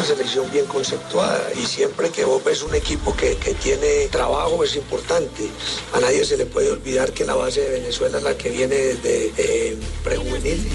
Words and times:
Una 0.00 0.08
selección 0.08 0.50
bien 0.50 0.64
conceptuada 0.64 1.52
y 1.54 1.66
siempre 1.66 2.08
que 2.08 2.24
vos 2.24 2.42
ves 2.42 2.62
un 2.62 2.74
equipo 2.74 3.14
que, 3.14 3.36
que, 3.36 3.52
tiene 3.52 4.06
trabajo 4.10 4.64
es 4.64 4.74
importante. 4.76 5.50
A 5.92 6.00
nadie 6.00 6.24
se 6.24 6.38
le 6.38 6.46
puede 6.46 6.70
olvidar 6.70 7.12
que 7.12 7.26
la 7.26 7.34
base 7.34 7.60
de 7.60 7.80
Venezuela 7.80 8.16
es 8.16 8.24
la 8.24 8.34
que 8.34 8.48
viene 8.48 8.76
desde 8.76 9.30
eh, 9.36 9.76
prejuvenil. 10.02 10.66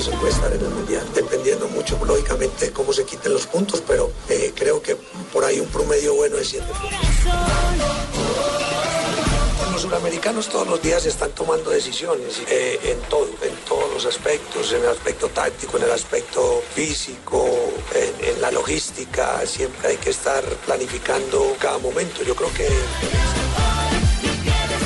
Se 0.00 0.10
puede 0.12 0.32
estar 0.32 0.52
en 0.52 0.60
el 0.60 0.70
mundial, 0.70 1.04
dependiendo 1.12 1.66
mucho 1.68 1.98
lógicamente 2.04 2.66
de 2.66 2.72
cómo 2.72 2.92
se 2.92 3.04
quiten 3.04 3.32
los 3.32 3.48
puntos, 3.48 3.82
pero 3.84 4.12
eh, 4.28 4.52
creo 4.54 4.80
que 4.80 4.96
por 5.32 5.44
ahí 5.44 5.58
un 5.58 5.66
promedio 5.68 6.14
bueno 6.14 6.36
es 6.36 6.50
7 6.50 6.64
los 6.68 6.78
suramericanos 9.94 10.48
todos 10.48 10.66
los 10.66 10.82
días 10.82 11.06
están 11.06 11.30
tomando 11.30 11.70
decisiones 11.70 12.42
eh, 12.50 12.80
en 12.82 12.98
todo, 13.08 13.28
en 13.42 13.54
todos 13.68 13.94
los 13.94 14.04
aspectos, 14.06 14.72
en 14.72 14.82
el 14.82 14.88
aspecto 14.88 15.28
táctico, 15.28 15.76
en 15.76 15.84
el 15.84 15.92
aspecto 15.92 16.62
físico, 16.74 17.46
en, 17.94 18.28
en, 18.28 18.40
la 18.40 18.50
logística, 18.50 19.46
siempre 19.46 19.90
hay 19.90 19.96
que 19.98 20.10
estar 20.10 20.42
planificando 20.66 21.54
cada 21.60 21.78
momento. 21.78 22.24
Yo 22.24 22.34
creo 22.34 22.52
que... 22.54 22.68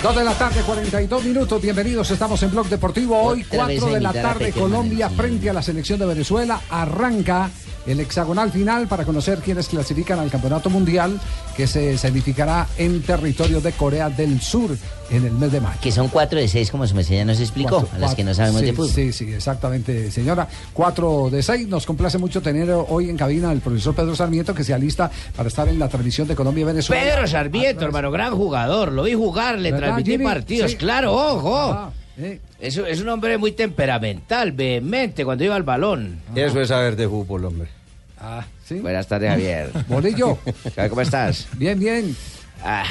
Dos 0.03 0.15
de 0.15 0.25
la 0.25 0.37
tarde, 0.37 0.61
42 0.61 1.25
minutos. 1.25 1.63
Bienvenidos, 1.63 2.11
estamos 2.11 2.43
en 2.43 2.51
Blog 2.51 2.69
Deportivo. 2.69 3.19
Hoy, 3.19 3.45
4 3.45 3.87
de 3.87 4.01
la 4.03 4.13
tarde, 4.13 4.53
Colombia 4.53 5.09
frente 5.09 5.49
a 5.49 5.55
la 5.55 5.63
selección 5.63 5.99
de 6.01 6.05
Venezuela. 6.05 6.61
Arranca 6.69 7.51
el 7.89 8.01
hexagonal 8.01 8.53
final 8.53 8.87
para 8.87 9.05
conocer 9.05 9.39
quiénes 9.39 9.69
clasifican 9.69 10.19
al 10.19 10.31
Campeonato 10.31 10.69
Mundial 10.69 11.19
que 11.57 11.67
se 11.67 11.97
significará 11.97 12.67
en 12.77 13.03
territorio 13.03 13.61
de 13.61 13.73
Corea 13.73 14.11
del 14.11 14.41
Sur 14.41 14.77
en 15.11 15.25
el 15.25 15.33
mes 15.33 15.51
de 15.53 15.61
mayo. 15.61 15.79
Que 15.81 15.91
son 15.91 16.09
cuatro 16.09 16.39
de 16.39 16.47
seis, 16.49 16.71
como 16.71 16.87
su 16.87 16.99
ya 17.01 17.25
nos 17.25 17.41
explicó, 17.41 17.81
Cuatro, 17.81 17.97
a 17.97 17.99
las 17.99 18.15
que 18.15 18.25
no 18.25 18.35
sabemos 18.35 18.61
sí, 18.61 18.67
de 18.67 18.73
fútbol. 18.75 18.91
Sí, 18.91 19.13
sí, 19.13 19.33
exactamente, 19.33 20.11
señora. 20.11 20.47
Cuatro 20.73 21.31
de 21.31 21.43
seis. 21.43 21.67
Nos 21.67 21.87
complace 21.87 22.19
mucho 22.19 22.43
tener 22.43 22.71
hoy 22.71 23.09
en 23.09 23.17
cabina 23.17 23.51
al 23.51 23.61
profesor 23.61 23.95
Pedro 23.95 24.15
Sarmiento, 24.15 24.55
que 24.55 24.65
se 24.65 24.75
alista 24.75 25.11
para 25.35 25.49
estar 25.49 25.67
en 25.69 25.79
la 25.79 25.89
transmisión 25.89 26.29
de 26.29 26.35
Colombia 26.35 26.63
y 26.63 26.65
Venezuela. 26.65 27.03
Pedro 27.03 27.27
Sarmiento, 27.27 27.85
hermano, 27.87 28.11
gran 28.11 28.37
jugador. 28.37 28.93
Lo 28.93 29.05
vi 29.05 29.15
jugar, 29.15 29.59
le 29.59 29.73
¿Verdad, 29.73 29.87
transmití 29.87 30.11
Jimmy? 30.13 30.25
partidos. 30.25 30.71
Sí. 30.73 30.77
Claro, 30.77 31.15
ojo. 31.15 31.73
Ah, 31.73 31.91
eh. 32.19 32.41
Es, 32.61 32.77
es 32.77 33.01
un 33.01 33.09
hombre 33.09 33.39
muy 33.39 33.53
temperamental, 33.53 34.53
vehemente 34.53 35.25
cuando 35.25 35.45
iba 35.45 35.57
al 35.57 35.63
balón. 35.63 36.21
Eso 36.35 36.61
es 36.61 36.69
saber 36.69 36.97
de 36.97 37.09
fútbol, 37.09 37.45
hombre. 37.47 37.78
Ah, 38.21 38.45
sí. 38.65 38.81
Buenas 38.81 39.07
tardes, 39.07 39.31
Javier. 39.31 39.71
Bolillo. 39.89 40.39
¿Cómo 40.89 41.01
estás? 41.01 41.47
Bien, 41.55 41.79
bien. 41.79 42.17
Ah, 42.65 42.85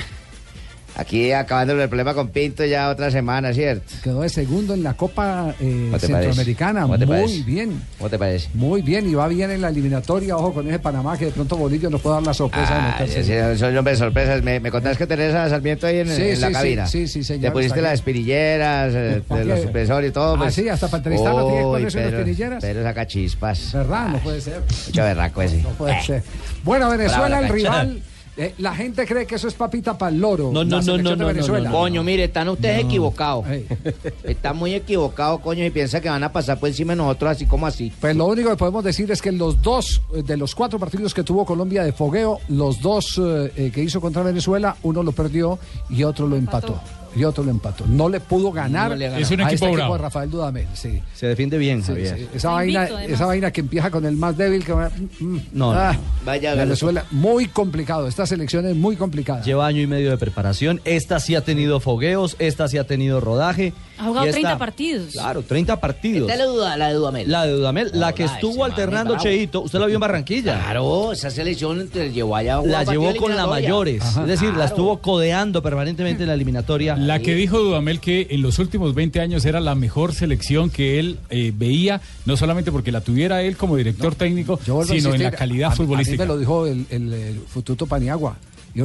aquí 0.98 1.32
acabando 1.32 1.74
el 1.82 1.88
problema 1.88 2.14
con 2.14 2.30
Pinto 2.30 2.66
ya 2.66 2.90
otra 2.90 3.10
semana, 3.12 3.54
¿cierto? 3.54 3.94
Quedó 4.04 4.22
de 4.22 4.30
segundo 4.30 4.74
en 4.74 4.84
la 4.84 4.96
Copa 4.96 5.54
eh, 5.60 5.86
¿Cómo 5.86 5.98
te 6.00 6.08
Centroamericana. 6.08 6.88
Muy 6.88 6.98
parece? 7.06 7.44
bien. 7.44 7.82
¿Cómo 7.98 8.10
te 8.10 8.18
parece? 8.20 8.50
Muy 8.56 8.82
bien, 8.82 9.08
y 9.10 9.14
va 9.14 9.28
bien 9.28 9.52
en 9.52 9.62
la 9.62 9.70
eliminatoria. 9.70 10.36
Ojo 10.36 10.54
con 10.54 10.68
ese 10.68 10.80
Panamá 10.80 11.18
que 11.18 11.26
de 11.26 11.32
pronto 11.32 11.56
Bolillo 11.56 11.90
nos 11.90 12.02
puede 12.02 12.16
dar 12.16 12.24
la 12.24 12.34
sorpresa 12.34 12.98
Ah, 13.00 13.06
sí, 13.08 13.24
sí, 13.24 13.34
soy 13.58 13.78
hombre 13.78 13.94
de 13.94 13.98
sorpresas. 14.00 14.44
Me, 14.44 14.60
me 14.60 14.72
contás 14.72 14.98
que 14.98 15.06
tenés 15.08 15.34
a 15.36 15.48
Sarmiento 15.50 15.88
ahí 15.88 16.00
en, 16.00 16.08
Sí, 16.08 16.22
en 16.22 16.30
la 16.30 16.36
sí, 16.36 16.46
sí, 16.48 16.52
cabina. 16.54 16.88
sí, 16.88 17.08
sí, 17.08 17.24
señor, 17.24 17.44
Te 17.44 17.52
pusiste 17.52 17.82
las 17.82 17.92
aquí. 17.92 17.96
espirilleras, 18.00 18.94
eh, 18.96 19.22
¿Para 19.28 19.42
de 19.42 19.46
los 19.48 19.62
supresores 19.62 20.10
y 20.10 20.14
todo. 20.14 20.34
Ah, 20.36 20.38
pues. 20.40 20.54
sí, 20.56 20.68
hasta 20.68 20.88
para 20.88 20.98
entrevistarlo 20.98 21.46
tiene 21.46 21.60
que 21.60 21.66
Uy, 21.66 21.72
ponerse 21.74 21.98
unas 22.00 22.10
Pedro- 22.10 22.20
espinilleras. 22.20 22.64
Pedro 22.64 22.84
saca 22.84 23.08
chispas. 23.08 23.74
¿Verdad? 23.74 24.08
No 24.10 24.18
puede 24.20 24.42
ser. 24.42 24.62
Mucho 24.88 25.04
berraco 25.04 25.42
ese. 25.42 25.58
No 25.62 25.70
puede 25.70 25.94
Eh. 25.94 26.04
ser. 26.06 26.24
Bueno, 26.64 26.90
Venezuela, 26.90 27.28
Bravo, 27.40 27.42
el 27.44 27.48
la 27.48 27.54
rival. 27.54 28.02
Eh, 28.38 28.54
la 28.60 28.76
gente 28.76 29.06
cree 29.06 29.26
que 29.26 29.36
eso 29.36 29.48
es 29.48 29.54
papita 29.54 29.98
para 29.98 30.12
el 30.12 30.22
loro. 30.22 30.52
No, 30.52 30.64
no, 30.64 30.82
no, 30.82 30.98
no, 30.98 31.04
no, 31.04 31.16
no, 31.16 31.28
Venezuela. 31.28 31.72
Coño, 31.72 32.04
mire, 32.04 32.26
están 32.26 32.50
ustedes 32.50 32.86
equivocados. 32.86 33.46
Están 34.24 34.58
muy 34.58 34.74
equivocados, 34.74 35.40
coño, 35.42 35.66
y 35.66 35.70
piensan 35.70 36.02
que 36.02 36.10
van 36.10 36.24
a 36.24 36.32
pasar 36.32 36.60
por 36.60 36.70
encima 36.70 36.94
de 36.94 36.98
nosotros 36.98 37.32
así 37.32 37.46
como 37.46 37.66
así. 37.66 37.92
Pues 38.00 38.16
lo 38.16 38.26
único 38.26 38.50
que 38.50 38.56
podemos 38.56 38.84
decir 38.84 39.10
es 39.12 39.22
que 39.22 39.32
los 39.32 39.62
dos, 39.62 40.02
eh, 40.14 40.24
de 40.24 40.38
los 40.38 40.54
cuatro 40.54 40.78
partidos 40.78 41.14
que 41.14 41.24
tuvo 41.24 41.46
Colombia 41.46 41.84
de 41.84 41.92
fogueo, 41.92 42.40
los 42.50 42.80
dos 42.82 43.18
eh, 43.18 43.52
eh, 43.56 43.72
que 43.74 43.82
hizo 43.82 44.00
contra 44.02 44.24
Venezuela, 44.24 44.76
uno 44.84 45.04
lo 45.04 45.12
perdió 45.12 45.58
y 45.90 46.04
otro 46.04 46.28
lo 46.28 46.36
empató. 46.36 46.80
Y 47.16 47.24
otro 47.24 47.44
lo 47.44 47.52
empató. 47.52 47.86
No 47.88 48.10
le 48.10 48.20
pudo 48.20 48.52
ganar 48.52 48.90
No 48.92 48.96
le 48.96 49.08
a 49.08 49.18
Es 49.20 49.32
un 49.32 49.40
este 49.40 49.54
equipo 49.54 49.66
equipo 49.68 49.74
bravo. 49.76 49.94
de 49.94 50.00
Rafael 50.04 50.30
Dudamel. 50.30 50.68
Sí. 50.74 51.02
Se 51.16 51.28
defiende 51.28 51.58
bien, 51.58 51.82
Sí, 51.82 51.88
Javier. 51.88 52.18
sí. 52.18 52.28
Esa, 52.34 52.50
vaina, 52.52 52.86
esa 53.04 53.26
vaina 53.26 53.52
que 53.52 53.62
empieza 53.62 53.90
con 53.90 54.06
el 54.06 54.16
más 54.18 54.38
débil. 54.38 54.64
Que, 54.64 54.74
va- 54.74 54.92
mm, 55.20 55.38
No, 55.54 55.74
no. 55.74 55.80
ah, 55.80 55.96
Vaya, 56.26 56.54
Venezuela, 56.56 57.06
muy 57.12 57.48
complicado. 57.48 58.08
Esta 58.08 58.26
selección 58.26 58.66
es 58.68 58.76
muy 58.76 58.96
complicada. 58.96 59.42
Lleva 59.42 59.66
año 59.66 59.82
y 59.82 59.88
medio 59.88 60.10
de 60.12 60.18
preparación. 60.18 60.82
Esta 60.86 61.20
sí 61.20 61.36
ha 61.36 61.42
tenido 61.42 61.80
fogueos, 61.80 62.36
esta 62.40 62.68
sí 62.68 62.78
ha 62.78 62.86
tenido 62.86 63.20
rodaje. 63.22 63.74
Ha 64.00 64.04
jugado 64.06 64.26
Y 64.26 64.30
esta- 64.30 64.40
30 64.42 64.58
partidos. 64.60 65.12
Claro, 65.14 65.42
30 65.42 65.80
partidos. 65.80 66.30
Esta 66.30 66.34
es 66.34 66.40
la, 66.40 66.46
duda, 66.46 66.78
la 66.78 66.88
de 66.90 66.94
Dudamel. 66.94 67.32
La 67.32 67.46
de 67.46 67.52
Dudamel, 67.54 67.92
la 67.94 68.14
que 68.14 68.24
estuvo 68.26 68.60
man 68.60 68.72
alternando. 68.72 69.18
Cheito, 69.18 69.62
usted 69.62 69.80
la 69.80 69.86
vio 69.88 69.96
en 69.96 70.02
Barranquilla. 70.02 70.60
Claro, 70.60 71.12
esa 71.14 71.30
selección 71.32 71.88
te 71.90 72.12
llevó 72.12 72.36
allá. 72.36 72.58
a 72.58 72.62
La 72.64 72.84
llevó 72.84 73.16
con 73.16 73.36
la 73.36 73.48
mayores, 73.48 74.04
es 74.04 74.28
decir, 74.28 74.54
la 74.54 74.66
estuvo 74.66 75.00
codeando 75.00 75.62
permanentemente 75.64 76.24
en 76.24 76.28
la 76.30 76.36
eliminatoria. 76.36 76.96
La 76.96 77.20
que 77.20 77.34
dijo 77.36 77.58
Dudamel 77.60 78.00
que 78.00 78.28
en 78.30 78.42
los 78.42 78.60
últimos 78.60 78.94
20 78.94 79.20
años 79.20 79.46
era 79.46 79.60
la 79.60 79.76
mejor 79.76 80.14
selección 80.14 80.70
que 80.70 81.00
él 81.00 81.18
eh, 81.30 81.52
veía, 81.56 82.02
no 82.26 82.38
solamente 82.38 82.72
porque 82.72 82.92
la 82.92 83.02
tuviera 83.02 83.42
él 83.42 83.58
como 83.58 83.76
director 83.76 84.14
técnico, 84.16 84.60
sino 84.88 85.14
en 85.16 85.24
la 85.24 85.32
calidad 85.32 85.70
a- 85.70 85.74
a 85.74 85.76
mí 85.76 85.78
futbolística. 85.78 86.24
me 86.24 86.28
lo 86.28 86.38
dijo 86.38 86.68
el, 86.68 86.86
el, 86.90 87.14
el 87.14 87.40
Fututo 87.48 87.88
Paniagua. 87.88 88.38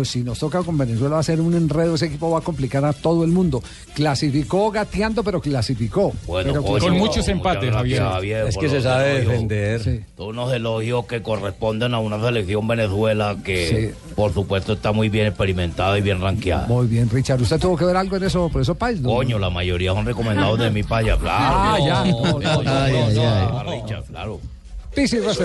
Si 0.05 0.23
nos 0.23 0.39
toca 0.39 0.63
con 0.63 0.79
Venezuela 0.79 1.17
va 1.17 1.21
a 1.21 1.23
ser 1.23 1.41
un 1.41 1.55
enredo, 1.55 1.95
ese 1.97 2.07
equipo 2.07 2.31
va 2.31 2.39
a 2.39 2.43
complicar 2.43 2.85
a 2.85 2.93
todo 2.93 3.25
el 3.25 3.31
mundo. 3.31 3.63
Clasificó 3.95 4.71
gateando, 4.71 5.23
pero 5.23 5.41
clasificó. 5.41 6.13
Bueno, 6.27 6.51
Pero 6.53 6.63
coño, 6.65 6.85
Con 6.85 6.99
muchos 6.99 7.29
empates, 7.29 7.71
gracias, 7.71 8.01
Javier. 8.01 8.47
Es 8.49 8.57
que 8.57 8.69
se 8.69 8.81
sabe 8.81 9.17
elogios. 9.19 9.33
defender. 9.33 9.83
Sí. 9.83 10.01
Unos 10.17 10.53
elogios 10.53 11.07
que 11.07 11.23
corresponden 11.23 11.95
a 11.95 11.99
una 11.99 12.21
selección 12.21 12.67
Venezuela 12.67 13.37
que, 13.45 13.93
Sí. 13.95 14.13
por 14.15 14.33
supuesto, 14.33 14.73
está 14.73 14.93
muy 14.93 15.09
bien 15.09 15.27
experimentada 15.27 15.99
y 15.99 16.01
bien 16.01 16.21
ranqueada. 16.21 16.67
Muy 16.67 16.87
bien, 16.87 17.09
Richard. 17.11 17.41
¿Usted 17.43 17.59
tuvo 17.61 17.77
que 17.77 17.85
ver 17.85 17.97
algo 17.97 18.17
en 18.17 18.25
eso, 18.25 18.49
por 18.49 18.63
eso 18.63 18.75
país? 18.75 19.01
no? 19.01 19.11
Coño, 19.11 19.39
la 19.39 19.51
mayoría 19.51 19.93
son 19.93 20.07
recomendados 20.07 20.59
de 20.59 20.71
mi 20.71 20.83
paya, 20.83 21.17
claro. 21.19 21.55
Ah, 21.55 21.79
ya. 21.85 22.05
No, 22.05 22.41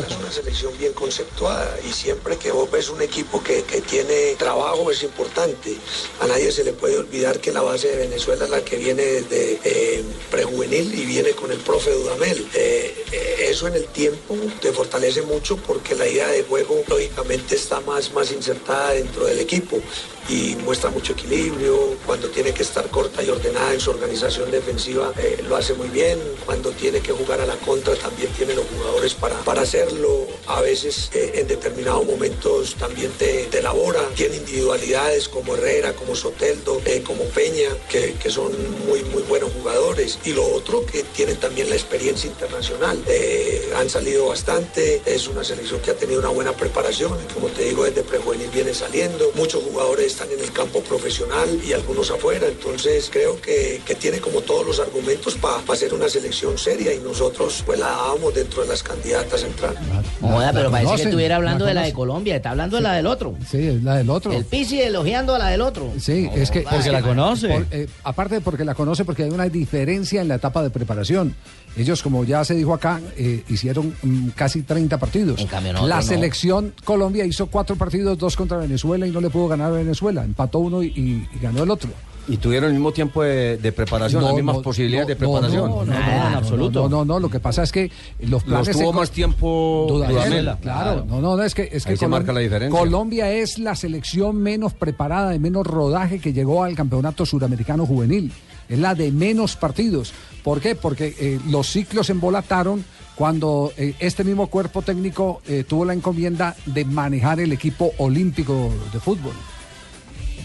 Es 0.09 0.17
una 0.17 0.31
selección 0.31 0.77
bien 0.77 0.91
conceptuada 0.91 1.77
y 1.87 1.93
siempre 1.93 2.35
que 2.35 2.51
vos 2.51 2.69
ves 2.69 2.89
un 2.89 3.01
equipo 3.01 3.41
que, 3.41 3.63
que 3.63 3.79
tiene 3.79 4.35
trabajo 4.37 4.91
es 4.91 5.03
importante. 5.03 5.77
A 6.19 6.27
nadie 6.27 6.51
se 6.51 6.65
le 6.65 6.73
puede 6.73 6.97
olvidar 6.97 7.39
que 7.39 7.53
la 7.53 7.61
base 7.61 7.87
de 7.87 7.95
Venezuela 7.95 8.43
es 8.43 8.51
la 8.51 8.65
que 8.65 8.75
viene 8.75 9.03
desde 9.03 9.59
eh, 9.63 10.03
prejuvenil 10.29 10.93
y 10.93 11.05
viene 11.05 11.31
con 11.31 11.49
el 11.51 11.59
profe 11.59 11.91
Dudamel. 11.91 12.45
Eh, 12.53 13.05
eh, 13.13 13.47
eso 13.49 13.67
en 13.67 13.75
el 13.75 13.85
tiempo 13.85 14.35
te 14.61 14.73
fortalece 14.73 15.21
mucho 15.21 15.55
porque 15.55 15.95
la 15.95 16.07
idea 16.07 16.27
de 16.27 16.43
juego 16.43 16.83
lógicamente 16.85 17.55
está 17.55 17.79
más, 17.81 18.11
más 18.11 18.33
insertada 18.33 18.91
dentro 18.91 19.25
del 19.25 19.39
equipo 19.39 19.79
y 20.27 20.57
muestra 20.65 20.89
mucho 20.89 21.13
equilibrio. 21.13 21.95
Cuando 22.05 22.29
tiene 22.29 22.53
que 22.53 22.63
estar 22.63 22.89
corta 22.89 23.23
y 23.23 23.29
ordenada 23.29 23.73
en 23.73 23.79
su 23.79 23.91
organización 23.91 24.51
defensiva 24.51 25.13
lo 25.47 25.55
hace 25.55 25.73
muy 25.73 25.87
bien. 25.87 26.19
Cuando 26.45 26.71
tiene 26.71 26.99
que 26.99 27.13
jugar 27.13 27.39
a 27.39 27.45
la 27.45 27.55
contra 27.55 27.95
también 27.95 28.29
tiene 28.33 28.53
los 28.53 28.65
jugadores 28.65 29.13
para, 29.13 29.36
para 29.45 29.61
hacerlo. 29.61 30.27
A 30.47 30.61
veces 30.61 31.09
eh, 31.13 31.33
en 31.35 31.47
determinados 31.47 32.05
momentos 32.05 32.75
también 32.75 33.11
te, 33.13 33.45
te 33.45 33.59
elabora. 33.59 34.01
Tiene 34.15 34.37
individualidades 34.37 35.27
como 35.27 35.55
Herrera, 35.55 35.93
como 35.93 36.15
Soteldo, 36.15 36.81
eh, 36.85 37.03
como 37.05 37.23
Peña, 37.25 37.69
que, 37.89 38.13
que 38.13 38.29
son 38.29 38.51
muy, 38.87 39.03
muy 39.05 39.23
buenos 39.23 39.51
jugadores. 39.53 40.19
Y 40.23 40.33
lo 40.33 40.45
otro 40.47 40.85
que 40.85 41.03
tienen 41.03 41.37
también 41.37 41.69
la 41.69 41.75
experiencia 41.75 42.29
internacional. 42.29 43.03
Eh, 43.07 43.73
han 43.75 43.89
salido 43.89 44.27
bastante, 44.27 45.01
es 45.05 45.27
una 45.27 45.43
selección 45.43 45.79
que 45.81 45.91
ha 45.91 45.95
tenido 45.95 46.19
una 46.19 46.29
buena 46.29 46.53
preparación, 46.53 47.15
como 47.33 47.47
te 47.47 47.63
digo, 47.63 47.83
desde 47.83 48.03
prejuvenil 48.03 48.49
viene 48.49 48.73
saliendo, 48.73 49.31
muchos 49.35 49.63
jugadores 49.63 50.07
están 50.07 50.31
en 50.31 50.39
el 50.39 50.51
campo 50.51 50.81
profesional 50.81 51.61
y 51.63 51.73
algunos 51.73 52.09
afuera, 52.09 52.47
entonces 52.47 53.09
creo 53.11 53.39
que, 53.39 53.81
que 53.85 53.95
tiene 53.95 54.19
como 54.19 54.41
todos 54.41 54.65
los 54.65 54.79
argumentos 54.79 55.35
para 55.35 55.75
ser 55.75 55.93
una 55.93 56.09
selección 56.09 56.57
seria 56.57 56.93
y 56.93 56.99
nosotros 56.99 57.63
pues 57.65 57.79
la 57.79 57.87
dábamos 57.87 58.33
dentro 58.33 58.63
de 58.63 58.69
las 58.69 58.81
candidatas 58.81 59.26
a 59.35 59.47
entrar. 59.47 59.75
Joda, 60.21 60.51
pero 60.51 60.63
La 60.65 60.71
parece 60.71 60.95
que 60.95 61.01
estuviera 61.03 61.35
hablando 61.35 61.65
la 61.65 61.69
de 61.69 61.75
la 61.75 61.81
de. 61.83 61.93
Colombia, 61.93 62.35
está 62.35 62.51
hablando 62.51 62.77
de 62.77 62.81
la 62.83 62.93
del 62.93 63.07
otro. 63.07 63.35
Sí, 63.49 63.57
es 63.67 63.83
la 63.83 63.95
del 63.95 64.09
otro. 64.09 64.31
El 64.31 64.45
Pisi 64.45 64.81
elogiando 64.81 65.35
a 65.35 65.39
la 65.39 65.47
del 65.49 65.61
otro. 65.61 65.91
Sí, 65.99 66.29
es 66.35 66.49
que 66.51 66.61
Porque 66.61 66.77
es 66.77 66.85
que- 66.85 66.91
la 66.91 67.01
conoce. 67.01 67.47
por- 67.49 67.65
eh, 67.71 67.87
aparte 68.03 68.35
de 68.35 68.41
porque 68.41 68.65
la 68.65 68.75
conoce, 68.75 69.05
porque 69.05 69.23
hay 69.23 69.29
una 69.29 69.45
diferencia 69.49 70.21
en 70.21 70.27
la 70.27 70.35
etapa 70.35 70.63
de 70.63 70.69
preparación. 70.69 71.35
Ellos, 71.75 72.01
como 72.01 72.23
ya 72.23 72.43
se 72.43 72.55
dijo 72.55 72.73
acá, 72.73 72.99
eh, 73.17 73.43
hicieron 73.49 73.93
mm, 74.01 74.29
casi 74.29 74.63
30 74.63 74.97
partidos. 74.97 75.39
nosotros 75.39 75.87
la 75.87 75.97
no. 75.97 76.01
selección 76.01 76.73
Colombia 76.83 77.23
hizo 77.25 77.45
cuatro 77.47 77.75
partidos, 77.75 78.17
dos 78.17 78.35
contra 78.35 78.57
Venezuela 78.57 79.05
y 79.05 79.11
no 79.11 79.21
le 79.21 79.29
pudo 79.29 79.47
ganar 79.47 79.67
a 79.67 79.75
Venezuela. 79.75 80.23
Empató 80.23 80.59
uno 80.59 80.81
y, 80.81 80.87
y- 80.87 81.27
y 81.35 81.39
ganó 81.39 81.63
el 81.63 81.69
otro. 81.69 81.89
Y 82.29 82.37
tuvieron 82.37 82.67
el 82.69 82.73
mismo 82.73 82.91
tiempo 82.91 83.23
de, 83.23 83.57
de 83.57 83.71
preparación, 83.71 84.23
las 84.23 84.33
mismas 84.33 84.57
posibilidades 84.57 85.07
de 85.07 85.15
preparación. 85.15 85.69
No, 85.69 85.85
no, 85.85 85.93
no, 86.41 86.69
No, 86.71 86.89
no, 86.89 87.05
no, 87.05 87.19
lo 87.19 87.29
que 87.29 87.39
pasa 87.39 87.63
es 87.63 87.71
que 87.71 87.89
los 88.19 88.43
planes... 88.43 88.71
tuvo 88.77 88.91
se- 88.91 88.97
más 88.99 89.11
tiempo 89.11 89.85
Dudamel, 89.87 90.15
Dudamel. 90.15 90.57
Claro, 90.61 91.05
no, 91.07 91.21
no, 91.21 91.37
no, 91.37 91.43
es 91.43 91.55
que, 91.55 91.69
es 91.71 91.85
que 91.85 91.91
Ahí 91.91 91.97
se 91.97 92.07
marca 92.07 92.33
la 92.33 92.41
diferencia. 92.41 92.77
Colombia 92.77 93.31
es 93.31 93.59
la 93.59 93.75
selección 93.75 94.35
menos 94.37 94.73
preparada, 94.73 95.29
de 95.29 95.39
menos 95.39 95.65
rodaje 95.65 96.19
que 96.19 96.33
llegó 96.33 96.63
al 96.63 96.75
campeonato 96.75 97.25
suramericano 97.25 97.85
juvenil. 97.85 98.31
Es 98.67 98.77
la 98.79 98.93
de 98.95 99.11
menos 99.13 99.55
partidos. 99.55 100.11
¿Por 100.43 100.59
qué? 100.59 100.75
Porque 100.75 101.15
eh, 101.19 101.39
los 101.49 101.67
ciclos 101.67 102.09
embolataron 102.09 102.83
cuando 103.15 103.71
eh, 103.77 103.95
este 103.99 104.23
mismo 104.25 104.47
cuerpo 104.47 104.81
técnico 104.81 105.41
eh, 105.47 105.63
tuvo 105.67 105.85
la 105.85 105.93
encomienda 105.93 106.55
de 106.65 106.83
manejar 106.83 107.39
el 107.39 107.53
equipo 107.53 107.91
olímpico 107.97 108.69
de 108.91 108.99
fútbol. 108.99 109.31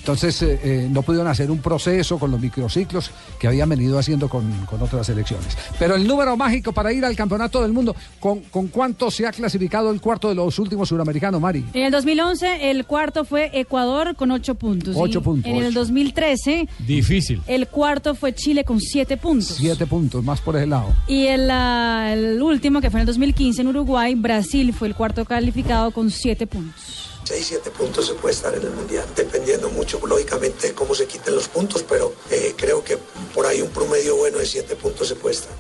Entonces 0.02 0.42
eh, 0.42 0.58
eh, 0.64 0.88
no 0.90 1.02
pudieron 1.02 1.28
hacer 1.28 1.48
un 1.48 1.58
proceso 1.58 2.18
con 2.18 2.32
los 2.32 2.40
microciclos 2.40 3.12
que 3.38 3.46
habían 3.46 3.68
venido 3.68 4.00
haciendo 4.00 4.28
con, 4.28 4.50
con 4.66 4.82
otras 4.82 5.06
selecciones. 5.06 5.56
Pero 5.78 5.94
el 5.94 6.04
número 6.08 6.36
mágico 6.36 6.72
para 6.72 6.92
ir 6.92 7.04
al 7.04 7.14
campeonato 7.14 7.62
del 7.62 7.72
mundo, 7.72 7.94
¿con, 8.18 8.40
con 8.40 8.66
cuánto 8.66 9.12
se 9.12 9.28
ha 9.28 9.30
clasificado 9.30 9.92
el 9.92 10.00
cuarto 10.00 10.28
de 10.28 10.34
los 10.34 10.58
últimos 10.58 10.88
suramericanos, 10.88 11.40
Mari? 11.40 11.64
En 11.72 11.84
el 11.84 11.92
2011 11.92 12.70
el 12.70 12.84
cuarto 12.84 13.24
fue 13.24 13.50
Ecuador 13.54 14.16
con 14.16 14.32
8 14.32 14.56
puntos. 14.56 14.96
Ocho 14.98 15.20
Y 15.20 15.22
puntos. 15.22 15.50
En 15.52 15.58
el 15.58 15.72
2013 15.72 16.68
Difícil. 16.80 17.40
el 17.46 17.68
cuarto 17.68 18.16
fue 18.16 18.34
Chile 18.34 18.64
con 18.64 18.80
7 18.80 19.16
puntos. 19.18 19.54
Siete 19.56 19.86
puntos, 19.86 20.24
más 20.24 20.40
por 20.40 20.56
ese 20.56 20.66
lado. 20.66 20.88
Y 21.06 21.26
el, 21.28 21.48
ah, 21.48 22.10
el 22.12 22.42
último, 22.42 22.80
que 22.80 22.90
fue 22.90 22.98
en 22.98 23.02
el 23.02 23.06
2015 23.06 23.60
en 23.62 23.68
Uruguay, 23.68 24.16
Brasil 24.16 24.72
fue 24.72 24.88
el 24.88 24.96
cuarto 24.96 25.24
calificado 25.24 25.92
con 25.92 26.10
7 26.10 26.46
puntos. 26.48 27.01
6, 27.24 27.46
7 27.46 27.70
puntos 27.70 28.06
se 28.06 28.14
puede 28.14 28.34
estar 28.34 28.54
en 28.54 28.62
el 28.62 28.70
Mundial, 28.70 29.06
dependiendo 29.14 29.70
mucho, 29.70 30.00
lógicamente, 30.06 30.68
de 30.68 30.74
cómo 30.74 30.94
se 30.94 31.06
quiten 31.06 31.34
los 31.34 31.48
puntos, 31.48 31.84
pero 31.88 32.14
eh, 32.30 32.54
creo 32.56 32.82
que 32.82 32.98
por 33.34 33.46
ahí 33.46 33.62
un 33.62 33.70
promedio 33.70 34.16
bueno 34.16 34.38
de 34.38 34.46
7 34.46 34.76
puntos 34.76 35.08
se 35.08 35.14
puede 35.14 35.36
estar. 35.36 35.52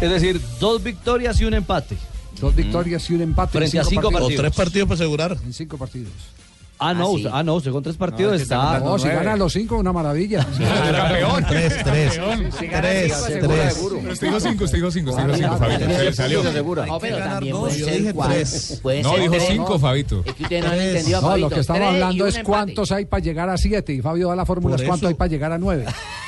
Es 0.00 0.10
decir, 0.10 0.40
dos 0.60 0.82
victorias 0.82 1.40
y 1.40 1.44
un 1.44 1.54
empate. 1.54 1.96
Dos 2.40 2.54
victorias 2.54 3.08
y 3.10 3.14
un 3.14 3.22
empate. 3.22 3.58
en 3.58 3.62
Frente 3.62 3.78
a 3.80 3.84
cinco 3.84 4.10
partidos. 4.12 4.32
O 4.32 4.42
tres 4.42 4.54
partidos 4.54 4.88
para 4.88 4.94
asegurar. 4.94 5.36
En 5.44 5.52
cinco 5.52 5.76
partidos. 5.76 6.12
Ah, 6.80 6.94
no, 6.94 7.04
Ah, 7.04 7.08
usted, 7.08 7.28
sí. 7.28 7.34
ah, 7.34 7.42
no, 7.42 7.54
usted 7.56 7.72
con 7.72 7.82
tres 7.82 7.96
partidos 7.96 8.32
es 8.34 8.38
que 8.38 8.42
está. 8.44 8.78
No, 8.80 8.98
si 8.98 9.08
gana 9.08 9.36
los 9.36 9.52
cinco, 9.52 9.76
una 9.78 9.92
maravilla. 9.92 10.46
campeón. 10.46 11.44
Tres, 11.48 11.74
tres. 11.84 12.14
Campeón. 12.18 12.50
Tres, 12.50 12.70
Tres, 12.70 13.24
tres. 13.24 13.40
tres. 13.40 13.78
Pero 14.00 14.12
usted 14.12 14.26
dijo 14.28 14.40
cinco, 14.40 14.64
usted 14.64 14.78
dijo 14.78 14.90
cinco, 14.90 15.10
usted 15.10 15.24
dijo 15.24 15.36
cinco, 15.36 15.56
Fabito. 15.58 15.88
Se 15.90 16.12
salió. 16.12 16.42
No, 16.86 16.98
pero 17.00 17.18
también 17.18 17.56
puede 17.56 17.74
ser 17.74 17.98
dije 17.98 18.12
tres. 18.14 18.80
No, 19.02 19.16
dijo 19.16 19.34
cinco, 19.48 19.78
Fabito. 19.78 20.22
Es 20.24 20.34
que 20.34 20.42
ustedes 20.44 20.64
no 20.64 20.70
a 20.70 21.20
No, 21.20 21.28
Fabito. 21.28 21.48
lo 21.48 21.50
que 21.50 21.60
y 21.60 21.82
hablando 21.82 22.26
es 22.26 22.38
cuántos 22.44 22.92
hay 22.92 23.04
para 23.06 23.22
llegar 23.22 23.48
a 23.50 23.56
siete. 23.56 23.92
Y 23.92 24.00
Fabio 24.00 24.28
da 24.28 24.36
la 24.36 24.46
fórmula, 24.46 24.76
cuánto 24.86 25.08
hay 25.08 25.14
para 25.14 25.28
llegar 25.28 25.52
a 25.52 25.58
nueve. 25.58 25.84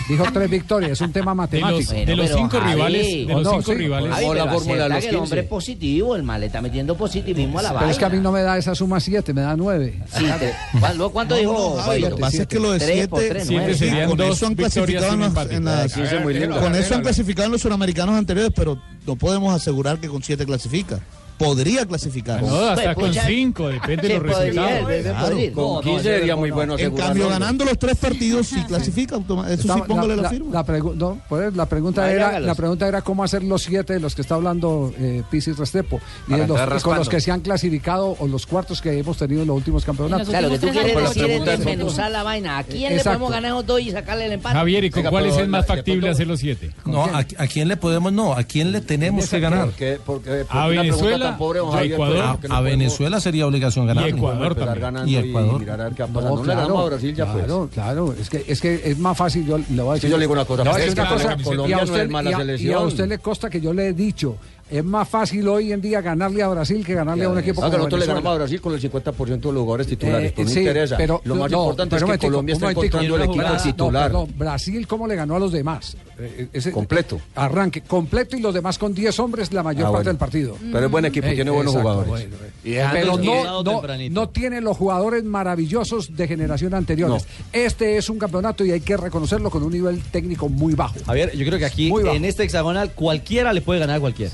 Dijo 0.08 0.24
tres 0.32 0.50
victorias, 0.50 0.92
es 0.92 1.00
un 1.00 1.12
tema 1.12 1.34
matemático. 1.34 1.92
de 1.92 2.16
los 2.16 2.28
cinco 2.30 2.58
rivales, 2.58 3.26
de 3.26 3.32
¿O 3.34 3.38
los 3.38 3.44
no? 3.44 3.50
cinco 3.52 3.62
Sí. 3.72 3.74
rivales. 3.74 4.10
O 4.24 4.34
la 4.34 4.44
pero 4.44 4.58
fórmula 4.58 4.82
de 4.84 4.88
los 4.88 4.98
que 5.04 5.08
el 5.10 5.16
hombre 5.16 5.28
15. 5.30 5.40
es 5.40 5.46
positivo, 5.46 6.16
el 6.16 6.22
mal 6.24 6.40
le 6.40 6.46
está 6.46 6.60
metiendo 6.60 6.96
positivismo 6.96 7.58
a 7.60 7.62
la 7.62 7.68
Pero 7.68 7.78
vaina. 7.80 7.92
es 7.92 7.98
que 7.98 8.04
a 8.04 8.08
mí 8.08 8.18
no 8.18 8.32
me 8.32 8.42
da 8.42 8.58
esa 8.58 8.74
suma 8.74 8.98
siete, 8.98 9.32
me 9.32 9.42
da 9.42 9.56
nueve. 9.56 10.00
¿cuánto, 10.80 11.10
cuánto 11.10 11.34
No, 11.34 11.40
dijo 11.40 11.52
no, 11.52 11.82
Javi, 11.82 12.00
lo 12.00 12.06
que 12.06 12.10
Fabito? 12.10 12.16
pasa 12.20 12.42
es 12.42 12.48
que 12.48 12.58
lo 12.60 12.72
de 12.72 12.78
Tres 12.78 13.08
por 13.08 13.18
siete, 13.20 13.34
tres, 13.34 13.46
Siete 13.48 13.60
nueve. 13.62 13.78
serían 13.78 14.08
con 14.08 14.18
dos 14.18 14.36
eso 14.36 14.46
han 14.46 14.54
clasificado 14.54 15.12
en 15.14 15.20
las- 15.20 15.50
en 15.50 16.50
con 16.60 16.74
eso 16.74 16.94
han 16.94 17.02
clasificado 17.02 17.46
en 17.46 17.52
los 17.52 17.60
suramericanos 17.62 18.14
anteriores, 18.16 18.52
pero 18.54 18.80
no 19.06 19.16
podemos 19.16 19.54
asegurar 19.54 19.98
que 20.00 20.08
con 20.08 20.22
siete 20.22 20.44
clasifica. 20.46 21.00
Podría 21.40 21.86
clasificar. 21.86 22.42
No, 22.42 22.54
hasta 22.68 22.82
Pues, 22.82 22.94
con 22.94 23.08
pucha, 23.08 23.26
cinco, 23.26 23.68
depende 23.68 24.08
de 24.08 24.18
los 24.18 24.22
podría, 24.34 24.80
resultados. 24.84 25.02
Claro. 25.02 25.36
Con 25.54 25.64
No, 25.64 25.74
no, 25.76 25.80
15 25.80 26.00
ese 26.00 26.18
sería 26.18 26.36
muy 26.36 26.50
bueno 26.50 26.78
En 26.78 26.94
cambio, 26.94 27.28
ganando 27.30 27.64
los 27.64 27.78
tres 27.78 27.96
partidos, 27.96 28.46
si 28.48 28.62
clasifica, 28.64 29.16
eso 29.48 29.74
sí, 29.74 29.82
póngale 29.88 30.16
la, 30.16 30.22
la, 30.22 30.28
firma. 30.30 30.52
la 30.52 30.66
pregu- 30.66 30.94
no, 30.94 31.18
pues, 31.28 31.54
la 31.56 31.66
pregunta 31.66 32.04
Ahí 32.04 32.14
era 32.14 32.28
hágalos. 32.28 32.46
la 32.46 32.54
pregunta 32.54 32.86
era 32.88 33.00
cómo 33.02 33.24
hacer 33.24 33.42
los 33.42 33.62
siete 33.62 33.94
de 33.94 34.00
los 34.00 34.14
que 34.14 34.20
está 34.22 34.34
hablando 34.34 34.92
eh, 34.98 35.22
Pizzi 35.30 35.52
Restrepo 35.52 35.98
y 36.28 36.36
los, 36.36 36.82
con 36.82 36.96
los 36.98 37.08
que 37.08 37.20
se 37.20 37.30
han 37.32 37.40
clasificado 37.40 38.16
o 38.18 38.26
los 38.28 38.46
cuartos 38.46 38.82
que 38.82 38.98
hemos 38.98 39.16
tenido 39.16 39.40
en 39.42 39.48
los 39.48 39.56
últimos 39.56 39.84
campeonatos. 39.84 40.28
Los 40.28 40.36
Claro, 40.36 40.50
que 40.50 40.58
tú 40.58 40.68
quieres 40.68 40.94
decir 40.94 41.30
es 41.30 41.44
desmenuzar 41.44 42.10
la 42.10 42.22
vaina. 42.22 42.58
¿A 42.58 42.64
quién 42.64 42.96
le 42.96 43.02
podemos 43.02 43.30
ganar 43.30 43.50
esos 43.52 43.66
dos 43.66 43.80
y 43.80 43.90
sacarle 43.90 44.26
el 44.26 44.32
empate? 44.32 44.56
Javier, 44.56 44.84
¿y 44.84 44.90
con 44.90 45.02
pero 45.02 45.24
es 45.24 45.48
más 45.48 45.66
factible 45.66 46.10
hacer 46.10 46.26
los 46.26 46.40
siete? 46.40 46.70
No, 46.84 47.04
¿a, 47.04 47.24
quién 47.24 47.68
le 47.68 47.76
podemos? 47.76 48.12
No, 48.12 48.34
¿a 48.34 48.42
quién 48.44 48.72
le 48.72 48.80
tenemos 48.80 49.28
que 49.28 49.40
ganar? 49.40 49.66
Porque, 49.66 49.98
porque, 50.04 50.30
porque 50.30 50.58
A 50.58 50.66
Venezuela, 50.66 51.29
tan 51.30 51.38
pobre, 51.38 51.58
don 51.60 51.68
a 51.68 51.72
Javier, 51.72 51.92
Ecuador. 51.94 52.14
pues, 52.16 52.26
A, 52.26 52.30
¿por 52.32 52.40
qué 52.40 52.48
no 52.48 52.54
a 52.54 52.58
podemos- 52.58 52.78
Venezuela 52.78 53.20
sería 53.20 53.46
obligación 53.46 53.86
ganar. 53.86 54.06
Y 54.06 54.10
Ecuador 54.10 54.54
también. 54.54 55.08
Y 55.08 55.12
y, 55.12 55.16
Ecuador. 55.16 55.60
mirar 55.60 55.80
a 55.80 55.84
ver 55.84 55.92
qué 55.94 56.02
va 56.02 56.08
No, 56.08 56.14
pasando. 56.14 56.36
No, 56.36 56.44
le 56.44 56.54
ganamos 56.54 56.82
a 56.82 56.88
Brasil 56.88 57.14
ya 57.14 57.32
pues. 57.32 57.44
claro, 57.44 57.68
claro, 57.72 58.14
es 58.20 58.30
que, 58.30 58.44
es 58.46 58.60
que 58.60 58.80
es 58.84 58.98
más 58.98 59.16
fácil, 59.16 59.46
yo 59.46 59.58
le 59.58 59.82
voy 59.82 59.90
a 59.90 59.94
decir. 59.94 60.10
yo 60.10 60.16
le 60.16 60.22
digo 60.22 60.32
una 60.32 60.44
cosa, 60.44 60.64
le 60.64 60.70
voy 60.70 60.80
a 60.80 60.84
es 60.84 60.90
decir 60.90 60.94
que 60.96 61.00
una 61.02 61.10
la 61.10 61.16
cosa, 61.16 61.28
camiseta- 61.30 61.50
y 61.50 61.52
a 61.52 61.56
Colombia 61.56 61.84
no 61.84 61.96
es 62.02 62.10
mala 62.10 62.30
y 62.30 62.32
a- 62.32 62.36
Y 62.36 62.40
a 62.40 62.44
selección. 62.44 62.86
usted 62.86 63.08
le 63.08 63.18
consta 63.18 63.50
que 63.50 63.60
yo 63.60 63.72
le 63.72 63.88
he 63.88 63.92
dicho, 63.92 64.36
es 64.70 64.84
más 64.84 65.08
fácil 65.08 65.46
hoy 65.48 65.72
en 65.72 65.80
día 65.80 66.00
ganarle 66.00 66.42
a 66.42 66.48
Brasil 66.48 66.84
que 66.84 66.94
ganarle 66.94 67.24
a 67.24 67.28
un 67.28 67.38
equipo 67.38 67.60
Ah, 67.60 67.66
como 67.66 67.78
nosotros 67.78 68.00
le 68.00 68.06
Venezuela. 68.06 68.14
ganamos 68.20 68.32
a 68.34 68.38
Brasil 68.38 68.60
con 68.60 68.74
el 68.74 68.80
50% 68.80 69.48
de 69.48 69.52
los 69.54 69.62
jugadores 69.62 69.86
titulares, 69.86 70.30
Eh, 70.30 70.32
pues 70.34 70.48
no 70.48 70.52
sí, 70.54 70.60
interesa. 70.60 70.96
pero- 70.96 71.20
lo 71.24 71.34
más 71.36 71.50
no, 71.50 71.58
importante 71.62 71.96
es 71.96 72.00
que 72.02 72.06
momentico, 72.06 72.30
Colombia 72.32 72.54
un 72.54 72.56
está 72.62 72.70
encontrando 72.70 73.16
el 73.16 73.22
equipo 73.22 73.62
titular. 73.62 74.12
No, 74.12 74.18
perdón, 74.26 74.38
Brasil, 74.38 74.86
¿cómo 74.86 75.06
le 75.06 75.16
ganó 75.16 75.36
a 75.36 75.38
los 75.40 75.52
demás? 75.52 75.96
Eh, 76.18 76.48
ese- 76.52 76.70
Completo. 76.72 77.18
Arranque, 77.34 77.80
completo 77.80 78.36
y 78.36 78.40
los 78.40 78.52
demás 78.54 78.78
con 78.78 78.92
10 78.94 79.18
hombres 79.20 79.52
la 79.52 79.62
mayor 79.62 79.88
Ah, 79.88 79.92
parte 79.92 80.08
del 80.10 80.18
partido. 80.18 80.56
Pero 80.72 80.84
es 80.86 80.90
buen 80.90 81.04
equipo, 81.06 81.26
Eh, 81.26 81.34
tiene 81.34 81.50
buenos 81.50 81.74
exacto, 81.74 81.88
jugadores. 82.02 82.28
bueno, 82.30 82.36
eh. 82.64 82.86
Pero 82.92 83.16
no, 83.16 83.62
no, 83.62 83.82
no 84.10 84.28
tiene 84.28 84.60
los 84.60 84.76
jugadores 84.76 85.24
maravillosos 85.24 86.14
de 86.16 86.28
generación 86.28 86.74
anteriores. 86.74 87.26
Este 87.52 87.96
es 87.96 88.08
un 88.10 88.18
campeonato 88.18 88.64
y 88.64 88.70
hay 88.72 88.80
que 88.80 88.96
reconocerlo 88.96 89.50
con 89.50 89.62
un 89.62 89.72
nivel 89.72 90.00
técnico 90.10 90.48
muy 90.48 90.74
bajo. 90.74 90.94
Javier, 91.06 91.34
yo 91.36 91.46
creo 91.46 91.58
que 91.58 91.64
aquí, 91.64 91.90
en 92.12 92.24
este 92.24 92.44
hexagonal, 92.44 92.92
cualquiera 92.92 93.52
le 93.52 93.62
puede 93.62 93.80
ganar 93.80 93.96
a 93.96 94.00
cualquiera. 94.00 94.32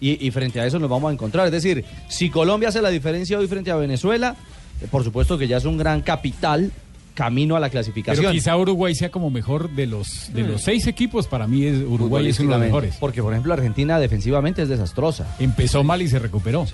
Y, 0.00 0.24
y 0.26 0.30
frente 0.30 0.60
a 0.60 0.66
eso 0.66 0.78
nos 0.78 0.88
vamos 0.90 1.10
a 1.10 1.12
encontrar. 1.12 1.46
Es 1.46 1.52
decir, 1.52 1.84
si 2.08 2.30
Colombia 2.30 2.68
hace 2.68 2.80
la 2.82 2.90
diferencia 2.90 3.38
hoy 3.38 3.48
frente 3.48 3.70
a 3.70 3.76
Venezuela, 3.76 4.36
eh, 4.80 4.86
por 4.90 5.02
supuesto 5.04 5.36
que 5.38 5.48
ya 5.48 5.56
es 5.56 5.64
un 5.64 5.76
gran 5.76 6.02
capital 6.02 6.70
camino 7.14 7.56
a 7.56 7.58
la 7.58 7.66
Pero 7.66 7.72
clasificación. 7.82 8.32
quizá 8.32 8.56
Uruguay 8.56 8.94
sea 8.94 9.10
como 9.10 9.28
mejor 9.28 9.70
de 9.70 9.86
los 9.88 10.32
de 10.32 10.42
los 10.42 10.62
seis 10.62 10.86
equipos. 10.86 11.26
Para 11.26 11.48
mí 11.48 11.64
es, 11.64 11.78
Uruguay 11.82 12.28
es 12.28 12.38
uno 12.38 12.52
de 12.52 12.58
los 12.58 12.66
mejores. 12.66 12.94
Porque, 13.00 13.20
por 13.24 13.32
ejemplo, 13.32 13.52
Argentina 13.52 13.98
defensivamente 13.98 14.62
es 14.62 14.68
desastrosa. 14.68 15.34
Empezó 15.40 15.82
mal 15.82 16.00
y 16.00 16.06
se 16.06 16.20
recuperó. 16.20 16.64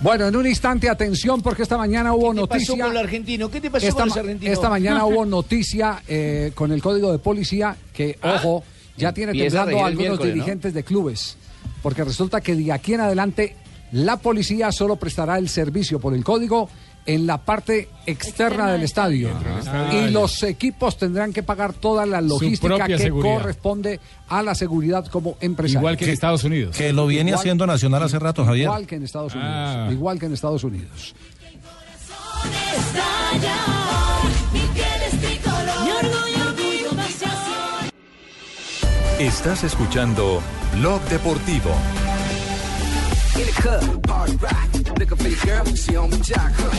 Bueno, 0.00 0.26
en 0.26 0.34
un 0.34 0.44
instante, 0.48 0.88
atención, 0.90 1.40
porque 1.40 1.62
esta 1.62 1.78
mañana 1.78 2.14
hubo 2.14 2.32
¿Qué 2.34 2.40
pasó 2.48 2.56
noticia. 2.72 2.84
con 2.84 2.92
el 2.94 2.98
argentino? 2.98 3.48
¿Qué 3.48 3.60
te 3.60 3.70
pasó 3.70 3.86
Esta, 3.86 4.00
con 4.00 4.08
ma- 4.08 4.12
ese 4.14 4.20
argentino? 4.20 4.52
esta 4.52 4.68
mañana 4.68 5.06
hubo 5.06 5.24
noticia 5.24 6.02
eh, 6.08 6.50
con 6.56 6.72
el 6.72 6.82
código 6.82 7.12
de 7.12 7.20
policía 7.20 7.76
que, 7.94 8.18
ojo, 8.24 8.64
ya 8.96 9.12
tiene 9.12 9.30
empieza 9.30 9.62
a 9.62 9.66
temblando 9.66 9.84
a 9.84 9.88
algunos 9.88 10.18
dirigentes 10.24 10.74
de 10.74 10.82
clubes. 10.82 11.36
Porque 11.82 12.04
resulta 12.04 12.40
que 12.40 12.54
de 12.54 12.72
aquí 12.72 12.94
en 12.94 13.00
adelante 13.00 13.56
la 13.92 14.16
policía 14.16 14.72
solo 14.72 14.96
prestará 14.96 15.38
el 15.38 15.48
servicio 15.48 15.98
por 16.00 16.14
el 16.14 16.24
código 16.24 16.68
en 17.04 17.26
la 17.26 17.38
parte 17.38 17.88
externa 18.06 18.70
del 18.70 18.84
estadio. 18.84 19.30
Y 19.92 20.10
los 20.10 20.42
equipos 20.44 20.96
tendrán 20.96 21.32
que 21.32 21.42
pagar 21.42 21.72
toda 21.72 22.06
la 22.06 22.20
logística 22.20 22.86
que 22.86 22.96
seguridad. 22.96 23.34
corresponde 23.38 24.00
a 24.28 24.42
la 24.42 24.54
seguridad 24.54 25.04
como 25.06 25.36
empresario. 25.40 25.80
Igual 25.80 25.96
que 25.96 26.04
en 26.04 26.10
Estados 26.12 26.44
Unidos. 26.44 26.76
Que 26.76 26.92
lo 26.92 27.06
viene 27.08 27.30
Igual- 27.30 27.40
haciendo 27.40 27.66
Nacional 27.66 28.04
hace 28.04 28.18
rato, 28.20 28.44
Javier. 28.44 28.66
Igual 28.66 28.86
que 28.86 28.94
en 28.94 29.02
Estados 29.02 29.34
Unidos. 29.34 29.52
Ah. 29.52 29.88
Igual 29.90 30.18
que 30.20 30.26
en 30.26 30.32
Estados 30.32 30.64
Unidos. 30.64 31.14
Estás 39.22 39.62
escuchando 39.62 40.42
Blog 40.74 41.00
Deportivo. 41.02 41.70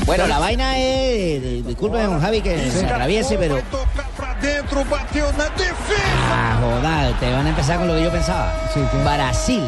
Bueno, 0.05 0.27
la 0.27 0.39
vaina 0.39 0.77
es. 0.77 1.65
Disculpe, 1.65 2.03
don 2.03 2.19
Javi, 2.19 2.41
que 2.41 2.69
se 2.69 2.85
atraviese, 2.85 3.37
pero. 3.37 3.61
Ah, 6.33 6.59
joda, 6.59 7.17
te 7.17 7.31
van 7.31 7.45
a 7.45 7.49
empezar 7.49 7.77
con 7.77 7.87
lo 7.87 7.95
que 7.95 8.03
yo 8.03 8.11
pensaba. 8.11 8.53
Brasil 9.05 9.63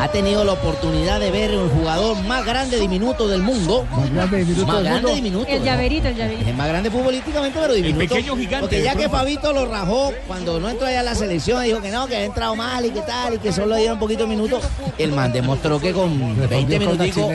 ha 0.00 0.08
tenido 0.08 0.44
la 0.44 0.52
oportunidad 0.52 1.20
de 1.20 1.30
ver 1.30 1.50
el 1.50 1.68
jugador 1.68 2.16
más 2.24 2.44
grande 2.44 2.78
diminuto 2.78 3.28
del 3.28 3.42
mundo. 3.42 3.86
Más 3.90 4.10
grande 4.12 4.38
diminuto 4.38 4.66
Más 4.66 4.76
del 4.76 4.84
grande 4.84 5.02
mundo. 5.02 5.14
diminuto. 5.16 5.46
El 5.48 5.62
llaverito, 5.62 6.08
el 6.08 6.16
llaverito. 6.16 6.48
Es 6.50 6.56
más 6.56 6.68
grande 6.68 6.90
futbolísticamente, 6.90 7.58
pero 7.60 7.74
diminuto. 7.74 7.98
pequeño 8.14 8.36
gigante 8.36 8.60
Porque 8.60 8.82
ya 8.82 8.94
que. 8.94 9.08
Fabito 9.12 9.52
lo 9.52 9.66
rajó 9.66 10.10
cuando 10.26 10.58
no 10.58 10.70
entró 10.70 10.86
allá 10.86 11.00
a 11.00 11.02
la 11.02 11.14
selección, 11.14 11.62
dijo 11.64 11.82
que 11.82 11.90
no, 11.90 12.06
que 12.06 12.16
ha 12.16 12.24
entrado 12.24 12.56
mal 12.56 12.84
y 12.86 12.90
que 12.90 13.02
tal, 13.02 13.34
y 13.34 13.38
que 13.38 13.52
solo 13.52 13.74
le 13.74 13.78
dieron 13.78 13.94
un 13.96 14.00
poquito 14.00 14.22
de 14.22 14.28
minutos. 14.28 14.62
El 14.96 15.12
man 15.12 15.30
demostró 15.32 15.78
que 15.78 15.92
con 15.92 16.18
20 16.48 16.78
con 16.78 16.86
la 16.86 16.92
minuticos, 17.04 17.32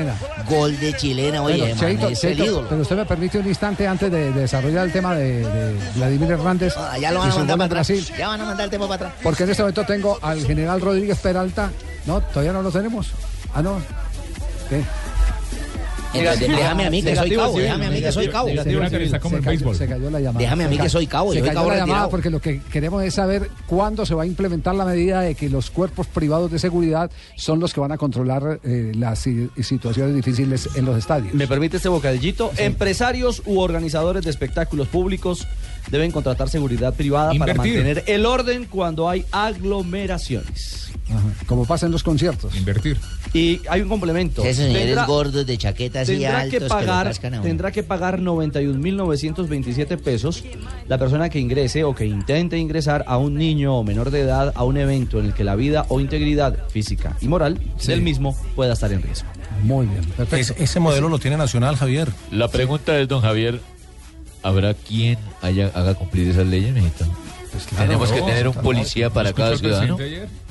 gol 0.50 0.80
de 0.80 0.94
chilena, 0.96 1.44
oye, 1.44 1.58
Bueno, 1.60 1.75
man, 1.75 1.86
Cheito, 1.86 2.08
es 2.10 2.24
el 2.24 2.39
ídolo. 2.39 2.68
pero 2.68 2.82
usted 2.82 2.96
me 2.96 3.06
permite 3.06 3.38
un 3.38 3.48
instante 3.48 3.86
antes 3.88 4.12
de, 4.12 4.32
de 4.32 4.42
desarrollar 4.42 4.86
el 4.86 4.92
tema 4.92 5.13
de, 5.16 5.42
de 5.48 5.75
Vladimir 5.96 6.32
Hernández. 6.32 6.74
Ah, 6.77 6.98
ya 7.00 7.12
lo 7.12 7.20
van 7.20 7.32
a 7.32 7.36
mandar 7.36 7.58
para 7.58 7.66
atrás. 7.68 7.88
Brasil. 7.89 8.16
Ya 8.18 8.27
van 8.30 8.42
a 8.42 8.46
mandar 8.46 8.63
el 8.66 8.72
tema 8.72 8.88
para 8.88 8.96
atrás. 9.08 9.13
Porque 9.22 9.44
en 9.44 9.50
este 9.51 9.62
momento 9.62 9.86
tengo 9.86 10.18
al 10.22 10.44
general 10.46 10.82
Rodríguez 10.82 11.20
Peralta. 11.20 11.70
No, 12.07 12.21
todavía 12.21 12.53
no 12.53 12.61
lo 12.63 12.71
tenemos. 12.71 13.11
Ah, 13.53 13.61
no. 13.61 13.77
¿Qué? 14.69 14.81
Entonces, 16.13 16.47
déjame 16.47 16.85
a 16.85 16.89
mí 16.89 17.03
que 17.03 17.15
soy 17.15 17.29
cabo, 17.35 17.59
déjame 17.59 17.85
a 17.85 17.89
mí 17.91 18.01
que 18.01 18.11
soy 18.11 18.27
cabo. 18.29 18.47
Se, 18.49 19.41
cayó, 19.43 19.73
se 19.73 19.87
cayó 19.87 20.09
la 20.09 20.19
llamada. 20.19 20.39
Déjame 20.39 20.63
a 20.63 20.67
mí 20.69 20.77
que 20.77 20.89
soy 20.89 21.05
cabo, 21.05 21.33
Se 21.33 21.41
cayó 21.41 21.69
la 21.69 21.75
llamada 21.77 22.09
porque 22.09 22.29
lo 22.29 22.39
que 22.39 22.61
queremos 22.71 23.03
es 23.03 23.13
saber 23.13 23.51
cuándo 23.67 24.05
se 24.05 24.15
va 24.15 24.23
a 24.23 24.25
implementar 24.25 24.73
la 24.73 24.85
medida 24.85 25.21
de 25.21 25.35
que 25.35 25.49
los 25.49 25.69
cuerpos 25.69 26.07
privados 26.07 26.49
de 26.49 26.59
seguridad 26.59 27.11
son 27.35 27.59
los 27.59 27.73
que 27.73 27.81
van 27.81 27.91
a 27.91 27.97
controlar 27.97 28.59
eh, 28.63 28.93
las 28.95 29.19
si- 29.19 29.49
situaciones 29.61 30.15
difíciles 30.15 30.69
en 30.75 30.85
los 30.85 30.97
estadios. 30.97 31.33
¿Me 31.33 31.45
permite 31.45 31.77
este 31.77 31.89
bocadillito? 31.89 32.51
Empresarios 32.57 33.43
u 33.45 33.59
organizadores 33.59 34.23
de 34.23 34.31
espectáculos 34.31 34.87
públicos 34.87 35.45
deben 35.91 36.12
contratar 36.12 36.50
seguridad 36.50 36.94
privada 36.94 37.34
para 37.36 37.53
mantener 37.53 38.03
el 38.08 38.25
orden 38.25 38.65
cuando 38.65 39.08
hay 39.10 39.25
aglomeraciones. 39.32 40.91
Ajá, 41.10 41.22
Como 41.46 41.63
pasa 41.65 41.86
en 41.86 41.94
los 41.94 42.03
conciertos. 42.03 42.53
Invertir. 42.58 42.98
Y 43.34 43.62
hay 43.70 43.79
un 43.82 43.88
complemento. 43.88 44.44
Esos 44.44 44.65
señores 44.65 44.88
Tendrá- 44.88 45.06
gordos 45.06 45.46
de 45.46 45.58
chaqueta 45.58 46.01
así 46.01 46.13
tendrá 46.13 46.39
altos 46.41 46.51
que 46.51 46.58
que 46.58 46.63
lo 46.63 46.70
pagar 46.70 47.08
a 47.08 47.27
uno. 47.27 47.41
tendrá 47.41 47.72
que 47.72 47.84
pagar 47.84 48.20
91.927 48.22 49.98
pesos 49.98 50.44
la 50.88 50.98
persona 50.98 51.29
que 51.29 51.39
ingrese 51.39 51.84
o 51.84 51.94
que 51.96 52.06
intente 52.06 52.58
ingresar 52.58 53.03
a 53.08 53.17
un 53.17 53.36
niño 53.36 53.75
o 53.77 53.84
menor 53.84 54.12
de 54.12 54.22
edad 54.22 54.51
a 54.56 54.63
un 54.63 54.77
evento 54.77 55.20
en 55.20 55.25
el 55.27 55.34
que 55.34 55.44
la 55.44 55.56
vida 55.56 55.86
o 55.89 56.00
integridad 56.00 56.58
física 56.70 57.15
y 57.22 57.27
moral 57.27 57.60
del 57.86 58.01
mismo 58.01 58.36
pueda 58.56 58.74
estar 58.74 58.91
en 58.91 59.01
riesgo. 59.01 59.27
Muy 59.63 59.88
bien, 59.88 60.01
Es- 60.32 60.53
ese 60.58 60.79
modelo 60.79 61.10
lo 61.10 61.20
tiene 61.20 61.38
Nacional, 61.38 61.75
Javier. 61.77 62.12
La 62.32 62.48
pregunta 62.50 63.00
es, 63.00 63.08
don 63.08 63.22
Javier, 63.22 63.60
¿habrá 64.48 64.74
quien 64.74 65.18
haya, 65.42 65.72
haga 65.75 65.94
cumplir 65.94 66.30
esas 66.30 66.48
leyes, 66.48 66.74
mijito? 66.74 67.06
Tenemos 67.77 68.12
que 68.12 68.20
no, 68.20 68.25
tener 68.25 68.48
un 68.48 68.54
policía 68.54 69.10
para 69.10 69.34
cada 69.34 69.58
ciudadano. 69.58 69.98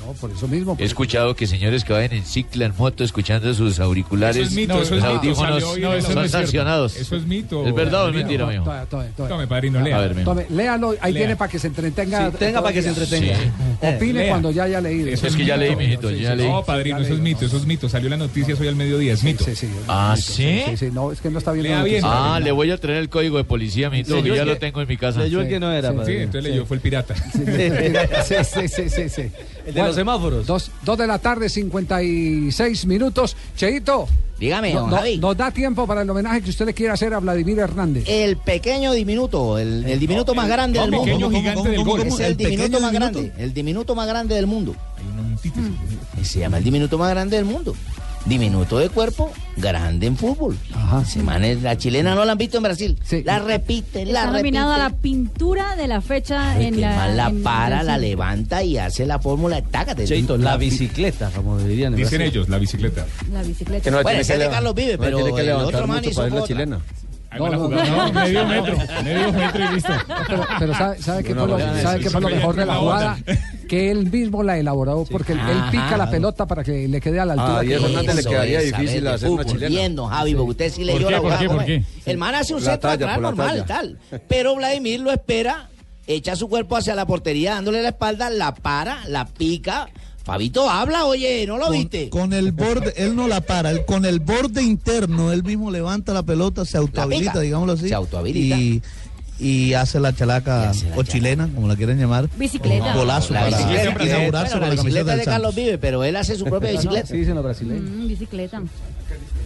No, 0.06 0.12
por 0.12 0.30
eso 0.30 0.46
mismo. 0.46 0.76
He 0.78 0.84
escuchado 0.84 1.34
que 1.34 1.46
señores 1.48 1.82
que 1.84 1.92
vayan 1.92 2.12
en 2.12 2.24
cicla, 2.24 2.66
en 2.66 2.72
moto, 2.78 3.02
escuchando 3.02 3.52
sus 3.54 3.80
auriculares, 3.80 4.36
Eso 4.36 4.46
es 4.50 4.54
mito, 4.54 4.74
eso 4.74 4.84
sus 4.84 4.98
es 4.98 5.02
mito, 5.04 5.16
audífonos, 5.18 5.62
No, 5.78 5.92
eso 5.94 6.06
son 6.06 6.14
no 6.14 6.22
es 6.22 6.30
cierto. 6.30 6.46
sancionados. 6.46 6.96
Eso 6.96 7.16
es 7.16 7.26
mito. 7.26 7.66
¿Es 7.66 7.74
verdad 7.74 8.04
o 8.04 8.08
es 8.10 8.14
mentira, 8.14 8.46
mijo? 8.46 8.64
Tome, 8.64 8.86
tome, 8.88 9.06
tome. 9.16 9.28
Tome, 9.28 9.46
padrino, 9.48 9.80
lea. 9.80 9.96
A 9.96 10.00
ver, 10.02 10.14
mijo. 10.14 10.30
Tome, 10.30 10.46
léalo, 10.50 10.94
ahí 11.00 11.12
Lea. 11.12 11.22
tiene 11.22 11.36
para 11.36 11.50
que 11.50 11.58
se 11.58 11.66
entretenga. 11.66 12.30
Sí, 12.30 12.36
tenga 12.38 12.62
para 12.62 12.72
que 12.72 12.82
se 12.82 12.88
entretenga. 12.90 13.36
Sí. 13.36 13.42
Opine 13.82 14.12
Lea. 14.20 14.28
cuando 14.28 14.50
ya 14.52 14.62
haya 14.64 14.80
leído. 14.80 15.08
Eso 15.08 15.26
Es 15.26 15.34
que 15.36 15.44
ya 15.44 15.56
leí, 15.56 15.74
mijito, 15.74 16.10
ya 16.10 16.34
leí. 16.34 16.48
No, 16.48 16.62
padrino, 16.64 16.98
eso 16.98 17.14
es 17.14 17.20
mito, 17.20 17.44
eso 17.46 17.56
es 17.56 17.66
mito. 17.66 17.88
Salió 17.88 18.08
la 18.08 18.16
noticia 18.16 18.54
hoy 18.58 18.68
al 18.68 18.76
mediodía, 18.76 19.12
es 19.12 19.24
mito. 19.24 19.44
Sí, 19.44 19.56
sí. 19.56 19.68
¿Ah, 19.88 20.14
Sí, 20.16 20.62
sí? 20.68 20.76
sí, 20.76 20.88
no, 20.92 21.10
es 21.12 21.20
que 21.20 21.30
no 21.30 21.38
está 21.38 21.52
bien. 21.52 21.66
Ah, 22.04 22.38
le 22.42 22.52
voy 22.52 22.70
a 22.70 22.76
traer 22.78 22.98
el 22.98 23.08
código 23.08 23.38
de 23.38 23.44
policía, 23.44 23.90
mijito, 23.90 24.22
que 24.22 24.34
ya 24.36 24.44
lo 24.44 24.56
tengo 24.58 24.80
en 24.80 24.88
mi 24.88 24.96
casa. 24.96 25.20
Leyó 25.20 25.40
el 25.40 25.48
que 25.48 25.58
no 25.58 25.72
era, 25.72 25.90
Sí, 26.04 26.12
entonces 26.12 26.44
leyó, 26.44 26.64
fue 26.66 26.76
el 26.76 26.80
pirata. 26.82 27.14
Sí, 27.16 28.34
sí, 28.44 28.68
sí, 28.68 28.88
sí, 28.88 29.08
sí. 29.08 29.22
El 29.66 29.74
de 29.74 29.82
los 29.82 29.94
semáforos. 29.96 30.46
Dos, 30.46 30.70
dos 30.84 30.96
de 30.96 31.06
la 31.06 31.18
tarde, 31.18 31.48
56 31.48 32.86
minutos. 32.86 33.36
Cheito. 33.56 34.06
Dígame, 34.38 34.74
no- 34.74 34.80
don 34.82 34.90
no- 34.90 34.96
Javi. 34.96 35.16
nos 35.18 35.34
da 35.36 35.50
tiempo 35.50 35.86
para 35.86 36.02
el 36.02 36.10
homenaje 36.10 36.42
que 36.42 36.50
usted 36.50 36.66
le 36.66 36.74
quiera 36.74 36.92
hacer 36.92 37.14
a 37.14 37.20
Vladimir 37.20 37.58
Hernández. 37.58 38.04
El 38.06 38.36
pequeño 38.36 38.92
diminuto, 38.92 39.58
el, 39.58 39.84
el 39.86 39.98
diminuto 39.98 40.34
más 40.34 40.46
grande 40.46 40.78
del 40.78 40.88
el 40.88 40.90
mundo. 40.92 41.04
pequeño 41.06 41.30
gigante 41.30 41.68
del 41.70 41.84
gol. 41.84 42.00
Es 42.02 42.18
el, 42.20 42.26
¿El 42.26 42.36
diminuto 42.36 42.80
más 42.80 42.92
diminuto? 42.92 43.18
grande, 43.22 43.42
el 43.42 43.54
diminuto 43.54 43.94
más 43.94 44.06
grande 44.06 44.34
del 44.34 44.46
mundo. 44.46 44.76
Hay 44.98 45.04
una 45.10 45.22
antítesis. 45.28 45.70
Y 46.20 46.24
se 46.26 46.40
llama 46.40 46.58
el 46.58 46.64
diminuto 46.64 46.98
más 46.98 47.10
grande 47.10 47.36
del 47.36 47.46
mundo. 47.46 47.74
Diminuto 48.26 48.78
de 48.78 48.88
cuerpo, 48.88 49.30
grande 49.56 50.08
en 50.08 50.16
fútbol. 50.16 50.56
Ajá. 50.74 51.02
Ese 51.02 51.22
man 51.22 51.44
es- 51.44 51.62
la 51.62 51.76
chilena 51.78 52.14
no 52.16 52.24
la 52.24 52.32
han 52.32 52.38
visto 52.38 52.56
en 52.56 52.64
Brasil. 52.64 52.98
Sí. 53.04 53.22
La 53.24 53.38
repiten, 53.38 54.12
la 54.12 54.24
Está 54.36 54.74
a 54.74 54.78
la 54.78 54.90
pintura 54.90 55.76
de 55.76 55.86
la 55.86 56.00
fecha 56.00 56.52
Ay, 56.52 56.66
en 56.66 56.74
que 56.74 56.80
la. 56.80 57.08
la 57.08 57.28
en 57.28 57.42
para, 57.44 57.84
la 57.84 57.98
levanta 57.98 58.64
y 58.64 58.78
hace 58.78 59.06
la 59.06 59.20
fórmula. 59.20 59.62
Tácate. 59.62 60.04
Cheito, 60.06 60.36
la 60.36 60.56
bicicleta, 60.56 61.30
como 61.30 61.58
dirían 61.58 61.92
en 61.92 61.98
Dicen 62.00 62.18
Brasil. 62.18 62.34
ellos, 62.34 62.48
la 62.48 62.58
bicicleta. 62.58 63.06
La 63.32 63.42
bicicleta. 63.42 63.84
Que 63.84 63.90
no 63.92 63.96
Bueno, 63.98 64.08
tiene 64.08 64.22
ese 64.22 64.32
es 64.34 64.38
de 64.40 64.48
Carlos 64.50 64.74
Vive, 64.74 64.96
no 64.96 65.02
pero 65.02 65.16
tiene 65.18 65.32
que 65.34 65.40
el 65.40 65.46
levantar 65.46 65.74
otro 65.74 65.86
man 65.86 65.96
mucho 65.98 66.10
hizo 66.10 66.16
para 66.16 66.26
ir 66.28 66.34
la 66.34 66.40
otra. 66.40 66.54
chilena. 66.54 66.80
No, 67.38 67.48
no, 67.48 67.68
no, 67.68 67.84
No, 67.84 68.12
medio 68.12 68.46
metro, 68.46 68.76
medio 69.04 69.32
metro 69.32 69.64
y 69.64 69.74
listo. 69.74 69.92
Pero, 70.28 70.46
pero 70.58 70.74
¿sabe, 70.74 71.02
sabe 71.02 71.24
qué 71.24 71.34
No, 71.34 71.46
fue 71.46 71.50
lo, 71.50 71.58
sabe 71.58 71.80
eso 71.80 71.98
qué 72.00 72.10
fue 72.10 72.20
lo 72.20 72.28
mejor 72.28 72.56
de 72.56 72.66
la 72.66 72.74
jugada? 72.76 73.18
Que 73.68 73.90
él 73.90 74.10
mismo 74.10 74.42
la 74.42 74.58
elaboró 74.58 75.04
porque 75.10 75.32
él, 75.32 75.40
él 75.40 75.58
pica 75.70 75.86
Ajá. 75.86 75.96
la 75.96 76.10
pelota 76.10 76.46
para 76.46 76.62
que 76.62 76.86
le 76.88 77.00
quede 77.00 77.18
a 77.20 77.24
la 77.24 77.32
altura. 77.34 77.58
Ah, 77.58 77.60
que- 77.62 77.66
y 77.66 77.72
eso 77.72 77.86
Hernández 77.86 78.14
le 78.14 78.20
Eso 78.20 78.30
quedaría 78.30 78.58
es, 78.60 78.64
difícil 78.66 78.98
saber 79.02 79.14
hacer 79.14 79.30
una 79.30 79.44
chilena. 79.44 79.68
Bien, 79.68 79.96
don 79.96 80.08
Javi, 80.08 80.34
porque 80.34 80.50
usted 80.50 80.70
sí 80.72 80.84
¿Por 80.84 80.94
leyó 80.94 81.10
la 81.10 81.16
por 81.20 81.24
jugada. 81.32 81.40
qué, 81.40 81.46
por 81.46 81.56
¿cómo 81.56 81.60
es? 81.68 81.84
qué? 82.04 82.10
El 82.10 82.16
man 82.18 82.34
hace 82.34 82.54
un 82.54 82.60
centro 82.60 82.90
atrás 82.90 83.20
normal, 83.20 83.64
tal. 83.66 83.98
Pero 84.28 84.54
Vladimir 84.54 85.00
lo 85.00 85.10
espera, 85.12 85.68
echa 86.06 86.36
su 86.36 86.48
cuerpo 86.48 86.76
hacia 86.76 86.94
la 86.94 87.06
portería, 87.06 87.54
dándole 87.54 87.82
la 87.82 87.88
espalda, 87.88 88.30
la 88.30 88.54
para, 88.54 89.06
la 89.08 89.26
pica. 89.26 89.88
Fabito 90.26 90.68
habla, 90.68 91.04
oye, 91.04 91.46
¿no 91.46 91.56
lo 91.56 91.66
Con, 91.66 91.72
viste? 91.72 92.10
con 92.10 92.32
el 92.32 92.50
borde, 92.50 92.92
él 92.96 93.14
no 93.14 93.28
la 93.28 93.40
para, 93.42 93.70
él, 93.70 93.84
con 93.84 94.04
el 94.04 94.18
borde 94.18 94.60
interno, 94.60 95.30
él 95.32 95.44
mismo 95.44 95.70
levanta 95.70 96.12
la 96.12 96.24
pelota, 96.24 96.64
se 96.64 96.76
autohabilita, 96.78 97.38
digámoslo 97.38 97.74
así. 97.74 97.88
Se 97.88 97.94
autohabilita. 97.94 98.56
Y, 98.58 98.82
y 99.38 99.74
hace 99.74 100.00
la 100.00 100.12
chalaca 100.12 100.64
Y 100.64 100.66
hace 100.66 100.84
la 100.86 100.90
o 100.90 100.94
chalaca. 100.94 101.12
chilena, 101.12 101.48
como 101.54 101.68
la 101.68 101.76
quieren 101.76 101.96
llamar. 102.00 102.28
Bicicleta. 102.36 102.86
Un 102.86 102.94
golazo 102.94 103.34
La 103.34 103.44
para 103.44 103.56
bicicleta, 103.56 103.90
Bueno, 103.92 104.04
inaugurarse 104.04 104.54
bueno, 104.54 104.66
con 104.66 104.68
la 104.76 104.82
bicicleta 104.82 105.10
del 105.10 105.18
de 105.20 105.24
Carlos. 105.26 105.54
Vive, 105.54 105.78
pero 105.78 106.02
él 106.02 106.16
hace 106.16 106.34
su 106.34 106.44
propia 106.44 106.72
bicicleta. 106.72 107.06
Sí, 107.06 107.16
dicen 107.18 107.34
los 107.36 107.44
brasileños. 107.44 107.88
Mm, 107.88 108.08
bicicleta. 108.08 108.62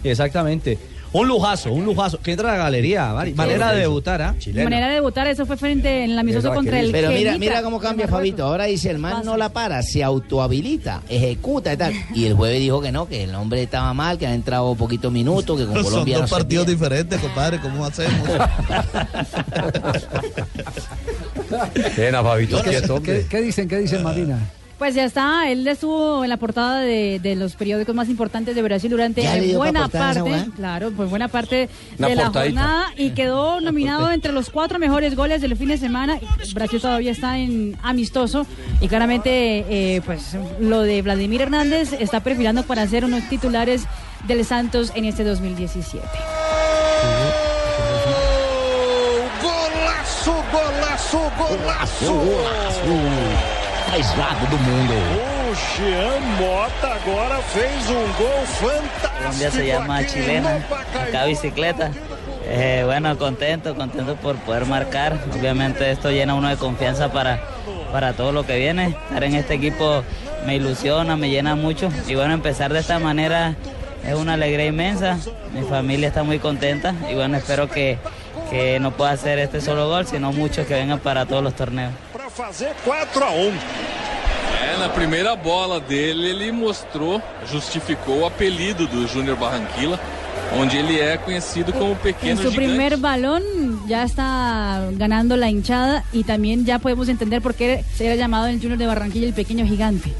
Exactamente. 0.03 0.79
Un 1.13 1.27
lujazo, 1.27 1.73
un 1.73 1.83
lujazo. 1.83 2.19
Que 2.19 2.31
entra 2.31 2.53
a 2.53 2.57
la 2.57 2.63
galería, 2.63 3.13
Mari. 3.13 3.33
manera 3.33 3.73
de 3.73 3.81
debutar, 3.81 4.21
¿ah? 4.21 4.35
De 4.45 4.63
manera 4.63 4.87
de 4.87 4.93
debutar, 4.95 5.27
eso 5.27 5.45
fue 5.45 5.57
frente 5.57 6.05
en 6.05 6.11
el 6.11 6.19
amistoso 6.19 6.53
contra 6.53 6.79
el 6.79 6.91
Pero 6.91 7.11
mira, 7.11 7.37
mira 7.37 7.61
cómo 7.61 7.79
cambia. 7.79 8.07
Fabito. 8.07 8.45
Ahora 8.45 8.65
dice 8.65 8.89
el 8.89 8.97
man 8.97 9.21
no 9.25 9.37
la 9.37 9.49
para, 9.49 9.81
se 9.83 10.03
autohabilita, 10.03 11.01
ejecuta 11.09 11.73
y 11.73 11.77
tal. 11.77 11.93
Y 12.15 12.25
el 12.25 12.33
jueves 12.33 12.59
dijo 12.59 12.81
que 12.81 12.91
no, 12.91 13.07
que 13.07 13.23
el 13.23 13.35
hombre 13.35 13.63
estaba 13.63 13.93
mal, 13.93 14.17
que 14.17 14.27
ha 14.27 14.33
entrado 14.33 14.73
poquitos 14.75 15.11
minutos, 15.11 15.59
que 15.59 15.65
con 15.65 15.75
Son 15.75 15.83
Colombia 15.83 16.15
no 16.15 16.21
dos 16.21 16.31
partidos 16.31 16.67
diferentes, 16.67 17.19
compadre, 17.19 17.59
¿cómo 17.59 17.85
hacemos? 17.85 18.29
Pena, 21.95 22.23
Fabito, 22.23 22.61
¿Qué, 22.63 23.25
qué 23.29 23.41
dicen? 23.41 23.67
¿Qué 23.67 23.79
dicen, 23.79 24.03
Marina? 24.03 24.39
Pues 24.81 24.95
ya 24.95 25.03
está, 25.05 25.47
él 25.47 25.67
estuvo 25.67 26.23
en 26.23 26.29
la 26.31 26.37
portada 26.37 26.79
de, 26.79 27.19
de 27.19 27.35
los 27.35 27.55
periódicos 27.55 27.93
más 27.93 28.09
importantes 28.09 28.55
de 28.55 28.63
Brasil 28.63 28.89
durante 28.89 29.21
buena 29.55 29.87
parte, 29.87 30.47
claro, 30.55 30.89
pues 30.89 31.07
buena 31.07 31.27
parte 31.27 31.69
Una 31.99 32.07
de 32.07 32.15
la 32.15 32.31
jornada 32.31 32.87
y 32.97 33.11
quedó 33.11 33.61
nominado 33.61 34.09
entre 34.09 34.33
los 34.33 34.49
cuatro 34.49 34.79
mejores 34.79 35.15
goles 35.15 35.39
del 35.39 35.55
fin 35.55 35.67
de 35.67 35.77
semana. 35.77 36.19
Brasil 36.55 36.81
todavía 36.81 37.11
está 37.11 37.37
en 37.37 37.77
amistoso 37.83 38.47
y 38.79 38.87
claramente 38.87 39.65
eh, 39.69 40.01
pues 40.03 40.35
lo 40.59 40.81
de 40.81 41.03
Vladimir 41.03 41.43
Hernández 41.43 41.93
está 41.93 42.21
perfilando 42.21 42.63
para 42.63 42.87
ser 42.87 43.05
unos 43.05 43.29
titulares 43.29 43.83
del 44.27 44.43
Santos 44.45 44.93
en 44.95 45.05
este 45.05 45.23
2017. 45.23 46.07
Golaço, 49.43 50.43
golaço, 50.51 51.31
golaço! 52.17 53.60
Mais 53.91 54.07
do 54.49 54.57
mundo. 54.57 54.93
O 55.49 55.53
Jean 55.53 56.21
Mota 56.39 56.87
agora 56.95 57.41
fez 57.41 57.89
um 57.89 58.07
gol 58.13 58.45
fantástico. 58.45 59.17
Colombia 59.17 59.51
se 59.51 59.67
llama 59.67 60.05
chilena, 60.05 60.65
acá 60.95 61.25
bicicleta. 61.25 61.91
Eh, 62.45 62.83
bueno, 62.85 63.17
contento, 63.17 63.75
contento 63.75 64.15
por 64.15 64.37
poder 64.37 64.65
marcar. 64.65 65.19
Obviamente 65.37 65.91
esto 65.91 66.09
llena 66.09 66.35
uno 66.35 66.47
de 66.47 66.55
confianza 66.55 67.11
para, 67.11 67.41
para 67.91 68.13
todo 68.13 68.31
lo 68.31 68.45
que 68.45 68.57
viene. 68.57 68.95
Estar 69.09 69.25
en 69.25 69.35
este 69.35 69.55
equipo 69.55 70.05
me 70.45 70.55
ilusiona, 70.55 71.17
me 71.17 71.29
llena 71.29 71.55
mucho. 71.55 71.91
Y 72.07 72.15
bueno, 72.15 72.33
empezar 72.33 72.71
de 72.71 72.79
esta 72.79 72.97
manera 72.97 73.55
es 74.07 74.15
una 74.15 74.35
alegría 74.35 74.67
inmensa. 74.67 75.17
Mi 75.53 75.63
familia 75.63 76.07
está 76.07 76.23
muy 76.23 76.39
contenta 76.39 76.95
y 77.11 77.15
bueno, 77.15 77.35
espero 77.35 77.69
que, 77.69 77.97
que 78.51 78.79
no 78.81 78.91
pueda 78.91 79.11
hacer 79.11 79.39
este 79.39 79.61
solo 79.61 79.87
gol, 79.87 80.05
sino 80.05 80.33
muchos 80.33 80.67
que 80.67 80.73
vengan 80.73 80.99
para 80.99 81.25
todos 81.25 81.41
los 81.41 81.55
torneos. 81.55 81.93
Para 82.11 82.29
fazer 82.29 82.75
4 82.83 83.25
a 83.25 83.31
1. 83.31 83.53
É, 84.73 84.77
na 84.77 84.89
primeira 84.89 85.37
bola 85.37 85.79
dele, 85.79 86.31
ele 86.31 86.51
mostrou, 86.51 87.21
justificou 87.49 88.19
o 88.19 88.25
apelido 88.25 88.85
do 88.87 89.07
Júnior 89.07 89.37
Barranquilla, 89.37 89.97
onde 90.59 90.79
ele 90.79 90.99
é 90.99 91.17
conhecido 91.17 91.71
como 91.73 91.91
En 91.91 91.97
Pequeno 91.97 92.41
su 92.41 92.49
Gigante. 92.51 92.57
primer 92.67 92.97
balón 92.97 93.41
ya 93.87 94.03
está 94.03 94.89
ganando 94.93 95.37
la 95.37 95.49
hinchada 95.49 96.03
y 96.13 96.23
también 96.23 96.65
ya 96.65 96.79
podemos 96.79 97.07
entender 97.09 97.41
por 97.41 97.53
qué 97.55 97.83
se 97.95 98.05
era 98.05 98.15
llamado 98.15 98.47
el 98.47 98.59
Junior 98.59 98.77
de 98.77 98.85
Barranquilla 98.85 99.27
el 99.27 99.33
pequeño 99.33 99.65
gigante. 99.65 100.11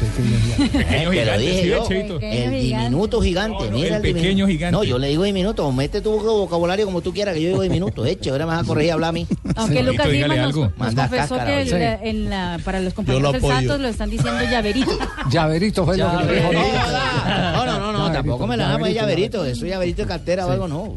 Te 0.00 1.04
lo 1.04 1.38
dije 1.38 1.62
¿sí 1.62 1.68
yo. 1.68 1.86
El 2.20 2.50
diminuto 2.62 3.20
gigante. 3.20 3.70
mira 3.70 3.96
el 3.96 4.02
pequeño 4.02 4.46
gigante. 4.46 4.72
No, 4.72 4.84
yo 4.84 4.98
le 4.98 5.08
digo 5.08 5.24
diminuto. 5.24 5.70
Mete 5.72 6.00
tu 6.00 6.12
vocabulario 6.18 6.84
como 6.86 7.00
tú 7.00 7.12
quieras, 7.12 7.34
que 7.34 7.42
yo 7.42 7.48
digo 7.50 7.62
diminuto. 7.62 8.04
Eche, 8.12 8.30
ahora 8.30 8.46
me 8.46 8.52
vas 8.52 8.62
a 8.62 8.66
corregir 8.66 8.88
y 8.88 8.90
hablar 8.92 9.10
a 9.10 9.12
mí. 9.12 9.26
Aunque 9.56 9.82
Lucas 9.82 10.08
Lima 10.08 10.34
nos, 10.36 10.56
nos 10.56 10.78
Manda 10.78 11.08
confesó 11.08 11.34
cáscara, 11.36 11.44
que 11.46 11.62
el- 11.62 11.74
oye. 11.74 11.98
en 12.10 12.30
la- 12.30 12.60
para 12.64 12.80
los 12.80 12.94
compañeros 12.94 13.22
lo 13.22 13.32
del. 13.32 13.42
Santos 13.50 13.80
lo 13.80 13.88
están 13.88 14.10
diciendo 14.10 14.40
llaverito. 14.50 14.90
Llaverito 15.30 15.84
fue 15.84 15.96
lo 15.96 16.18
que 16.26 16.34
dijo. 16.34 16.52
No, 16.52 17.66
no, 17.66 17.78
no, 17.80 17.92
no, 17.92 18.12
tampoco 18.12 18.46
me 18.46 18.56
la 18.56 18.68
damos 18.68 18.88
de 18.88 18.94
llaverito. 18.94 19.44
Eso 19.44 19.66
llaverito 19.72 20.02
de 20.02 20.08
cartera 20.08 20.46
o 20.46 20.50
algo, 20.50 20.68
no. 20.68 20.96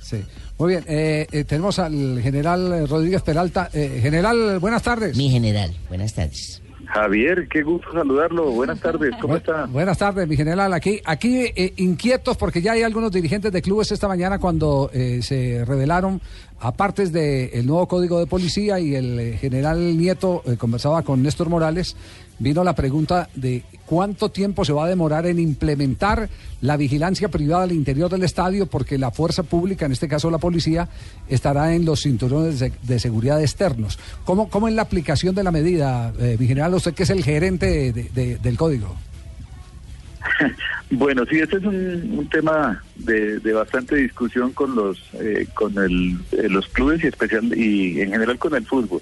Sí. 0.00 0.22
Muy 0.58 0.68
bien, 0.74 0.84
eh, 0.86 1.26
eh, 1.32 1.44
tenemos 1.44 1.78
al 1.78 2.20
general 2.22 2.88
Rodríguez 2.88 3.22
Peralta. 3.22 3.70
Eh, 3.72 4.00
general, 4.02 4.58
buenas 4.60 4.82
tardes. 4.82 5.16
Mi 5.16 5.30
general, 5.30 5.74
buenas 5.88 6.14
tardes. 6.14 6.62
Javier, 6.94 7.48
qué 7.48 7.62
gusto 7.62 7.92
saludarlo. 7.92 8.50
Buenas 8.52 8.80
tardes, 8.80 9.10
¿cómo 9.20 9.36
está? 9.36 9.66
Buenas 9.66 9.98
tardes, 9.98 10.28
mi 10.28 10.36
general. 10.36 10.72
Aquí, 10.72 11.00
aquí 11.04 11.46
eh, 11.56 11.72
inquietos 11.76 12.36
porque 12.36 12.62
ya 12.62 12.72
hay 12.72 12.82
algunos 12.82 13.10
dirigentes 13.10 13.50
de 13.50 13.62
clubes 13.62 13.90
esta 13.90 14.06
mañana 14.06 14.38
cuando 14.38 14.90
eh, 14.92 15.20
se 15.22 15.64
revelaron, 15.64 16.20
aparte 16.60 17.06
del 17.08 17.66
nuevo 17.66 17.88
código 17.88 18.20
de 18.20 18.26
policía 18.26 18.78
y 18.78 18.94
el 18.94 19.18
eh, 19.18 19.38
general 19.38 19.98
Nieto 19.98 20.42
eh, 20.46 20.56
conversaba 20.56 21.02
con 21.02 21.22
Néstor 21.22 21.48
Morales, 21.48 21.96
vino 22.38 22.64
la 22.64 22.74
pregunta 22.74 23.28
de 23.34 23.62
cuánto 23.86 24.30
tiempo 24.30 24.64
se 24.64 24.72
va 24.72 24.86
a 24.86 24.88
demorar 24.88 25.26
en 25.26 25.38
implementar 25.38 26.28
la 26.60 26.76
vigilancia 26.76 27.28
privada 27.28 27.64
al 27.64 27.72
interior 27.72 28.10
del 28.10 28.22
estadio 28.24 28.66
porque 28.66 28.98
la 28.98 29.10
fuerza 29.10 29.42
pública, 29.42 29.86
en 29.86 29.92
este 29.92 30.08
caso 30.08 30.30
la 30.30 30.38
policía, 30.38 30.88
estará 31.28 31.74
en 31.74 31.84
los 31.84 32.00
cinturones 32.02 32.58
de, 32.58 32.72
de 32.82 32.98
seguridad 32.98 33.40
externos. 33.40 33.98
¿Cómo, 34.24 34.48
¿Cómo 34.48 34.68
es 34.68 34.74
la 34.74 34.82
aplicación 34.82 35.34
de 35.34 35.44
la 35.44 35.50
medida, 35.52 36.12
eh, 36.18 36.36
mi 36.38 36.46
general, 36.46 36.74
usted 36.74 36.94
que 36.94 37.04
es 37.04 37.10
el 37.10 37.22
gerente 37.22 37.92
de- 37.92 38.10
de- 38.14 38.38
del 38.38 38.56
código? 38.56 38.94
Bueno, 40.90 41.24
sí, 41.28 41.38
este 41.40 41.56
es 41.56 41.64
un, 41.64 42.14
un 42.18 42.28
tema 42.28 42.82
de, 42.94 43.40
de 43.40 43.52
bastante 43.52 43.96
discusión 43.96 44.52
con 44.52 44.76
los 44.76 44.98
eh, 45.14 45.46
con 45.54 45.76
el, 45.78 46.18
eh, 46.32 46.48
los 46.48 46.68
clubes 46.68 47.02
y 47.02 47.08
especial 47.08 47.56
y 47.58 48.00
en 48.02 48.10
general 48.12 48.38
con 48.38 48.54
el 48.54 48.64
fútbol. 48.64 49.00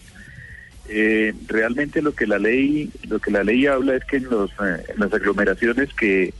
Eh, 0.94 1.32
realmente 1.46 2.02
lo 2.02 2.12
que 2.12 2.26
la 2.26 2.38
ley 2.38 2.90
lo 3.08 3.18
que 3.18 3.30
la 3.30 3.42
ley 3.42 3.66
habla 3.66 3.96
es 3.96 4.04
que 4.04 4.18
en 4.18 4.24
los 4.24 4.50
eh, 4.50 4.84
las 4.98 5.10
aglomeraciones 5.14 5.94
que 5.94 6.34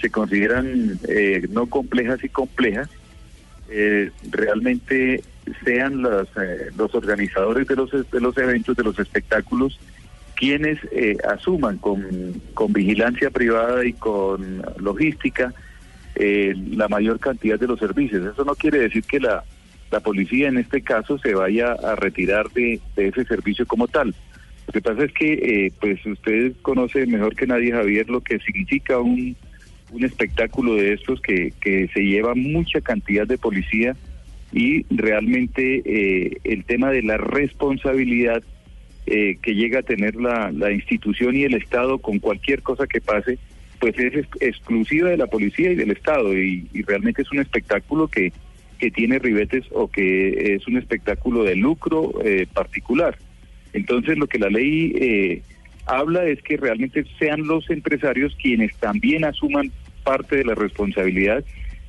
se 0.00 0.10
consideran 0.10 0.98
eh, 1.08 1.46
no 1.50 1.66
complejas 1.66 2.22
y 2.22 2.28
complejas 2.28 2.88
eh, 3.68 4.10
realmente 4.30 5.22
sean 5.62 6.02
los 6.02 6.26
eh, 6.40 6.70
los 6.76 6.94
organizadores 6.94 7.66
de 7.66 7.76
los 7.76 7.90
de 7.90 8.20
los 8.20 8.36
eventos 8.38 8.76
de 8.76 8.84
los 8.84 8.98
espectáculos 8.98 9.78
quienes 10.36 10.78
asuman 11.28 11.78
con, 11.78 12.40
con 12.54 12.72
vigilancia 12.72 13.28
privada 13.28 13.84
y 13.84 13.92
con 13.92 14.62
logística 14.78 15.52
la 16.14 16.86
mayor 16.86 17.18
cantidad 17.18 17.58
de 17.58 17.66
los 17.66 17.80
servicios. 17.80 18.24
Eso 18.24 18.44
no 18.44 18.54
quiere 18.54 18.78
decir 18.78 19.02
que 19.02 19.18
la, 19.18 19.42
la 19.90 20.00
policía 20.00 20.48
en 20.48 20.58
este 20.58 20.82
caso 20.82 21.18
se 21.18 21.34
vaya 21.34 21.72
a 21.72 21.96
retirar 21.96 22.50
de, 22.50 22.80
de 22.96 23.08
ese 23.08 23.24
servicio 23.24 23.66
como 23.66 23.88
tal. 23.88 24.14
Lo 24.66 24.72
que 24.72 24.82
pasa 24.82 25.04
es 25.04 25.12
que, 25.12 25.32
eh, 25.32 25.72
pues 25.80 26.04
usted 26.04 26.52
conoce 26.60 27.06
mejor 27.06 27.34
que 27.34 27.46
nadie, 27.46 27.72
Javier, 27.72 28.10
lo 28.10 28.20
que 28.20 28.38
significa 28.40 28.98
un, 28.98 29.34
un 29.92 30.04
espectáculo 30.04 30.74
de 30.74 30.92
estos 30.92 31.22
que, 31.22 31.54
que 31.60 31.88
se 31.94 32.00
lleva 32.04 32.34
mucha 32.34 32.82
cantidad 32.82 33.26
de 33.26 33.38
policía 33.38 33.96
y 34.52 34.84
realmente 34.90 35.82
eh, 35.86 36.36
el 36.44 36.64
tema 36.64 36.90
de 36.90 37.02
la 37.02 37.16
responsabilidad 37.16 38.42
eh, 39.06 39.38
que 39.40 39.54
llega 39.54 39.78
a 39.78 39.82
tener 39.82 40.16
la, 40.16 40.52
la 40.52 40.70
institución 40.70 41.34
y 41.34 41.44
el 41.44 41.54
Estado 41.54 41.98
con 41.98 42.18
cualquier 42.18 42.60
cosa 42.60 42.86
que 42.86 43.00
pase, 43.00 43.38
pues 43.80 43.98
es 43.98 44.14
ex- 44.14 44.42
exclusiva 44.42 45.08
de 45.08 45.16
la 45.16 45.28
policía 45.28 45.72
y 45.72 45.76
del 45.76 45.92
Estado 45.92 46.36
y 46.36 46.68
realmente 46.86 47.22
es 47.22 47.32
un 47.32 47.38
espectáculo 47.38 48.08
que, 48.08 48.32
que 48.78 48.90
tiene 48.90 49.18
ribetes 49.18 49.64
o 49.72 49.88
que 49.88 50.54
es 50.54 50.66
un 50.66 50.76
espectáculo 50.76 51.44
de 51.44 51.56
lucro 51.56 52.12
eh, 52.24 52.46
particular. 52.52 53.18
Entonces 53.72 54.16
lo 54.16 54.26
que 54.26 54.38
la 54.38 54.48
ley 54.48 54.92
eh, 54.96 55.42
habla 55.86 56.24
es 56.24 56.40
que 56.42 56.56
realmente 56.56 57.04
sean 57.18 57.46
los 57.46 57.68
empresarios 57.70 58.36
quienes 58.40 58.74
también 58.76 59.24
asuman 59.24 59.70
parte 60.04 60.36
de 60.36 60.44
la 60.44 60.54
responsabilidad 60.54 61.44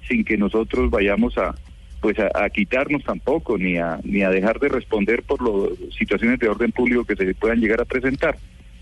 sin 0.07 0.23
que 0.25 0.37
nosotros 0.37 0.89
vayamos 0.89 1.37
a 1.37 1.55
pues 2.01 2.17
a, 2.17 2.49
quitarnos 2.49 3.03
tampoco 3.03 3.57
ni 3.57 3.77
a 3.77 3.99
ni 4.03 4.21
a 4.21 4.29
dejar 4.29 4.59
de 4.59 4.69
responder 4.69 5.21
por 5.23 5.41
las 5.41 5.77
situaciones 5.97 6.39
de 6.39 6.47
orden 6.47 6.71
público 6.71 7.03
que 7.03 7.15
se 7.15 7.33
puedan 7.35 7.59
llegar 7.59 7.81
a 7.81 7.85
presentar. 7.85 8.37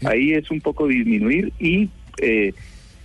Ahí 0.05 0.33
es 0.33 0.51
un 0.51 0.61
poco 0.61 0.87
disminuir 0.87 1.51
y 1.59 1.89
eh, 2.21 2.53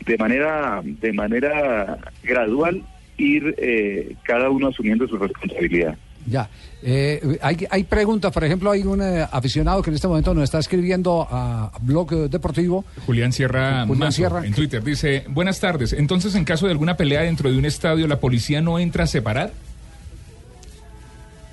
de 0.05 0.19
manera 0.19 0.83
de 0.85 1.13
manera 1.15 1.99
gradual 2.23 2.83
ir 3.23 3.55
eh, 3.59 4.15
cada 4.25 4.51
uno 4.51 4.69
asumiendo 4.69 5.07
su 5.09 5.17
responsabilidad. 5.17 5.97
Ya. 6.27 6.49
Eh, 6.85 7.39
hay, 7.43 7.57
hay 7.69 7.83
preguntas, 7.85 8.33
por 8.33 8.45
ejemplo, 8.45 8.71
hay 8.71 8.83
un 8.83 9.03
eh, 9.03 9.27
aficionado 9.31 9.83
que 9.83 9.91
en 9.91 9.97
este 9.97 10.07
momento 10.07 10.33
nos 10.35 10.45
está 10.45 10.59
escribiendo 10.61 11.27
a 11.31 11.73
Blog 11.81 12.29
Deportivo. 12.31 12.85
Julián 13.07 13.33
Sierra 13.33 13.87
Julián 13.87 13.99
Mazo, 13.99 14.13
Sierra. 14.13 14.47
en 14.47 14.53
Twitter 14.55 14.83
dice, 14.85 15.25
buenas 15.29 15.59
tardes, 15.59 15.93
entonces 15.93 16.35
en 16.37 16.45
caso 16.45 16.67
de 16.67 16.73
alguna 16.73 16.97
pelea 16.97 17.23
dentro 17.23 17.51
de 17.51 17.59
un 17.59 17.65
estadio, 17.65 18.07
¿la 18.07 18.21
policía 18.21 18.61
no 18.61 18.79
entra 18.79 19.05
a 19.05 19.07
separar? 19.09 19.53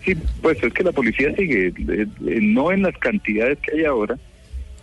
Sí, 0.05 0.13
pues 0.41 0.61
es 0.63 0.73
que 0.73 0.83
la 0.83 0.91
policía 0.91 1.35
sigue, 1.35 1.67
eh, 1.67 1.73
eh, 2.27 2.39
no 2.41 2.71
en 2.71 2.83
las 2.83 2.97
cantidades 2.97 3.57
que 3.59 3.77
hay 3.79 3.85
ahora, 3.85 4.17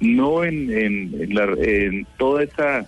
no 0.00 0.44
en, 0.44 0.70
en, 0.70 1.14
en 1.22 1.34
la- 1.34 1.56
en 1.58 2.06
toda 2.18 2.42
esa 2.44 2.86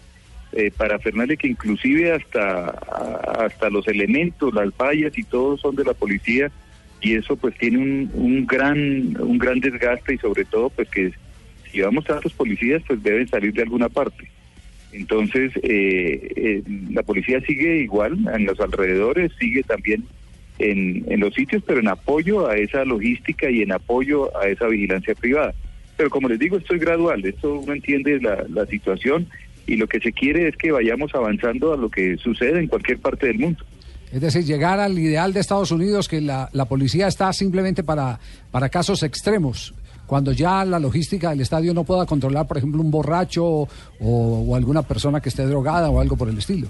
eh, 0.59 0.73
parafernalia 0.77 1.37
que 1.37 1.47
inclusive 1.47 2.11
hasta, 2.11 2.71
hasta 2.71 3.71
los 3.71 3.87
elementos, 3.87 4.53
las 4.53 4.77
vallas 4.77 5.16
y 5.16 5.23
todo 5.23 5.57
son 5.57 5.77
de 5.77 5.85
la 5.85 5.94
policía 5.94 6.51
y 7.01 7.14
eso 7.14 7.37
pues 7.37 7.57
tiene 7.59 7.79
un, 7.79 8.11
un 8.12 8.44
gran 8.44 9.16
un 9.21 9.38
gran 9.38 9.61
desgaste 9.61 10.14
y 10.14 10.18
sobre 10.18 10.44
todo 10.44 10.68
pues 10.71 10.88
que 10.88 11.12
si 11.64 11.79
llevamos 11.79 12.05
tantos 12.05 12.33
policías 12.33 12.83
pues 12.88 13.01
deben 13.05 13.29
salir 13.29 13.53
de 13.53 13.62
alguna 13.62 13.88
parte. 13.88 14.29
Entonces, 14.90 15.53
eh, 15.62 16.33
eh, 16.35 16.62
la 16.90 17.05
policía 17.05 17.40
sigue 17.42 17.77
igual 17.83 18.18
en 18.35 18.44
los 18.44 18.59
alrededores, 18.59 19.31
sigue 19.38 19.62
también 19.62 20.05
en, 20.59 21.05
en 21.09 21.21
los 21.21 21.35
sitios, 21.35 21.62
pero 21.64 21.79
en 21.79 21.88
apoyo 21.88 22.49
a 22.49 22.57
esa 22.57 22.85
logística 22.85 23.49
y 23.49 23.62
en 23.62 23.71
apoyo 23.71 24.37
a 24.37 24.49
esa 24.49 24.66
vigilancia 24.66 25.14
privada. 25.14 25.55
Pero 25.97 26.11
como 26.11 26.29
les 26.29 26.38
digo, 26.38 26.57
esto 26.57 26.75
es 26.75 26.81
gradual, 26.81 27.25
esto 27.25 27.61
uno 27.61 27.75
entiende 27.75 28.21
la, 28.21 28.44
la 28.49 28.66
situación 28.66 29.29
y 29.68 29.76
lo 29.76 29.87
que 29.87 30.00
se 30.00 30.12
quiere 30.12 30.48
es 30.48 30.57
que 30.57 30.72
vayamos 30.72 31.14
avanzando 31.14 31.74
a 31.74 31.76
lo 31.76 31.90
que 31.90 32.16
sucede 32.16 32.59
en 32.59 32.66
cualquier 32.66 32.98
parte 32.98 33.26
del 33.26 33.38
mundo. 33.38 33.64
Es 34.11 34.20
decir, 34.22 34.42
llegar 34.44 34.81
al 34.81 34.98
ideal 34.98 35.35
de 35.35 35.40
Estados 35.40 35.70
Unidos, 35.70 36.09
que 36.09 36.22
la, 36.22 36.48
la 36.52 36.64
policía 36.64 37.07
está 37.07 37.31
simplemente 37.35 37.85
para, 37.85 38.18
para 38.50 38.70
casos 38.70 39.02
extremos. 39.02 39.74
Cuando 40.07 40.33
ya 40.33 40.64
la 40.64 40.78
logística 40.78 41.28
del 41.31 41.42
estadio 41.42 41.74
no 41.74 41.85
pueda 41.85 42.07
controlar, 42.07 42.46
por 42.46 42.57
ejemplo, 42.57 42.81
un 42.81 42.90
borracho 42.90 43.44
o, 43.44 43.68
o 44.00 44.57
alguna 44.57 44.83
persona 44.83 45.20
que 45.20 45.28
esté 45.28 45.44
drogada 45.44 45.90
o 45.90 46.00
algo 46.00 46.16
por 46.16 46.31
el 46.31 46.38
estilo. 46.38 46.68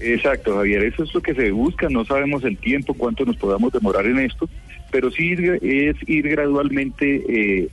Exacto, 0.00 0.56
Javier, 0.56 0.82
eso 0.84 1.04
es 1.04 1.14
lo 1.14 1.20
que 1.20 1.34
se 1.34 1.52
busca, 1.52 1.88
no 1.88 2.04
sabemos 2.04 2.42
el 2.42 2.56
tiempo, 2.56 2.94
cuánto 2.94 3.24
nos 3.24 3.36
podamos 3.36 3.70
demorar 3.72 4.06
en 4.06 4.18
esto, 4.18 4.48
pero 4.90 5.10
sí 5.10 5.34
es 5.62 5.96
ir 6.08 6.28
gradualmente 6.28 7.16
eh, 7.28 7.68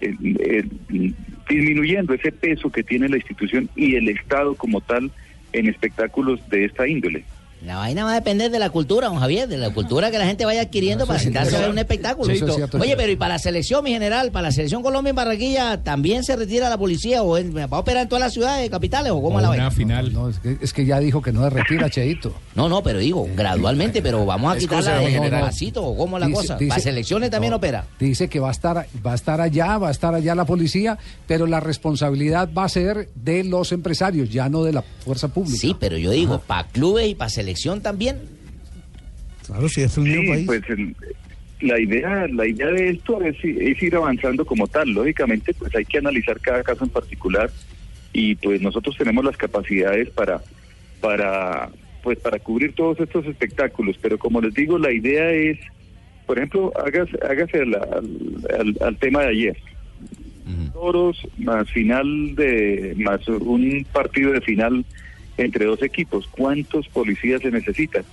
eh, 0.00 0.14
eh, 0.20 1.12
disminuyendo 1.48 2.14
ese 2.14 2.32
peso 2.32 2.70
que 2.70 2.82
tiene 2.82 3.08
la 3.08 3.16
institución 3.16 3.68
y 3.74 3.96
el 3.96 4.08
Estado 4.08 4.54
como 4.54 4.80
tal 4.80 5.10
en 5.52 5.68
espectáculos 5.68 6.46
de 6.48 6.66
esta 6.66 6.86
índole. 6.86 7.24
La 7.64 7.76
vaina 7.76 8.04
va 8.04 8.12
a 8.12 8.14
depender 8.14 8.50
de 8.52 8.58
la 8.60 8.70
cultura, 8.70 9.08
don 9.08 9.18
Javier, 9.18 9.48
de 9.48 9.56
la 9.56 9.70
cultura 9.70 10.10
que 10.12 10.18
la 10.18 10.26
gente 10.26 10.44
vaya 10.44 10.62
adquiriendo 10.62 11.06
para 11.06 11.18
sentarse 11.18 11.56
a 11.56 11.60
ver 11.60 11.70
un 11.70 11.78
espectáculo. 11.78 12.32
Oye, 12.80 12.96
pero 12.96 13.10
y 13.12 13.16
para 13.16 13.34
la 13.34 13.38
selección, 13.38 13.82
mi 13.82 13.90
general, 13.90 14.30
para 14.30 14.48
la 14.48 14.52
selección 14.52 14.82
Colombia 14.82 15.10
en 15.10 15.16
Barranquilla, 15.16 15.82
¿también 15.82 16.22
se 16.22 16.36
retira 16.36 16.68
la 16.70 16.78
policía 16.78 17.22
o 17.22 17.30
va 17.32 17.76
a 17.76 17.80
operar 17.80 18.02
en 18.04 18.08
todas 18.08 18.20
las 18.22 18.32
ciudades 18.32 18.70
capitales 18.70 19.10
o 19.10 19.20
cómo 19.20 19.38
es 19.38 19.42
la 19.42 19.48
vaina? 19.48 19.70
final. 19.72 20.12
No, 20.12 20.28
es, 20.28 20.38
que, 20.38 20.56
es 20.60 20.72
que 20.72 20.86
ya 20.86 21.00
dijo 21.00 21.20
que 21.20 21.32
no 21.32 21.42
se 21.42 21.50
retira, 21.50 21.90
Cheito. 21.90 22.32
No, 22.54 22.68
no, 22.68 22.82
pero 22.82 23.00
digo, 23.00 23.28
gradualmente, 23.36 24.02
pero 24.02 24.24
vamos 24.24 24.54
a 24.54 24.58
quitarla 24.58 24.98
de 24.98 25.12
no, 25.18 25.24
no, 25.24 25.30
no. 25.30 25.40
pasito 25.40 25.84
o 25.84 25.96
cómo 25.96 26.16
es 26.16 26.20
la 26.20 26.26
Dice- 26.28 26.40
cosa. 26.40 26.56
dice- 26.56 26.68
para 26.68 26.80
selecciones 26.82 27.30
también 27.30 27.50
no, 27.50 27.56
opera. 27.56 27.84
Dice 27.98 28.28
que 28.28 28.38
va 28.40 28.48
a 28.48 28.52
estar 28.52 28.86
va 29.04 29.12
a 29.12 29.14
estar 29.14 29.40
allá, 29.40 29.78
va 29.78 29.88
a 29.88 29.90
estar 29.90 30.14
allá 30.14 30.34
la 30.34 30.44
policía, 30.44 30.96
pero 31.26 31.46
la 31.46 31.60
responsabilidad 31.60 32.48
va 32.56 32.64
a 32.64 32.68
ser 32.68 33.08
de 33.14 33.42
los 33.44 33.72
empresarios, 33.72 34.30
ya 34.30 34.48
no 34.48 34.62
de 34.62 34.72
la 34.72 34.82
fuerza 34.82 35.28
pública. 35.28 35.58
Sí, 35.58 35.76
pero 35.78 35.96
yo 35.98 36.10
digo, 36.12 36.40
para 36.46 36.68
clubes 36.68 37.08
y 37.08 37.14
para 37.14 37.30
selección 37.48 37.80
también. 37.80 38.16
Claro, 39.46 39.68
si 39.70 39.80
es 39.82 39.96
un 39.96 40.04
Sí, 40.04 40.10
mismo 40.10 40.34
país. 40.34 40.46
pues 40.46 40.62
el- 40.68 40.94
la 41.60 41.80
idea 41.80 42.26
la 42.28 42.46
idea 42.46 42.66
de 42.68 42.90
esto 42.90 43.20
es, 43.22 43.36
es 43.42 43.82
ir 43.82 43.96
avanzando 43.96 44.44
como 44.44 44.66
tal. 44.68 44.90
Lógicamente, 44.90 45.54
pues 45.54 45.74
hay 45.74 45.84
que 45.86 45.98
analizar 45.98 46.38
cada 46.40 46.62
caso 46.62 46.84
en 46.84 46.90
particular 46.90 47.50
y 48.12 48.34
pues 48.36 48.60
nosotros 48.60 48.96
tenemos 48.98 49.24
las 49.24 49.36
capacidades 49.36 50.10
para 50.10 50.42
para 51.00 51.70
pues 52.02 52.18
para 52.18 52.38
cubrir 52.38 52.74
todos 52.74 53.00
estos 53.00 53.24
espectáculos. 53.26 53.96
Pero 54.00 54.18
como 54.18 54.40
les 54.42 54.52
digo, 54.54 54.78
la 54.78 54.92
idea 54.92 55.30
es, 55.32 55.58
por 56.26 56.36
ejemplo, 56.38 56.72
hágase, 56.76 57.18
hágase 57.28 57.64
la- 57.66 57.78
al, 57.78 58.08
al- 58.60 58.78
al 58.88 58.96
tema 58.98 59.22
de 59.22 59.28
ayer. 59.28 59.56
toros 60.72 61.18
más 61.38 61.68
final 61.70 62.34
de 62.36 62.94
más 62.96 63.26
un 63.28 63.84
partido 63.92 64.32
de 64.32 64.40
final 64.40 64.84
entre 65.38 65.64
dos 65.64 65.82
equipos. 65.82 66.28
¿Cuántos 66.28 66.88
policías 66.88 67.40
se 67.40 67.50
necesitan? 67.50 68.04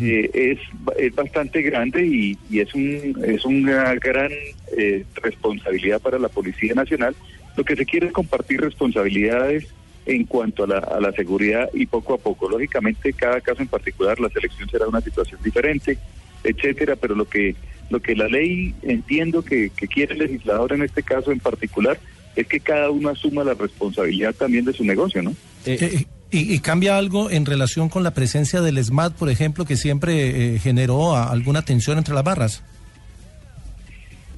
Eh, 0.00 0.30
es, 0.34 0.58
es 0.98 1.14
bastante 1.14 1.62
grande 1.62 2.04
y, 2.04 2.36
y 2.50 2.58
es 2.58 2.74
un 2.74 3.22
es 3.24 3.44
una 3.44 3.94
gran 3.94 4.32
eh, 4.76 5.04
responsabilidad 5.22 6.00
para 6.00 6.18
la 6.18 6.28
Policía 6.28 6.74
Nacional. 6.74 7.14
Lo 7.56 7.64
que 7.64 7.76
se 7.76 7.86
quiere 7.86 8.08
es 8.08 8.12
compartir 8.12 8.60
responsabilidades 8.60 9.68
en 10.06 10.24
cuanto 10.24 10.64
a 10.64 10.66
la, 10.66 10.78
a 10.78 11.00
la 11.00 11.12
seguridad 11.12 11.70
y 11.72 11.86
poco 11.86 12.14
a 12.14 12.18
poco. 12.18 12.48
Lógicamente, 12.48 13.12
cada 13.12 13.40
caso 13.40 13.62
en 13.62 13.68
particular, 13.68 14.18
la 14.18 14.28
selección 14.28 14.68
será 14.68 14.88
una 14.88 15.00
situación 15.00 15.40
diferente, 15.44 15.98
etcétera, 16.42 16.96
pero 16.96 17.14
lo 17.14 17.26
que 17.26 17.54
lo 17.88 18.00
que 18.00 18.16
la 18.16 18.26
ley 18.26 18.74
entiendo 18.82 19.44
que, 19.44 19.70
que 19.70 19.86
quiere 19.86 20.14
el 20.14 20.18
legislador 20.18 20.72
en 20.72 20.82
este 20.82 21.04
caso 21.04 21.30
en 21.30 21.38
particular 21.38 21.96
es 22.36 22.46
que 22.46 22.60
cada 22.60 22.90
uno 22.90 23.08
asuma 23.08 23.42
la 23.42 23.54
responsabilidad 23.54 24.34
también 24.34 24.64
de 24.64 24.72
su 24.72 24.84
negocio, 24.84 25.22
¿no? 25.22 25.34
Eh, 25.64 26.04
y, 26.30 26.54
y 26.54 26.58
cambia 26.60 26.96
algo 26.98 27.30
en 27.30 27.46
relación 27.46 27.88
con 27.88 28.02
la 28.02 28.12
presencia 28.12 28.60
del 28.60 28.82
SMAT, 28.84 29.14
por 29.14 29.30
ejemplo, 29.30 29.64
que 29.64 29.76
siempre 29.76 30.54
eh, 30.54 30.58
generó 30.58 31.16
a- 31.16 31.30
alguna 31.30 31.62
tensión 31.62 31.98
entre 31.98 32.14
las 32.14 32.24
barras. 32.24 32.62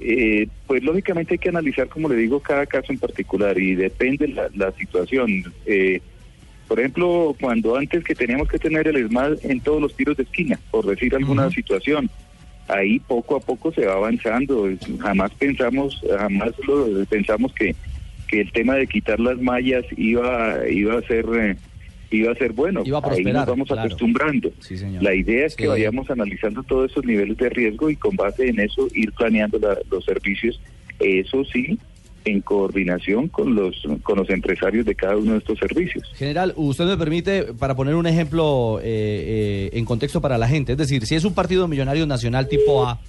Eh, 0.00 0.46
pues 0.66 0.82
lógicamente 0.84 1.34
hay 1.34 1.38
que 1.38 1.48
analizar, 1.48 1.88
como 1.88 2.08
le 2.08 2.14
digo, 2.14 2.38
cada 2.40 2.66
caso 2.66 2.92
en 2.92 2.98
particular 2.98 3.58
y 3.58 3.74
depende 3.74 4.28
la, 4.28 4.48
la 4.54 4.70
situación. 4.72 5.52
Eh, 5.66 6.00
por 6.68 6.78
ejemplo, 6.78 7.34
cuando 7.40 7.76
antes 7.76 8.04
que 8.04 8.14
teníamos 8.14 8.48
que 8.48 8.58
tener 8.58 8.86
el 8.86 8.96
ESMAD 8.96 9.38
en 9.42 9.60
todos 9.60 9.80
los 9.82 9.96
tiros 9.96 10.16
de 10.16 10.22
esquina, 10.22 10.58
por 10.70 10.86
decir 10.86 11.14
alguna 11.16 11.50
situación, 11.50 12.08
ahí 12.68 12.98
poco 13.00 13.36
a 13.36 13.40
poco 13.40 13.72
se 13.72 13.84
va 13.86 13.94
avanzando. 13.94 14.68
Jamás 15.00 15.32
pensamos, 15.34 16.00
jamás 16.18 16.52
lo, 16.66 17.04
pensamos 17.06 17.52
que, 17.54 17.74
que 18.28 18.40
el 18.42 18.52
tema 18.52 18.74
de 18.76 18.86
quitar 18.86 19.18
las 19.20 19.40
mallas 19.40 19.84
iba, 19.96 20.68
iba 20.68 20.98
a 20.98 21.02
ser... 21.02 21.26
eh, 21.34 21.56
iba 22.10 22.32
a 22.32 22.34
ser 22.36 22.52
bueno, 22.54 22.80
Iba 22.86 23.00
a 23.00 23.12
ahí 23.12 23.22
nos 23.22 23.44
vamos 23.44 23.68
claro. 23.68 23.82
acostumbrando. 23.82 24.50
Sí. 24.60 24.76
La 24.98 25.14
idea 25.14 25.44
es 25.44 25.54
que 25.54 25.66
vayamos 25.66 26.10
analizando 26.10 26.62
todos 26.62 26.90
esos 26.90 27.04
niveles 27.04 27.36
de 27.36 27.50
riesgo 27.50 27.90
y 27.90 27.96
con 27.96 28.16
base 28.16 28.48
en 28.48 28.60
eso 28.60 28.88
ir 28.94 29.12
planeando 29.12 29.58
la- 29.58 29.76
los 29.90 30.06
servicios, 30.06 30.58
eso 31.00 31.44
sí, 31.44 31.78
en 32.24 32.40
coordinación 32.42 33.28
con 33.28 33.54
los 33.54 33.76
con 34.02 34.18
los 34.18 34.28
empresarios 34.30 34.84
de 34.84 34.94
cada 34.94 35.16
uno 35.16 35.32
de 35.32 35.38
estos 35.38 35.58
servicios. 35.58 36.04
General, 36.14 36.52
usted 36.56 36.84
me 36.84 36.96
permite, 36.96 37.54
para 37.54 37.74
poner 37.74 37.94
un 37.94 38.06
ejemplo 38.06 38.80
eh, 38.82 38.84
eh, 39.72 39.78
en 39.78 39.84
contexto 39.84 40.20
para 40.20 40.36
la 40.36 40.46
gente, 40.48 40.72
es 40.72 40.78
decir, 40.78 41.06
si 41.06 41.14
es 41.14 41.24
un 41.24 41.34
partido 41.34 41.66
millonario 41.68 42.06
nacional 42.06 42.48
tipo 42.48 42.86
A 42.86 43.00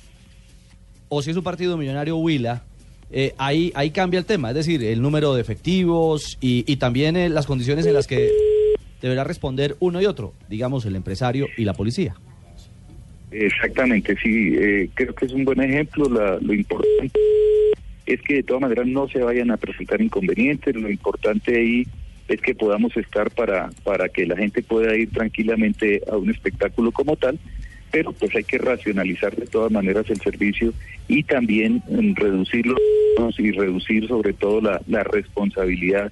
o 1.10 1.22
si 1.22 1.32
es 1.32 1.38
un 1.38 1.44
partido 1.44 1.76
millonario 1.76 2.18
Huila, 2.18 2.64
eh, 3.12 3.34
ahí, 3.40 3.72
ahí 3.76 3.90
cambia 3.90 4.20
el 4.20 4.26
tema, 4.26 4.50
es 4.50 4.56
decir, 4.56 4.84
el 4.84 5.02
número 5.02 5.34
de 5.34 5.42
efectivos 5.42 6.38
y, 6.40 6.64
y 6.72 6.76
también 6.78 7.18
eh, 7.18 7.28
las 7.30 7.46
condiciones 7.48 7.86
en 7.88 7.96
las 7.96 8.06
que 8.08 8.30
deberá 9.02 9.24
responder 9.24 9.76
uno 9.80 10.02
y 10.02 10.06
otro, 10.06 10.34
digamos 10.50 10.86
el 10.86 10.96
empresario 10.96 11.48
y 11.58 11.66
la 11.66 11.74
policía. 11.74 12.16
Exactamente, 13.32 14.16
sí, 14.22 14.54
eh, 14.58 14.90
creo 14.94 15.14
que 15.14 15.26
es 15.26 15.32
un 15.34 15.46
buen 15.46 15.62
ejemplo. 15.62 16.10
La- 16.10 16.38
lo 16.42 16.54
importante 16.54 17.20
es 18.14 18.22
que 18.22 18.36
de 18.36 18.44
todas 18.44 18.62
maneras 18.62 18.88
no 18.88 19.08
se 19.08 19.20
vayan 19.20 19.52
a 19.52 19.58
presentar 19.58 20.02
inconvenientes. 20.02 20.76
Lo 20.76 20.90
importante 20.90 21.56
ahí 21.56 21.88
es 22.28 22.42
que 22.42 22.56
podamos 22.56 22.96
estar 22.98 23.32
para, 23.32 23.70
para 23.84 24.10
que 24.10 24.26
la 24.26 24.38
gente 24.38 24.62
pueda 24.62 24.96
ir 24.96 25.10
tranquilamente 25.12 26.02
a 26.12 26.18
un 26.18 26.30
espectáculo 26.30 26.92
como 26.92 27.16
tal, 27.16 27.40
pero 27.92 28.12
pues 28.14 28.36
hay 28.36 28.44
que 28.44 28.58
racionalizar 28.58 29.36
de 29.36 29.48
todas 29.48 29.72
maneras 29.72 30.10
el 30.10 30.22
servicio 30.22 30.74
y 31.08 31.24
también 31.24 31.82
mm, 31.90 32.16
reducirlo 32.16 32.76
y 33.38 33.52
reducir 33.52 34.08
sobre 34.08 34.34
todo 34.34 34.62
la, 34.62 34.82
la 34.88 35.04
responsabilidad 35.04 36.12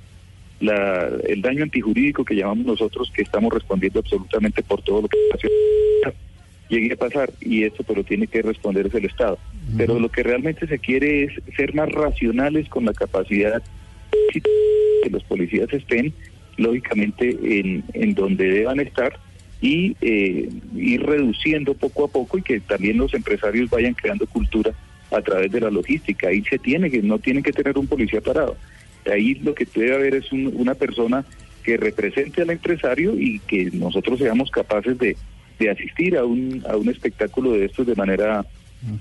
la, 0.60 1.10
el 1.28 1.42
daño 1.42 1.64
antijurídico 1.64 2.26
que 2.26 2.36
llamamos 2.36 2.66
nosotros, 2.66 3.12
que 3.14 3.22
estamos 3.22 3.54
respondiendo 3.54 4.00
absolutamente 4.00 4.64
por 4.64 4.82
todo 4.82 5.04
lo 5.04 5.08
que 5.08 5.18
pasa, 5.32 5.48
llegue 6.70 6.94
a 6.94 6.98
pasar, 6.98 7.32
y 7.42 7.64
esto 7.64 7.84
pero 7.84 8.04
tiene 8.04 8.28
que 8.28 8.42
responder 8.42 8.88
es 8.88 8.94
el 8.96 9.06
Estado. 9.06 9.38
Pero 9.78 10.00
lo 10.00 10.10
que 10.10 10.24
realmente 10.24 10.66
se 10.68 10.80
quiere 10.80 11.24
es 11.26 11.32
ser 11.56 11.74
más 11.76 11.90
racionales 11.92 12.68
con 12.70 12.86
la 12.86 12.94
capacidad 12.94 13.62
que 14.32 15.10
los 15.10 15.24
policías 15.24 15.72
estén, 15.74 16.14
lógicamente, 16.58 17.38
en, 17.42 17.84
en 17.94 18.14
donde 18.14 18.50
deban 18.50 18.80
estar 18.80 19.18
y 19.62 19.96
eh, 20.02 20.50
ir 20.76 21.04
reduciendo 21.04 21.74
poco 21.74 22.06
a 22.06 22.08
poco 22.08 22.38
y 22.38 22.42
que 22.42 22.60
también 22.60 22.98
los 22.98 23.14
empresarios 23.14 23.70
vayan 23.70 23.94
creando 23.94 24.26
cultura 24.28 24.72
a 25.12 25.22
través 25.22 25.52
de 25.52 25.62
la 25.62 25.70
logística. 25.72 26.28
Ahí 26.30 26.44
se 26.50 26.60
tiene 26.60 26.90
que, 26.92 27.02
no 27.02 27.20
tienen 27.20 27.44
que 27.44 27.54
tener 27.54 27.78
un 27.78 27.88
policía 27.88 28.22
parado. 28.22 28.56
Ahí 29.12 29.36
lo 29.36 29.56
que 29.56 29.66
debe 29.74 29.96
haber 29.96 30.16
es 30.16 30.32
un- 30.32 30.54
una 30.56 30.76
persona 30.76 31.26
que 31.64 31.78
represente 31.78 32.42
al 32.42 32.50
empresario 32.50 33.14
y 33.20 33.40
que 33.40 33.70
nosotros 33.74 34.20
seamos 34.20 34.52
capaces 34.52 34.98
de, 34.98 35.16
de 35.60 35.70
asistir 35.72 36.18
a 36.18 36.26
un, 36.26 36.64
a 36.70 36.76
un 36.78 36.90
espectáculo 36.90 37.52
de 37.52 37.66
estos 37.66 37.86
de 37.88 37.96
manera 37.96 38.46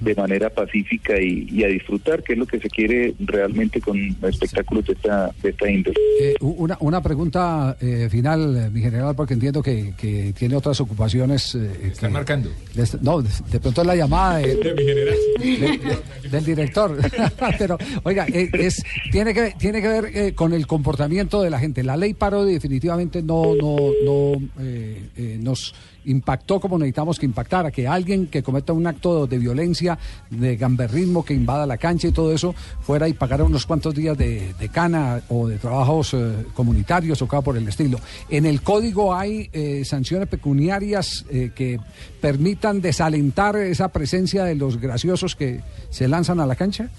de 0.01 0.15
manera 0.15 0.49
pacífica 0.49 1.21
y, 1.21 1.47
y 1.51 1.63
a 1.63 1.67
disfrutar, 1.69 2.23
que 2.23 2.33
es 2.33 2.39
lo 2.39 2.47
que 2.47 2.59
se 2.59 2.69
quiere 2.71 3.13
realmente 3.21 3.79
con 3.79 3.99
espectáculos 4.23 4.87
de 4.87 4.95
esta, 4.95 5.31
de 5.43 5.51
esta 5.51 5.71
índole. 5.71 5.97
Eh, 6.19 6.35
una, 6.41 6.79
una 6.81 7.03
pregunta 7.03 7.77
eh, 7.79 8.09
final, 8.11 8.57
eh, 8.57 8.71
mi 8.71 8.81
general, 8.81 9.15
porque 9.15 9.35
entiendo 9.35 9.63
que, 9.63 9.93
que 9.95 10.33
tiene 10.33 10.57
otras 10.57 10.81
ocupaciones. 10.81 11.55
eh, 11.57 11.71
Están 11.93 12.09
que- 12.09 12.15
marcando. 12.15 12.51
este- 12.75 12.97
no, 13.03 13.21
de, 13.21 13.29
de 13.53 13.61
pronto 13.61 13.83
es 13.83 13.87
la 13.87 13.97
llamada 13.97 14.39
de- 14.39 14.55
De 14.57 14.75
mi 14.77 14.83
general. 14.83 15.15
de- 15.39 15.79
de- 16.23 16.29
del 16.31 16.45
director. 16.45 16.97
Pero, 17.59 17.77
oiga, 18.05 18.27
eh, 18.33 18.49
es, 18.55 18.83
tiene, 19.13 19.35
que, 19.35 19.55
tiene 19.59 19.83
que 19.83 19.89
ver 19.89 20.05
eh, 20.15 20.33
con 20.33 20.55
el 20.55 20.67
comportamiento 20.67 21.43
de 21.43 21.51
la 21.51 21.59
gente. 21.59 21.83
La 21.85 21.99
ley 21.99 22.15
paro 22.15 22.47
definitivamente 22.47 23.23
no, 23.23 23.55
no, 23.55 23.77
no 24.07 24.43
eh, 24.59 25.03
eh, 25.19 25.39
nos 25.39 25.75
impactó 26.07 26.61
como 26.61 26.79
necesitamos 26.79 27.19
que 27.19 27.27
impactara, 27.27 27.71
que 27.71 27.87
alguien 27.87 28.27
que 28.27 28.43
cometa 28.43 28.73
un 28.73 28.87
acto 28.87 29.27
de 29.27 29.39
violencia, 29.39 29.99
de 30.31 30.57
gamberrismo, 30.57 31.25
que 31.25 31.35
invada 31.35 31.67
la 31.67 31.77
cancha 31.77 32.09
y 32.09 32.13
todo 32.13 32.33
eso, 32.33 32.55
fuera 32.81 33.09
y 33.09 33.13
pagara 33.13 33.45
unos 33.45 33.67
cuantos 33.67 33.95
días 33.95 34.17
de, 34.17 34.55
cana 34.73 35.23
o 35.29 35.47
de 35.47 35.59
trabajos 35.59 36.15
eh, 36.15 36.47
comunitarios 36.55 37.23
o 37.23 37.29
cada 37.29 37.43
por 37.43 37.57
el 37.57 37.69
estilo. 37.69 37.99
En 38.29 38.47
el 38.47 38.63
código 38.63 39.15
hay 39.15 39.49
eh, 39.53 39.85
sanciones 39.85 40.29
pecuniarias 40.29 41.25
eh, 41.31 41.53
que 41.55 41.79
permitan 42.21 42.81
desalentar 42.81 43.57
esa 43.57 43.89
presencia 43.89 44.45
de 44.45 44.55
los 44.55 44.81
graciosos 44.81 45.37
que 45.37 45.61
se 45.91 46.09
lanzan 46.09 46.41
a 46.41 46.47
la 46.47 46.57
cancha. 46.57 46.91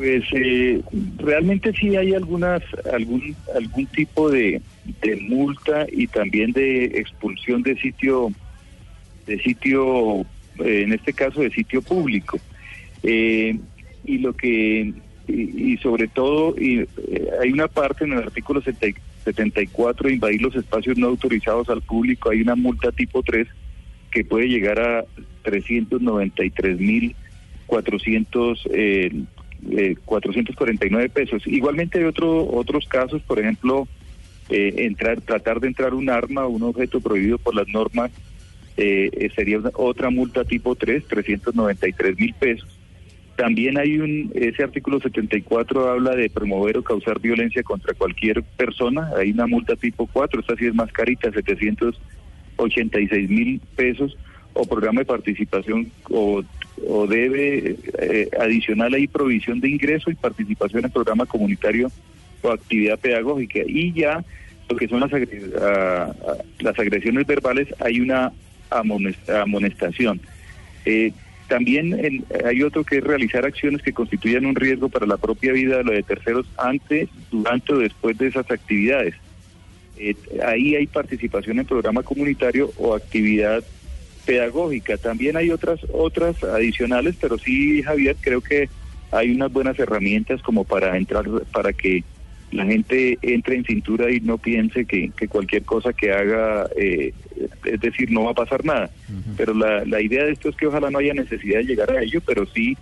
Pues 0.00 0.24
eh, 0.32 0.80
realmente 1.18 1.74
sí 1.74 1.94
hay 1.94 2.14
algunas 2.14 2.62
algún 2.90 3.36
algún 3.54 3.84
tipo 3.84 4.30
de, 4.30 4.62
de 5.02 5.16
multa 5.16 5.86
y 5.92 6.06
también 6.06 6.52
de 6.52 6.86
expulsión 6.86 7.62
de 7.62 7.76
sitio 7.76 8.32
de 9.26 9.38
sitio 9.42 10.22
eh, 10.60 10.84
en 10.84 10.94
este 10.94 11.12
caso 11.12 11.42
de 11.42 11.50
sitio 11.50 11.82
público. 11.82 12.38
Eh, 13.02 13.58
y 14.06 14.18
lo 14.20 14.32
que 14.32 14.94
y, 15.28 15.76
sobre 15.82 16.08
todo 16.08 16.54
y, 16.58 16.78
eh, 16.78 17.28
hay 17.42 17.52
una 17.52 17.68
parte 17.68 18.04
en 18.04 18.14
el 18.14 18.20
artículo 18.20 18.62
70 18.62 18.98
74 19.26 20.08
de 20.08 20.14
invadir 20.14 20.40
los 20.40 20.56
espacios 20.56 20.96
no 20.96 21.08
autorizados 21.08 21.68
al 21.68 21.82
público 21.82 22.30
hay 22.30 22.40
una 22.40 22.56
multa 22.56 22.90
tipo 22.90 23.22
3 23.22 23.46
que 24.10 24.24
puede 24.24 24.48
llegar 24.48 24.80
a 24.80 25.04
393 25.42 26.80
mil 26.80 27.14
400 27.66 28.68
eh, 28.72 29.10
eh, 29.70 29.96
449 30.04 31.08
pesos. 31.10 31.42
Igualmente 31.46 31.98
hay 31.98 32.04
otro, 32.04 32.48
otros 32.50 32.86
casos, 32.86 33.22
por 33.22 33.38
ejemplo, 33.38 33.86
eh, 34.48 34.86
entrar, 34.86 35.20
tratar 35.20 35.60
de 35.60 35.68
entrar 35.68 35.94
un 35.94 36.10
arma 36.10 36.46
un 36.46 36.64
objeto 36.64 37.00
prohibido 37.00 37.38
por 37.38 37.54
las 37.54 37.68
normas 37.68 38.10
eh, 38.76 39.10
eh, 39.12 39.30
sería 39.34 39.58
otra 39.74 40.10
multa 40.10 40.44
tipo 40.44 40.74
3, 40.74 41.06
393 41.06 42.18
mil 42.18 42.34
pesos. 42.34 42.68
También 43.36 43.78
hay 43.78 43.98
un, 43.98 44.32
ese 44.34 44.62
artículo 44.62 45.00
74 45.00 45.90
habla 45.90 46.16
de 46.16 46.30
promover 46.30 46.78
o 46.78 46.82
causar 46.82 47.20
violencia 47.20 47.62
contra 47.62 47.92
cualquier 47.94 48.42
persona, 48.42 49.10
hay 49.16 49.32
una 49.32 49.46
multa 49.46 49.76
tipo 49.76 50.06
4, 50.06 50.40
esta 50.40 50.56
sí 50.56 50.66
es 50.66 50.74
más 50.74 50.90
carita, 50.92 51.30
786 51.30 53.30
mil 53.30 53.60
pesos, 53.76 54.16
o 54.54 54.66
programa 54.66 55.00
de 55.00 55.06
participación, 55.06 55.90
o, 56.10 56.42
debe 57.06 57.76
eh, 57.98 58.28
adicional 58.40 58.94
ahí 58.94 59.06
provisión 59.06 59.60
de 59.60 59.68
ingreso 59.68 60.10
y 60.10 60.14
participación 60.14 60.84
en 60.84 60.90
programa 60.90 61.26
comunitario 61.26 61.90
o 62.42 62.50
actividad 62.50 62.98
pedagógica. 62.98 63.60
Y 63.66 63.92
ya 63.92 64.24
lo 64.68 64.76
que 64.76 64.88
son 64.88 65.00
las, 65.00 65.10
agre- 65.10 65.52
ah, 65.60 66.12
ah, 66.26 66.34
las 66.60 66.78
agresiones 66.78 67.26
verbales, 67.26 67.68
hay 67.80 68.00
una 68.00 68.32
amones- 68.70 69.28
amonestación. 69.28 70.20
Eh, 70.84 71.12
también 71.48 71.92
en- 72.04 72.24
hay 72.44 72.62
otro 72.62 72.84
que 72.84 72.98
es 72.98 73.04
realizar 73.04 73.44
acciones 73.44 73.82
que 73.82 73.92
constituyan 73.92 74.46
un 74.46 74.54
riesgo 74.54 74.88
para 74.88 75.04
la 75.06 75.16
propia 75.16 75.52
vida 75.52 75.78
de 75.78 75.84
los 75.84 75.94
de 75.94 76.02
terceros 76.04 76.46
antes, 76.56 77.08
durante 77.30 77.72
o 77.74 77.78
después 77.78 78.16
de 78.18 78.28
esas 78.28 78.48
actividades. 78.50 79.14
Eh, 79.98 80.14
ahí 80.46 80.76
hay 80.76 80.86
participación 80.86 81.58
en 81.58 81.66
programa 81.66 82.02
comunitario 82.02 82.70
o 82.78 82.94
actividad 82.94 83.62
pedagógica. 84.30 84.96
También 84.96 85.36
hay 85.36 85.50
otras 85.50 85.80
otras 85.92 86.42
adicionales, 86.44 87.16
pero 87.20 87.36
sí, 87.36 87.82
Javier, 87.82 88.16
creo 88.20 88.40
que 88.40 88.68
hay 89.10 89.32
unas 89.32 89.52
buenas 89.52 89.76
herramientas 89.76 90.40
como 90.40 90.62
para 90.62 90.96
entrar, 90.96 91.24
para 91.52 91.72
que 91.72 92.04
la 92.52 92.64
gente 92.64 93.18
entre 93.22 93.56
en 93.56 93.64
cintura 93.64 94.08
y 94.12 94.20
no 94.20 94.38
piense 94.38 94.84
que, 94.84 95.10
que 95.16 95.26
cualquier 95.26 95.64
cosa 95.64 95.92
que 95.92 96.12
haga, 96.12 96.68
eh, 96.76 97.12
es 97.64 97.80
decir, 97.80 98.12
no 98.12 98.24
va 98.24 98.30
a 98.30 98.34
pasar 98.34 98.64
nada. 98.64 98.88
Pero 99.36 99.52
la, 99.52 99.84
la 99.84 100.00
idea 100.00 100.24
de 100.24 100.32
esto 100.32 100.48
es 100.48 100.56
que 100.56 100.68
ojalá 100.68 100.90
no 100.90 100.98
haya 100.98 101.14
necesidad 101.14 101.58
de 101.58 101.64
llegar 101.64 101.90
a 101.90 102.00
ello, 102.00 102.20
pero 102.24 102.46
sí, 102.46 102.76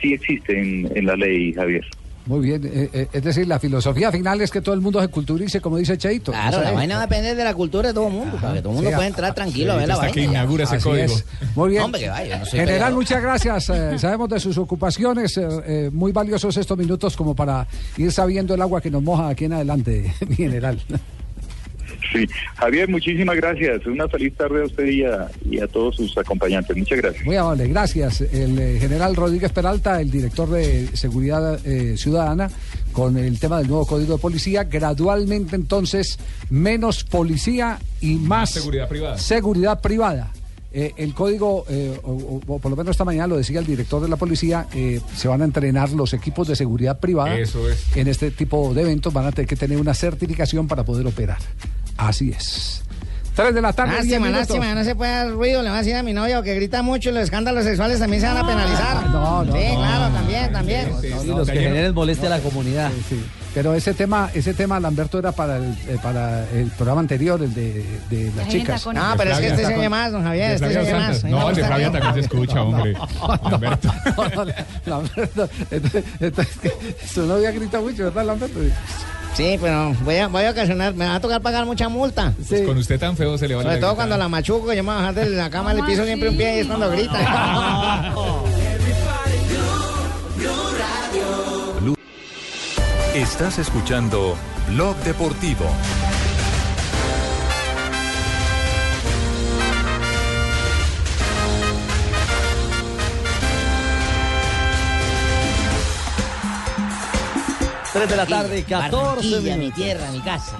sí 0.00 0.12
existe 0.12 0.56
en, 0.56 0.88
en 0.96 1.06
la 1.06 1.16
ley, 1.16 1.52
Javier. 1.52 1.84
Muy 2.26 2.40
bien, 2.40 2.64
eh, 2.64 2.88
eh, 2.92 3.08
es 3.12 3.22
decir, 3.22 3.48
la 3.48 3.58
filosofía 3.58 4.12
final 4.12 4.40
es 4.40 4.50
que 4.50 4.60
todo 4.60 4.74
el 4.74 4.80
mundo 4.80 5.00
se 5.00 5.08
culturice, 5.08 5.60
como 5.60 5.76
dice 5.76 5.98
Cheito. 5.98 6.30
Claro, 6.30 6.60
la 6.60 6.70
vaina 6.70 7.00
depende 7.00 7.34
de 7.34 7.42
la 7.44 7.52
cultura 7.52 7.88
de 7.88 7.94
todo 7.94 8.06
el 8.06 8.12
mundo, 8.12 8.36
para 8.40 8.54
que 8.54 8.60
todo 8.60 8.70
el 8.70 8.74
mundo 8.76 8.90
sí, 8.90 8.94
pueda 8.94 9.08
entrar 9.08 9.34
tranquilo 9.34 9.72
a 9.72 9.76
ver 9.76 9.88
la 9.88 9.96
vaina. 9.96 10.12
que 10.12 10.20
inaugure 10.22 10.64
ese 10.64 10.78
código. 10.78 11.04
es. 11.04 11.24
Muy 11.56 11.70
bien. 11.70 11.82
Hombre, 11.82 12.00
que 12.00 12.08
vaya, 12.08 12.38
no 12.38 12.46
General, 12.46 12.66
peleador. 12.74 12.94
muchas 12.94 13.22
gracias. 13.22 13.68
Eh, 13.70 13.98
sabemos 13.98 14.28
de 14.28 14.38
sus 14.38 14.56
ocupaciones. 14.56 15.36
eh, 15.36 15.90
muy 15.92 16.12
valiosos 16.12 16.56
estos 16.56 16.78
minutos 16.78 17.16
como 17.16 17.34
para 17.34 17.66
ir 17.96 18.12
sabiendo 18.12 18.54
el 18.54 18.62
agua 18.62 18.80
que 18.80 18.90
nos 18.90 19.02
moja 19.02 19.28
aquí 19.28 19.46
en 19.46 19.54
adelante, 19.54 20.14
mi 20.28 20.36
general. 20.36 20.78
Sí, 22.12 22.26
Javier, 22.56 22.88
muchísimas 22.88 23.36
gracias. 23.36 23.86
Una 23.86 24.06
feliz 24.08 24.34
tarde 24.36 24.62
a 24.62 24.66
usted 24.66 24.84
y 24.86 25.04
a, 25.04 25.30
y 25.50 25.60
a 25.60 25.66
todos 25.66 25.96
sus 25.96 26.16
acompañantes. 26.18 26.76
Muchas 26.76 26.98
gracias. 26.98 27.24
Muy 27.24 27.36
amable, 27.36 27.66
gracias. 27.68 28.20
El 28.20 28.58
eh, 28.58 28.78
general 28.80 29.16
Rodríguez 29.16 29.50
Peralta, 29.52 30.00
el 30.00 30.10
director 30.10 30.48
de 30.50 30.88
Seguridad 30.94 31.58
eh, 31.66 31.96
Ciudadana, 31.96 32.50
con 32.92 33.16
el 33.16 33.38
tema 33.40 33.58
del 33.58 33.68
nuevo 33.68 33.86
código 33.86 34.14
de 34.16 34.20
policía. 34.20 34.64
Gradualmente, 34.64 35.56
entonces, 35.56 36.18
menos 36.50 37.04
policía 37.04 37.78
y 38.00 38.16
más, 38.16 38.50
seguridad 38.50 38.88
privada. 38.88 39.18
seguridad 39.18 39.80
privada. 39.80 40.30
Eh, 40.74 40.92
el 40.96 41.12
código, 41.12 41.66
eh, 41.68 42.00
o, 42.02 42.12
o- 42.12 42.40
o 42.46 42.58
por 42.58 42.70
lo 42.70 42.76
menos 42.76 42.92
esta 42.92 43.04
mañana 43.04 43.26
lo 43.26 43.36
decía 43.36 43.58
el 43.60 43.66
director 43.66 44.00
de 44.02 44.08
la 44.08 44.16
policía, 44.16 44.66
eh, 44.74 45.00
se 45.14 45.28
van 45.28 45.42
a 45.42 45.44
entrenar 45.44 45.90
los 45.90 46.14
equipos 46.14 46.48
de 46.48 46.56
seguridad 46.56 46.98
privada. 46.98 47.38
Eso 47.38 47.68
es. 47.68 47.94
En 47.94 48.08
este 48.08 48.30
tipo 48.30 48.72
de 48.72 48.80
eventos 48.80 49.12
van 49.12 49.26
a 49.26 49.32
tener 49.32 49.46
que 49.46 49.56
tener 49.56 49.76
una 49.78 49.92
certificación 49.92 50.66
para 50.68 50.82
poder 50.82 51.06
operar. 51.06 51.36
Así 52.08 52.30
es. 52.30 52.82
Tres 53.34 53.54
de 53.54 53.62
la 53.62 53.72
tarde. 53.72 53.94
Lástima, 53.94 54.28
lástima, 54.28 54.74
no 54.74 54.84
se 54.84 54.94
puede 54.94 55.10
dar 55.10 55.30
ruido, 55.30 55.62
le 55.62 55.70
va 55.70 55.76
a 55.76 55.78
decir 55.78 55.94
a 55.96 56.02
mi 56.02 56.12
novia 56.12 56.42
que 56.42 56.54
grita 56.54 56.82
mucho 56.82 57.08
y 57.08 57.12
los 57.12 57.22
escándalos 57.22 57.64
sexuales 57.64 57.98
también 57.98 58.20
se 58.20 58.28
van 58.28 58.36
a 58.36 58.46
penalizar. 58.46 59.06
No, 59.08 59.42
no, 59.44 59.52
Sí, 59.52 59.64
no. 59.72 59.76
claro, 59.78 60.14
también, 60.14 60.52
también. 60.52 60.92
Y 61.02 61.26
los 61.28 61.48
que 61.48 61.58
generen 61.60 61.94
molestia 61.94 62.26
a 62.28 62.36
la 62.36 62.40
comunidad. 62.40 62.90
Sí, 62.90 63.16
sí. 63.16 63.24
Pero 63.54 63.74
ese 63.74 63.92
tema, 63.94 64.30
ese 64.34 64.52
tema, 64.54 64.80
Lamberto, 64.80 65.18
era 65.18 65.32
para 65.32 65.56
el, 65.58 65.64
eh, 65.86 65.98
para 66.02 66.46
el 66.50 66.68
programa 66.70 67.00
anterior, 67.00 67.42
el 67.42 67.52
de, 67.54 67.84
de 68.10 68.32
las 68.34 68.48
chicas. 68.48 68.86
No, 68.86 69.14
pero 69.16 69.32
es 69.32 69.38
que 69.40 69.46
este 69.48 69.66
se 69.66 69.76
oye 69.76 69.88
más, 69.88 70.12
don 70.12 70.22
Javier, 70.22 70.52
este 70.52 70.72
se 70.72 70.78
oye 70.78 70.94
más. 70.94 71.24
No, 71.24 71.50
el 71.50 71.56
de 71.56 71.64
Flavia 71.64 71.90
también 71.92 72.14
se 72.14 72.20
escucha, 72.20 72.62
hombre. 72.62 72.94
Lamberto. 73.50 73.92
Lamberto, 74.86 75.48
entonces, 75.70 76.04
entonces, 76.20 76.72
su 77.12 77.26
novia 77.26 77.50
grita 77.50 77.80
mucho, 77.80 78.04
¿verdad, 78.04 78.26
Lamberto? 78.26 78.58
Sí, 79.34 79.58
pero 79.60 79.94
voy 80.04 80.16
a, 80.16 80.28
voy 80.28 80.44
a 80.44 80.50
ocasionar, 80.50 80.94
me 80.94 81.06
va 81.06 81.14
a 81.14 81.20
tocar 81.20 81.40
pagar 81.40 81.64
mucha 81.64 81.88
multa. 81.88 82.34
Pues 82.48 82.62
con 82.62 82.76
usted 82.76 83.00
tan 83.00 83.16
feo 83.16 83.38
se 83.38 83.48
le 83.48 83.54
va 83.54 83.62
Sobre 83.62 83.78
todo 83.78 83.94
cuando 83.94 84.18
la 84.18 84.28
machuco, 84.28 84.72
yo 84.74 84.82
me 84.82 84.90
voy 84.90 84.92
a 84.92 84.96
bajar 84.96 85.14
de 85.14 85.30
la 85.30 85.48
cama 85.48 85.72
del 85.74 85.84
piso 85.84 86.04
siempre 86.04 86.28
un 86.28 86.36
pie 86.36 86.56
y 86.56 86.60
es 86.60 86.66
cuando 86.66 86.90
grita. 86.90 88.12
Estás 93.14 93.58
escuchando 93.58 94.36
Blog 94.68 94.96
Deportivo. 95.04 95.66
Tres 107.92 108.08
de 108.08 108.16
la 108.16 108.26
tarde, 108.26 108.64
14 108.64 108.96
Barranquilla, 108.96 109.54
mi 109.56 109.60
minutos. 109.60 109.74
tierra, 109.84 110.10
mi 110.12 110.20
casa. 110.20 110.56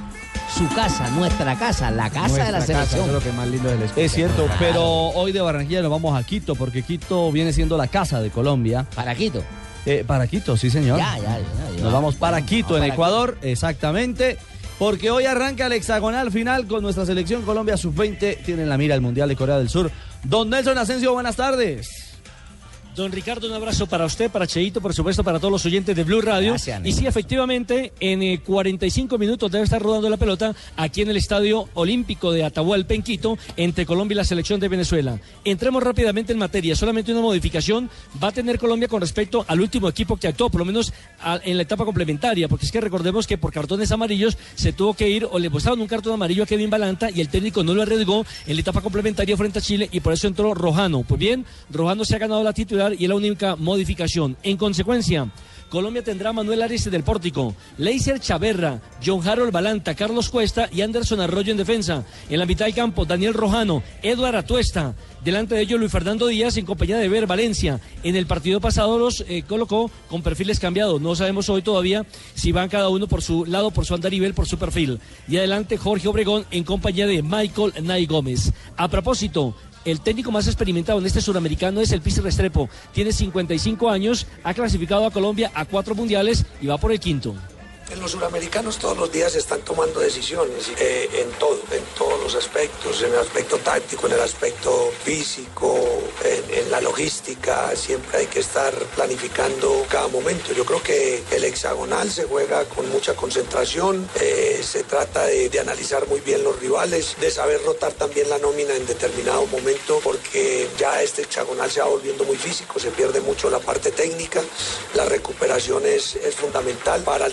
Su 0.55 0.69
casa, 0.75 1.09
nuestra 1.11 1.59
casa, 1.59 1.91
la 1.91 2.11
casa 2.11 2.45
de 2.45 2.53
la 2.53 2.59
casa, 2.59 2.67
selección. 2.67 3.01
eso 3.01 3.07
es 3.07 3.13
lo 3.13 3.21
que 3.21 3.33
más 3.33 3.49
lindo 3.49 3.71
del 3.71 3.81
Es 3.97 4.13
cierto, 4.13 4.49
pero 4.59 4.83
hoy 4.85 5.33
de 5.33 5.41
Barranquilla 5.41 5.81
nos 5.81 5.91
vamos 5.91 6.15
a 6.19 6.23
Quito, 6.25 6.55
porque 6.55 6.83
Quito 6.83 7.33
viene 7.33 7.55
siendo 7.55 7.79
la 7.79 7.87
casa 7.89 8.21
de 8.21 8.29
Colombia. 8.31 8.87
¿Para 8.95 9.15
Quito? 9.15 9.43
Eh, 9.87 10.05
para 10.07 10.27
Quito, 10.27 10.59
sí, 10.59 10.69
señor. 10.69 10.99
Ya, 10.99 11.17
ya, 11.17 11.39
ya, 11.39 11.77
ya. 11.77 11.83
Nos 11.83 11.93
vamos 11.93 12.17
para 12.17 12.43
Quito, 12.45 12.77
en 12.77 12.83
para 12.83 12.93
Ecuador, 12.93 13.39
exactamente. 13.41 14.37
Porque 14.79 15.11
hoy 15.11 15.25
arranca 15.25 15.67
el 15.67 15.73
hexagonal 15.73 16.31
final 16.31 16.67
con 16.67 16.83
nuestra 16.83 17.07
selección 17.07 17.43
Colombia 17.43 17.79
Sub-20. 17.79 18.43
Tienen 18.45 18.69
la 18.69 18.77
mira 18.77 18.95
el 18.95 19.01
Mundial 19.01 19.31
de 19.31 19.37
Corea 19.37 19.57
del 19.57 19.71
Sur. 19.71 19.91
Don 20.25 20.51
Nelson 20.51 20.77
Asensio, 20.77 21.13
buenas 21.15 21.37
tardes. 21.37 22.12
Don 22.95 23.11
Ricardo, 23.11 23.47
un 23.49 23.55
abrazo 23.55 23.87
para 23.87 24.05
usted, 24.05 24.31
para 24.31 24.47
Cheito, 24.47 24.83
por 24.83 24.93
supuesto, 24.93 25.25
para 25.25 25.39
todos 25.39 25.51
los 25.51 25.65
oyentes 25.65 25.97
de 25.97 26.05
Blue 26.05 26.21
Radio. 26.21 26.51
Gracias, 26.51 26.83
y 26.85 26.93
sí, 26.93 27.07
efectivamente, 27.07 27.91
en 28.01 28.23
eh, 28.23 28.43
45 28.45 29.17
minutos 29.17 29.51
debe 29.51 29.65
estar 29.65 29.81
rodando 29.81 30.11
la 30.11 30.19
pelota 30.19 30.55
aquí 30.77 31.01
en 31.01 31.09
el 31.09 31.17
Estadio 31.17 31.71
Olímpico 31.73 32.33
de 32.33 32.45
Atahualpa, 32.45 32.93
en 32.93 33.03
Quito, 33.03 33.39
entre 33.57 33.87
Colombia 33.87 34.13
y 34.15 34.17
la 34.17 34.25
selección 34.25 34.61
de 34.61 34.69
Venezuela. 34.69 35.19
Entremos 35.43 35.83
rápidamente 35.83 36.35
en 36.35 36.39
materia. 36.39 36.77
Solamente 36.77 37.13
una 37.13 37.23
modificación 37.23 37.89
va 38.23 38.29
a 38.29 38.33
tener 38.33 38.59
Colombia 38.59 38.89
con 38.89 39.01
respecto 39.01 39.43
al 39.49 39.63
último 39.63 39.89
equipo 39.89 40.19
que 40.19 40.29
actuó, 40.29 40.51
por 40.51 40.59
lo 40.59 40.67
menos 40.67 40.93
a- 41.23 41.41
en 41.43 41.57
la 41.57 41.63
etapa 41.63 41.87
complementaria, 41.87 42.47
porque 42.47 42.67
es 42.67 42.73
que 42.73 42.81
recordemos 42.83 43.27
que 43.27 43.39
por 43.39 43.55
cartones 43.55 43.91
amarillos 43.91 44.37
se 44.55 44.75
tuvo 44.75 44.93
que 44.93 45.09
ir 45.09 45.27
o 45.31 45.39
le 45.39 45.49
mostraron 45.49 45.81
un 45.81 45.87
cartón 45.89 46.13
amarillo 46.13 46.43
a 46.43 46.47
Kevin 46.47 46.69
Balanta 46.69 47.11
y 47.11 47.23
el 47.23 47.31
técnico 47.31 47.65
no 47.65 47.73
lo 47.73 47.81
arriesgó 47.81 48.27
en 48.47 48.55
la 48.55 48.61
etapa 48.61 48.83
complementaria 48.83 49.35
frente 49.35 49.61
a 49.61 49.63
Chile 49.63 49.89
y 49.91 50.01
por 50.01 50.13
eso 50.13 50.27
entró 50.29 50.53
Rojano. 50.53 51.05
Pues 51.05 51.19
bien, 51.19 51.47
Rojano 51.71 52.05
se 52.05 52.17
ha 52.17 52.19
ganado 52.19 52.45
la 52.45 52.53
titular 52.53 52.82
y 52.91 53.05
es 53.05 53.09
la 53.09 53.15
única 53.15 53.57
modificación. 53.57 54.37
En 54.43 54.57
consecuencia, 54.57 55.29
Colombia 55.73 56.05
tendrá 56.05 56.29
a 56.29 56.33
Manuel 56.35 56.61
Arias 56.61 56.91
del 56.91 57.03
Pórtico, 57.03 57.55
Leiser 57.79 58.21
Chaverra, 58.21 58.83
John 59.03 59.27
Harold 59.27 59.53
Balanta, 59.53 59.95
Carlos 59.95 60.29
Cuesta 60.29 60.69
y 60.71 60.83
Anderson 60.83 61.19
Arroyo 61.21 61.51
en 61.51 61.57
defensa. 61.57 62.05
En 62.29 62.39
la 62.39 62.45
mitad 62.45 62.67
del 62.67 62.75
campo, 62.75 63.07
Daniel 63.07 63.33
Rojano, 63.33 63.83
Eduard 64.03 64.37
Atuesta. 64.37 64.95
Delante 65.25 65.55
de 65.55 65.63
ellos, 65.63 65.81
Luis 65.81 65.91
Fernando 65.91 66.27
Díaz 66.27 66.59
en 66.59 66.67
compañía 66.67 66.99
de 66.99 67.09
Ver 67.09 67.27
Valencia. 67.27 67.81
En 68.03 68.17
el 68.17 68.27
partido 68.27 68.61
pasado 68.61 68.99
los 68.99 69.25
eh, 69.27 69.45
colocó 69.49 69.91
con 70.11 70.21
perfiles 70.21 70.61
cambiados. 70.61 71.01
No 71.01 71.17
sabemos 71.17 71.49
hoy 71.49 71.63
todavía 71.63 72.05
si 72.35 72.53
van 72.53 72.69
cada 72.69 72.91
uno 72.91 73.09
por 73.09 73.23
su 73.23 73.47
lado, 73.47 73.71
por 73.71 73.87
su 73.87 73.95
andarivel, 73.95 74.35
por 74.35 74.47
su 74.47 74.59
perfil. 74.59 75.01
Y 75.27 75.39
adelante, 75.39 75.79
Jorge 75.79 76.07
Obregón 76.07 76.45
en 76.51 76.65
compañía 76.65 77.07
de 77.07 77.23
Michael 77.23 77.73
Nay 77.83 78.05
Gómez. 78.05 78.53
A 78.77 78.89
propósito, 78.89 79.57
el 79.85 80.01
técnico 80.01 80.31
más 80.31 80.47
experimentado 80.47 80.99
en 80.99 81.07
este 81.07 81.21
suramericano 81.21 81.81
es 81.81 81.93
el 81.93 82.01
Pizzi 82.01 82.21
Restrepo. 82.21 82.69
Tiene 82.93 83.13
55 83.13 83.91
años, 83.91 84.27
ha 84.45 84.55
clasificado 84.55 85.07
a 85.07 85.11
Colombia 85.11 85.51
a 85.55 85.65
cuatro 85.65 85.95
mundiales 85.95 86.45
y 86.61 86.67
va 86.67 86.79
por 86.79 86.93
el 86.93 87.01
quinto. 87.01 87.35
Los 88.01 88.13
suramericanos 88.13 88.79
todos 88.79 88.97
los 88.97 89.13
días 89.13 89.35
están 89.35 89.61
tomando 89.61 90.01
decisiones 90.01 90.73
eh, 90.81 91.09
en 91.13 91.31
todo, 91.39 91.61
en 91.71 91.83
todos 91.97 92.02
los 92.23 92.35
aspectos, 92.37 93.03
en 93.03 93.13
el 93.13 93.19
aspecto 93.19 93.59
táctico, 93.59 94.07
en 94.07 94.13
el 94.13 94.21
aspecto 94.21 94.93
físico, 95.05 95.75
en, 96.25 96.71
la 96.71 96.81
logística, 96.81 97.75
siempre 97.77 98.19
hay 98.21 98.27
que 98.27 98.41
estar 98.41 98.73
planificando 98.97 99.85
cada 99.91 100.09
momento. 100.09 100.53
Yo 100.55 100.65
creo 100.65 100.83
que 100.83 101.23
el 101.33 101.45
hexagonal 101.45 102.11
se 102.11 102.25
juega 102.25 102.65
con 102.67 102.89
mucha 102.91 103.15
concentración, 103.15 104.09
eh, 104.21 104.61
se 104.63 104.85
trata 104.85 105.27
de, 105.27 105.51
analizar 105.61 106.07
muy 106.09 106.21
bien 106.21 106.43
los 106.45 106.59
rivales, 106.61 107.17
de 107.21 107.31
saber 107.31 107.61
rotar 107.65 107.93
también 107.93 108.31
la 108.31 108.39
nómina 108.39 108.75
en 108.75 108.87
determinado 108.87 109.45
momento, 109.47 110.01
porque 110.03 110.69
ya 110.79 111.03
este 111.03 111.23
hexagonal 111.23 111.71
se 111.71 111.81
va 111.81 111.87
volviendo 111.89 112.25
muy 112.25 112.37
físico, 112.37 112.79
se 112.79 112.91
pierde 112.91 113.21
mucho 113.21 113.51
la 113.51 113.59
parte 113.59 113.91
técnica, 113.91 114.41
la 114.95 115.05
recuperación 115.05 115.85
es, 115.87 116.17
fundamental 116.37 117.03
para, 117.03 117.29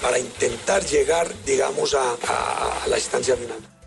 para 0.00 0.18
intentar 0.18 0.84
llegar, 0.84 1.32
digamos, 1.44 1.94
a, 1.94 2.12
a- 2.28 2.82
a 2.84 2.88
la 2.88 2.96
instancia 2.96 3.36
final. 3.36 3.79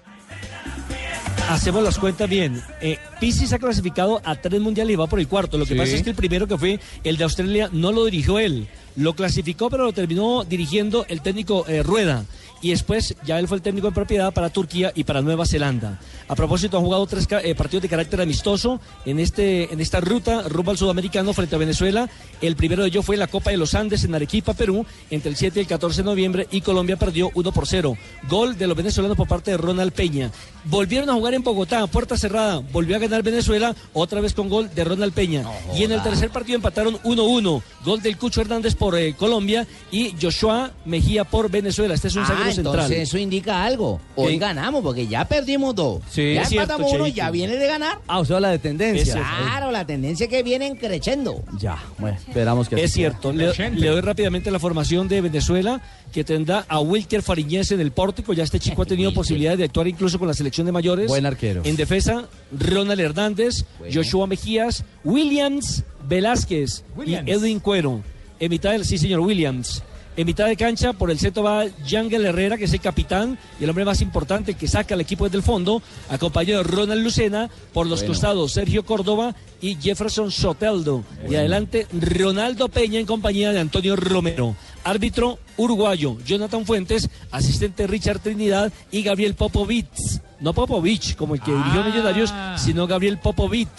Hacemos 1.50 1.84
las 1.84 2.00
cuentas 2.00 2.30
bien. 2.30 2.62
Eh, 2.82 2.98
Pizzi 3.20 3.46
se 3.48 3.56
ha 3.56 3.60
clasificado 3.60 4.22
a 4.24 4.36
tres 4.36 4.60
mundiales 4.62 4.94
y 4.94 4.96
va 4.96 5.08
por 5.08 5.20
el 5.20 5.28
cuarto. 5.28 5.58
Lo 5.58 5.66
que 5.66 5.74
Sí. 5.74 5.80
pasa 5.80 5.96
es 5.96 6.02
que 6.02 6.10
el 6.10 6.16
primero 6.16 6.48
que 6.48 6.58
fue 6.58 6.80
el 7.04 7.18
de 7.18 7.24
Australia 7.26 7.70
no 7.72 7.92
lo 7.92 8.06
dirigió 8.06 8.40
él. 8.40 8.68
Lo 8.96 9.14
clasificó, 9.14 9.70
pero 9.70 9.84
lo 9.84 9.94
terminó 9.94 10.44
dirigiendo 10.46 11.06
el 11.10 11.22
técnico 11.22 11.66
eh, 11.68 11.84
Rueda. 11.84 12.26
Y 12.64 12.72
después 12.72 13.16
ya 13.26 13.40
él 13.40 13.48
fue 13.48 13.58
el 13.58 13.64
técnico 13.64 13.88
en 13.90 13.94
propiedad 13.94 14.34
para 14.34 14.50
Turquía 14.50 14.92
y 14.96 15.04
para 15.04 15.22
Nueva 15.22 15.46
Zelanda. 15.46 16.00
A 16.28 16.36
propósito, 16.36 16.78
han 16.78 16.84
jugado 16.84 17.06
tres 17.08 17.28
eh, 17.44 17.56
partidos 17.56 17.82
de 17.84 17.90
carácter 17.90 18.22
amistoso 18.22 18.80
en, 19.06 19.20
este, 19.20 19.74
en 19.74 19.80
esta 19.82 20.00
ruta 20.00 20.44
rumbo 20.44 20.72
al 20.72 20.78
sudamericano 20.78 21.34
frente 21.34 21.56
a 21.56 21.60
Venezuela. 21.60 22.10
El 22.42 22.56
primero 22.56 22.84
de 22.84 22.90
ellos 22.90 23.06
fue 23.06 23.16
en 23.16 23.20
la 23.20 23.28
Copa 23.28 23.52
de 23.52 23.58
los 23.58 23.74
Andes 23.74 24.04
en 24.04 24.16
Arequipa, 24.16 24.54
Perú, 24.54 24.86
entre 25.10 25.30
el 25.30 25.36
7 25.36 25.60
y 25.60 25.62
el 25.62 25.68
14 25.68 26.02
de 26.02 26.06
noviembre. 26.06 26.48
Y 26.52 26.62
Colombia 26.62 26.96
perdió 26.96 27.32
1 27.34 27.52
por 27.52 27.68
0. 27.68 27.98
Gol 28.30 28.58
de 28.58 28.68
los 28.68 28.78
venezolanos 28.78 29.18
por 29.18 29.28
parte 29.28 29.52
de 29.52 29.58
Ronald 29.58 29.92
Peña. 29.92 30.32
Volvieron 30.66 31.10
a 31.10 31.14
jugar 31.14 31.24
jugar 31.24 31.36
en 31.36 31.44
Bogotá, 31.44 31.88
puerta 31.88 32.18
cerrada. 32.18 32.60
Volvió 32.74 32.98
a 32.98 33.00
ganar 33.00 33.24
Venezuela, 33.24 33.74
otra 33.94 34.20
vez 34.20 34.34
con 34.34 34.50
gol 34.50 34.70
de 34.76 34.84
Ronald 34.84 35.14
Peña. 35.14 35.46
y 35.74 35.84
en 35.86 35.94
el 35.94 36.04
tercer 36.04 36.32
partido 36.32 36.58
empataron 36.58 36.98
1-1. 37.02 37.64
Gol 37.86 38.02
del 38.02 38.18
Cucho 38.18 38.42
Hernández 38.42 38.76
por 38.76 38.98
eh, 38.98 39.14
Colombia 39.14 39.66
y 39.90 40.14
Joshua 40.22 40.72
Mejía 40.84 41.24
por 41.24 41.50
Venezuela. 41.50 41.94
Este 41.94 42.10
es 42.10 42.16
un 42.18 42.24
Ah, 42.24 42.28
entonces 42.58 43.00
eso 43.00 43.18
indica 43.18 43.64
algo. 43.64 44.00
Hoy 44.16 44.34
¿Qué? 44.34 44.40
ganamos 44.40 44.84
porque 44.84 45.08
ya 45.08 45.26
perdimos 45.26 45.76
dos. 45.76 46.02
Sí. 46.10 46.34
ya 46.36 46.42
Es 46.44 46.50
cierto, 46.50 46.74
empatamos 46.74 46.94
uno 46.94 47.08
y 47.08 47.14
ya 47.14 47.30
viene 47.32 47.56
de 47.58 47.68
ganar. 47.68 48.00
Ah, 48.08 48.20
usted 48.20 48.36
habla 48.36 48.50
de 48.50 48.60
tendencia. 48.60 49.14
Claro, 49.14 49.72
la 49.72 49.86
tendencia 49.86 50.28
que 50.28 50.44
vienen 50.44 50.76
creciendo. 50.76 51.44
Ya, 51.60 51.82
bueno, 51.98 52.18
esperamos 52.28 52.70
que 52.70 52.76
Es 52.76 52.92
sea. 52.92 53.12
cierto. 53.12 53.32
Le, 53.34 53.52
le 53.72 53.88
doy 53.90 54.02
rápidamente 54.02 54.52
la 54.52 54.60
formación 54.60 55.08
de 55.08 55.22
Venezuela, 55.22 55.82
que 56.12 56.24
tendrá 56.24 56.66
a 56.68 56.80
Wilker 56.80 57.22
Fariñez 57.22 57.72
en 57.72 57.80
el 57.82 57.92
pórtico. 57.92 58.34
Ya 58.34 58.44
este 58.44 58.60
chico 58.60 58.82
ha 58.84 58.86
tenido 58.86 59.14
posibilidad 59.14 59.58
de 59.58 59.64
actuar 59.64 59.88
incluso 59.88 60.20
con 60.20 60.28
la 60.28 60.34
selección 60.34 60.66
de 60.66 60.72
mayores. 60.72 61.08
Buen 61.08 61.26
arquero. 61.26 61.62
En 61.66 61.76
defensa, 61.76 62.26
Ronald 62.58 63.00
Hernández, 63.00 63.66
Joshua 63.94 64.28
Mejías, 64.28 64.84
Williams 65.04 65.84
Velázquez 66.08 66.84
Williams. 66.96 67.28
y 67.28 67.32
Edwin 67.32 67.60
Cuero. 67.60 68.02
En 68.40 68.50
mitad 68.50 68.72
del, 68.72 68.84
sí, 68.86 68.98
señor, 68.98 69.22
Williams. 69.22 69.84
En 70.16 70.28
mitad 70.28 70.46
de 70.46 70.56
cancha, 70.56 70.94
por 70.94 71.10
el 71.10 71.18
centro 71.18 71.42
va 71.42 71.66
Yangel 71.88 72.24
Herrera, 72.26 72.56
que 72.58 72.66
es 72.66 72.74
el 72.74 72.80
capitán 72.82 73.38
y 73.60 73.64
el 73.64 73.70
hombre 73.72 73.84
más 73.84 74.00
importante, 74.02 74.54
que 74.54 74.68
saca 74.68 74.94
al 74.94 75.02
equipo 75.02 75.24
desde 75.26 75.38
el 75.38 75.44
fondo, 75.44 75.82
acompañado 76.08 76.62
de 76.62 76.70
Ronald 76.70 77.02
Lucena, 77.04 77.50
por 77.74 77.88
los 77.88 78.02
Bueno. 78.02 78.14
costados 78.14 78.52
Sergio 78.52 78.86
Córdoba 78.86 79.34
y 79.60 79.76
Jefferson 79.76 80.30
Soteldo. 80.30 81.04
Y 81.28 81.34
adelante 81.34 81.88
Ronaldo 81.92 82.70
Peña 82.70 83.00
en 83.00 83.08
compañía 83.08 83.52
de 83.52 83.60
Antonio 83.60 83.96
Romero. 83.96 84.56
Árbitro 84.84 85.40
uruguayo, 85.58 86.18
Jonathan 86.26 86.64
Fuentes, 86.66 87.10
asistente 87.32 87.88
Richard 87.88 88.20
Trinidad 88.20 88.72
y 88.92 89.02
Gabriel 89.02 89.34
Popovich. 89.34 90.22
No 90.42 90.54
Popovich, 90.54 91.16
como 91.16 91.34
el 91.34 91.42
que 91.42 91.52
dirigió 91.52 91.82
Ah. 91.82 91.86
Millonarios, 91.90 92.34
sino 92.58 92.86
Gabriel 92.86 93.18
Popovich. 93.18 93.70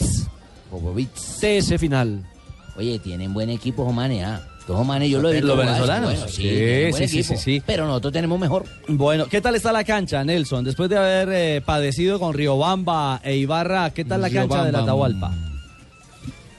Popovich. 0.71 1.11
TS 1.41 1.79
final. 1.79 2.25
Oye, 2.77 2.99
tienen 2.99 3.33
buen 3.33 3.51
equipo, 3.51 3.85
Jomane, 3.85 4.25
Los 4.67 4.77
Jomane 4.79 5.09
yo 5.11 5.21
lo 5.21 5.29
he 5.31 5.35
Los 5.35 5.43
visto. 5.43 5.53
jugar, 5.53 5.67
venezolanos. 5.67 6.11
bueno, 6.13 6.29
sí, 6.29 6.35
Sí, 6.37 6.43
tienen 6.49 6.91
buen 6.91 7.03
sí, 7.03 7.09
sí, 7.09 7.19
equipo, 7.21 7.35
sí, 7.37 7.43
sí. 7.57 7.63
Pero 7.67 7.87
nosotros 7.87 8.13
tenemos 8.15 8.39
mejor. 8.41 8.65
Bueno, 8.89 9.27
¿qué 9.27 9.41
tal 9.41 9.55
está 9.57 9.73
la 9.73 9.85
cancha, 9.85 10.25
Nelson? 10.25 10.65
Después 10.65 10.89
de 10.89 10.97
haber 10.97 11.29
eh, 11.33 11.61
padecido 11.65 12.19
con 12.19 12.33
Riobamba 12.35 13.21
e 13.23 13.37
Ibarra, 13.37 13.91
¿qué 13.91 14.05
tal 14.05 14.23
la 14.23 14.31
cancha 14.31 14.65
de 14.65 14.73
la 14.73 14.81
Atahualpa? 14.81 15.33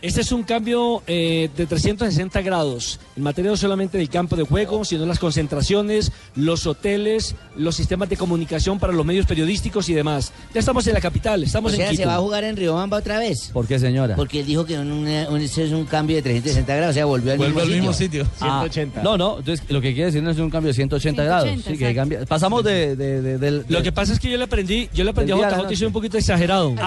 Este 0.05 0.21
es 0.21 0.31
un 0.31 0.43
cambio 0.43 1.01
eh, 1.07 1.49
de 1.57 1.65
360 1.65 2.41
grados 2.41 2.99
en 3.17 3.23
materia 3.23 3.49
no 3.51 3.57
solamente 3.57 3.97
del 3.97 4.09
campo 4.09 4.35
de 4.35 4.43
juego, 4.43 4.85
sino 4.85 5.05
las 5.05 5.19
concentraciones, 5.19 6.11
los 6.35 6.67
hoteles, 6.67 7.35
los 7.57 7.75
sistemas 7.75 8.07
de 8.09 8.17
comunicación 8.17 8.77
para 8.79 8.93
los 8.93 9.05
medios 9.05 9.25
periodísticos 9.25 9.89
y 9.89 9.93
demás. 9.93 10.31
Ya 10.53 10.59
estamos 10.59 10.85
en 10.87 10.93
la 10.93 11.01
capital, 11.01 11.43
estamos 11.43 11.73
o 11.73 11.75
sea, 11.75 11.85
en 11.85 11.91
Quito. 11.91 12.03
se 12.03 12.07
va 12.07 12.15
a 12.15 12.19
jugar 12.19 12.43
en 12.43 12.55
Riobamba 12.55 12.97
otra 12.97 13.17
vez. 13.19 13.49
¿Por 13.53 13.67
qué, 13.67 13.79
señora? 13.79 14.15
Porque 14.15 14.41
él 14.41 14.45
dijo 14.45 14.65
que 14.65 14.77
un, 14.77 14.91
un- 14.91 15.41
ese 15.41 15.65
es 15.65 15.71
un 15.71 15.85
cambio 15.85 16.15
de 16.17 16.21
360 16.21 16.75
grados, 16.75 16.91
o 16.91 16.93
sea, 16.93 17.05
volvió 17.05 17.31
al 17.33 17.39
mismo 17.69 17.93
sitio. 17.93 18.27
Ah, 18.41 18.65
no, 19.03 19.17
no, 19.17 19.39
entonces 19.39 19.65
lo 19.69 19.81
que 19.81 19.93
quiere 19.93 20.07
decir 20.07 20.21
no 20.23 20.29
es 20.31 20.37
un 20.37 20.49
cambio 20.49 20.67
de 20.69 20.73
180, 20.75 21.23
grados. 21.23 21.45
180, 21.49 21.71
Sí, 21.71 21.77
que 21.83 21.95
cambia. 21.95 22.25
Pasamos 22.25 22.63
de, 22.63 22.95
de- 22.95 23.21
de- 23.21 23.37
del- 23.37 23.65
Lo 23.69 23.81
que 23.81 23.91
pasa 23.91 24.13
es 24.13 24.19
que 24.19 24.29
yo 24.29 24.37
le 24.37 24.43
aprendí, 24.43 24.89
yo 24.93 25.03
le 25.03 25.09
aprendí 25.11 25.31
a 25.31 25.35
JJ 25.49 25.71
y 25.71 25.75
soy 25.75 25.87
un 25.87 25.93
poquito 25.93 26.17
exagerado. 26.17 26.71
bueno, 26.71 26.81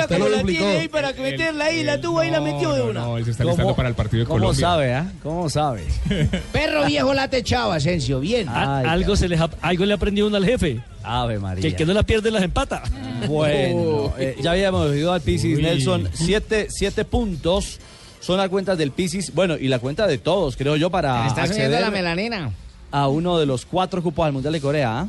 Usted 0.00 0.16
cómo 0.18 0.28
lo 0.28 0.36
la 0.36 0.42
tiene 0.44 0.66
ahí 0.78 0.88
para 0.88 1.12
que 1.12 1.22
meterla 1.22 1.64
ahí, 1.66 1.82
la 1.84 2.00
tuvo 2.00 2.20
ahí, 2.20 2.30
la 2.30 2.40
metió 2.40 2.72
de 2.72 2.82
una. 2.82 3.00
No, 3.00 3.18
él 3.18 3.24
se 3.24 3.30
está 3.32 3.44
listando 3.44 3.74
para 3.76 3.88
el 3.88 3.94
partido 3.94 4.20
de 4.20 4.26
¿Cómo 4.26 4.38
Colombia. 4.40 4.60
sabe, 4.66 4.94
ah? 4.94 5.12
¿Cómo 5.22 5.48
sabe? 5.50 5.84
Perro 6.52 6.84
viejo 6.86 7.12
la 7.14 7.28
techaba, 7.28 7.76
Asensio, 7.76 8.20
bien. 8.20 8.48
A- 8.48 8.80
algo, 8.80 9.16
se 9.16 9.28
les, 9.28 9.40
ap- 9.40 9.54
algo 9.62 9.84
le 9.84 9.94
aprendió 9.94 10.26
uno 10.26 10.36
al 10.36 10.44
jefe. 10.44 10.80
Ave 11.02 11.38
María. 11.38 11.60
Que 11.62 11.68
el 11.68 11.76
que 11.76 11.84
no 11.86 11.92
la 11.92 12.02
pierde 12.02 12.30
las 12.30 12.42
empata. 12.42 12.82
Bueno, 13.28 14.12
eh, 14.18 14.36
ya 14.40 14.52
habíamos 14.52 14.94
ido 14.94 15.12
al 15.12 15.20
Pisis, 15.20 15.56
Uy. 15.56 15.62
Nelson. 15.62 16.08
Siete, 16.12 16.68
siete 16.70 17.04
puntos 17.04 17.78
son 18.20 18.36
las 18.38 18.48
cuentas 18.48 18.78
del 18.78 18.92
Pisis. 18.92 19.34
Bueno, 19.34 19.56
y 19.58 19.68
la 19.68 19.78
cuenta 19.78 20.06
de 20.06 20.18
todos, 20.18 20.56
creo 20.56 20.76
yo, 20.76 20.90
para 20.90 21.26
está 21.26 21.42
acceder 21.42 21.80
la 21.80 21.90
melanina. 21.90 22.50
a 22.90 23.08
uno 23.08 23.38
de 23.38 23.46
los 23.46 23.66
cuatro 23.66 24.02
cupos 24.02 24.26
al 24.26 24.32
Mundial 24.32 24.52
de 24.52 24.60
Corea. 24.60 25.00
¿ah? 25.00 25.08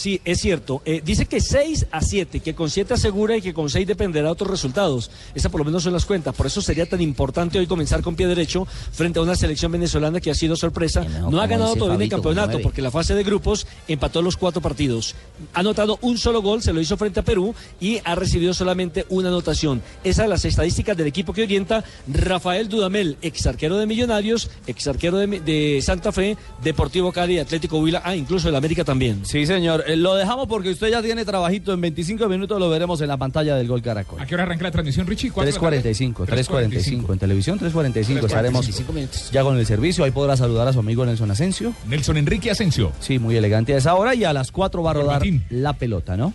Sí, 0.00 0.18
es 0.24 0.40
cierto. 0.40 0.80
Eh, 0.86 1.02
dice 1.04 1.26
que 1.26 1.42
6 1.42 1.88
a 1.90 2.00
7, 2.00 2.40
que 2.40 2.54
con 2.54 2.70
7 2.70 2.94
asegura 2.94 3.36
y 3.36 3.42
que 3.42 3.52
con 3.52 3.68
6 3.68 3.86
dependerá 3.86 4.28
de 4.28 4.32
otros 4.32 4.48
resultados. 4.48 5.10
Esas 5.34 5.52
por 5.52 5.60
lo 5.60 5.66
menos 5.66 5.82
son 5.82 5.92
las 5.92 6.06
cuentas. 6.06 6.34
Por 6.34 6.46
eso 6.46 6.62
sería 6.62 6.88
tan 6.88 7.02
importante 7.02 7.58
hoy 7.58 7.66
comenzar 7.66 8.00
con 8.00 8.16
pie 8.16 8.26
derecho 8.26 8.66
frente 8.92 9.18
a 9.18 9.22
una 9.22 9.36
selección 9.36 9.72
venezolana 9.72 10.18
que 10.18 10.30
ha 10.30 10.34
sido 10.34 10.56
sorpresa. 10.56 11.04
No 11.04 11.38
ha 11.38 11.46
ganado 11.46 11.76
todavía 11.76 11.96
en 11.96 12.00
el 12.00 12.08
Fabito, 12.08 12.16
campeonato 12.16 12.62
porque 12.62 12.80
la 12.80 12.90
fase 12.90 13.14
de 13.14 13.22
grupos 13.22 13.66
empató 13.88 14.22
los 14.22 14.38
cuatro 14.38 14.62
partidos. 14.62 15.14
Ha 15.52 15.60
anotado 15.60 15.98
un 16.00 16.16
solo 16.16 16.40
gol, 16.40 16.62
se 16.62 16.72
lo 16.72 16.80
hizo 16.80 16.96
frente 16.96 17.20
a 17.20 17.22
Perú 17.22 17.54
y 17.78 18.00
ha 18.02 18.14
recibido 18.14 18.54
solamente 18.54 19.04
una 19.10 19.28
anotación. 19.28 19.82
Esas 20.02 20.24
son 20.24 20.30
las 20.30 20.46
estadísticas 20.46 20.96
del 20.96 21.08
equipo 21.08 21.34
que 21.34 21.42
orienta 21.42 21.84
Rafael 22.08 22.70
Dudamel, 22.70 23.18
ex 23.20 23.46
arquero 23.46 23.76
de 23.76 23.84
Millonarios, 23.84 24.48
ex 24.66 24.86
arquero 24.86 25.18
de, 25.18 25.40
de 25.40 25.82
Santa 25.82 26.10
Fe, 26.10 26.38
Deportivo 26.62 27.12
Cali, 27.12 27.38
Atlético 27.38 27.80
Huila, 27.80 28.00
ah, 28.02 28.16
incluso 28.16 28.48
el 28.48 28.56
América 28.56 28.82
también. 28.82 29.26
Sí, 29.26 29.44
señor. 29.44 29.84
Eh, 29.90 29.96
lo 29.96 30.14
dejamos 30.14 30.46
porque 30.46 30.70
usted 30.70 30.88
ya 30.88 31.02
tiene 31.02 31.24
trabajito. 31.24 31.72
En 31.72 31.80
25 31.80 32.28
minutos 32.28 32.60
lo 32.60 32.70
veremos 32.70 33.00
en 33.00 33.08
la 33.08 33.16
pantalla 33.16 33.56
del 33.56 33.66
Gol 33.66 33.82
Caracol. 33.82 34.20
¿A 34.20 34.26
qué 34.26 34.34
hora 34.34 34.44
arranca 34.44 34.64
la 34.64 34.70
transmisión, 34.70 35.06
Richie? 35.06 35.30
¿Cuatro 35.30 35.52
de 35.52 35.58
la 35.58 35.60
tarde? 35.60 35.82
3.45, 35.82 36.14
3.45. 36.26 37.12
En 37.12 37.18
televisión 37.18 37.58
3.45 37.58 38.26
estaremos 38.26 38.68
3:45 38.68 39.30
ya 39.32 39.42
con 39.42 39.58
el 39.58 39.66
servicio. 39.66 40.04
Ahí 40.04 40.10
podrá 40.12 40.36
saludar 40.36 40.68
a 40.68 40.72
su 40.72 40.78
amigo 40.78 41.04
Nelson 41.04 41.30
Asensio. 41.30 41.72
Nelson 41.86 42.16
Enrique 42.16 42.50
Asensio. 42.50 42.92
Sí, 43.00 43.18
muy 43.18 43.36
elegante 43.36 43.74
a 43.74 43.78
esa 43.78 43.94
hora. 43.94 44.14
Y 44.14 44.24
a 44.24 44.32
las 44.32 44.52
4 44.52 44.82
va 44.82 44.90
a 44.90 44.94
rodar 44.94 45.22
la 45.50 45.72
pelota, 45.72 46.16
¿no? 46.16 46.32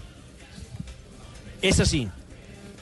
Es 1.62 1.80
así. 1.80 2.10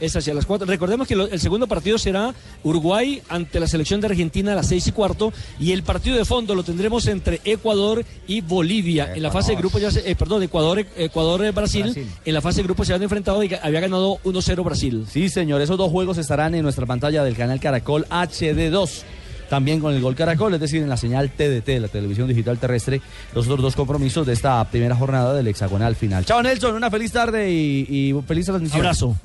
Es 0.04 0.16
así, 0.18 0.30
a 0.30 0.34
las 0.34 0.46
cuatro. 0.46 0.68
Recordemos 0.68 1.08
que 1.08 1.16
lo- 1.16 1.28
el 1.30 1.40
segundo 1.40 1.66
partido 1.66 1.98
será 1.98 2.34
Uruguay 2.64 3.22
ante 3.30 3.60
la 3.60 3.68
selección 3.68 4.02
de 4.02 4.08
Argentina 4.08 4.52
a 4.52 4.56
las 4.56 4.68
seis 4.68 4.86
y 4.88 4.92
cuarto. 4.92 5.32
Y 5.60 5.72
el 5.72 5.84
partido 5.84 6.18
de 6.18 6.26
fondo 6.26 6.56
lo 6.56 6.64
tendremos 6.64 7.08
entre 7.08 7.40
Ecuador 7.46 8.04
y 8.28 8.42
Bolivia. 8.42 9.14
En 9.16 9.24
la 9.24 9.32
fase 9.32 9.52
de 9.54 9.58
grupo 9.58 9.80
ya 9.80 9.92
se, 9.92 10.10
eh, 10.12 10.16
perdón, 10.16 10.44
Ecuador, 10.44 10.86
Ecuador 10.98 11.46
eh, 11.46 11.52
Brasil. 11.52 11.84
Brasil. 11.84 12.08
En 12.26 12.34
la 12.34 12.42
fase 12.42 12.58
de 12.58 12.64
grupo 12.64 12.84
se 12.84 12.94
han 12.94 13.02
enfrentado 13.02 13.42
y 13.44 13.50
había 13.62 13.80
ganado 13.80 14.18
1-0 14.26 14.64
Brasil. 14.64 15.06
Sí, 15.10 15.30
señor. 15.30 15.62
Esos 15.62 15.78
dos 15.78 15.90
juegos 15.90 16.18
estarán 16.18 16.54
en 16.54 16.64
nuestra 16.64 16.86
pantalla 16.86 17.24
del 17.24 17.36
canal 17.38 17.60
Caracol 17.62 18.06
HD2. 18.10 19.04
También 19.50 19.80
con 19.80 19.94
el 19.94 20.02
Gol 20.02 20.16
Caracol, 20.16 20.54
es 20.56 20.60
decir, 20.60 20.82
en 20.82 20.90
la 20.90 20.98
señal 20.98 21.30
TDT, 21.30 21.80
la 21.80 21.88
televisión 21.88 22.28
digital 22.28 22.58
terrestre, 22.58 23.02
los 23.36 23.46
otros 23.46 23.62
dos 23.62 23.76
compromisos 23.76 24.26
de 24.26 24.34
esta 24.34 24.64
primera 24.70 24.96
jornada 24.96 25.34
del 25.34 25.48
hexagonal 25.48 25.96
final. 25.96 26.26
Chao, 26.26 26.42
Nelson, 26.42 26.76
una 26.76 26.90
feliz 26.90 27.12
tarde 27.12 27.52
y, 27.52 27.86
y 27.90 28.16
feliz 28.28 28.46
transmisión. 28.48 28.80
Abrazo. 28.82 29.16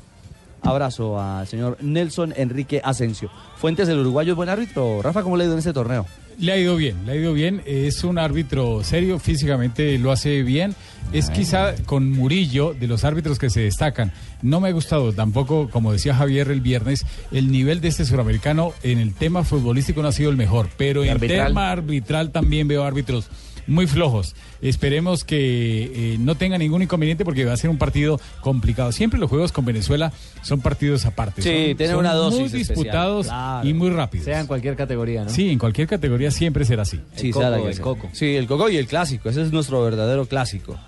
Abrazo 0.63 1.21
al 1.21 1.47
señor 1.47 1.77
Nelson 1.81 2.35
Enrique 2.37 2.81
Asensio. 2.85 3.31
Fuentes 3.57 3.89
del 3.89 3.99
Uruguayo 3.99 4.33
es 4.33 4.37
buen 4.37 4.49
árbitro. 4.49 5.01
Rafa, 5.03 5.23
¿cómo 5.23 5.37
le 5.37 5.45
ha 5.45 5.47
ido 5.47 5.55
en 5.55 5.59
este 5.59 5.73
torneo? 5.73 6.07
Le 6.39 6.53
ha 6.53 6.57
ido 6.57 6.77
bien, 6.77 7.05
le 7.05 7.13
ha 7.13 7.17
ido 7.17 7.33
bien. 7.33 7.63
Es 7.67 8.05
un 8.05 8.19
árbitro 8.19 8.85
serio, 8.85 9.19
físicamente 9.19 9.99
lo 9.99 10.13
hace 10.13 10.43
bien. 10.43 10.75
Es 11.13 11.31
quizá 11.31 11.75
con 11.87 12.11
Murillo 12.13 12.75
de 12.79 12.87
los 12.87 13.05
árbitros 13.05 13.39
que 13.39 13.49
se 13.49 13.61
destacan. 13.61 14.13
No 14.43 14.61
me 14.61 14.69
ha 14.69 14.73
gustado 14.73 15.13
tampoco, 15.15 15.71
como 15.71 15.91
decía 15.93 16.15
Javier 16.15 16.51
el 16.51 16.61
viernes, 16.61 17.07
el 17.33 17.51
nivel 17.51 17.81
de 17.81 17.89
este 17.89 18.05
suramericano 18.05 18.73
en 18.83 18.99
el 18.99 19.15
tema 19.15 19.43
futbolístico 19.43 20.03
no 20.03 20.09
ha 20.09 20.13
sido 20.13 20.31
el 20.31 20.37
mejor, 20.37 20.69
pero 20.77 21.05
¿Y 21.05 21.09
en 21.09 21.15
arbitral? 21.15 21.47
tema 21.49 21.71
arbitral 21.71 22.31
también 22.31 22.69
veo 22.69 22.85
árbitros 22.85 23.29
muy 23.67 23.87
flojos. 23.87 24.35
Esperemos 24.63 25.25
que 25.25 26.15
eh, 26.15 26.17
no 26.19 26.35
tenga 26.37 26.57
ningún 26.57 26.83
inconveniente 26.83 27.25
porque 27.25 27.45
va 27.45 27.53
a 27.53 27.57
ser 27.57 27.69
un 27.69 27.77
partido 27.79 28.19
complicado. 28.41 28.93
Siempre 28.93 29.21
los 29.21 29.29
juegos 29.29 29.53
con 29.53 29.65
Venezuela 29.67 30.11
son 30.43 30.61
partidos 30.61 31.05
aparte. 31.05 31.43
Sí, 31.43 31.49
son, 31.69 31.77
tiene 31.77 31.93
son 31.93 32.01
una 32.01 32.15
dosis 32.15 32.39
muy 32.41 32.47
especial. 32.63 32.77
disputados 32.77 33.27
Claro. 33.27 33.69
y 33.69 33.75
muy 33.75 33.91
rápidos. 33.91 34.25
Sea 34.25 34.41
en 34.41 34.47
cualquier 34.47 34.75
categoría, 34.75 35.25
¿no? 35.25 35.31
Sí, 35.31 35.51
en 35.51 35.59
cualquier 35.59 35.87
categoría 35.87 36.31
siempre 36.31 36.65
será 36.65 36.83
así. 36.83 36.99
Sí, 37.15 37.33
sea 37.33 37.51
la 37.51 37.59
que 37.63 37.75
sea. 37.75 37.85
Sí, 38.13 38.37
el 38.37 38.47
coco 38.47 38.69
y 38.71 38.77
el 38.79 38.87
clásico. 38.87 39.29
Ese 39.29 39.43
es 39.43 39.53
nuestro 39.53 39.83
verdadero 39.83 40.25
clásico. 40.27 40.79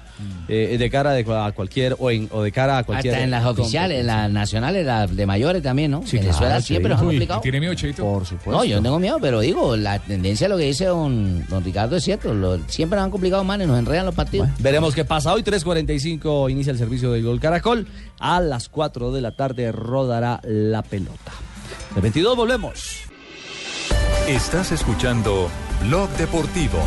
Eh, 0.52 0.76
de 0.78 0.90
cara 0.90 1.12
a 1.46 1.52
cualquier 1.52 1.94
o, 2.00 2.10
en- 2.10 2.28
o 2.32 2.42
de 2.42 2.50
cara 2.50 2.78
a 2.78 2.82
cualquier. 2.82 3.14
Hasta 3.14 3.24
en 3.24 3.30
las 3.30 3.46
oficiales, 3.46 4.00
en 4.00 4.06
las 4.08 4.28
nacionales, 4.30 4.84
las 4.84 5.14
de 5.14 5.24
mayores 5.24 5.62
también, 5.62 5.92
¿no? 5.92 6.02
Sí, 6.04 6.16
Venezuela 6.18 6.48
claro, 6.54 6.62
siempre 6.62 6.88
nos 6.90 6.98
ha 7.00 7.04
Uy, 7.04 7.08
complicado. 7.14 7.40
¿Tiene 7.40 7.60
miedo, 7.60 7.74
Cheito? 7.74 8.02
Por 8.02 8.26
supuesto. 8.26 8.50
No, 8.50 8.64
yo 8.64 8.76
no 8.78 8.82
tengo 8.82 8.98
miedo, 8.98 9.18
pero 9.20 9.38
digo, 9.40 9.76
la 9.76 10.00
tendencia 10.00 10.46
a 10.46 10.50
lo 10.50 10.56
que 10.56 10.64
dice 10.64 10.86
don, 10.86 11.46
don 11.46 11.62
Ricardo 11.62 11.94
es 11.96 12.02
cierto. 12.02 12.34
lo- 12.34 12.58
siempre 12.68 12.96
nos 12.96 13.04
han 13.04 13.10
complicado 13.12 13.44
más 13.44 13.60
y 13.60 13.66
nos 13.66 13.78
enredan 13.78 14.06
los 14.06 14.14
partidos. 14.16 14.48
Veremos 14.58 14.92
qué 14.94 15.04
pasa. 15.04 15.32
Hoy 15.32 15.44
3.45 15.44 16.50
inicia 16.50 16.72
el 16.72 16.78
servicio 16.78 17.12
del 17.12 17.22
Gol 17.22 17.38
Caracol. 17.38 17.86
A 18.18 18.40
las 18.40 18.68
4 18.68 19.12
de 19.12 19.20
la 19.20 19.30
tarde 19.30 19.70
rodará 19.70 20.40
la 20.42 20.82
pelota. 20.82 21.30
De 21.94 22.00
22 22.00 22.36
volvemos. 22.36 23.02
Estás 24.26 24.72
escuchando 24.72 25.48
Blog 25.86 26.08
Deportivo. 26.16 26.78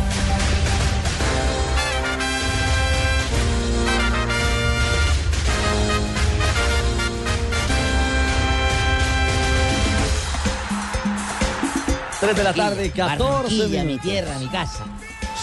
Tres 12.24 12.36
de 12.36 12.42
la 12.44 12.54
tarde, 12.54 12.90
14 12.90 13.22
Barranquilla, 13.34 13.80
mi 13.82 13.86
minutos. 13.88 14.02
tierra, 14.10 14.38
mi 14.38 14.46
casa. 14.48 14.84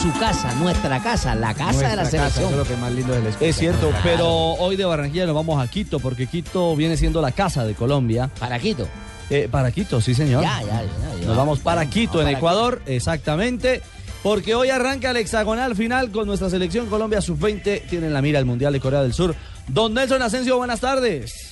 su 0.01 0.11
casa, 0.19 0.53
nuestra 0.55 0.99
casa, 1.03 1.35
la 1.35 1.53
casa 1.53 1.89
de 1.89 1.95
la 1.95 2.03
casa, 2.03 2.09
selección. 2.09 2.45
eso 2.45 2.49
es 2.49 2.57
lo 2.57 2.63
que 2.65 2.75
más 2.81 2.91
lindo 2.91 3.13
del 3.13 3.23
Es 3.39 3.55
cierto, 3.55 3.91
pero 4.03 4.27
hoy 4.27 4.75
de 4.75 4.85
Barranquilla 4.85 5.27
nos 5.27 5.35
vamos 5.35 5.63
a 5.63 5.67
Quito, 5.69 5.99
porque 5.99 6.25
Quito 6.25 6.75
viene 6.75 6.97
siendo 6.97 7.21
la 7.21 7.31
casa 7.33 7.65
de 7.65 7.75
Colombia. 7.75 8.31
¿Para 8.39 8.57
Quito? 8.57 8.87
Eh, 9.29 9.47
para 9.51 9.71
Quito, 9.71 10.01
sí, 10.01 10.15
señor. 10.15 10.41
Ya, 10.41 10.59
ya, 10.61 10.81
ya, 10.81 11.19
ya. 11.19 11.27
Nos 11.27 11.37
vamos 11.37 11.59
para 11.59 11.85
Quito, 11.87 12.19
en 12.19 12.25
para 12.25 12.37
Ecuador, 12.37 12.81
exactamente. 12.87 13.81
Porque 14.23 14.55
hoy 14.55 14.69
arranca 14.69 15.11
el 15.11 15.17
hexagonal 15.17 15.75
final 15.75 16.09
con 16.11 16.25
nuestra 16.25 16.49
selección 16.49 16.87
Colombia 16.87 17.21
Sub-20. 17.21 17.87
Tienen 17.89 18.11
la 18.13 18.21
mira 18.23 18.39
el 18.39 18.45
Mundial 18.45 18.73
de 18.73 18.79
Corea 18.79 19.01
del 19.03 19.13
Sur. 19.13 19.35
Don 19.67 19.93
Nelson 19.93 20.21
Asensio, 20.21 20.57
buenas 20.57 20.79
tardes. 20.79 21.50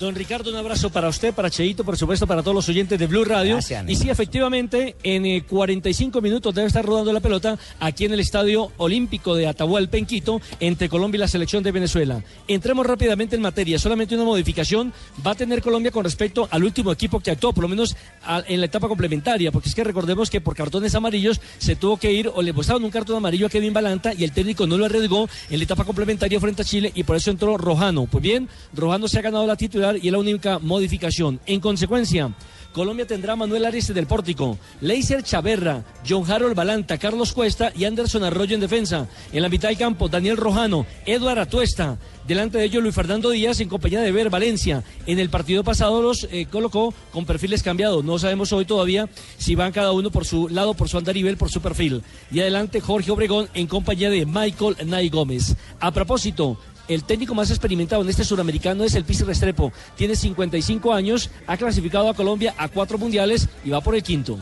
Don 0.00 0.14
Ricardo, 0.14 0.48
un 0.50 0.56
abrazo 0.56 0.88
para 0.88 1.08
usted, 1.10 1.34
para 1.34 1.50
Cheito, 1.50 1.84
por 1.84 1.94
supuesto, 1.94 2.26
para 2.26 2.42
todos 2.42 2.54
los 2.54 2.68
oyentes 2.70 2.98
de 2.98 3.06
Blue 3.06 3.22
Radio. 3.22 3.56
Gracias, 3.56 3.84
y 3.86 3.94
sí, 3.96 4.08
efectivamente, 4.08 4.96
en 5.02 5.26
eh, 5.26 5.44
45 5.46 6.22
minutos 6.22 6.54
debe 6.54 6.68
estar 6.68 6.82
rodando 6.82 7.12
la 7.12 7.20
pelota 7.20 7.58
aquí 7.78 8.06
en 8.06 8.14
el 8.14 8.20
Estadio 8.20 8.72
Olímpico 8.78 9.34
de 9.34 9.46
Atahualpa, 9.46 9.98
en 9.98 10.06
Quito, 10.06 10.40
entre 10.58 10.88
Colombia 10.88 11.18
y 11.18 11.20
la 11.20 11.28
selección 11.28 11.62
de 11.62 11.70
Venezuela. 11.70 12.24
Entremos 12.48 12.86
rápidamente 12.86 13.36
en 13.36 13.42
materia. 13.42 13.78
Solamente 13.78 14.14
una 14.14 14.24
modificación 14.24 14.90
va 15.26 15.32
a 15.32 15.34
tener 15.34 15.60
Colombia 15.60 15.90
con 15.90 16.02
respecto 16.02 16.48
al 16.50 16.64
último 16.64 16.92
equipo 16.92 17.20
que 17.20 17.32
actuó, 17.32 17.52
por 17.52 17.60
lo 17.64 17.68
menos 17.68 17.94
a- 18.24 18.42
en 18.48 18.60
la 18.60 18.66
etapa 18.66 18.88
complementaria, 18.88 19.52
porque 19.52 19.68
es 19.68 19.74
que 19.74 19.84
recordemos 19.84 20.30
que 20.30 20.40
por 20.40 20.56
cartones 20.56 20.94
amarillos 20.94 21.42
se 21.58 21.76
tuvo 21.76 21.98
que 21.98 22.10
ir 22.10 22.30
o 22.34 22.40
le 22.40 22.54
mostraron 22.54 22.84
un 22.84 22.90
cartón 22.90 23.16
amarillo 23.16 23.48
a 23.48 23.50
Kevin 23.50 23.74
Balanta 23.74 24.14
y 24.14 24.24
el 24.24 24.32
técnico 24.32 24.66
no 24.66 24.78
lo 24.78 24.86
arriesgó 24.86 25.28
en 25.50 25.58
la 25.58 25.64
etapa 25.64 25.84
complementaria 25.84 26.40
frente 26.40 26.62
a 26.62 26.64
Chile 26.64 26.90
y 26.94 27.02
por 27.02 27.16
eso 27.16 27.30
entró 27.30 27.58
Rojano. 27.58 28.06
Pues 28.06 28.22
bien, 28.22 28.48
Rojano 28.72 29.06
se 29.06 29.18
ha 29.18 29.22
ganado 29.22 29.46
la 29.46 29.56
titular 29.56 29.89
y 29.96 30.08
es 30.08 30.12
la 30.12 30.18
única 30.18 30.58
modificación. 30.58 31.40
En 31.46 31.60
consecuencia, 31.60 32.34
Colombia 32.72 33.04
tendrá 33.04 33.32
a 33.32 33.36
Manuel 33.36 33.64
Ariste 33.64 33.92
del 33.92 34.06
Pórtico, 34.06 34.56
Leiser 34.80 35.24
Chaverra, 35.24 35.82
John 36.08 36.30
Harold 36.30 36.54
Balanta, 36.54 36.98
Carlos 36.98 37.32
Cuesta 37.32 37.72
y 37.76 37.84
Anderson 37.84 38.22
Arroyo 38.22 38.54
en 38.54 38.60
defensa. 38.60 39.08
En 39.32 39.42
la 39.42 39.48
mitad 39.48 39.68
del 39.68 39.78
campo, 39.78 40.08
Daniel 40.08 40.36
Rojano, 40.36 40.86
Eduard 41.04 41.40
Atuesta. 41.40 41.98
Delante 42.28 42.58
de 42.58 42.64
ellos, 42.64 42.80
Luis 42.80 42.94
Fernando 42.94 43.30
Díaz 43.30 43.58
en 43.58 43.68
compañía 43.68 44.00
de 44.02 44.12
Ver 44.12 44.30
Valencia. 44.30 44.84
En 45.06 45.18
el 45.18 45.30
partido 45.30 45.64
pasado 45.64 46.00
los 46.00 46.28
eh, 46.30 46.46
colocó 46.48 46.94
con 47.10 47.26
perfiles 47.26 47.64
cambiados. 47.64 48.04
No 48.04 48.20
sabemos 48.20 48.52
hoy 48.52 48.64
todavía 48.64 49.08
si 49.36 49.56
van 49.56 49.72
cada 49.72 49.90
uno 49.90 50.12
por 50.12 50.24
su 50.24 50.48
lado, 50.48 50.74
por 50.74 50.88
su 50.88 50.96
andarivel, 50.96 51.36
por 51.36 51.50
su 51.50 51.60
perfil. 51.60 52.02
Y 52.30 52.38
adelante, 52.38 52.80
Jorge 52.80 53.10
Obregón 53.10 53.48
en 53.52 53.66
compañía 53.66 54.10
de 54.10 54.26
Michael 54.26 54.76
Nay 54.86 55.08
Gómez. 55.08 55.56
A 55.80 55.90
propósito, 55.90 56.56
el 56.90 57.04
técnico 57.04 57.34
más 57.34 57.50
experimentado 57.50 58.02
en 58.02 58.08
este 58.08 58.24
suramericano 58.24 58.82
es 58.82 58.94
el 58.94 59.04
Pizzi 59.04 59.22
Restrepo. 59.22 59.72
Tiene 59.96 60.16
55 60.16 60.92
años, 60.92 61.30
ha 61.46 61.56
clasificado 61.56 62.08
a 62.08 62.14
Colombia 62.14 62.54
a 62.58 62.68
cuatro 62.68 62.98
mundiales 62.98 63.48
y 63.64 63.70
va 63.70 63.80
por 63.80 63.94
el 63.94 64.02
quinto. 64.02 64.38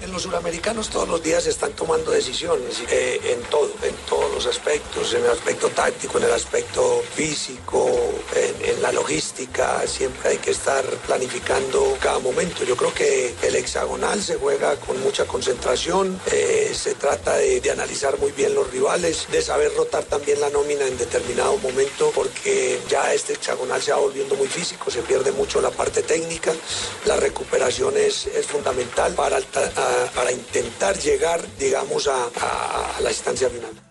En 0.00 0.12
los 0.12 0.22
suramericanos 0.22 0.90
todos 0.90 1.08
los 1.08 1.20
días 1.20 1.42
se 1.42 1.50
están 1.50 1.72
tomando 1.72 2.12
decisiones 2.12 2.84
eh, 2.88 3.20
en 3.24 3.40
todo, 3.50 3.68
en 3.82 3.94
todos 4.08 4.32
los 4.32 4.46
aspectos, 4.46 5.12
en 5.12 5.24
el 5.24 5.30
aspecto 5.30 5.68
táctico, 5.70 6.18
en 6.18 6.24
el 6.24 6.32
aspecto 6.32 7.02
físico, 7.14 7.84
en 8.36 8.47
la 8.88 8.92
logística, 8.92 9.86
siempre 9.86 10.30
hay 10.30 10.38
que 10.38 10.52
estar 10.52 10.82
planificando 11.06 11.98
cada 12.00 12.18
momento. 12.20 12.64
Yo 12.64 12.74
creo 12.74 12.94
que 12.94 13.34
el 13.42 13.54
hexagonal 13.56 14.22
se 14.22 14.36
juega 14.36 14.76
con 14.76 14.98
mucha 15.02 15.26
concentración, 15.26 16.18
eh, 16.32 16.72
se 16.74 16.94
trata 16.94 17.36
de, 17.36 17.70
analizar 17.70 18.18
muy 18.18 18.32
bien 18.32 18.54
los 18.54 18.70
rivales, 18.70 19.26
de 19.30 19.42
saber 19.42 19.74
rotar 19.76 20.04
también 20.04 20.40
la 20.40 20.48
nómina 20.48 20.86
en 20.86 20.96
determinado 20.96 21.58
momento, 21.58 22.10
porque 22.14 22.80
ya 22.88 23.12
este 23.12 23.34
hexagonal 23.34 23.82
se 23.82 23.92
va 23.92 23.98
volviendo 23.98 24.34
muy 24.36 24.48
físico, 24.48 24.90
se 24.90 25.02
pierde 25.02 25.32
mucho 25.32 25.60
la 25.60 25.70
parte 25.70 26.02
técnica, 26.02 26.54
la 27.04 27.16
recuperación 27.16 27.94
es, 27.98 28.26
fundamental 28.46 29.12
para, 29.14 29.38
para 30.14 30.32
intentar 30.32 30.98
llegar, 30.98 31.44
digamos, 31.58 32.06
a, 32.08 32.24
a- 32.40 32.96
a 32.96 33.00
la 33.02 33.10
instancia 33.10 33.50
final. 33.50 33.87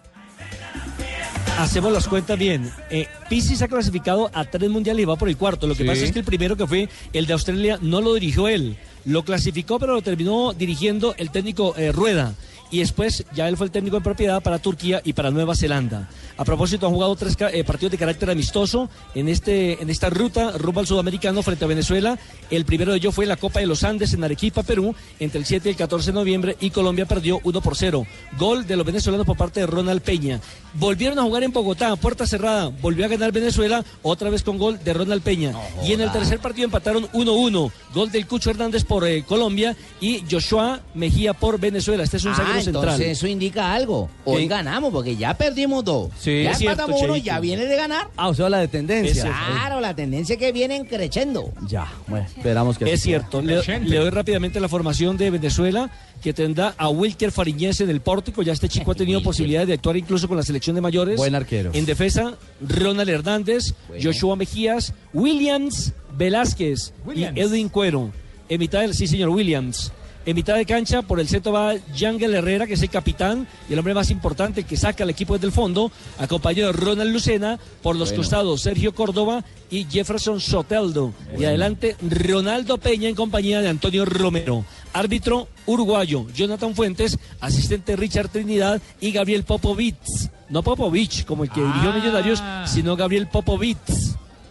Hacemos 1.58 1.92
las 1.92 2.08
cuentas 2.08 2.38
bien. 2.38 2.72
Eh, 2.92 3.08
Pizzi 3.30 3.56
se 3.56 3.66
ha 3.66 3.68
clasificado 3.68 4.30
a 4.34 4.46
tres 4.46 4.70
mundiales 4.70 5.02
y 5.02 5.06
va 5.06 5.16
por 5.16 5.28
el 5.28 5.38
cuarto. 5.38 5.66
Lo 5.68 5.74
que 5.76 5.84
Sí. 5.84 5.90
pasa 5.90 6.04
es 6.06 6.12
que 6.12 6.20
el 6.20 6.26
primero 6.26 6.56
que 6.56 6.68
fue 6.68 6.88
el 7.14 7.26
de 7.26 7.34
Australia 7.34 7.80
no 7.82 8.00
lo 8.02 8.14
dirigió 8.14 8.48
él. 8.48 8.78
Lo 9.06 9.24
clasificó, 9.24 9.80
pero 9.80 9.94
lo 9.94 10.02
terminó 10.02 10.54
dirigiendo 10.54 11.16
el 11.18 11.32
técnico 11.32 11.74
eh, 11.78 11.92
Rueda. 11.92 12.36
Y 12.70 12.80
después 12.80 13.24
ya 13.34 13.48
él 13.48 13.56
fue 13.56 13.66
el 13.68 13.72
técnico 13.72 13.96
en 13.96 14.04
propiedad 14.04 14.44
para 14.44 14.60
Turquía 14.60 15.02
y 15.06 15.14
para 15.14 15.32
Nueva 15.32 15.56
Zelanda. 15.56 16.10
A 16.36 16.44
propósito, 16.44 16.86
han 16.86 16.92
jugado 16.94 17.16
tres 17.16 17.38
eh, 17.54 17.64
partidos 17.64 17.92
de 17.94 17.98
carácter 17.98 18.30
amistoso 18.30 18.90
en, 19.16 19.30
este, 19.30 19.82
en 19.82 19.90
esta 19.90 20.10
ruta 20.10 20.52
rumbo 20.58 20.82
al 20.82 20.86
sudamericano 20.88 21.42
frente 21.44 21.64
a 21.64 21.68
Venezuela. 21.70 22.20
El 22.52 22.66
primero 22.66 22.92
de 22.92 22.98
ellos 22.98 23.16
fue 23.16 23.24
en 23.24 23.30
la 23.30 23.38
Copa 23.38 23.62
de 23.62 23.68
los 23.68 23.86
Andes 23.86 24.14
en 24.14 24.22
Arequipa, 24.22 24.64
Perú, 24.64 24.94
entre 25.18 25.40
el 25.40 25.46
7 25.46 25.70
y 25.70 25.72
el 25.72 25.78
14 25.78 26.08
de 26.12 26.16
noviembre. 26.16 26.58
Y 26.60 26.70
Colombia 26.72 27.06
perdió 27.06 27.40
1 27.46 27.62
por 27.62 27.78
0. 27.78 28.06
Gol 28.38 28.68
de 28.68 28.76
los 28.76 28.86
venezolanos 28.86 29.26
por 29.26 29.38
parte 29.38 29.62
de 29.62 29.68
Ronald 29.68 30.02
Peña. 30.02 30.42
Volvieron 30.80 31.18
a 31.18 31.24
jugar 31.24 31.44
en 31.44 31.52
Bogotá, 31.52 31.96
puerta 31.96 32.28
cerrada. 32.28 32.68
Volvió 32.82 33.06
a 33.06 33.08
ganar 33.08 33.32
Venezuela, 33.32 33.84
otra 34.04 34.30
vez 34.30 34.44
con 34.44 34.58
gol 34.58 34.80
de 34.84 34.94
Ronald 34.94 35.22
Peña. 35.24 35.54
y 35.84 35.94
en 35.94 36.02
el 36.02 36.12
tercer 36.12 36.40
partido 36.40 36.66
empataron 36.66 37.08
1-1. 37.14 37.72
Gol 37.94 38.12
del 38.12 38.28
Cucho 38.28 38.52
Hernández 38.52 38.84
por 38.84 39.08
eh, 39.08 39.24
Colombia 39.24 39.76
y 40.00 40.24
Joshua 40.30 40.82
Mejía 40.94 41.34
por 41.34 41.60
Venezuela. 41.60 42.04
Este 42.04 42.18
es 42.18 42.26
un 42.26 42.34
Ah, 42.34 42.42
entonces 42.60 42.66
central. 42.66 43.02
eso 43.02 43.26
indica 43.28 43.74
algo. 43.74 44.10
Hoy 44.26 44.44
¿Qué? 44.44 44.48
ganamos 44.50 44.92
porque 44.94 45.16
ya 45.16 45.34
perdimos 45.36 45.84
dos. 45.84 46.10
Sí. 46.20 46.44
ya 46.44 46.52
Es 46.52 46.60
cierto, 46.60 46.82
empatamos 46.84 47.02
uno, 47.02 47.18
ya 47.18 47.40
viene 47.40 47.66
de 47.66 47.76
ganar. 47.76 48.10
Ah, 48.16 48.28
o 48.30 48.34
sea, 48.36 48.48
la 48.50 48.60
de 48.60 48.68
tendencia. 48.68 49.24
Claro, 49.24 49.80
la 49.80 49.96
tendencia 49.96 50.38
que 50.38 50.52
viene 50.52 50.86
creciendo. 50.88 51.52
Ya, 51.68 51.92
bueno, 52.08 52.26
esperamos 52.28 52.78
que 52.78 52.92
Es 52.94 53.02
cierto. 53.02 53.42
Le, 53.42 53.62
le 53.80 53.98
doy 53.98 54.10
rápidamente 54.12 54.60
la 54.60 54.70
formación 54.70 55.18
de 55.18 55.32
Venezuela, 55.32 55.90
que 56.22 56.34
tendrá 56.34 56.74
a 56.78 56.90
Wilker 56.90 57.32
Fariñez 57.32 57.82
en 57.82 57.90
el 57.90 58.02
pórtico. 58.02 58.42
Ya 58.42 58.54
este 58.54 58.68
chico 58.70 58.92
ha 58.92 58.96
tenido 59.04 59.22
posibilidades 59.22 59.68
de 59.68 59.74
actuar 59.76 59.98
incluso 59.98 60.28
con 60.28 60.38
la 60.38 60.44
selección 60.44 60.76
de 60.76 60.82
mayores. 60.82 61.18
Buen 61.18 61.36
arquero. 61.36 61.72
En 61.74 61.86
defensa, 61.86 62.38
Ronald 62.62 63.10
Hernández, 63.10 63.74
Joshua 64.02 64.36
Mejías, 64.36 64.94
Williams 65.14 65.94
Velázquez 66.18 66.94
Williams. 67.06 67.38
y 67.38 67.42
Edwin 67.42 67.70
Cuero. 67.70 68.12
En 68.50 68.60
mitad 68.60 68.82
del, 68.82 68.94
sí, 68.94 69.08
señor 69.08 69.30
Williams. 69.30 69.92
En 70.28 70.36
mitad 70.36 70.56
de 70.56 70.66
cancha, 70.66 71.04
por 71.04 71.22
el 71.22 71.30
centro 71.30 71.54
va 71.54 71.76
Yangel 71.96 72.36
Herrera, 72.36 72.68
que 72.68 72.74
es 72.74 72.82
el 72.82 72.90
capitán 72.90 73.48
y 73.70 73.72
el 73.72 73.80
hombre 73.80 73.94
más 73.94 74.12
importante 74.12 74.66
que 74.66 74.76
saca 74.76 75.06
al 75.06 75.10
equipo 75.10 75.36
desde 75.36 75.48
el 75.48 75.54
fondo, 75.54 75.90
acompañado 76.20 76.74
de 76.74 76.78
Ronald 76.78 77.14
Lucena, 77.14 77.58
por 77.82 77.96
los 77.96 78.10
Bueno. 78.10 78.24
costados 78.24 78.60
Sergio 78.60 78.94
Córdoba 78.94 79.46
y 79.72 79.86
Jefferson 79.86 80.42
Soteldo. 80.42 81.14
Y 81.40 81.46
adelante 81.46 81.96
Ronaldo 82.02 82.78
Peña 82.78 83.08
en 83.08 83.16
compañía 83.16 83.62
de 83.62 83.70
Antonio 83.70 84.04
Romero. 84.04 84.66
Árbitro 84.92 85.48
uruguayo, 85.66 86.28
Jonathan 86.36 86.76
Fuentes, 86.76 87.18
asistente 87.40 87.96
Richard 87.96 88.28
Trinidad 88.28 88.82
y 89.00 89.14
Gabriel 89.14 89.46
Popovich. 89.46 90.30
No 90.50 90.62
Popovich, 90.62 91.24
como 91.24 91.46
el 91.46 91.50
que 91.50 91.62
dirigió 91.62 91.94
Millonarios, 91.94 92.44
sino 92.66 92.98
Gabriel 92.98 93.30
Popovich. 93.30 93.78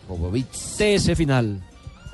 Popovich. 0.08 0.46
TS 0.78 1.14
final. 1.14 1.60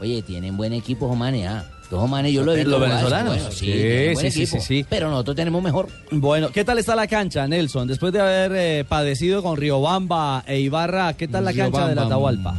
Oye, 0.00 0.20
tienen 0.22 0.56
buen 0.56 0.72
equipo, 0.72 1.06
Jomane, 1.06 1.46
ah. 1.92 1.96
Los 1.96 2.00
Jomanes 2.00 2.32
yo 2.32 2.42
lo 2.42 2.52
he 2.52 2.56
visto 2.56 2.70
Los 2.70 2.80
venezolanos. 2.80 3.34
bueno, 3.36 3.50
sí, 3.50 3.66
Sí, 3.66 4.12
buen 4.14 4.32
sí, 4.32 4.42
equipo, 4.42 4.60
sí, 4.60 4.66
sí. 4.66 4.86
Pero 4.88 5.10
nosotros 5.10 5.36
tenemos 5.36 5.62
mejor. 5.62 5.88
Bueno, 6.10 6.48
¿qué 6.50 6.64
tal 6.64 6.78
está 6.78 6.96
la 6.96 7.06
cancha, 7.06 7.46
Nelson? 7.46 7.86
Después 7.86 8.12
de 8.12 8.20
haber 8.20 8.52
eh, 8.54 8.84
padecido 8.88 9.42
con 9.42 9.56
Riobamba 9.56 10.42
e 10.46 10.60
Ibarra, 10.60 11.14
¿qué 11.14 11.28
tal 11.28 11.44
la 11.44 11.52
cancha 11.52 11.88
de 11.88 11.94
la 11.94 12.02
Atahualpa? 12.02 12.56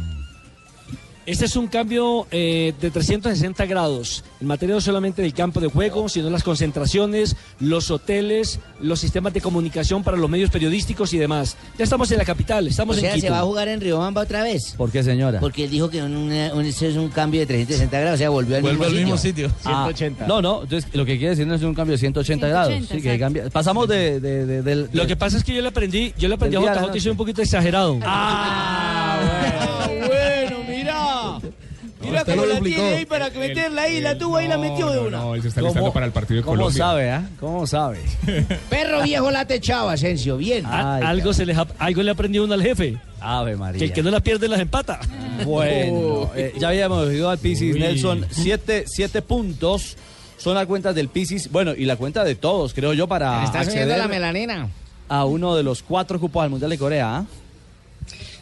Este 1.26 1.46
es 1.46 1.56
un 1.56 1.68
cambio 1.68 2.26
eh, 2.30 2.74
de 2.80 2.90
360 2.90 3.64
grados 3.66 4.22
en 4.42 4.46
materia 4.46 4.74
no 4.74 4.80
solamente 4.82 5.22
del 5.22 5.32
campo 5.32 5.58
de 5.58 5.68
juego, 5.68 6.08
sino 6.10 6.28
las 6.28 6.42
concentraciones, 6.42 7.34
los 7.60 7.90
hoteles, 7.90 8.60
los 8.80 9.00
sistemas 9.00 9.32
de 9.32 9.40
comunicación 9.40 10.02
para 10.04 10.18
los 10.18 10.28
medios 10.28 10.50
periodísticos 10.50 11.14
y 11.14 11.18
demás. 11.18 11.56
Ya 11.78 11.84
estamos 11.84 12.10
en 12.12 12.18
la 12.18 12.24
capital, 12.26 12.66
estamos 12.68 12.98
o 12.98 13.00
sea, 13.00 13.10
en 13.10 13.14
Quito. 13.14 13.26
se 13.28 13.30
va 13.30 13.38
a 13.40 13.42
jugar 13.44 13.68
en 13.68 13.80
Riobamba 13.80 14.20
otra 14.20 14.42
vez. 14.42 14.74
¿Por 14.76 14.90
qué, 14.90 15.02
señora? 15.02 15.40
Porque 15.40 15.64
él 15.64 15.70
dijo 15.70 15.88
que 15.88 16.02
un, 16.02 16.14
un- 16.14 16.64
ese 16.64 16.88
es 16.90 16.96
un 16.96 17.08
cambio 17.08 17.40
de 17.40 17.46
360 17.46 18.00
grados, 18.00 18.16
o 18.16 18.18
sea, 18.18 18.28
volvió 18.30 18.56
al 18.56 18.62
mismo 18.62 19.16
sitio. 19.16 19.50
Ah, 19.64 19.90
no, 20.28 20.42
no, 20.42 20.62
entonces 20.64 20.90
lo 20.94 21.06
que 21.06 21.16
quiere 21.16 21.30
decir 21.30 21.46
no 21.46 21.54
es 21.54 21.62
un 21.62 21.74
cambio 21.74 21.92
de 21.92 21.98
180, 21.98 22.48
grados. 22.48 22.68
180, 22.68 22.94
Sí, 22.96 23.02
que 23.02 23.18
cambia- 23.18 23.48
pasamos 23.50 23.88
de, 23.88 24.20
de- 24.20 24.44
de- 24.46 24.62
del- 24.62 24.90
Lo 24.92 25.06
que 25.06 25.16
pasa 25.16 25.38
es 25.38 25.44
que 25.44 25.54
yo 25.54 25.62
le 25.62 25.68
aprendí, 25.68 26.12
yo 26.18 26.28
le 26.28 26.34
aprendí 26.34 26.56
a 26.56 26.60
JJ 26.60 26.96
y 26.96 27.00
soy 27.00 27.10
un 27.12 27.16
poquito 27.16 27.40
exagerado. 27.40 27.98
Ah, 28.02 28.93
Mira 32.14 32.24
cómo 32.24 32.46
la 32.46 32.60
tiene 32.60 32.94
ahí 32.94 33.06
para 33.06 33.30
meterla 33.30 33.82
ahí, 33.82 34.00
la 34.00 34.16
tuvo 34.18 34.36
ahí, 34.36 34.48
la 34.48 34.58
metió 34.58 34.90
de 34.90 34.98
una. 35.00 35.18
No, 35.18 35.34
él 35.34 35.42
se 35.42 35.48
está 35.48 35.60
listando 35.62 35.92
para 35.92 36.06
el 36.06 36.12
partido 36.12 36.38
de 36.38 36.42
¿Cómo 36.44 36.56
Colombia. 36.56 36.84
sabe, 36.84 37.10
ah? 37.10 37.28
¿Cómo 37.40 37.66
sabe? 37.66 37.98
Perro 38.70 39.02
viejo 39.02 39.30
la 39.30 39.44
techaba, 39.46 39.92
Asensio, 39.92 40.36
bien. 40.36 40.64
A- 40.66 40.96
algo, 40.96 41.32
se 41.32 41.44
le, 41.46 41.54
algo 41.78 42.02
le 42.02 42.10
aprendió 42.10 42.44
uno 42.44 42.54
al 42.54 42.62
jefe. 42.62 42.96
Ave 43.20 43.56
María. 43.56 43.78
Que 43.78 43.84
el 43.86 43.92
que 43.92 44.02
no 44.02 44.10
la 44.10 44.20
pierde 44.20 44.48
las 44.48 44.60
empata. 44.60 45.00
Bueno, 45.44 46.30
eh, 46.36 46.52
ya 46.58 46.68
habíamos 46.68 47.06
oído 47.08 47.28
al 47.28 47.38
Pisis 47.38 47.74
Uy. 47.74 47.80
Nelson. 47.80 48.24
Siete, 48.30 48.84
siete 48.86 49.20
puntos 49.20 49.96
son 50.38 50.54
las 50.54 50.66
cuentas 50.66 50.94
del 50.94 51.08
Pisis. 51.08 51.50
Bueno, 51.50 51.72
y 51.76 51.84
la 51.86 51.96
cuenta 51.96 52.22
de 52.22 52.34
todos, 52.36 52.72
creo 52.72 52.92
yo, 52.92 53.08
para 53.08 53.42
está 53.44 53.60
acceder 53.60 53.98
la 53.98 54.06
melanina. 54.06 54.68
a 55.08 55.24
uno 55.24 55.56
de 55.56 55.62
los 55.64 55.82
cuatro 55.82 56.20
cupos 56.20 56.44
al 56.44 56.50
Mundial 56.50 56.70
de 56.70 56.78
Corea. 56.78 57.16
¿ah? 57.16 57.24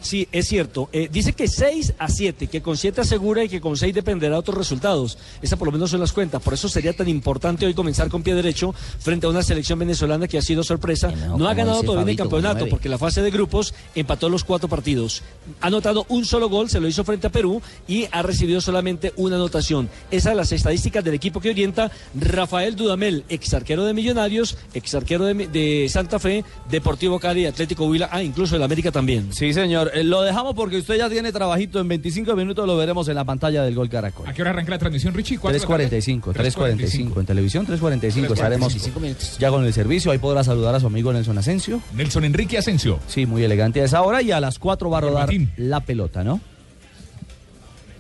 Sí, 0.03 0.29
es 0.33 0.49
cierto. 0.49 0.89
Eh, 0.93 1.09
dice 1.11 1.33
que 1.33 1.49
6 1.49 1.95
a 1.99 2.09
7, 2.09 2.49
que 2.49 2.61
con 2.61 2.77
7 2.77 3.01
asegura 3.01 3.45
y 3.45 3.49
que 3.49 3.61
con 3.61 3.77
6 3.77 3.95
dependerá 3.95 4.35
de 4.35 4.41
otros 4.41 4.59
resultados. 4.59 5.17
Esas 5.41 5.59
por 5.59 5.69
lo 5.69 5.73
menos 5.73 5.91
son 5.91 6.01
las 6.01 6.13
cuentas. 6.13 6.43
Por 6.43 6.55
eso 6.55 6.69
sería 6.69 6.93
tan 6.93 7.09
importante 7.09 7.65
hoy 7.65 7.75
comenzar 7.75 8.09
con 8.09 8.23
pie 8.23 8.35
derecho 8.35 8.75
frente 8.99 9.27
a 9.27 9.31
una 9.31 9.43
selección 9.43 9.79
venezolana 9.79 10.29
que 10.29 10.39
ha 10.39 10.43
sido 10.43 10.63
sorpresa. 10.63 11.11
No, 11.11 11.49
ha 11.49 11.55
ganado 11.55 11.83
todavía 11.83 12.13
el 12.13 12.19
campeonato 12.19 12.67
porque 12.69 12.89
la 12.89 12.99
fase 12.99 13.23
de 13.23 13.31
grupos 13.31 13.75
empató 13.95 14.29
los 14.29 14.45
cuatro 14.45 14.69
partidos. 14.69 15.23
Ha 15.61 15.69
anotado 15.69 16.05
un 16.09 16.25
solo 16.25 16.49
gol, 16.49 16.69
se 16.69 16.81
lo 16.81 16.89
hizo 16.89 17.05
frente 17.05 17.29
a 17.29 17.31
Perú 17.31 17.63
y 17.87 18.07
ha 18.11 18.23
recibido 18.23 18.61
solamente 18.61 19.13
una 19.17 19.37
anotación. 19.37 19.89
Esas 20.11 20.33
son 20.33 20.37
las 20.37 20.53
estadísticas 20.53 21.05
del 21.05 21.15
equipo 21.15 21.41
que 21.41 21.51
orienta 21.51 21.91
Rafael 22.15 22.77
Dudamel, 22.77 23.25
ex 23.29 23.55
arquero 23.55 23.85
de 23.85 23.95
Millonarios, 23.95 24.57
ex 24.75 24.95
arquero 24.95 25.25
de, 25.27 25.35
de 25.47 25.89
Santa 25.89 26.19
Fe, 26.19 26.45
Deportivo 26.71 27.19
Cali, 27.21 27.47
Atlético 27.47 27.87
Huila, 27.87 28.09
ah, 28.11 28.23
incluso 28.23 28.57
el 28.57 28.63
América 28.63 28.91
también. 28.91 29.33
Sí, 29.33 29.53
señor. 29.53 29.92
Eh, 29.95 30.05
Lo 30.05 30.23
dejamos 30.23 30.55
porque 30.55 30.79
usted 30.79 30.97
ya 30.97 31.09
tiene 31.09 31.33
trabajito. 31.33 31.81
En 31.81 31.89
25 31.89 32.35
minutos 32.37 32.67
lo 32.67 32.77
veremos 32.77 33.09
en 33.09 33.15
la 33.15 33.25
pantalla 33.25 33.63
del 33.63 33.75
Gol 33.75 33.89
Caracol. 33.89 34.27
¿A 34.29 34.33
qué 34.33 34.43
hora 34.43 34.51
arranca 34.51 34.71
la 34.71 34.79
transmisión, 34.79 35.15
Richie? 35.15 35.39
¿Cuatro 35.39 35.59
de 35.59 35.67
la 35.67 35.89
tarde? 35.89 36.01
3.45, 36.01 36.33
3.45. 36.33 37.21
En 37.21 37.27
televisión, 37.27 37.67
3.45. 37.67 38.33
Estaremos 38.33 38.75
3:45 38.75 39.39
ya 39.39 39.51
con 39.51 39.65
el 39.65 39.73
servicio. 39.73 40.11
Ahí 40.11 40.19
podrá 40.19 40.45
saludar 40.45 40.75
a 40.75 40.81
su 40.81 40.87
amigo 40.87 41.13
Nelson 41.13 41.39
Asensio. 41.39 41.81
Nelson 41.95 42.25
Enrique 42.25 42.59
Asensio. 42.59 42.99
Sí, 43.07 43.27
muy 43.27 43.45
elegante 43.45 43.81
a 43.81 43.85
esa 43.85 44.03
hora. 44.03 44.23
Y 44.23 44.33
a 44.33 44.41
las 44.41 44.59
4 44.59 44.91
va 44.91 44.99
a 44.99 45.01
rodar 45.01 45.31
la 45.57 45.81
pelota, 45.81 46.25
¿no? 46.25 46.41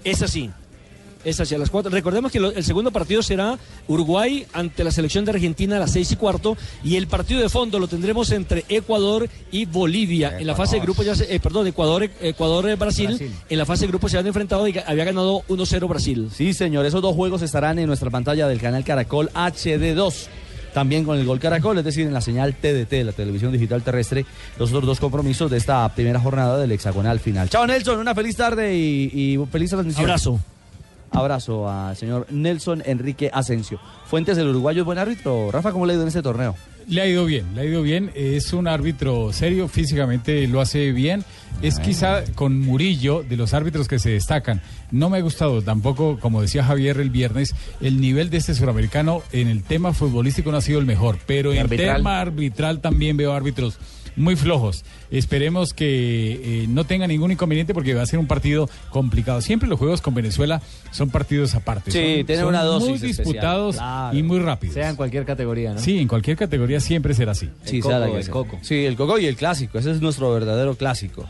Es 0.05 0.23
así. 0.23 0.51
Es 1.25 1.39
así, 1.41 1.55
a 1.55 1.59
las 1.59 1.71
cuatro. 1.71 1.91
Recordemos 1.91 2.33
que 2.33 2.41
lo- 2.41 2.51
el 2.53 2.65
segundo 2.65 2.91
partido 2.91 3.23
será 3.23 3.59
Uruguay 3.89 4.47
ante 4.53 4.83
la 4.85 4.91
selección 4.91 5.25
de 5.25 5.31
Argentina 5.33 5.77
a 5.77 5.81
las 5.81 5.93
seis 5.93 6.11
y 6.13 6.17
cuarto. 6.17 6.57
Y 6.83 6.97
el 6.97 7.07
partido 7.07 7.41
de 7.41 7.49
fondo 7.49 7.79
lo 7.79 7.87
tendremos 7.89 8.31
entre 8.33 8.65
Ecuador 8.69 9.29
y 9.51 9.65
Bolivia. 9.67 10.39
En 10.39 10.47
la 10.47 10.55
fase 10.55 10.77
de 10.77 10.83
grupo 10.83 11.03
ya 11.03 11.15
se, 11.15 11.33
eh, 11.35 11.39
perdón, 11.41 11.67
Ecuador, 11.67 12.09
Ecuador 12.21 12.69
eh, 12.69 12.75
Brasil. 12.77 13.07
Brasil. 13.09 13.33
En 13.49 13.59
la 13.59 13.67
fase 13.67 13.83
de 13.83 13.89
grupo 13.89 14.09
se 14.09 14.19
han 14.19 14.27
enfrentado 14.27 14.67
y 14.67 14.77
había 14.85 15.05
ganado 15.05 15.43
1-0 15.49 15.87
Brasil. 15.89 16.29
Sí, 16.35 16.53
señor. 16.55 16.87
Esos 16.87 17.03
dos 17.03 17.15
juegos 17.15 17.43
estarán 17.43 17.79
en 17.79 17.87
nuestra 17.87 18.11
pantalla 18.11 18.49
del 18.49 18.61
canal 18.61 18.85
Caracol 18.85 19.31
HD2. 19.35 20.27
También 20.75 21.05
con 21.05 21.19
el 21.19 21.27
Gol 21.27 21.39
Caracol, 21.39 21.77
es 21.77 21.85
decir, 21.85 22.07
en 22.07 22.15
la 22.15 22.23
señal 22.23 22.55
TDT, 22.55 23.05
la 23.05 23.13
televisión 23.13 23.53
digital 23.53 23.83
terrestre, 23.83 24.25
los 24.59 24.71
otros 24.71 24.87
dos 24.87 25.01
compromisos 25.01 25.51
de 25.51 25.59
esta 25.59 25.87
primera 25.95 26.19
jornada 26.19 26.57
del 26.59 26.73
hexagonal 26.73 27.21
final. 27.21 27.51
Chao, 27.51 27.67
Nelson, 27.67 27.99
una 27.99 28.15
feliz 28.15 28.37
tarde 28.37 28.75
y, 28.75 29.11
y 29.13 29.39
feliz 29.53 29.69
transmisión. 29.69 30.05
Abrazo. 30.07 30.41
Abrazo 31.13 31.69
al 31.69 31.97
señor 31.97 32.27
Nelson 32.31 32.83
Enrique 32.87 33.31
Asensio. 33.33 33.79
Fuentes 34.07 34.37
del 34.37 34.49
Uruguayo 34.49 34.81
es 34.83 34.87
buen 34.87 34.99
árbitro. 34.99 35.51
Rafa, 35.51 35.73
¿cómo 35.73 35.87
le 35.87 35.93
ha 35.93 35.95
ido 35.95 36.03
en 36.03 36.09
este 36.09 36.23
torneo? 36.23 36.57
Le 36.89 37.01
ha 37.01 37.07
ido 37.07 37.25
bien, 37.27 37.55
le 37.55 37.61
ha 37.61 37.65
ido 37.65 37.83
bien. 37.83 38.11
Es 38.15 38.53
un 38.53 38.67
árbitro 38.67 39.33
serio, 39.33 39.69
físicamente 39.69 40.49
lo 40.49 40.61
hace 40.61 40.91
bien. 40.93 41.25
Es 41.61 41.79
quizá 41.79 42.25
con 42.35 42.59
Murillo 42.59 43.23
de 43.23 43.37
los 43.37 43.55
árbitros 43.55 43.87
que 43.87 43.99
se 44.01 44.11
destacan. 44.11 44.61
No 44.91 45.09
me 45.09 45.19
ha 45.19 45.21
gustado 45.21 45.63
tampoco, 45.63 46.19
como 46.19 46.43
decía 46.43 46.65
Javier 46.65 46.99
el 46.99 47.11
viernes, 47.11 47.55
el 47.81 48.01
nivel 48.01 48.31
de 48.31 48.39
este 48.39 48.55
suramericano 48.55 49.23
en 49.33 49.47
el 49.49 49.63
tema 49.63 49.93
futbolístico 49.93 50.51
no 50.51 50.57
ha 50.57 50.61
sido 50.63 50.81
el 50.81 50.87
mejor, 50.87 51.19
pero 51.27 51.53
¿Y 51.53 51.59
en 51.59 51.65
arbitral? 51.65 51.97
tema 51.99 52.21
arbitral 52.21 52.81
también 52.81 53.17
veo 53.17 53.33
árbitros 53.33 53.79
muy 54.17 54.37
flojos. 54.37 54.85
Esperemos 55.11 55.75
que 55.75 56.63
eh, 56.63 56.67
no 56.69 56.85
tenga 56.85 57.07
ningún 57.07 57.33
inconveniente 57.33 57.75
porque 57.75 57.95
va 57.95 58.03
a 58.03 58.07
ser 58.07 58.19
un 58.19 58.27
partido 58.27 58.69
complicado. 58.91 59.41
Siempre 59.41 59.69
los 59.69 59.79
juegos 59.79 60.01
con 60.01 60.15
Venezuela 60.15 60.63
son 60.91 61.11
partidos 61.11 61.55
aparte. 61.55 61.91
Sí, 61.91 61.99
son, 61.99 62.27
tienen 62.27 62.45
son 62.45 62.49
una 62.49 62.63
dosis 62.63 62.89
muy 62.89 62.95
especial, 62.95 63.25
disputados 63.25 63.77
claro. 63.77 64.17
y 64.17 64.23
muy 64.23 64.39
rápidos. 64.39 64.75
Sea 64.75 64.91
en 64.91 64.97
cualquier 64.97 65.25
categoría, 65.25 65.75
¿no? 65.75 65.81
Sí, 65.81 65.99
en 65.99 66.09
cualquier 66.09 66.37
categoría 66.37 66.81
siempre 66.81 67.15
será 67.15 67.33
así. 67.33 67.51
Sí, 67.65 67.81
coco, 67.81 67.93
sabe 67.93 68.13
que 68.13 68.19
el 68.19 68.31
coco. 68.31 68.59
Sí, 68.63 68.85
el 68.85 68.97
coco 68.97 69.19
y 69.19 69.27
el 69.27 69.37
clásico. 69.37 69.79
Ese 69.79 69.91
es 69.91 70.01
nuestro 70.01 70.33
verdadero 70.33 70.75
clásico. 70.77 71.27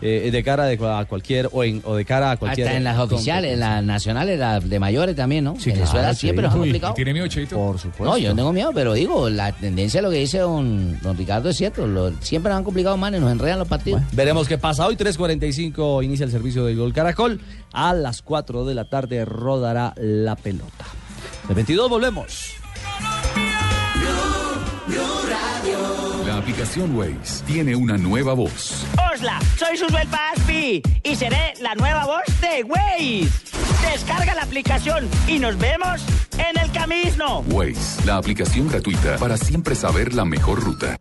Eh, 0.00 0.30
de 0.32 0.42
cara 0.44 0.64
de, 0.64 0.74
a 0.86 1.04
cualquier 1.04 1.48
o, 1.52 1.62
en- 1.64 1.82
o 1.84 1.94
de 1.96 2.04
cara 2.04 2.30
a 2.30 2.36
cualquier. 2.36 2.66
Hasta 2.68 2.76
en 2.78 2.84
las 2.84 2.98
oficiales, 2.98 3.52
en 3.54 3.60
las 3.60 3.82
nacionales, 3.84 4.38
las 4.38 4.68
de 4.68 4.78
mayores 4.78 5.14
también, 5.16 5.44
¿no? 5.44 5.56
Sí, 5.58 5.70
Venezuela 5.70 6.00
claro, 6.00 6.14
siempre 6.14 6.42
sí. 6.42 6.46
nos 6.46 6.52
ha 6.54 6.56
Uy, 6.58 6.60
complicado. 6.68 6.94
¿Tiene 6.94 7.12
miedo, 7.12 7.26
Cheito? 7.26 7.56
Por 7.56 7.78
supuesto. 7.78 8.04
No, 8.04 8.16
yo 8.16 8.30
no 8.30 8.36
tengo 8.36 8.52
miedo, 8.52 8.70
pero 8.74 8.94
digo, 8.94 9.28
la 9.28 9.52
tendencia, 9.52 10.00
lo 10.00 10.10
que 10.10 10.16
dice 10.18 10.38
don, 10.38 10.98
don 11.00 11.16
Ricardo 11.16 11.48
es 11.50 11.56
cierto. 11.56 11.86
lo- 11.86 12.12
siempre 12.22 12.50
nos 12.50 12.58
han 12.58 12.64
complicado 12.64 12.96
más 12.96 13.12
y 13.12 13.18
nos 13.20 13.30
enredan 13.32 13.58
los 13.58 13.68
partidos. 13.68 14.00
Veremos 14.12 14.48
qué 14.48 14.56
pasa. 14.58 14.86
Hoy 14.86 14.96
3.45 14.96 16.02
inicia 16.04 16.24
el 16.24 16.30
servicio 16.30 16.64
del 16.64 16.76
Gol 16.76 16.92
Caracol. 16.92 17.40
A 17.72 17.92
las 17.94 18.22
4 18.22 18.64
de 18.64 18.74
la 18.74 18.84
tarde 18.84 19.24
rodará 19.24 19.92
la 19.96 20.36
pelota. 20.36 20.84
El 21.48 21.54
22 21.54 21.88
volvemos. 21.90 22.52
Aplicación 26.58 26.96
Waze 26.96 27.44
tiene 27.46 27.76
una 27.76 27.96
nueva 27.96 28.34
voz. 28.34 28.84
Hola, 29.12 29.38
soy 29.56 29.76
Susbel 29.76 30.08
Paspi 30.08 30.82
y 31.04 31.14
seré 31.14 31.54
la 31.60 31.76
nueva 31.76 32.04
voz 32.04 32.40
de 32.40 32.64
Waze. 32.64 33.28
Descarga 33.92 34.34
la 34.34 34.42
aplicación 34.42 35.08
y 35.28 35.38
nos 35.38 35.56
vemos 35.56 36.02
en 36.36 36.58
el 36.60 36.72
camino. 36.72 37.44
Waze, 37.46 38.04
la 38.04 38.16
aplicación 38.16 38.66
gratuita 38.66 39.18
para 39.18 39.36
siempre 39.36 39.76
saber 39.76 40.14
la 40.14 40.24
mejor 40.24 40.60
ruta. 40.60 40.96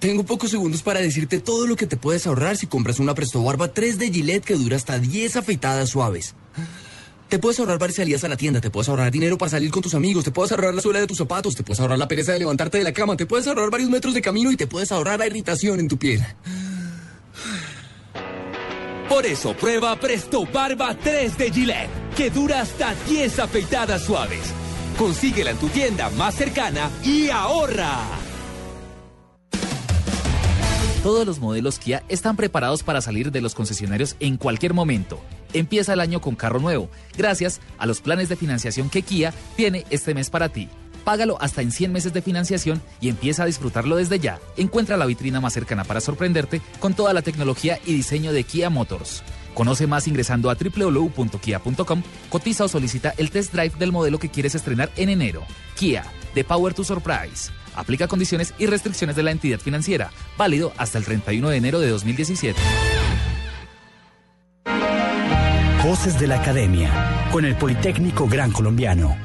Tengo 0.00 0.24
pocos 0.24 0.50
segundos 0.50 0.82
para 0.82 1.00
decirte 1.00 1.40
todo 1.40 1.66
lo 1.66 1.76
que 1.76 1.86
te 1.86 1.96
puedes 1.96 2.26
ahorrar 2.26 2.58
si 2.58 2.66
compras 2.66 3.00
una 3.00 3.14
Presto 3.14 3.42
Barba 3.42 3.68
3 3.68 3.98
de 3.98 4.10
Gillette 4.12 4.44
que 4.44 4.54
dura 4.54 4.76
hasta 4.76 4.98
10 4.98 5.36
afeitadas 5.36 5.88
suaves. 5.88 6.34
Te 7.30 7.38
puedes 7.38 7.60
ahorrar 7.60 7.78
varias 7.78 7.98
salidas 7.98 8.24
a 8.24 8.28
la 8.28 8.36
tienda, 8.36 8.60
te 8.60 8.70
puedes 8.70 8.88
ahorrar 8.88 9.12
dinero 9.12 9.38
para 9.38 9.50
salir 9.50 9.70
con 9.70 9.82
tus 9.82 9.94
amigos, 9.94 10.24
te 10.24 10.32
puedes 10.32 10.50
ahorrar 10.50 10.74
la 10.74 10.82
suela 10.82 10.98
de 10.98 11.06
tus 11.06 11.16
zapatos, 11.16 11.54
te 11.54 11.62
puedes 11.62 11.78
ahorrar 11.78 11.96
la 11.96 12.08
pereza 12.08 12.32
de 12.32 12.40
levantarte 12.40 12.78
de 12.78 12.82
la 12.82 12.92
cama, 12.92 13.16
te 13.16 13.24
puedes 13.24 13.46
ahorrar 13.46 13.70
varios 13.70 13.88
metros 13.88 14.14
de 14.14 14.20
camino 14.20 14.50
y 14.50 14.56
te 14.56 14.66
puedes 14.66 14.90
ahorrar 14.90 15.20
la 15.20 15.28
irritación 15.28 15.78
en 15.78 15.86
tu 15.86 15.96
piel. 15.96 16.26
Por 19.08 19.24
eso 19.26 19.54
prueba 19.56 19.94
Presto 20.00 20.44
Barba 20.44 20.96
3 21.00 21.38
de 21.38 21.52
Gillette, 21.52 21.90
que 22.16 22.30
dura 22.30 22.62
hasta 22.62 22.96
10 23.08 23.38
afeitadas 23.38 24.02
suaves. 24.02 24.52
Consíguela 24.98 25.52
en 25.52 25.56
tu 25.58 25.68
tienda 25.68 26.10
más 26.10 26.34
cercana 26.34 26.90
y 27.04 27.28
ahorra. 27.30 27.96
Todos 31.04 31.24
los 31.24 31.38
modelos 31.38 31.78
Kia 31.78 32.02
están 32.08 32.36
preparados 32.36 32.82
para 32.82 33.00
salir 33.00 33.30
de 33.30 33.40
los 33.40 33.54
concesionarios 33.54 34.16
en 34.18 34.36
cualquier 34.36 34.74
momento. 34.74 35.20
Empieza 35.52 35.92
el 35.92 36.00
año 36.00 36.20
con 36.20 36.36
carro 36.36 36.60
nuevo, 36.60 36.88
gracias 37.16 37.60
a 37.78 37.86
los 37.86 38.00
planes 38.00 38.28
de 38.28 38.36
financiación 38.36 38.90
que 38.90 39.02
Kia 39.02 39.32
tiene 39.56 39.84
este 39.90 40.14
mes 40.14 40.30
para 40.30 40.48
ti. 40.48 40.68
Págalo 41.04 41.38
hasta 41.40 41.62
en 41.62 41.72
100 41.72 41.92
meses 41.92 42.12
de 42.12 42.22
financiación 42.22 42.80
y 43.00 43.08
empieza 43.08 43.42
a 43.42 43.46
disfrutarlo 43.46 43.96
desde 43.96 44.18
ya. 44.18 44.38
Encuentra 44.56 44.96
la 44.96 45.06
vitrina 45.06 45.40
más 45.40 45.54
cercana 45.54 45.84
para 45.84 46.00
sorprenderte 46.00 46.60
con 46.78 46.94
toda 46.94 47.12
la 47.12 47.22
tecnología 47.22 47.78
y 47.84 47.94
diseño 47.94 48.32
de 48.32 48.44
Kia 48.44 48.70
Motors. 48.70 49.22
Conoce 49.54 49.86
más 49.86 50.06
ingresando 50.06 50.50
a 50.50 50.54
www.kia.com, 50.54 52.02
cotiza 52.28 52.64
o 52.64 52.68
solicita 52.68 53.14
el 53.16 53.30
test 53.30 53.52
drive 53.52 53.72
del 53.78 53.92
modelo 53.92 54.18
que 54.18 54.28
quieres 54.28 54.54
estrenar 54.54 54.90
en 54.96 55.08
enero. 55.08 55.42
Kia, 55.76 56.04
The 56.34 56.44
Power 56.44 56.74
to 56.74 56.84
Surprise. 56.84 57.50
Aplica 57.74 58.08
condiciones 58.08 58.54
y 58.58 58.66
restricciones 58.66 59.16
de 59.16 59.22
la 59.22 59.30
entidad 59.30 59.58
financiera. 59.58 60.10
Válido 60.36 60.72
hasta 60.76 60.98
el 60.98 61.04
31 61.04 61.48
de 61.48 61.56
enero 61.56 61.80
de 61.80 61.88
2017. 61.88 62.60
Voces 65.90 66.20
de 66.20 66.28
la 66.28 66.36
Academia, 66.36 67.28
con 67.32 67.44
el 67.44 67.56
Politécnico 67.56 68.28
Gran 68.28 68.52
Colombiano. 68.52 69.16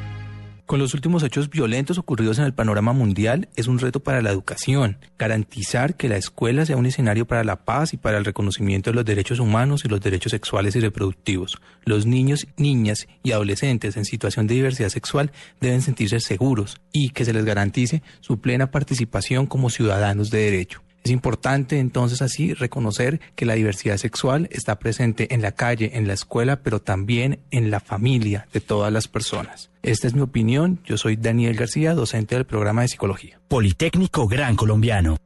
Con 0.66 0.80
los 0.80 0.96
últimos 0.96 1.22
hechos 1.22 1.48
violentos 1.48 2.00
ocurridos 2.00 2.40
en 2.40 2.46
el 2.46 2.56
panorama 2.56 2.92
mundial, 2.92 3.50
es 3.56 3.68
un 3.68 3.78
reto 3.78 4.00
para 4.00 4.24
la 4.24 4.32
educación, 4.32 4.98
garantizar 5.20 5.96
que 5.96 6.10
la 6.10 6.18
escuela 6.18 6.66
sea 6.66 6.78
un 6.78 6.88
escenario 6.88 7.28
para 7.28 7.44
la 7.44 7.66
paz 7.66 7.94
y 7.94 7.98
para 7.98 8.18
el 8.18 8.26
reconocimiento 8.26 8.90
de 8.90 8.96
los 8.96 9.06
derechos 9.06 9.40
humanos 9.40 9.86
y 9.86 9.90
los 9.90 10.02
derechos 10.02 10.32
sexuales 10.32 10.76
y 10.76 10.80
reproductivos. 10.80 11.62
Los 11.84 12.08
niños, 12.08 12.48
niñas 12.58 13.08
y 13.22 13.34
adolescentes 13.34 13.96
en 13.96 14.06
situación 14.06 14.48
de 14.48 14.56
diversidad 14.56 14.90
sexual 14.90 15.32
deben 15.62 15.84
sentirse 15.84 16.20
seguros 16.20 16.82
y 16.92 17.10
que 17.10 17.26
se 17.26 17.34
les 17.34 17.46
garantice 17.46 18.02
su 18.22 18.40
plena 18.40 18.72
participación 18.72 19.46
como 19.46 19.70
ciudadanos 19.70 20.32
de 20.32 20.40
derecho. 20.40 20.85
Es 21.06 21.12
importante 21.12 21.78
entonces 21.78 22.24
así 22.24 22.56
reconocer 22.56 23.22
que 23.36 23.46
la 23.46 23.54
diversidad 23.54 23.98
sexual 23.98 24.50
está 24.52 24.80
presente 24.80 25.36
en 25.36 25.44
la 25.44 25.52
calle, 25.52 25.92
en 25.94 26.08
la 26.08 26.14
escuela, 26.14 26.64
pero 26.64 26.82
también 26.82 27.42
en 27.52 27.70
la 27.70 27.80
familia 27.80 28.48
de 28.52 28.60
todas 28.60 28.92
las 28.92 29.08
personas. 29.08 29.70
Esta 29.84 30.08
es 30.08 30.16
mi 30.16 30.22
opinión. 30.22 30.80
Yo 30.84 30.98
soy 30.98 31.16
Daniel 31.16 31.56
García, 31.56 31.94
docente 31.94 32.34
del 32.34 32.46
programa 32.46 32.82
de 32.82 32.88
psicología. 32.88 33.40
Politécnico 33.48 34.28
Gran 34.28 34.56
Colombiano. 34.56 35.18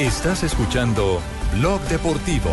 Estás 0.00 0.42
escuchando 0.42 1.20
Blog 1.58 1.82
Deportivo. 1.88 2.50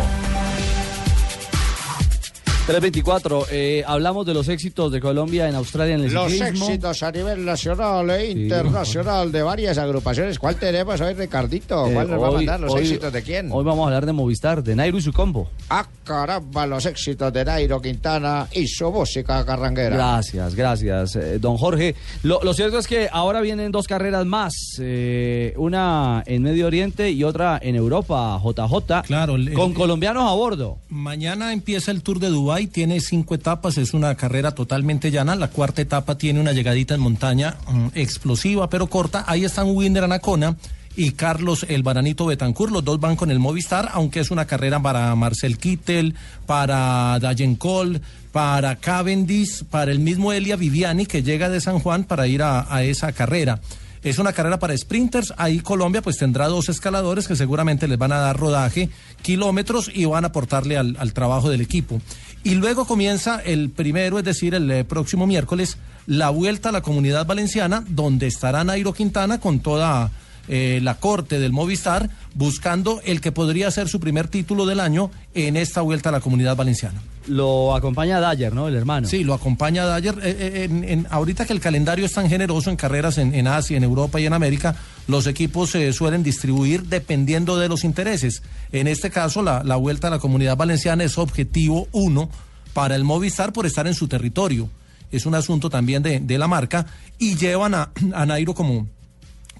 324, 2.66 3.46
eh, 3.52 3.84
hablamos 3.86 4.26
de 4.26 4.34
los 4.34 4.48
éxitos 4.48 4.90
de 4.90 4.98
Colombia 5.00 5.48
en 5.48 5.54
Australia 5.54 5.94
en 5.94 6.00
el 6.02 6.12
Los 6.12 6.32
ciclismo. 6.32 6.66
éxitos 6.66 7.00
a 7.04 7.12
nivel 7.12 7.44
nacional 7.44 8.10
e 8.10 8.32
internacional 8.32 9.30
de 9.30 9.40
varias 9.44 9.78
agrupaciones. 9.78 10.36
¿Cuál 10.36 10.56
tenemos 10.56 11.00
hoy, 11.00 11.14
Ricardito? 11.14 11.86
Eh, 11.86 11.92
¿Cuál 11.94 12.10
nos 12.10 12.20
va 12.20 12.26
a 12.26 12.30
mandar 12.32 12.58
los 12.58 12.72
hoy- 12.74 12.80
éxitos 12.82 13.12
de 13.12 13.22
quién? 13.22 13.52
Hoy 13.52 13.62
vamos 13.64 13.84
a 13.84 13.86
hablar 13.86 14.04
de 14.04 14.12
Movistar, 14.12 14.64
de 14.64 14.74
Nairo 14.74 14.98
y 14.98 15.00
su 15.02 15.12
combo. 15.12 15.48
Ah, 15.70 15.86
caramba, 16.02 16.66
los 16.66 16.84
éxitos 16.86 17.32
de 17.32 17.44
Nairo 17.44 17.80
Quintana 17.80 18.48
y 18.52 18.66
su 18.66 18.90
música 18.90 19.44
carranguera. 19.46 19.94
Gracias, 19.94 20.56
gracias, 20.56 21.14
eh, 21.14 21.38
don 21.38 21.56
Jorge. 21.58 21.94
Lo, 22.24 22.40
lo 22.42 22.52
cierto 22.52 22.78
es 22.78 22.88
que 22.88 23.08
ahora 23.12 23.42
vienen 23.42 23.70
dos 23.70 23.86
carreras 23.86 24.26
más, 24.26 24.52
eh, 24.80 25.54
una 25.56 26.24
en 26.26 26.42
Medio 26.42 26.66
Oriente 26.66 27.12
y 27.12 27.22
otra 27.22 27.60
en 27.62 27.76
Europa, 27.76 28.40
JJ, 28.42 29.02
Claro, 29.06 29.36
con 29.54 29.72
colombianos 29.72 30.28
a 30.28 30.34
bordo. 30.34 30.78
Mañana 30.88 31.52
empieza 31.52 31.92
el 31.92 32.02
Tour 32.02 32.18
de 32.18 32.28
Dubái, 32.28 32.55
tiene 32.64 33.00
cinco 33.00 33.34
etapas, 33.34 33.76
es 33.76 33.92
una 33.92 34.14
carrera 34.14 34.52
totalmente 34.52 35.10
llana. 35.10 35.36
La 35.36 35.48
cuarta 35.48 35.82
etapa 35.82 36.16
tiene 36.16 36.40
una 36.40 36.52
llegadita 36.52 36.94
en 36.94 37.00
montaña 37.00 37.58
mm, 37.70 37.88
explosiva 37.94 38.70
pero 38.70 38.86
corta. 38.86 39.24
Ahí 39.26 39.44
están 39.44 39.68
Winder 39.68 40.04
Anacona 40.04 40.56
y 40.96 41.12
Carlos 41.12 41.66
el 41.68 41.82
Baranito 41.82 42.26
Betancourt. 42.26 42.72
Los 42.72 42.84
dos 42.84 42.98
van 42.98 43.16
con 43.16 43.30
el 43.30 43.38
Movistar, 43.38 43.90
aunque 43.92 44.20
es 44.20 44.30
una 44.30 44.46
carrera 44.46 44.80
para 44.80 45.14
Marcel 45.14 45.58
Kittel, 45.58 46.14
para 46.46 47.18
Dayen 47.20 47.56
Cole, 47.56 48.00
para 48.32 48.76
Cavendish, 48.76 49.64
para 49.64 49.92
el 49.92 49.98
mismo 49.98 50.32
Elia 50.32 50.56
Viviani 50.56 51.06
que 51.06 51.22
llega 51.22 51.48
de 51.48 51.60
San 51.60 51.78
Juan 51.78 52.04
para 52.04 52.26
ir 52.26 52.42
a, 52.42 52.82
esa 52.82 53.12
carrera. 53.12 53.60
Es 54.02 54.18
una 54.18 54.32
carrera 54.32 54.58
para 54.58 54.76
sprinters. 54.76 55.34
Ahí 55.36 55.60
Colombia 55.60 56.00
pues 56.00 56.16
tendrá 56.16 56.46
dos 56.46 56.68
escaladores 56.68 57.28
que 57.28 57.36
seguramente 57.36 57.88
les 57.88 57.98
van 57.98 58.12
a 58.12 58.18
dar 58.18 58.38
rodaje, 58.38 58.88
kilómetros 59.22 59.90
y 59.92 60.04
van 60.04 60.24
a 60.24 60.28
aportarle 60.28 60.76
al 60.78 61.12
trabajo 61.12 61.50
del 61.50 61.60
equipo. 61.60 62.00
Y 62.46 62.54
luego 62.54 62.84
comienza 62.84 63.40
el 63.40 63.70
primero, 63.70 64.20
es 64.20 64.24
decir, 64.24 64.54
el 64.54 64.70
eh, 64.70 64.84
próximo 64.84 65.26
miércoles, 65.26 65.78
la 66.06 66.30
vuelta 66.30 66.68
a 66.68 66.72
la 66.72 66.80
comunidad 66.80 67.26
valenciana, 67.26 67.82
donde 67.88 68.28
estará 68.28 68.62
Nairo 68.62 68.92
Quintana 68.92 69.40
con 69.40 69.58
toda 69.58 70.12
eh, 70.46 70.78
la 70.80 70.94
corte 70.94 71.40
del 71.40 71.52
Movistar, 71.52 72.08
buscando 72.34 73.00
el 73.04 73.20
que 73.20 73.32
podría 73.32 73.68
ser 73.72 73.88
su 73.88 73.98
primer 73.98 74.28
título 74.28 74.64
del 74.64 74.78
año 74.78 75.10
en 75.34 75.56
esta 75.56 75.80
vuelta 75.80 76.10
a 76.10 76.12
la 76.12 76.20
comunidad 76.20 76.54
valenciana. 76.54 77.02
Lo 77.28 77.74
acompaña 77.74 78.20
Dyer, 78.20 78.52
¿no? 78.54 78.68
El 78.68 78.74
hermano. 78.76 79.08
Sí, 79.08 79.24
lo 79.24 79.34
acompaña 79.34 79.86
Dyer. 79.96 80.14
Eh, 80.22 80.36
eh, 80.38 80.82
en- 80.92 81.06
ahorita 81.10 81.44
que 81.44 81.52
el 81.52 81.60
calendario 81.60 82.06
es 82.06 82.12
tan 82.12 82.28
generoso 82.28 82.70
en 82.70 82.76
carreras 82.76 83.18
en, 83.18 83.34
en 83.34 83.46
Asia, 83.48 83.76
en 83.76 83.82
Europa 83.84 84.20
y 84.20 84.26
en 84.26 84.32
América, 84.32 84.76
los 85.08 85.26
equipos 85.26 85.70
se 85.70 85.92
suelen 85.92 86.22
distribuir 86.22 86.84
dependiendo 86.84 87.58
de 87.58 87.68
los 87.68 87.84
intereses. 87.84 88.42
En 88.72 88.86
este 88.86 89.10
caso, 89.10 89.42
la, 89.42 89.62
la 89.64 89.76
vuelta 89.76 90.08
a 90.08 90.10
la 90.10 90.18
comunidad 90.18 90.56
valenciana 90.56 91.04
es 91.04 91.18
objetivo 91.18 91.88
uno 91.92 92.28
para 92.72 92.94
el 92.94 93.04
Movistar 93.04 93.52
por 93.52 93.66
estar 93.66 93.86
en 93.86 93.94
su 93.94 94.06
territorio. 94.08 94.68
Es 95.12 95.24
un 95.26 95.34
asunto 95.34 95.70
también 95.70 96.02
de, 96.02 96.20
de 96.20 96.38
la 96.38 96.48
marca 96.48 96.86
y 97.18 97.36
llevan 97.36 97.74
a, 97.74 97.90
a 98.12 98.26
Nairo 98.26 98.54
como, 98.54 98.88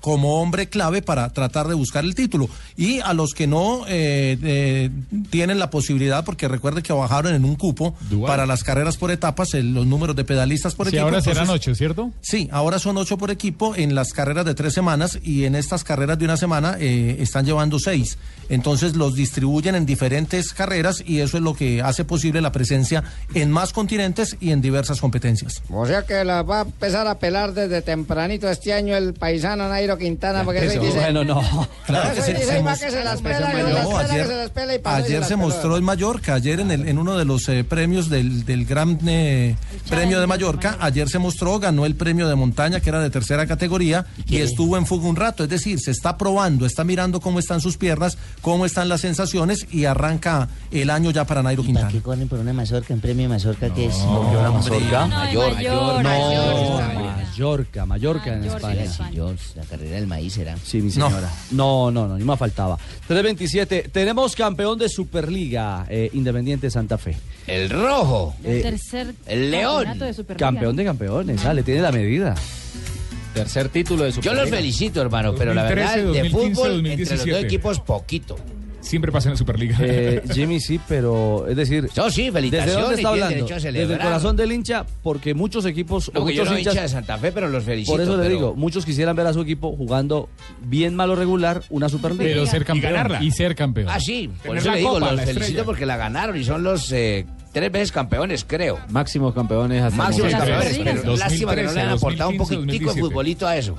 como 0.01 0.41
hombre 0.41 0.69
clave 0.69 1.03
para 1.03 1.29
tratar 1.31 1.69
de 1.69 1.75
buscar 1.75 2.05
el 2.05 2.15
título. 2.15 2.49
Y 2.77 3.01
a 3.01 3.13
los 3.13 3.33
que 3.35 3.47
no 3.47 3.85
eh, 3.89 4.39
eh, 4.43 4.91
tienen 5.31 5.59
la 5.59 5.71
posibilidad, 5.71 6.25
porque 6.25 6.49
recuerde 6.49 6.83
que 6.83 6.93
bajaron 6.93 7.35
en 7.35 7.45
un 7.45 7.57
cupo 7.57 7.95
para 8.27 8.47
las 8.47 8.63
carreras 8.63 8.97
por 8.97 9.11
etapas, 9.11 9.55
el- 9.55 9.75
los 9.75 9.87
números 9.87 10.15
de 10.17 10.25
pedalistas 10.25 10.75
por 10.75 10.87
Sí, 10.89 10.97
equipo. 10.97 11.05
ahora 11.07 11.21
serán 11.21 11.45
entonces- 11.45 11.69
ocho, 11.69 11.75
¿cierto? 11.75 12.13
Sí, 12.21 12.49
ahora 12.53 12.79
son 12.79 12.97
ocho 12.99 13.19
por 13.19 13.31
equipo 13.31 13.75
en 13.77 13.95
las 13.95 14.13
carreras 14.13 14.45
de 14.45 14.55
tres 14.55 14.75
semanas 14.75 15.19
y 15.23 15.45
en 15.45 15.55
estas 15.55 15.83
carreras 15.85 16.19
de 16.19 16.25
una 16.25 16.37
semana 16.37 16.77
eh, 16.79 17.17
están 17.21 17.45
llevando 17.47 17.79
seis. 17.79 18.19
Entonces 18.49 18.95
los 18.95 19.15
distribuyen 19.15 19.75
en 19.75 19.87
diferentes 19.87 20.53
carreras 20.53 21.03
y 21.05 21.19
eso 21.21 21.37
es 21.37 21.43
lo 21.43 21.55
que 21.55 21.83
hace 21.83 22.05
posible 22.05 22.41
la 22.41 22.53
presencia 22.53 23.03
en 23.35 23.51
más 23.51 23.73
continentes 23.73 24.37
y 24.41 24.53
en 24.53 24.61
diversas 24.61 25.01
competencias. 25.01 25.63
O 25.71 25.85
sea 25.87 26.03
que 26.05 26.25
la 26.25 26.43
va 26.43 26.61
a 26.61 26.63
empezar 26.63 27.07
a 27.09 27.19
pelar 27.19 27.55
desde 27.55 27.83
tempranito 27.83 28.49
este 28.49 28.73
año 28.73 28.97
el 28.97 29.15
paisano 29.15 29.69
Nairo 29.87 29.99
Quintana, 29.99 30.43
porque 30.45 30.61
dice... 30.63 30.79
bueno, 30.79 31.25
no. 31.25 31.43
Claro 31.87 32.15
que 32.15 32.23
se- 32.23 32.35
dice, 32.35 32.47
se 32.47 32.85
que 32.87 32.91
se 32.91 33.05
las 33.05 33.21
pela, 33.23 33.49
ayer- 33.49 34.23
que 34.23 34.27
se 34.27 34.37
las 34.37 34.51
pela 34.51 34.75
y 34.75 34.79
para 34.81 34.97
Ayer 34.97 35.25
se 35.25 35.37
mostró 35.37 35.77
en 35.77 35.85
Mallorca, 35.85 36.35
ayer 36.35 36.59
en, 36.61 36.71
el, 36.73 36.89
en 36.89 36.99
uno 36.99 37.17
de 37.17 37.25
los 37.25 37.49
eh, 37.49 37.63
premios 37.63 38.09
del, 38.11 38.45
del 38.45 38.65
Gran 38.65 38.99
eh, 39.07 39.55
Premio 39.89 40.19
de 40.21 40.27
Mallorca, 40.27 40.77
ayer 40.81 41.09
se 41.09 41.19
mostró, 41.21 41.61
ganó 41.61 41.87
el 41.87 41.95
premio 41.95 42.27
de 42.29 42.35
montaña 42.35 42.81
que 42.81 42.89
era 42.91 43.01
de 43.01 43.11
tercera 43.11 43.47
categoría 43.47 44.07
y 44.27 44.39
estuvo 44.39 44.77
en 44.77 44.85
fuga 44.87 45.07
un 45.09 45.15
rato, 45.17 45.45
es 45.45 45.51
decir, 45.51 45.79
se 45.79 45.93
está 45.93 46.17
probando, 46.17 46.67
está 46.67 46.83
mirando 46.83 47.21
cómo 47.21 47.39
están 47.39 47.61
sus 47.61 47.77
piernas, 47.77 48.19
cómo 48.41 48.67
están 48.67 48.89
las 48.89 49.03
sensaciones 49.03 49.67
y 49.71 49.85
arranca 49.85 50.49
el 50.73 50.91
año 50.91 51.13
ya 51.13 51.25
para 51.25 51.43
Nairo 51.43 51.63
Quintana. 51.63 51.89
¿Qué 51.89 52.01
corren 52.01 52.27
por 52.29 52.41
una 52.41 52.53
mazorca, 52.53 52.93
un 52.93 53.01
premio 53.01 53.25
de 53.25 53.29
mazorca 53.29 53.73
que 53.73 53.87
es? 53.87 53.95
una 53.97 54.51
mazorca. 54.51 55.07
No, 55.07 55.17
Mallorca, 57.37 57.87
Mallorca 57.87 58.33
en 58.33 58.41
Mallorca, 58.41 58.73
España. 58.83 58.85
Carrera 59.77 59.97
del 59.97 60.07
maíz 60.07 60.37
era. 60.39 60.57
Sí, 60.63 60.81
mi 60.81 60.91
señora. 60.91 61.31
No, 61.51 61.91
no, 61.91 62.09
no, 62.09 62.17
ni 62.19 62.25
más 62.25 62.39
faltaba. 62.39 62.77
327, 63.07 63.91
tenemos 63.93 64.35
campeón 64.35 64.79
de 64.79 64.89
Superliga, 64.89 65.87
eh, 65.89 66.11
Independiente 66.13 66.71
Santa 66.71 66.99
Fe. 66.99 67.17
El 67.47 67.71
rojo. 67.71 68.35
El 68.43 68.63
tercer 68.63 69.15
el 69.27 69.51
león. 69.51 69.99
de 69.99 70.13
Superliga, 70.15 70.47
Campeón 70.47 70.77
de 70.77 70.85
campeones, 70.85 71.41
sale, 71.41 71.63
tiene 71.63 71.81
la 71.81 71.93
medida. 71.93 72.35
Tercer 73.35 73.69
título 73.69 74.05
de 74.05 74.13
Yo 74.13 74.33
los 74.33 74.49
felicito, 74.49 75.03
hermano, 75.03 75.35
pero 75.35 75.53
la 75.53 75.65
verdad, 75.65 75.97
2013, 75.99 76.23
de 76.23 76.31
fútbol, 76.31 76.73
2015, 76.73 77.03
entre 77.03 77.17
los 77.17 77.27
dos 77.27 77.35
2017. 77.35 77.47
equipos, 77.47 77.81
poquito. 77.81 78.37
Siempre 78.87 79.11
pasa 79.11 79.29
en 79.29 79.33
la 79.35 79.39
Superliga. 79.39 79.77
Eh, 79.81 80.23
Jimmy 80.33 80.61
sí, 80.61 80.79
pero 80.87 81.47
es 81.49 81.57
decir, 81.57 81.89
Yo 81.95 82.09
sí, 82.09 82.23
¿desde 82.23 82.33
felicitaciones. 82.33 82.81
dónde 82.83 82.95
está 82.97 83.09
hablando? 83.09 83.47
Desde 83.47 83.83
el 83.95 83.99
corazón 83.99 84.37
del 84.37 84.53
hincha, 84.53 84.87
porque 85.03 85.35
muchos 85.35 85.67
equipos 85.67 86.11
No, 86.15 86.21
yo 86.21 86.27
muchos 86.27 86.51
no 86.51 86.59
hinchas 86.59 86.75
hincha 86.75 86.83
de 86.83 86.89
Santa 86.89 87.19
Fe, 87.19 87.33
pero 87.33 87.49
los 87.49 87.65
felicito. 87.65 87.93
Por 87.93 88.01
eso 88.01 88.17
le 88.17 88.23
pero- 88.23 88.35
digo, 88.35 88.55
muchos 88.55 88.85
quisieran 88.85 89.17
ver 89.17 89.27
a 89.27 89.33
su 89.33 89.41
equipo 89.41 89.75
jugando 89.77 90.29
bien 90.63 90.95
malo 90.95 91.17
regular 91.17 91.63
una 91.71 91.89
Superliga. 91.89 92.25
Pero 92.25 92.47
ser 92.47 92.65
campeón. 92.65 93.23
Y, 93.23 93.31
ser 93.33 93.55
campeón. 93.57 93.89
Ah, 93.91 93.99
sí, 93.99 94.29
por 94.29 94.43
Tener 94.43 94.59
eso 94.59 94.71
le 94.71 94.79
digo, 94.79 94.91
copa, 94.95 95.01
los 95.13 95.21
felicito 95.23 95.41
estrella. 95.45 95.65
porque 95.65 95.85
la 95.87 95.97
ganaron 95.97 96.37
y 96.37 96.45
son 96.45 96.63
los 96.63 96.93
eh, 96.93 97.27
tres 97.53 97.73
veces 97.73 97.91
campeones, 97.91 98.45
creo. 98.47 98.79
Máximos 98.91 99.35
campeones 99.35 99.83
hasta 99.83 99.97
Máximos 99.97 100.31
campeones, 100.31 100.79
pero 100.79 101.03
2013, 101.03 101.17
lástima 101.19 101.55
que 101.57 101.63
no 101.65 101.73
le 101.73 101.81
han 101.81 101.89
aportado 101.89 102.31
un 102.31 102.37
2015, 102.39 102.39
poquitico 102.39 102.95
de 102.95 103.01
2017. 103.01 103.01
futbolito 103.01 103.47
a 103.49 103.57
eso. 103.57 103.77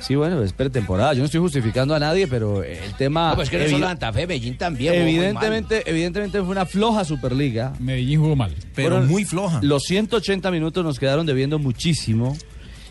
Sí, 0.00 0.14
bueno, 0.14 0.42
es 0.42 0.52
pretemporada. 0.52 1.12
Yo 1.12 1.20
no 1.20 1.26
estoy 1.26 1.40
justificando 1.40 1.94
a 1.94 1.98
nadie, 1.98 2.26
pero 2.26 2.62
el 2.64 2.94
tema. 2.94 3.30
No, 3.30 3.36
pues 3.36 3.50
que 3.50 3.58
no 3.58 3.64
evi- 3.64 3.70
solo 3.70 3.86
Santa 3.86 4.12
Fe, 4.12 4.26
Medellín 4.26 4.56
también. 4.56 4.92
jugó 4.94 5.04
muy 5.04 5.14
mal. 5.14 5.24
Evidentemente, 5.24 5.82
evidentemente 5.90 6.38
fue 6.40 6.48
una 6.50 6.66
floja 6.66 7.04
Superliga. 7.04 7.72
Medellín 7.78 8.20
jugó 8.20 8.34
mal. 8.36 8.54
Pero 8.74 9.00
muy 9.02 9.24
floja. 9.24 9.60
Los 9.62 9.84
180 9.84 10.50
minutos 10.50 10.82
nos 10.84 10.98
quedaron 10.98 11.26
debiendo 11.26 11.58
muchísimo. 11.58 12.36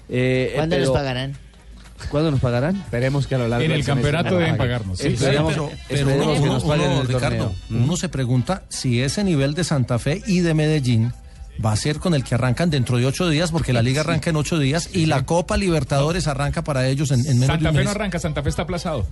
Eh, 0.07 0.53
¿Cuándo 0.55 0.75
pero- 0.75 0.85
nos 0.87 0.95
pagarán? 0.95 1.33
¿Cuándo 2.09 2.31
nos 2.31 2.39
pagarán? 2.39 2.77
Esperemos 2.77 3.27
que 3.27 3.35
a 3.35 3.39
lo 3.39 3.47
largo 3.49 3.63
En 3.65 3.71
del 3.71 3.79
el 3.81 3.85
campeonato 3.85 4.37
deben 4.37 4.55
pagarnos. 4.55 4.99
sí. 4.99 5.07
Esperemos- 5.09 5.51
pero, 5.53 5.69
pero 5.89 5.99
esperemos 5.99 6.25
uno, 6.27 6.33
que 6.35 6.39
uno- 6.41 6.53
nos 6.53 6.63
paguen 6.63 6.85
uno, 6.85 6.95
en 6.95 7.01
el 7.01 7.07
Ricardo, 7.07 7.37
torneo. 7.37 7.55
Mm. 7.69 7.83
uno 7.83 7.97
se 7.97 8.07
pregunta 8.09 8.63
si 8.69 9.01
ese 9.01 9.23
nivel 9.25 9.53
de 9.53 9.63
Santa 9.65 9.99
Fe 9.99 10.21
y 10.25 10.39
de 10.39 10.53
Medellín 10.53 11.11
va 11.63 11.71
a 11.71 11.75
ser 11.75 11.99
con 11.99 12.13
el 12.13 12.23
que 12.23 12.35
arrancan 12.35 12.69
dentro 12.69 12.97
de 12.97 13.05
ocho 13.05 13.29
días, 13.29 13.51
porque 13.51 13.73
la 13.73 13.81
liga 13.81 14.01
arranca 14.01 14.29
en 14.29 14.35
ocho 14.35 14.59
días 14.59 14.89
y 14.93 15.05
la 15.05 15.25
Copa 15.25 15.57
Libertadores 15.57 16.27
arranca 16.27 16.63
para 16.63 16.87
ellos 16.87 17.11
en, 17.11 17.19
en 17.25 17.39
menos 17.39 17.59
de 17.59 17.65
Santa 17.65 17.69
un 17.69 17.75
Fe 17.75 17.79
mes. 17.79 17.85
no 17.85 17.91
arranca, 17.91 18.19
Santa 18.19 18.43
Fe 18.43 18.49
está 18.49 18.61
aplazado. 18.63 19.05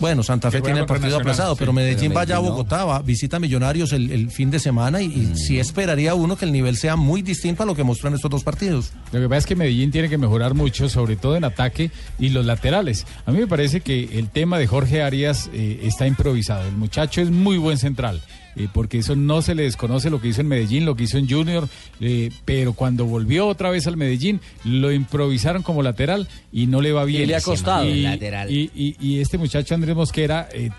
Bueno, 0.00 0.22
Santa 0.22 0.48
Fe 0.52 0.60
tiene 0.60 0.78
el 0.78 0.86
partido 0.86 1.16
aplazado, 1.16 1.54
sí. 1.54 1.58
pero 1.58 1.72
Medellín 1.72 2.14
vaya 2.14 2.36
a. 2.36 2.38
Bogotá, 2.38 2.84
va, 2.84 3.02
visita 3.02 3.40
Millonarios 3.40 3.92
el, 3.92 4.12
el 4.12 4.30
fin 4.30 4.48
de 4.48 4.60
semana 4.60 5.02
y, 5.02 5.06
y 5.06 5.36
sí 5.36 5.58
esperaría 5.58 6.14
uno 6.14 6.36
que 6.36 6.44
el 6.44 6.52
nivel 6.52 6.76
sea 6.76 6.94
muy 6.94 7.20
distinto 7.20 7.64
a 7.64 7.66
lo 7.66 7.74
que 7.74 7.82
mostró 7.82 8.08
en 8.08 8.14
estos 8.14 8.30
dos 8.30 8.44
partidos. 8.44 8.92
Lo 9.10 9.18
que 9.20 9.28
pasa 9.28 9.38
es 9.38 9.46
que 9.46 9.56
Medellín 9.56 9.90
tiene 9.90 10.08
que 10.08 10.16
mejorar 10.16 10.54
mucho, 10.54 10.88
sobre 10.88 11.16
todo 11.16 11.36
en 11.36 11.42
ataque 11.42 11.90
y 12.16 12.28
los 12.28 12.46
laterales. 12.46 13.06
A 13.26 13.32
mí 13.32 13.38
me 13.40 13.48
parece 13.48 13.80
que 13.80 14.18
el 14.20 14.28
tema 14.28 14.58
de 14.58 14.68
Jorge 14.68 15.02
Arias 15.02 15.50
eh, 15.52 15.80
está 15.82 16.06
improvisado. 16.06 16.68
El 16.68 16.76
muchacho 16.76 17.20
es 17.20 17.30
muy 17.30 17.58
buen 17.58 17.76
central, 17.76 18.22
eh, 18.58 18.68
porque 18.72 18.98
eso 18.98 19.16
no 19.16 19.40
se 19.40 19.54
le 19.54 19.62
desconoce 19.62 20.10
lo 20.10 20.20
que 20.20 20.28
hizo 20.28 20.40
en 20.42 20.48
Medellín, 20.48 20.84
lo 20.84 20.94
que 20.96 21.04
hizo 21.04 21.16
en 21.18 21.28
Junior, 21.28 21.68
eh, 22.00 22.30
pero 22.44 22.72
cuando 22.74 23.06
volvió 23.06 23.46
otra 23.46 23.70
vez 23.70 23.86
al 23.86 23.96
Medellín, 23.96 24.40
lo 24.64 24.92
improvisaron 24.92 25.62
como 25.62 25.82
lateral 25.82 26.28
y 26.52 26.66
no 26.66 26.80
le 26.80 26.92
va 26.92 27.04
bien. 27.04 27.22
Y 27.22 27.26
le 27.26 27.36
ha 27.36 27.40
costado. 27.40 27.88
Y, 27.88 28.02
Lateral. 28.02 28.50
y- 28.50 28.70
y- 28.74 28.96
y 29.00 29.20
este 29.20 29.38
muchacho 29.38 29.74
Andrés 29.74 29.96
Mosquera, 29.96 30.48
eh, 30.52 30.70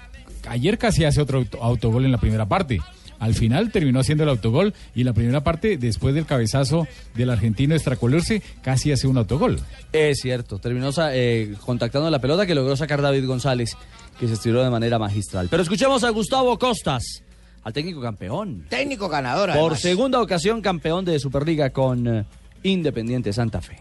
ayer 0.47 0.77
casi 0.77 1.05
hace 1.05 1.21
otro 1.21 1.39
auto- 1.39 1.63
autogol 1.63 2.05
en 2.05 2.11
la 2.11 2.17
primera 2.19 2.45
parte. 2.47 2.79
Al 3.19 3.33
final 3.35 3.69
terminó 3.69 3.99
haciendo 3.99 4.23
el 4.23 4.29
autogol 4.29 4.73
y 4.95 5.03
la 5.03 5.11
primera 5.11 5.43
parte, 5.43 5.77
después 5.77 6.15
del 6.15 6.25
cabezazo 6.25 6.87
del 7.15 7.29
argentino 7.31 7.75
Extracolurse, 7.75 8.41
casi 8.61 8.93
hace 8.93 9.07
un 9.07 9.17
autogol. 9.17 9.59
Es 9.91 10.19
cierto, 10.21 10.57
terminó 10.59 10.89
eh, 11.11 11.53
contactando 11.65 12.09
la 12.09 12.19
pelota 12.21 12.45
que 12.45 12.55
logró 12.55 12.77
sacar 12.77 13.01
David 13.01 13.25
González, 13.27 13.75
que 14.17 14.27
se 14.27 14.35
estiró 14.35 14.63
de 14.63 14.69
manera 14.69 14.97
magistral. 14.99 15.47
Pero 15.51 15.61
escuchemos 15.63 16.05
a 16.05 16.09
Gustavo 16.11 16.57
Costas, 16.57 17.23
al 17.63 17.73
técnico 17.73 18.01
campeón. 18.01 18.65
Técnico 18.69 19.09
ganador, 19.09 19.49
Por 19.49 19.57
además. 19.59 19.81
segunda 19.81 20.21
ocasión 20.21 20.61
campeón 20.61 21.05
de 21.05 21.19
Superliga 21.19 21.69
con 21.71 22.07
eh, 22.07 22.25
Independiente 22.63 23.31
Santa 23.33 23.61
Fe. 23.61 23.79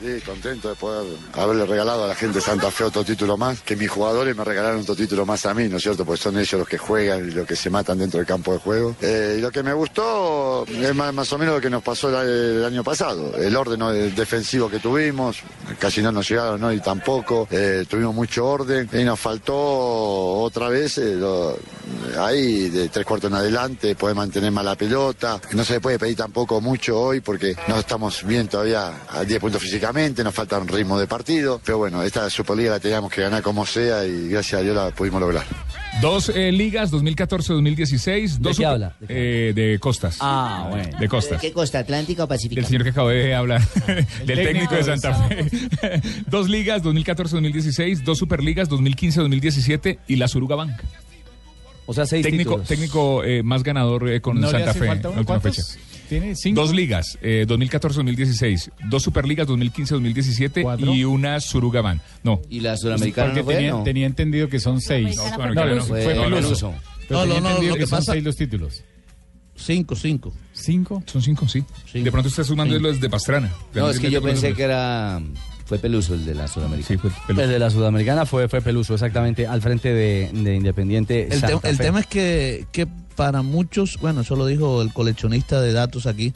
Sí, 0.00 0.20
contento 0.24 0.68
de 0.68 0.76
poder 0.76 1.04
haberle 1.32 1.66
regalado 1.66 2.04
a 2.04 2.06
la 2.06 2.14
gente 2.14 2.36
de 2.38 2.40
Santa 2.40 2.70
Fe 2.70 2.84
otro 2.84 3.02
título 3.02 3.36
más, 3.36 3.62
que 3.62 3.74
mis 3.74 3.90
jugadores 3.90 4.36
me 4.36 4.44
regalaron 4.44 4.82
otro 4.82 4.94
título 4.94 5.26
más 5.26 5.44
a 5.44 5.54
mí, 5.54 5.66
¿no 5.68 5.78
es 5.78 5.82
cierto? 5.82 6.04
Porque 6.04 6.22
son 6.22 6.38
ellos 6.38 6.52
los 6.52 6.68
que 6.68 6.78
juegan 6.78 7.26
y 7.28 7.32
los 7.32 7.44
que 7.44 7.56
se 7.56 7.68
matan 7.68 7.98
dentro 7.98 8.18
del 8.18 8.26
campo 8.26 8.52
de 8.52 8.58
juego. 8.60 8.94
Eh, 9.02 9.36
y 9.38 9.40
lo 9.40 9.50
que 9.50 9.64
me 9.64 9.72
gustó 9.72 10.64
es 10.68 10.94
más, 10.94 11.12
más 11.12 11.32
o 11.32 11.38
menos 11.38 11.56
lo 11.56 11.60
que 11.60 11.68
nos 11.68 11.82
pasó 11.82 12.10
el, 12.22 12.58
el 12.58 12.64
año 12.64 12.84
pasado, 12.84 13.36
el 13.38 13.56
orden 13.56 13.80
defensivo 14.14 14.70
que 14.70 14.78
tuvimos, 14.78 15.38
casi 15.80 16.00
no 16.00 16.12
nos 16.12 16.28
llegaron, 16.28 16.60
¿no? 16.60 16.72
Y 16.72 16.78
tampoco, 16.80 17.48
eh, 17.50 17.84
tuvimos 17.88 18.14
mucho 18.14 18.46
orden 18.46 18.88
y 18.92 19.02
nos 19.02 19.18
faltó 19.18 19.56
otra 19.56 20.68
vez 20.68 20.98
eh, 20.98 21.16
lo- 21.16 21.58
ahí 22.18 22.68
de 22.70 22.88
tres 22.88 23.04
cuartos 23.04 23.30
en 23.30 23.36
adelante, 23.36 23.94
poder 23.94 24.16
mantener 24.16 24.50
más 24.50 24.64
la 24.64 24.74
pelota, 24.76 25.40
no 25.54 25.64
se 25.64 25.74
le 25.74 25.80
puede 25.80 25.98
pedir 25.98 26.16
tampoco 26.16 26.60
mucho 26.60 26.98
hoy 27.00 27.20
porque 27.20 27.54
no 27.68 27.78
estamos 27.78 28.24
bien 28.24 28.48
todavía 28.48 28.92
a 29.08 29.24
10 29.24 29.40
puntos 29.40 29.62
físicamente, 29.62 30.24
nos 30.24 30.34
falta 30.34 30.58
un 30.58 30.68
ritmo 30.68 30.98
de 30.98 31.06
partido, 31.06 31.60
pero 31.64 31.78
bueno, 31.78 32.02
esta 32.02 32.28
Superliga 32.30 32.70
la 32.72 32.80
teníamos 32.80 33.10
que 33.12 33.22
ganar 33.22 33.42
como 33.42 33.64
sea 33.66 34.04
y 34.04 34.28
gracias 34.28 34.60
a 34.60 34.64
Dios 34.64 34.76
la 34.76 34.90
pudimos 34.90 35.20
lograr. 35.20 35.44
Dos 36.00 36.30
eh, 36.32 36.52
ligas, 36.52 36.92
2014-2016. 36.92 38.34
¿De 38.34 38.38
dos 38.38 38.50
qué 38.50 38.54
super- 38.54 38.66
habla? 38.66 38.96
Eh, 39.08 39.52
de 39.54 39.78
Costas. 39.80 40.18
Ah, 40.20 40.66
bueno. 40.70 40.96
De 40.98 41.08
Costas. 41.08 41.40
¿Qué 41.40 41.52
costa? 41.52 41.80
¿Atlántica 41.80 42.24
o 42.24 42.28
Pacífica? 42.28 42.60
Del 42.60 42.66
señor 42.66 42.84
que 42.84 42.90
acabo 42.90 43.08
de 43.08 43.34
hablar, 43.34 43.66
del 43.86 44.06
técnico, 44.26 44.44
técnico 44.44 44.74
de 44.74 44.82
de 44.82 44.84
Santa 44.84 45.14
Fe. 45.28 46.00
dos 46.28 46.48
ligas, 46.48 46.82
2014-2016, 46.84 48.02
dos 48.04 48.18
superligas, 48.18 48.68
2015-2017 48.70 49.98
y 50.06 50.16
la 50.16 50.28
Suruga 50.28 50.56
Bank. 50.56 50.72
O 51.90 51.94
sea, 51.94 52.04
seis 52.04 52.22
técnico, 52.22 52.50
títulos. 52.50 52.68
técnico 52.68 53.24
eh, 53.24 53.42
más 53.42 53.62
ganador 53.62 54.10
eh, 54.10 54.20
con 54.20 54.38
¿No 54.38 54.52
le 54.52 54.58
Santa 54.58 54.74
Fe 54.74 54.88
en 54.88 55.02
la 55.02 55.08
última 55.08 55.40
fecha. 55.40 55.62
¿Tiene 56.06 56.36
cinco? 56.36 56.60
Dos 56.60 56.74
ligas, 56.74 57.18
eh, 57.22 57.46
2014-2016, 57.48 58.72
dos 58.90 59.02
superligas, 59.02 59.48
2015-2017 59.48 60.94
y 60.94 61.04
una 61.04 61.40
Suruga 61.40 61.80
Bank. 61.80 62.02
No. 62.22 62.42
¿Y 62.50 62.60
la 62.60 62.76
Porque 62.76 63.42
tenía, 63.42 63.82
tenía 63.84 64.06
entendido 64.06 64.50
que 64.50 64.60
son 64.60 64.82
seis. 64.82 65.16
No, 65.16 65.54
No, 65.54 65.82
fue, 65.82 66.02
Fue 66.02 66.14
Peluso. 66.14 66.74
No, 67.08 67.24
no, 67.24 67.40
no, 67.40 67.48
entendido 67.48 67.72
lo 67.72 67.74
que, 67.74 67.80
que 67.80 67.86
son 67.86 68.02
seis 68.02 68.22
los 68.22 68.36
títulos. 68.36 68.84
Cinco, 69.56 69.96
cinco. 69.96 70.34
¿Cinco? 70.52 71.02
Son 71.06 71.22
cinco, 71.22 71.48
sí. 71.48 71.64
De 71.94 72.12
pronto 72.12 72.28
está 72.28 72.44
sumando 72.44 72.78
los 72.78 73.00
de 73.00 73.08
Pastrana. 73.08 73.50
No, 73.72 73.88
es 73.88 73.98
que 73.98 74.10
yo 74.10 74.20
pensé 74.20 74.52
que 74.52 74.62
era. 74.62 75.22
Fue 75.68 75.78
Peluso 75.78 76.14
el 76.14 76.24
de 76.24 76.34
la 76.34 76.48
Sudamericana. 76.48 77.00
El 77.28 77.36
de 77.36 77.58
la 77.58 77.68
Sudamericana 77.70 78.24
fue, 78.24 78.48
fue 78.48 78.62
Peluso, 78.62 78.94
exactamente, 78.94 79.46
al 79.46 79.60
frente 79.60 79.92
de, 79.92 80.30
de 80.32 80.56
Independiente. 80.56 81.24
El, 81.24 81.28
te- 81.42 81.48
Santa 81.48 81.68
el 81.68 81.76
Fe. 81.76 81.84
tema 81.84 82.00
es 82.00 82.06
que, 82.06 82.66
que 82.72 82.86
para 83.16 83.42
muchos, 83.42 83.98
bueno, 84.00 84.22
eso 84.22 84.34
lo 84.34 84.46
dijo 84.46 84.80
el 84.80 84.92
coleccionista 84.94 85.60
de 85.60 85.72
datos 85.74 86.06
aquí, 86.06 86.32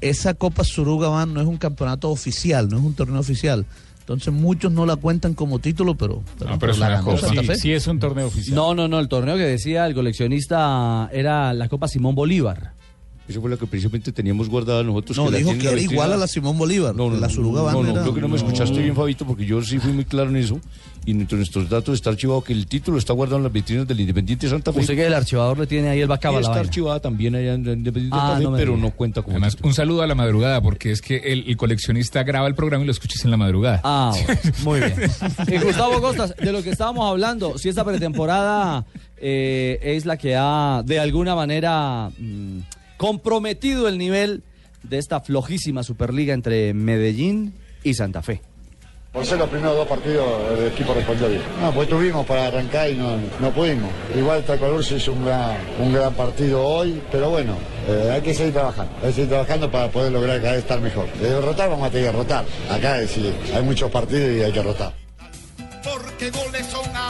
esa 0.00 0.34
Copa 0.34 0.64
Surugaban 0.64 1.32
no 1.32 1.40
es 1.40 1.46
un 1.46 1.58
campeonato 1.58 2.10
oficial, 2.10 2.68
no 2.68 2.78
es 2.78 2.82
un 2.82 2.94
torneo 2.94 3.20
oficial. 3.20 3.66
Entonces 4.00 4.32
muchos 4.34 4.72
no 4.72 4.84
la 4.84 4.96
cuentan 4.96 5.34
como 5.34 5.60
título, 5.60 5.94
pero, 5.94 6.24
pero, 6.36 6.58
pero 6.58 6.76
la 6.76 6.88
ganó 6.88 7.16
Santa 7.16 7.44
Fe. 7.44 7.74
es 7.74 7.86
un 7.86 8.00
torneo 8.00 8.26
oficial. 8.26 8.56
No, 8.56 8.74
no, 8.74 8.88
no, 8.88 8.98
el 8.98 9.06
torneo 9.06 9.36
que 9.36 9.44
decía 9.44 9.86
el 9.86 9.94
coleccionista 9.94 11.08
era 11.12 11.54
la 11.54 11.68
Copa 11.68 11.86
Simón 11.86 12.16
Bolívar. 12.16 12.72
Eso 13.28 13.40
fue 13.40 13.48
lo 13.50 13.58
que 13.58 13.66
precisamente 13.66 14.10
teníamos 14.12 14.48
guardado 14.48 14.82
nosotros. 14.82 15.16
No, 15.16 15.30
la 15.30 15.38
dijo 15.38 15.52
que 15.56 15.64
la 15.64 15.70
era 15.72 15.80
igual 15.80 16.12
a 16.12 16.16
la 16.16 16.26
Simón 16.26 16.58
Bolívar. 16.58 16.94
No, 16.94 17.08
no, 17.08 17.16
la 17.16 17.28
no, 17.28 17.32
Surugaban 17.32 17.72
no, 17.74 17.82
no, 17.82 17.90
era- 17.90 18.02
creo 18.02 18.14
que 18.14 18.20
no 18.20 18.28
me 18.28 18.36
escuchaste 18.36 18.78
bien, 18.82 18.94
Fabito, 18.96 19.24
porque 19.24 19.46
yo 19.46 19.62
sí 19.62 19.78
fui 19.78 19.92
muy 19.92 20.04
claro 20.04 20.30
en 20.30 20.36
eso. 20.36 20.60
Y 21.04 21.10
entre 21.12 21.36
nuestros 21.36 21.68
datos 21.68 21.94
está 21.94 22.10
archivado 22.10 22.42
que 22.44 22.52
el 22.52 22.66
título 22.66 22.96
está 22.96 23.12
guardado 23.12 23.38
en 23.38 23.42
las 23.44 23.52
vitrinas 23.52 23.88
del 23.88 23.98
Independiente 24.00 24.48
Santa 24.48 24.72
Fe. 24.72 24.80
Usted 24.80 24.94
que 24.94 25.06
el 25.06 25.14
archivador 25.14 25.58
le 25.58 25.66
tiene 25.66 25.88
ahí 25.88 26.00
el 26.00 26.06
bacaba 26.06 26.34
la 26.34 26.40
está 26.42 26.50
vaina. 26.50 26.68
archivada 26.68 27.00
también 27.00 27.34
allá 27.34 27.54
en 27.54 27.66
el 27.66 27.78
Independiente 27.78 28.16
Ah, 28.20 28.34
Santa 28.34 28.38
Fe, 28.38 28.44
no 28.44 28.52
pero 28.56 28.72
diga. 28.76 28.82
no 28.82 28.90
cuenta 28.92 29.22
como 29.22 29.32
Además, 29.36 29.56
un 29.62 29.74
saludo 29.74 30.02
a 30.02 30.06
la 30.06 30.14
madrugada, 30.14 30.60
porque 30.60 30.92
es 30.92 31.00
que 31.02 31.16
el, 31.16 31.44
el 31.48 31.56
coleccionista 31.56 32.22
graba 32.22 32.46
el 32.46 32.54
programa 32.54 32.84
y 32.84 32.86
lo 32.86 32.92
escuchas 32.92 33.24
en 33.24 33.32
la 33.32 33.36
madrugada. 33.36 33.80
Ah, 33.82 34.12
bueno, 34.14 34.40
muy 34.64 34.78
bien. 34.80 34.94
Y 35.48 35.64
Gustavo 35.64 36.00
Costas, 36.00 36.36
de 36.36 36.52
lo 36.52 36.62
que 36.62 36.70
estábamos 36.70 37.08
hablando, 37.10 37.58
si 37.58 37.68
esta 37.68 37.84
pretemporada 37.84 38.84
eh, 39.16 39.80
es 39.82 40.06
la 40.06 40.16
que 40.16 40.36
ha 40.36 40.82
de 40.84 41.00
alguna 41.00 41.34
manera 41.34 42.10
mm, 42.16 42.58
comprometido 43.02 43.88
el 43.88 43.98
nivel 43.98 44.44
de 44.84 44.98
esta 44.98 45.18
flojísima 45.18 45.82
Superliga 45.82 46.34
entre 46.34 46.72
Medellín 46.72 47.52
y 47.82 47.94
Santa 47.94 48.22
Fe. 48.22 48.42
Por 49.12 49.26
ser 49.26 49.38
los 49.38 49.48
primeros 49.48 49.74
dos 49.74 49.88
partidos 49.88 50.24
el 50.56 50.68
equipo 50.68 50.94
respondió 50.94 51.28
bien. 51.28 51.42
No, 51.60 51.72
pues 51.72 51.88
tuvimos 51.88 52.24
para 52.24 52.46
arrancar 52.46 52.88
y 52.88 52.94
no, 52.94 53.16
no 53.40 53.50
pudimos. 53.50 53.90
Igual 54.16 54.44
Tacolur 54.44 54.84
se 54.84 54.98
hizo 54.98 55.14
un 55.14 55.24
gran, 55.24 55.56
un 55.80 55.92
gran 55.92 56.14
partido 56.14 56.64
hoy, 56.64 57.02
pero 57.10 57.30
bueno, 57.30 57.56
eh, 57.88 58.12
hay 58.12 58.20
que 58.20 58.32
seguir 58.32 58.52
trabajando. 58.52 58.92
Hay 58.98 59.08
que 59.08 59.14
seguir 59.14 59.30
trabajando 59.30 59.68
para 59.68 59.90
poder 59.90 60.12
lograr 60.12 60.40
cada 60.40 60.52
vez 60.52 60.60
estar 60.60 60.80
mejor. 60.80 61.12
De 61.14 61.28
derrotar 61.28 61.70
vamos 61.70 61.88
a 61.88 61.90
tener 61.90 62.12
que 62.12 62.16
rotar. 62.16 62.44
Acá 62.70 63.00
es 63.00 63.08
decir, 63.08 63.34
hay 63.52 63.62
muchos 63.64 63.90
partidos 63.90 64.30
y 64.30 64.42
hay 64.44 64.52
que 64.52 64.62
rotar. 64.62 64.94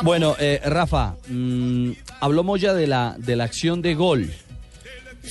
Bueno, 0.03 0.36
eh, 0.40 0.59
Rafa, 0.64 1.16
mm, 1.28 1.90
habló 2.18 2.45
Moya 2.45 2.72
de 2.72 2.86
la, 2.86 3.14
de 3.18 3.36
la 3.36 3.45
acción 3.45 3.82
de 3.82 3.95
gol. 3.95 4.30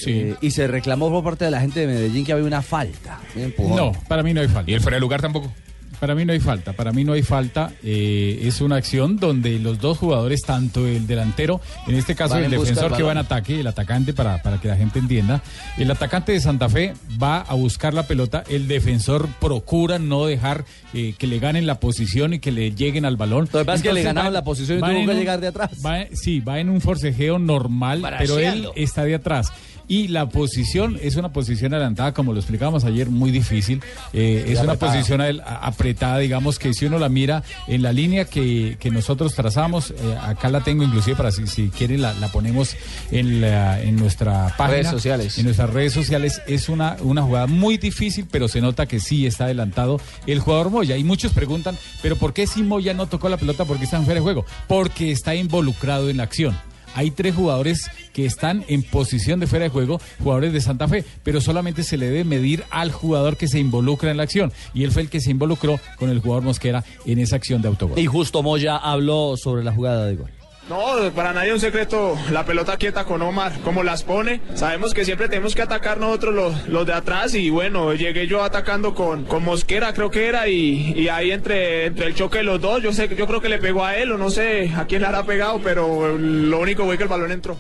Eh, 0.07 0.35
y 0.41 0.51
se 0.51 0.67
reclamó 0.67 1.09
por 1.11 1.23
parte 1.23 1.45
de 1.45 1.51
la 1.51 1.59
gente 1.61 1.81
de 1.81 1.87
Medellín 1.87 2.25
que 2.25 2.33
había 2.33 2.45
una 2.45 2.61
falta. 2.61 3.19
un. 3.57 3.75
No, 3.75 3.91
para 4.07 4.23
mí 4.23 4.33
no 4.33 4.41
hay 4.41 4.47
falta. 4.47 4.71
¿Y 4.71 4.73
el 4.73 4.81
fuera 4.81 4.95
de 4.95 5.01
lugar 5.01 5.21
tampoco? 5.21 5.51
Para 5.99 6.15
mí 6.15 6.25
no 6.25 6.33
hay 6.33 6.39
falta, 6.39 6.73
para 6.73 6.91
mí 6.91 7.03
no 7.03 7.13
hay 7.13 7.21
falta. 7.21 7.73
eh, 7.83 8.39
es 8.45 8.59
una 8.61 8.77
acción 8.77 9.17
donde 9.17 9.59
los 9.59 9.77
dos 9.79 9.99
jugadores, 9.99 10.41
tanto 10.41 10.87
el 10.87 11.05
delantero, 11.05 11.61
en 11.87 11.93
este 11.93 12.15
caso 12.15 12.33
Van 12.33 12.45
el 12.45 12.49
defensor 12.49 12.97
que 12.97 13.03
va 13.03 13.11
en 13.11 13.19
ataque, 13.19 13.59
el 13.59 13.67
atacante, 13.67 14.11
para, 14.11 14.41
para 14.41 14.59
que 14.59 14.67
la 14.67 14.75
gente 14.77 14.97
entienda, 14.97 15.43
el 15.77 15.91
atacante 15.91 16.31
de 16.31 16.39
Santa 16.39 16.69
Fe 16.69 16.95
va 17.21 17.41
a 17.41 17.53
buscar 17.53 17.93
la 17.93 18.07
pelota, 18.07 18.43
el 18.49 18.67
defensor 18.67 19.27
procura 19.39 19.99
no 19.99 20.25
dejar 20.25 20.65
eh, 20.95 21.13
que 21.19 21.27
le 21.27 21.37
ganen 21.37 21.67
la 21.67 21.79
posición 21.79 22.33
y 22.33 22.39
que 22.39 22.51
le 22.51 22.71
lleguen 22.73 23.05
al 23.05 23.15
balón. 23.15 23.47
Lo 23.53 23.59
que 23.59 23.65
pasa 23.65 23.75
es 23.75 23.83
que 23.83 23.93
le 23.93 24.01
ganaron 24.01 24.29
va- 24.31 24.39
la 24.39 24.43
posición 24.43 24.79
y 24.79 24.81
va 24.81 24.89
tuvo 24.89 25.05
que 25.05 25.13
llegar 25.13 25.39
de 25.39 25.47
atrás. 25.49 25.69
va- 25.85 26.07
sí, 26.13 26.39
va 26.39 26.59
en 26.59 26.69
un 26.69 26.81
forcejeo 26.81 27.37
normal, 27.37 28.01
pero 28.17 28.39
él 28.39 28.69
está 28.75 29.03
de 29.03 29.13
atrás. 29.13 29.51
Y 29.91 30.07
la 30.07 30.29
posición 30.29 30.97
es 31.01 31.17
una 31.17 31.33
posición 31.33 31.73
adelantada, 31.73 32.13
como 32.13 32.31
lo 32.31 32.39
explicábamos 32.39 32.85
ayer, 32.85 33.09
muy 33.09 33.29
difícil. 33.29 33.81
Eh, 34.13 34.45
es 34.47 34.59
una 34.61 34.73
apretada. 34.73 34.93
posición 34.93 35.21
apretada, 35.45 36.17
digamos, 36.19 36.59
que 36.59 36.73
si 36.73 36.85
uno 36.85 36.97
la 36.97 37.09
mira 37.09 37.43
en 37.67 37.81
la 37.81 37.91
línea 37.91 38.23
que, 38.23 38.77
que 38.79 38.89
nosotros 38.89 39.35
trazamos, 39.35 39.91
eh, 39.91 39.95
acá 40.21 40.47
la 40.47 40.61
tengo 40.61 40.83
inclusive 40.83 41.17
para 41.17 41.29
si, 41.31 41.45
si 41.45 41.67
quieren 41.67 42.01
la, 42.01 42.13
la 42.13 42.29
ponemos 42.29 42.77
en, 43.11 43.41
la- 43.41 43.81
en 43.81 43.97
nuestra 43.97 44.55
página. 44.57 44.77
Redes 44.77 44.91
sociales. 44.91 45.37
En 45.37 45.43
nuestras 45.43 45.69
redes 45.69 45.91
sociales. 45.91 46.41
Es 46.47 46.69
una, 46.69 46.95
una 47.01 47.23
jugada 47.23 47.47
muy 47.47 47.75
difícil, 47.77 48.25
pero 48.31 48.47
se 48.47 48.61
nota 48.61 48.85
que 48.85 49.01
sí 49.01 49.25
está 49.25 49.43
adelantado 49.43 49.99
el 50.25 50.39
jugador 50.39 50.69
Moya. 50.69 50.95
Y 50.95 51.03
muchos 51.03 51.33
preguntan, 51.33 51.77
¿pero 52.01 52.15
por 52.15 52.31
qué 52.33 52.47
si 52.47 52.63
Moya 52.63 52.93
no 52.93 53.07
tocó 53.07 53.27
la 53.27 53.35
pelota? 53.35 53.65
porque 53.65 53.83
está 53.83 53.97
en 53.97 54.05
fuera 54.05 54.19
de 54.21 54.23
juego? 54.23 54.45
Porque 54.69 55.11
está 55.11 55.35
involucrado 55.35 56.09
en 56.09 56.15
la 56.15 56.23
acción. 56.23 56.57
Hay 56.95 57.11
tres 57.11 57.35
jugadores 57.35 57.89
que 58.13 58.25
están 58.25 58.63
en 58.67 58.83
posición 58.83 59.39
de 59.39 59.47
fuera 59.47 59.63
de 59.63 59.69
juego, 59.69 59.99
jugadores 60.19 60.53
de 60.53 60.61
Santa 60.61 60.87
Fe, 60.87 61.03
pero 61.23 61.41
solamente 61.41 61.83
se 61.83 61.97
le 61.97 62.07
debe 62.07 62.23
medir 62.23 62.63
al 62.69 62.91
jugador 62.91 63.37
que 63.37 63.47
se 63.47 63.59
involucra 63.59 64.11
en 64.11 64.17
la 64.17 64.23
acción. 64.23 64.51
Y 64.73 64.83
él 64.83 64.91
fue 64.91 65.03
el 65.03 65.09
que 65.09 65.21
se 65.21 65.31
involucró 65.31 65.79
con 65.97 66.09
el 66.09 66.19
jugador 66.19 66.43
Mosquera 66.43 66.83
en 67.05 67.19
esa 67.19 67.35
acción 67.35 67.61
de 67.61 67.67
autogol. 67.67 67.97
Y 67.99 68.05
justo 68.05 68.43
Moya 68.43 68.77
habló 68.77 69.35
sobre 69.37 69.63
la 69.63 69.71
jugada 69.71 70.05
de 70.05 70.15
gol. 70.15 70.40
No, 70.71 71.11
para 71.11 71.33
nadie 71.33 71.49
es 71.49 71.55
un 71.55 71.59
secreto 71.59 72.17
la 72.31 72.45
pelota 72.45 72.77
quieta 72.77 73.03
con 73.03 73.21
Omar, 73.21 73.59
como 73.59 73.83
las 73.83 74.03
pone. 74.03 74.39
Sabemos 74.55 74.93
que 74.93 75.03
siempre 75.03 75.27
tenemos 75.27 75.53
que 75.53 75.61
atacar 75.61 75.99
nosotros 75.99 76.33
los, 76.33 76.67
los 76.69 76.85
de 76.87 76.93
atrás 76.93 77.35
y 77.35 77.49
bueno, 77.49 77.93
llegué 77.93 78.25
yo 78.25 78.41
atacando 78.41 78.95
con, 78.95 79.25
con 79.25 79.43
Mosquera, 79.43 79.93
creo 79.93 80.09
que 80.09 80.27
era, 80.27 80.47
y, 80.47 80.93
y 80.95 81.09
ahí 81.09 81.31
entre, 81.31 81.87
entre 81.87 82.07
el 82.07 82.15
choque 82.15 82.37
de 82.37 82.45
los 82.45 82.61
dos, 82.61 82.81
yo 82.81 82.93
sé 82.93 83.13
yo 83.13 83.27
creo 83.27 83.41
que 83.41 83.49
le 83.49 83.57
pegó 83.57 83.83
a 83.83 83.97
él 83.97 84.13
o 84.13 84.17
no 84.17 84.29
sé 84.29 84.71
a 84.73 84.85
quién 84.85 85.01
le 85.01 85.07
habrá 85.07 85.25
pegado, 85.25 85.59
pero 85.61 86.17
lo 86.17 86.59
único 86.61 86.85
fue 86.85 86.95
que 86.95 87.03
el 87.03 87.09
balón 87.09 87.33
entró. 87.33 87.57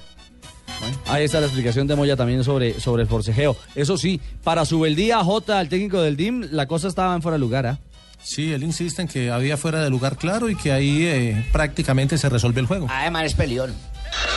Ahí 1.07 1.25
está 1.25 1.41
la 1.41 1.47
explicación 1.47 1.87
de 1.87 1.97
Moya 1.97 2.15
también 2.15 2.45
sobre, 2.45 2.79
sobre 2.79 3.03
el 3.03 3.09
forcejeo. 3.09 3.57
Eso 3.75 3.97
sí, 3.97 4.21
para 4.41 4.63
su 4.63 4.85
día 4.85 5.21
J, 5.21 5.59
el 5.59 5.67
técnico 5.67 6.01
del 6.01 6.15
DIM, 6.15 6.47
la 6.51 6.65
cosa 6.65 6.87
estaba 6.87 7.13
en 7.13 7.21
fuera 7.21 7.33
de 7.35 7.39
lugar. 7.39 7.67
¿ah? 7.67 7.79
Sí, 8.23 8.53
él 8.53 8.63
insiste 8.63 9.01
en 9.01 9.07
que 9.07 9.31
había 9.31 9.57
fuera 9.57 9.83
de 9.83 9.89
lugar 9.89 10.17
claro 10.17 10.49
y 10.49 10.55
que 10.55 10.71
ahí 10.71 11.05
eh, 11.05 11.49
prácticamente 11.51 12.17
se 12.17 12.29
resuelve 12.29 12.61
el 12.61 12.67
juego. 12.67 12.87
Además 12.89 13.25
es 13.25 13.33
peleón. 13.33 13.75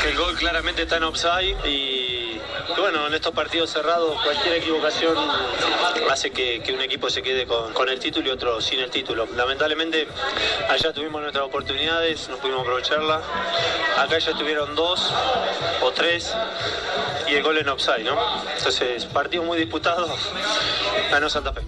Que 0.02 0.10
el 0.10 0.16
gol 0.16 0.34
claramente 0.36 0.82
está 0.82 0.96
en 0.96 1.04
offside 1.04 1.56
y 1.66 2.40
bueno, 2.78 3.06
en 3.06 3.14
estos 3.14 3.34
partidos 3.34 3.70
cerrados 3.70 4.20
cualquier 4.22 4.56
equivocación 4.56 5.16
hace 6.10 6.30
que, 6.30 6.62
que 6.64 6.72
un 6.72 6.80
equipo 6.80 7.10
se 7.10 7.22
quede 7.22 7.46
con, 7.46 7.72
con 7.72 7.88
el 7.88 7.98
título 7.98 8.28
y 8.28 8.30
otro 8.30 8.60
sin 8.60 8.80
el 8.80 8.90
título. 8.90 9.26
Lamentablemente 9.36 10.06
allá 10.68 10.92
tuvimos 10.92 11.20
nuestras 11.20 11.44
oportunidades, 11.44 12.28
no 12.28 12.36
pudimos 12.38 12.62
aprovecharla. 12.62 13.20
Acá 13.98 14.18
ya 14.18 14.32
tuvieron 14.32 14.74
dos 14.74 15.12
o 15.82 15.90
tres 15.92 16.32
y 17.28 17.34
el 17.34 17.42
gol 17.42 17.58
en 17.58 17.68
offside, 17.68 18.04
¿no? 18.04 18.16
Entonces, 18.56 19.04
partido 19.06 19.42
muy 19.42 19.58
disputado, 19.58 20.14
ganó 21.10 21.28
Santa 21.28 21.52
Fe. 21.52 21.62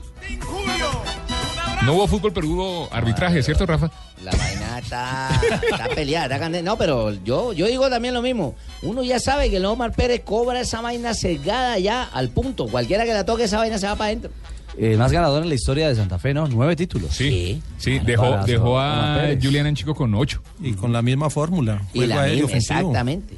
No 1.87 1.95
hubo 1.95 2.09
fútbol, 2.09 2.33
pero 2.33 2.49
hubo 2.49 2.89
arbitraje, 2.93 3.43
¿cierto, 3.43 3.65
Rafa? 3.65 3.91
La 4.23 4.33
vaina 4.33 4.79
está, 4.81 5.31
está 5.71 5.89
peleada, 5.95 6.27
está 6.27 6.39
candente. 6.41 6.65
No, 6.65 6.77
pero 6.77 7.13
yo, 7.25 7.53
yo 7.53 7.67
digo 7.67 7.89
también 7.89 8.13
lo 8.13 8.23
mismo. 8.23 8.57
Uno 8.83 9.05
ya 9.05 9.21
sabe 9.21 9.51
que 9.51 9.59
el 9.59 9.65
Omar 9.65 9.93
Pérez 9.93 10.23
cobra 10.25 10.61
esa 10.61 10.81
vaina 10.81 11.15
cegada 11.15 11.79
ya 11.79 12.03
al 12.03 12.29
punto. 12.31 12.67
Cualquiera 12.67 13.05
que 13.05 13.13
la 13.15 13.25
toque 13.25 13.45
esa 13.45 13.59
vaina 13.59 13.79
se 13.79 13.87
va 13.87 13.95
para 13.95 14.09
adentro. 14.09 14.31
eh, 14.77 14.97
más 14.97 15.13
ganador 15.13 15.45
en 15.45 15.49
la 15.49 15.55
historia 15.55 15.89
de 15.89 15.95
Santa 15.95 16.19
Fe, 16.19 16.35
¿no? 16.35 16.49
Nueve 16.49 16.75
títulos. 16.75 17.13
Sí, 17.15 17.63
sí, 17.79 18.01
dejó, 18.01 18.37
dejó 18.45 18.81
a. 18.81 19.29
Julián 19.41 19.73
Chico 19.77 19.95
con 19.95 20.13
ocho. 20.17 20.43
Y 20.61 20.73
con 20.73 20.93
la 20.93 21.03
misma 21.03 21.31
fórmula. 21.31 21.83
Y 21.95 22.07
la 22.07 22.25
misma, 22.25 22.51
exactamente. 22.53 23.37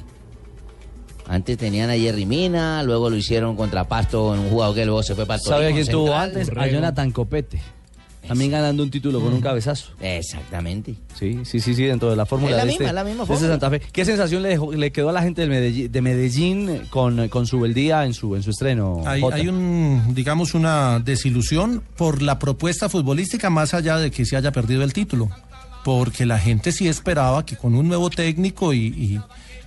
Antes 1.27 1.57
tenían 1.59 1.91
a 1.91 1.93
Jerry 1.93 2.25
Mina, 2.25 2.81
luego 2.81 3.11
lo 3.11 3.15
hicieron 3.15 3.55
contra 3.55 3.83
Pasto 3.87 4.33
en 4.33 4.39
un 4.41 4.49
jugador 4.49 4.73
que 4.73 4.85
luego 4.85 5.03
se 5.03 5.13
fue 5.13 5.27
para 5.27 5.35
el 5.37 5.43
¿Sabe 5.43 5.71
quién 5.73 5.85
tuvo 5.87 6.07
central. 6.07 6.29
antes? 6.29 6.49
A 6.57 6.67
Jonathan 6.67 7.11
Copete. 7.11 7.61
También 8.29 8.51
ganando 8.51 8.81
un 8.83 8.89
título 8.89 9.19
con 9.19 9.33
un 9.33 9.41
cabezazo. 9.41 9.91
Exactamente. 9.99 10.95
Sí, 11.17 11.39
sí, 11.43 11.59
sí, 11.59 11.73
sí, 11.75 11.83
dentro 11.83 12.09
de 12.09 12.15
la 12.15 12.25
fórmula 12.25 12.51
Es 12.51 12.57
la 12.57 12.63
de, 12.63 12.67
misma, 12.69 12.83
este, 12.85 12.89
es 12.89 12.93
la 12.93 13.03
misma 13.03 13.17
de 13.17 13.23
este 13.23 13.33
fórmula. 13.33 13.53
Santa 13.53 13.69
Fe. 13.69 13.81
¿Qué 13.91 14.05
sensación 14.05 14.43
le, 14.43 14.49
dejó- 14.57 14.71
le 14.73 14.91
quedó 14.91 15.09
a 15.09 15.11
la 15.11 15.21
gente 15.21 15.45
Medellín, 15.47 15.91
de 15.91 16.01
Medellín 16.01 16.81
con, 16.89 17.27
con 17.27 17.45
su 17.47 17.59
beldía 17.59 18.05
en 18.05 18.13
su, 18.13 18.35
en 18.35 18.43
su 18.43 18.51
estreno? 18.51 19.01
Hay, 19.05 19.21
hay 19.31 19.47
un, 19.49 20.13
digamos, 20.13 20.53
una 20.53 20.99
desilusión 20.99 21.83
por 21.97 22.21
la 22.21 22.39
propuesta 22.39 22.87
futbolística 22.89 23.49
más 23.49 23.73
allá 23.73 23.97
de 23.97 24.11
que 24.11 24.25
se 24.25 24.37
haya 24.37 24.51
perdido 24.51 24.83
el 24.83 24.93
título. 24.93 25.29
Porque 25.83 26.25
la 26.25 26.37
gente 26.39 26.71
sí 26.71 26.87
esperaba 26.87 27.45
que 27.45 27.55
con 27.55 27.73
un 27.73 27.87
nuevo 27.87 28.09
técnico 28.09 28.73
y, 28.73 28.87
y- 28.87 29.19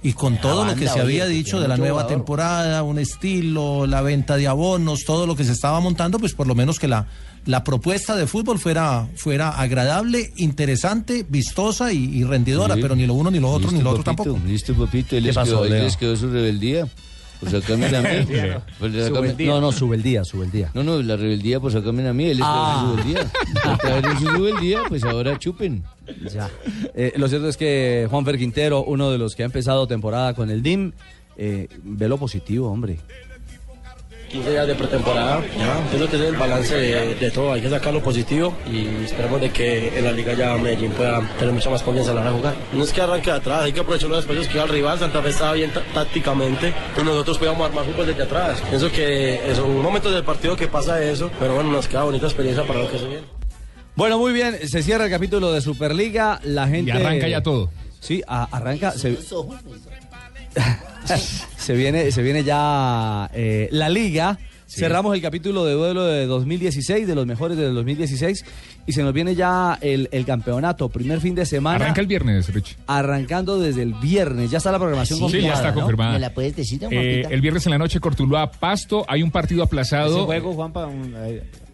y 0.04 0.14
con 0.14 0.36
todo 0.40 0.64
lo 0.64 0.74
que 0.74 0.86
se 0.88 0.94
oye, 0.94 1.00
había 1.00 1.26
dicho 1.26 1.60
de 1.60 1.68
la 1.68 1.76
nueva 1.76 2.00
jugador. 2.02 2.12
temporada, 2.16 2.82
un 2.82 2.98
estilo, 2.98 3.86
la 3.86 4.02
venta 4.02 4.36
de 4.36 4.48
abonos, 4.48 5.04
todo 5.06 5.26
lo 5.28 5.36
que 5.36 5.44
se 5.44 5.52
estaba 5.52 5.78
montando, 5.78 6.18
pues 6.18 6.34
por 6.34 6.48
lo 6.48 6.56
menos 6.56 6.80
que 6.80 6.88
la, 6.88 7.06
la 7.46 7.64
propuesta 7.64 8.14
de 8.16 8.26
fútbol 8.26 8.58
fuera, 8.58 9.08
fuera 9.16 9.50
agradable, 9.50 10.32
interesante, 10.36 11.26
vistosa 11.28 11.92
y, 11.92 12.04
y 12.04 12.24
rendidora, 12.24 12.74
Sí. 12.76 12.80
pero 12.82 12.94
ni 12.94 13.06
lo 13.06 13.14
uno, 13.14 13.30
ni 13.30 13.40
lo 13.40 13.50
otro, 13.50 13.70
ni 13.72 13.80
lo 13.82 13.90
otro 13.90 14.04
papito, 14.04 14.24
tampoco. 14.24 14.46
Listo, 14.48 14.74
papito. 14.74 15.16
Él 15.16 15.22
¿Qué 15.22 15.26
les, 15.28 15.34
pasó, 15.34 15.62
quedó, 15.62 15.74
él 15.74 15.82
les 15.84 15.96
quedó 15.96 16.16
su 16.16 16.30
rebeldía. 16.30 16.86
Pues 17.40 17.50
sácame 17.50 17.86
a 17.86 18.00
mí. 18.02 18.08
Pues. 18.78 18.92
No, 19.40 19.60
no, 19.60 19.72
su 19.72 19.88
beldía, 19.88 20.24
su 20.24 20.38
beldía. 20.38 20.70
No, 20.74 20.84
no, 20.84 21.02
la 21.02 21.16
rebeldía, 21.16 21.58
pues 21.58 21.74
sácame 21.74 22.06
a 22.06 22.12
mí. 22.12 22.26
Él 22.26 22.36
les 22.36 22.46
Ah. 22.48 22.94
quedó 22.94 23.02
su 23.02 23.08
rebeldía. 23.08 23.32
Trajeron 23.80 24.18
su 24.20 24.28
rebeldía, 24.28 24.78
pues 24.88 25.02
ahora 25.02 25.36
chupen. 25.40 25.82
Ya. 26.32 26.48
Eh, 26.94 27.12
lo 27.16 27.26
cierto 27.26 27.48
es 27.48 27.56
que 27.56 28.06
Juanfer 28.08 28.38
Quintero, 28.38 28.84
uno 28.84 29.10
de 29.10 29.18
los 29.18 29.34
que 29.34 29.42
ha 29.42 29.46
empezado 29.46 29.88
temporada 29.88 30.34
con 30.34 30.50
el 30.50 30.62
DIM, 30.62 30.92
eh, 31.36 31.66
ve 31.82 32.08
lo 32.08 32.16
positivo, 32.16 32.70
hombre. 32.70 33.00
15 34.32 34.50
días 34.50 34.66
de 34.66 34.74
pretemporada, 34.74 35.42
ya, 35.58 35.78
entiendo 35.78 36.08
que 36.08 36.16
ese 36.16 36.24
es 36.24 36.30
el 36.32 36.36
balance 36.38 36.74
de, 36.74 37.14
de 37.16 37.30
todo, 37.30 37.52
hay 37.52 37.60
que 37.60 37.68
sacar 37.68 37.92
lo 37.92 38.02
positivo 38.02 38.54
y 38.66 39.04
esperemos 39.04 39.38
de 39.42 39.50
que 39.50 39.98
en 39.98 40.04
la 40.06 40.12
liga 40.12 40.32
ya 40.32 40.56
Medellín 40.56 40.90
pueda 40.92 41.20
tener 41.38 41.52
mucha 41.52 41.68
más 41.68 41.82
confianza 41.82 42.12
a 42.12 42.14
la 42.14 42.20
hora 42.22 42.30
de 42.30 42.36
jugar. 42.38 42.54
No 42.72 42.82
es 42.82 42.92
que 42.92 43.02
arranque 43.02 43.30
de 43.30 43.36
atrás, 43.36 43.62
hay 43.64 43.74
que 43.74 43.80
aprovechar 43.80 44.08
los 44.08 44.20
espacios 44.20 44.48
que 44.48 44.54
iba 44.54 44.62
el 44.64 44.70
rival, 44.70 44.98
Santa 44.98 45.20
Fe 45.22 45.28
estaba 45.28 45.52
bien 45.52 45.70
tá- 45.70 45.82
tácticamente 45.92 46.72
y 46.98 47.02
nosotros 47.04 47.36
podíamos 47.36 47.68
armar 47.68 47.84
fútbol 47.84 48.06
desde 48.06 48.22
atrás. 48.22 48.62
Pienso 48.70 48.90
que 48.90 49.38
son 49.54 49.82
momentos 49.82 50.14
del 50.14 50.24
partido 50.24 50.56
que 50.56 50.66
pasa 50.66 51.02
eso, 51.04 51.30
pero 51.38 51.54
bueno, 51.54 51.70
nos 51.70 51.86
queda 51.86 52.04
bonita 52.04 52.24
experiencia 52.26 52.64
para 52.66 52.78
lo 52.80 52.90
que 52.90 52.98
se 52.98 53.06
viene. 53.06 53.24
Bueno, 53.96 54.18
muy 54.18 54.32
bien, 54.32 54.56
se 54.66 54.82
cierra 54.82 55.04
el 55.04 55.10
capítulo 55.10 55.52
de 55.52 55.60
Superliga, 55.60 56.40
la 56.44 56.66
gente... 56.68 56.90
Y 56.90 56.94
arranca 56.94 57.28
ya 57.28 57.42
todo. 57.42 57.68
Sí, 58.00 58.22
a- 58.26 58.48
arranca, 58.50 58.92
se, 58.92 59.12
se 61.62 61.74
viene, 61.74 62.10
se 62.12 62.22
viene 62.22 62.44
ya 62.44 63.30
eh, 63.32 63.68
la 63.72 63.88
liga. 63.88 64.38
Cerramos 64.66 65.14
el 65.14 65.20
capítulo 65.20 65.66
de 65.66 65.74
duelo 65.74 66.06
de 66.06 66.24
2016, 66.24 67.06
de 67.06 67.14
los 67.14 67.26
mejores 67.26 67.58
del 67.58 67.74
2016, 67.74 68.42
y 68.86 68.92
se 68.94 69.02
nos 69.02 69.12
viene 69.12 69.34
ya 69.34 69.76
el, 69.82 70.08
el 70.12 70.24
campeonato, 70.24 70.88
primer 70.88 71.20
fin 71.20 71.34
de 71.34 71.44
semana. 71.44 71.76
Arranca 71.84 72.00
el 72.00 72.06
viernes, 72.06 72.48
Rich. 72.54 72.78
Arrancando 72.86 73.60
desde 73.60 73.82
el 73.82 73.92
viernes, 73.92 74.50
ya 74.50 74.56
está 74.58 74.72
la 74.72 74.78
programación 74.78 75.18
Sí, 75.18 75.24
ya 75.24 75.26
confirmada, 75.26 75.54
está 75.56 75.68
¿no? 75.72 75.74
confirmada. 75.74 76.12
¿Me 76.14 76.18
la 76.20 76.32
puedes 76.32 76.56
decir, 76.56 76.80
Eh, 76.90 77.22
el 77.28 77.42
viernes 77.42 77.66
en 77.66 77.72
la 77.72 77.78
noche, 77.78 78.00
Cortuluá 78.00 78.50
Pasto. 78.50 79.04
Hay 79.08 79.22
un 79.22 79.30
partido 79.30 79.62
aplazado. 79.62 80.16
Ese 80.16 80.24
juego, 80.24 80.54
Juanpa, 80.54 80.86
un- 80.86 81.14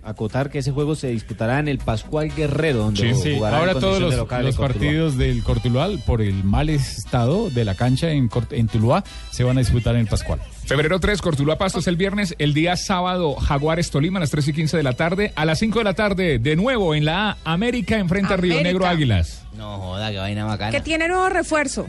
acotar 0.09 0.51
que 0.51 0.59
ese 0.59 0.71
juego 0.73 0.95
se 0.95 1.09
disputará 1.09 1.59
en 1.59 1.69
el 1.69 1.79
Pascual 1.79 2.35
Guerrero, 2.35 2.79
donde 2.79 3.15
Sí, 3.15 3.35
jugará 3.37 3.59
ahora 3.59 3.73
en 3.73 3.81
todos 3.81 4.01
los, 4.01 4.11
de 4.11 4.17
local 4.17 4.45
los 4.45 4.55
de 4.55 4.59
Cortuluá. 4.59 4.85
partidos 4.89 5.17
del 5.19 5.43
Cortuluá, 5.43 5.89
por 6.07 6.23
el 6.23 6.45
mal 6.45 6.69
estado 6.71 7.51
de 7.51 7.65
la 7.65 7.75
cancha 7.75 8.11
en, 8.11 8.29
Cort- 8.29 8.53
en 8.53 8.69
Tuluá, 8.69 9.05
se 9.31 9.45
van 9.45 9.57
a 9.59 9.61
disputar 9.61 9.95
en 9.95 10.03
el 10.03 10.07
Pascual. 10.07 10.41
Febrero 10.65 10.99
3, 11.01 11.21
Cortuluá 11.23 11.57
Pasto 11.59 11.79
es 11.79 11.87
el 11.87 11.97
viernes. 11.97 12.35
El 12.39 12.53
día 12.55 12.77
sábado, 12.77 13.35
Jaguares 13.37 13.91
Tolima 13.91 14.19
a 14.19 14.21
las 14.21 14.31
3 14.31 14.49
y 14.49 14.53
15 14.53 14.77
de 14.77 14.83
la 14.83 14.93
tarde. 14.95 15.33
A 15.37 15.45
las 15.45 15.59
5 15.61 15.79
de 15.79 15.85
la 15.85 15.95
tarde, 15.95 16.39
de 16.39 16.57
nuevo 16.57 16.95
en 16.95 17.05
la 17.07 17.31
A, 17.31 17.37
América 17.45 17.99
enfrenta 17.99 18.35
a 18.35 18.37
Río. 18.37 18.61
Negro 18.63 18.87
Águilas. 18.87 19.45
No 19.57 19.79
joda, 19.79 20.11
qué 20.11 20.19
vaina 20.19 20.45
bacana. 20.45 20.71
Que 20.71 20.81
tiene 20.81 21.09
nuevo 21.09 21.29
refuerzo. 21.31 21.87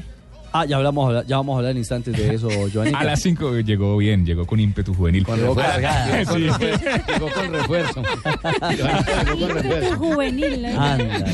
Ah, 0.51 0.65
ya, 0.65 0.77
hablamos, 0.77 1.03
a 1.05 1.07
hablar- 1.09 1.25
ya 1.27 1.37
vamos 1.37 1.53
a 1.53 1.57
hablar 1.57 1.71
en 1.71 1.77
instantes 1.77 2.15
de 2.17 2.33
eso, 2.35 2.49
Joanny. 2.73 2.91
A 2.95 3.03
las 3.03 3.21
5 3.21 3.59
llegó 3.59 3.97
bien, 3.97 4.25
llegó 4.25 4.45
con 4.45 4.59
ímpetu 4.59 4.93
juvenil. 4.93 5.25
Llegó 5.25 5.55
cargada. 5.55 6.25
Sí. 6.25 6.39
Llegó 6.39 7.29
con 7.33 7.51
refuerzo. 7.53 8.03
juvenil. 9.97 10.65
¿eh? 10.65 10.75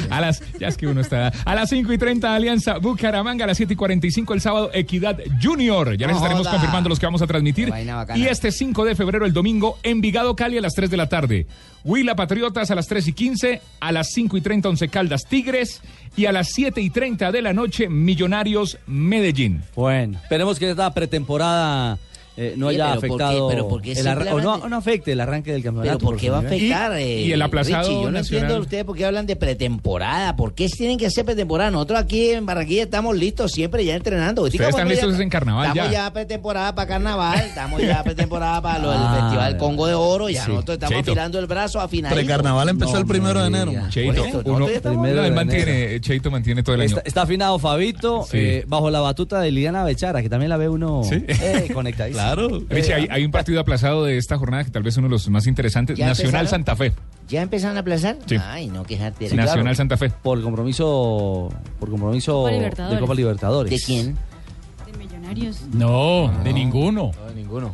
A 0.09 0.22
las, 0.22 0.41
ya 0.59 0.68
es 0.68 0.78
que 0.78 0.88
uno 0.88 1.01
está. 1.01 1.32
A 1.45 1.55
las 1.55 1.70
5 1.70 1.91
y 1.93 1.97
30, 1.97 2.34
Alianza 2.36 2.78
Bucaramanga. 2.78 3.45
A 3.45 3.47
las 3.47 3.57
7 3.57 3.74
y 3.74 3.76
45, 3.76 4.34
el 4.34 4.41
sábado, 4.41 4.70
Equidad 4.74 5.18
Junior. 5.41 5.97
Ya 5.97 6.07
les 6.07 6.16
estaremos 6.18 6.47
confirmando 6.47 6.89
los 6.89 6.99
que 6.99 7.05
vamos 7.05 7.22
a 7.22 7.28
transmitir. 7.28 7.72
Y 8.16 8.26
este 8.26 8.51
5 8.51 8.86
de 8.86 8.95
febrero, 8.95 9.26
el 9.26 9.34
domingo, 9.34 9.78
Envigado 9.84 10.36
Cali 10.36 10.57
a 10.57 10.61
las 10.61 10.74
3 10.74 10.89
de 10.89 10.97
la 10.97 11.09
tarde. 11.09 11.47
Huila 11.84 12.16
Patriotas 12.16 12.72
a 12.72 12.76
las 12.76 12.88
3 12.88 13.07
y 13.09 13.13
15. 13.13 13.61
A 13.80 13.91
las 13.91 14.09
5 14.11 14.38
y 14.38 14.41
30, 14.41 14.70
Once 14.70 14.88
Caldas 14.89 15.26
Tigres. 15.30 15.82
Y 16.18 16.26
a 16.26 16.32
las 16.32 16.49
7 16.53 16.80
y 16.80 16.89
30 16.89 17.32
de 17.32 17.41
la 17.41 17.51
noche, 17.51 17.89
Millonarios 17.89 18.78
Medellín. 18.88 19.63
Bueno, 19.76 20.18
esperemos 20.24 20.57
que 20.57 20.70
esta 20.70 20.93
pretemporada 20.93 21.97
eh, 22.38 22.54
no 22.58 22.68
Oye, 22.68 22.82
haya 22.82 23.00
pero 23.00 23.08
¿por 23.10 23.18
qué- 23.18 23.24
afectado 23.24 23.48
pero 23.50 23.68
por 23.68 23.82
qué 23.82 23.92
el 23.94 24.08
arra- 24.08 24.34
o 24.34 24.42
no, 24.42 24.68
no 24.70 24.76
afecte 24.78 25.12
el 25.14 25.22
arranque 25.22 25.52
del 25.54 25.64
campeonato. 25.64 25.98
Pero 25.98 26.10
¿por 26.12 26.20
qué 26.20 26.30
va 26.30 26.40
a 26.40 26.42
nivel. 26.42 26.74
afectar? 26.74 26.92
eh, 27.00 27.36
Richie? 27.52 28.02
Yo 28.04 28.12
no 28.12 28.20
entiendo 28.20 28.60
ustedes 28.60 28.84
por 28.84 28.96
qué 28.98 29.06
hablan 29.06 29.26
de 29.26 29.36
pretemporada. 29.36 30.36
¿Por 30.36 30.54
qué 30.54 30.68
tienen 30.68 30.98
que 30.98 31.06
hacer 31.08 31.24
pretemporada? 31.26 31.72
Nosotros 31.72 32.00
aquí 32.00 32.30
en 32.30 32.46
Barranquilla 32.46 32.84
estamos 32.84 33.16
listos 33.16 33.52
siempre 33.52 33.86
ya 33.86 33.96
entrenando. 33.96 34.44
Ustedes 34.44 34.70
están 34.70 34.88
listos 34.88 35.18
ya- 35.18 35.24
en 35.24 35.30
carnaval 35.30 35.68
Estamos 35.70 35.92
ya. 35.92 36.06
ya 36.06 36.14
pretemporada 36.14 36.76
para 36.76 36.88
carnaval, 36.88 37.40
estamos 37.40 37.82
ya 37.82 38.04
pretemporada 38.04 38.62
para 38.62 38.80
lo 38.80 38.92
del 38.92 39.00
Ah, 39.02 39.20
Festival 39.22 39.58
Congo 39.58 39.88
de 39.88 39.94
Oro. 39.94 40.30
Ya 40.30 40.44
sí. 40.46 40.52
nosotros 40.52 40.76
estamos 40.76 40.94
Cheito. 40.96 41.12
afilando 41.12 41.40
el 41.40 41.46
brazo 41.48 41.80
afinadito. 41.80 42.16
Precarnaval 42.20 42.70
empezó 42.70 42.98
el 42.98 43.06
primero 43.06 43.40
de 43.42 43.48
enero. 43.48 43.72
Cheito, 43.90 44.24
uno, 44.46 44.66
Primero 44.68 45.22
de 45.24 45.32
mantiene, 45.32 46.00
Cheito 46.02 46.30
mantiene 46.32 46.64
todo 46.64 46.76
el 46.76 46.82
año. 46.82 46.90
Está, 46.98 47.02
está 47.06 47.22
afinado 47.24 47.58
Fabito 47.60 48.24
Sí. 48.30 48.38
eh, 48.38 48.64
bajo 48.68 48.90
la 48.90 49.00
batuta 49.00 49.40
de 49.40 49.52
Liliana 49.52 49.84
Bechara, 49.84 50.22
que 50.22 50.30
también 50.30 50.50
la 50.50 50.58
ve 50.58 50.70
uno 50.70 51.02
Sí. 51.04 51.24
eh, 51.28 51.70
conectadísimo. 51.74 52.24
Claro. 52.34 52.61
Richie, 52.69 52.93
hay, 52.93 53.07
hay 53.09 53.26
un 53.26 53.32
partido 53.32 53.59
aplazado 53.59 54.03
de 54.05 54.17
esta 54.17 54.38
jornada 54.38 54.63
que 54.63 54.71
tal 54.71 54.84
vez 54.84 54.97
uno 54.97 55.07
de 55.07 55.11
los 55.11 55.30
más 55.30 55.47
interesantes. 55.47 55.97
¿Ya 55.97 56.07
Nacional 56.07 56.41
empezaron? 56.45 56.49
Santa 56.65 56.76
Fe. 56.76 56.93
¿Ya 57.28 57.41
empezaron 57.41 57.78
a 57.78 57.80
aplazar? 57.82 58.17
Sí. 58.26 58.38
Ay, 58.41 58.67
no, 58.67 58.84
quejarte. 58.84 59.30
Sí, 59.30 59.36
Nacional 59.36 59.61
claro. 59.63 59.76
Santa 59.76 59.97
Fe. 59.97 60.09
Por 60.09 60.41
compromiso, 60.41 61.51
por 61.80 61.89
compromiso 61.89 62.43
Copa 62.43 62.51
de 62.89 62.99
Copa 62.99 63.13
Libertadores. 63.15 63.71
¿De 63.71 63.80
quién? 63.80 64.15
De 64.86 64.97
Millonarios. 64.97 65.61
No, 65.73 66.32
de 66.43 66.53
ninguno. 66.53 67.11
No, 67.28 67.34
ninguno. 67.34 67.73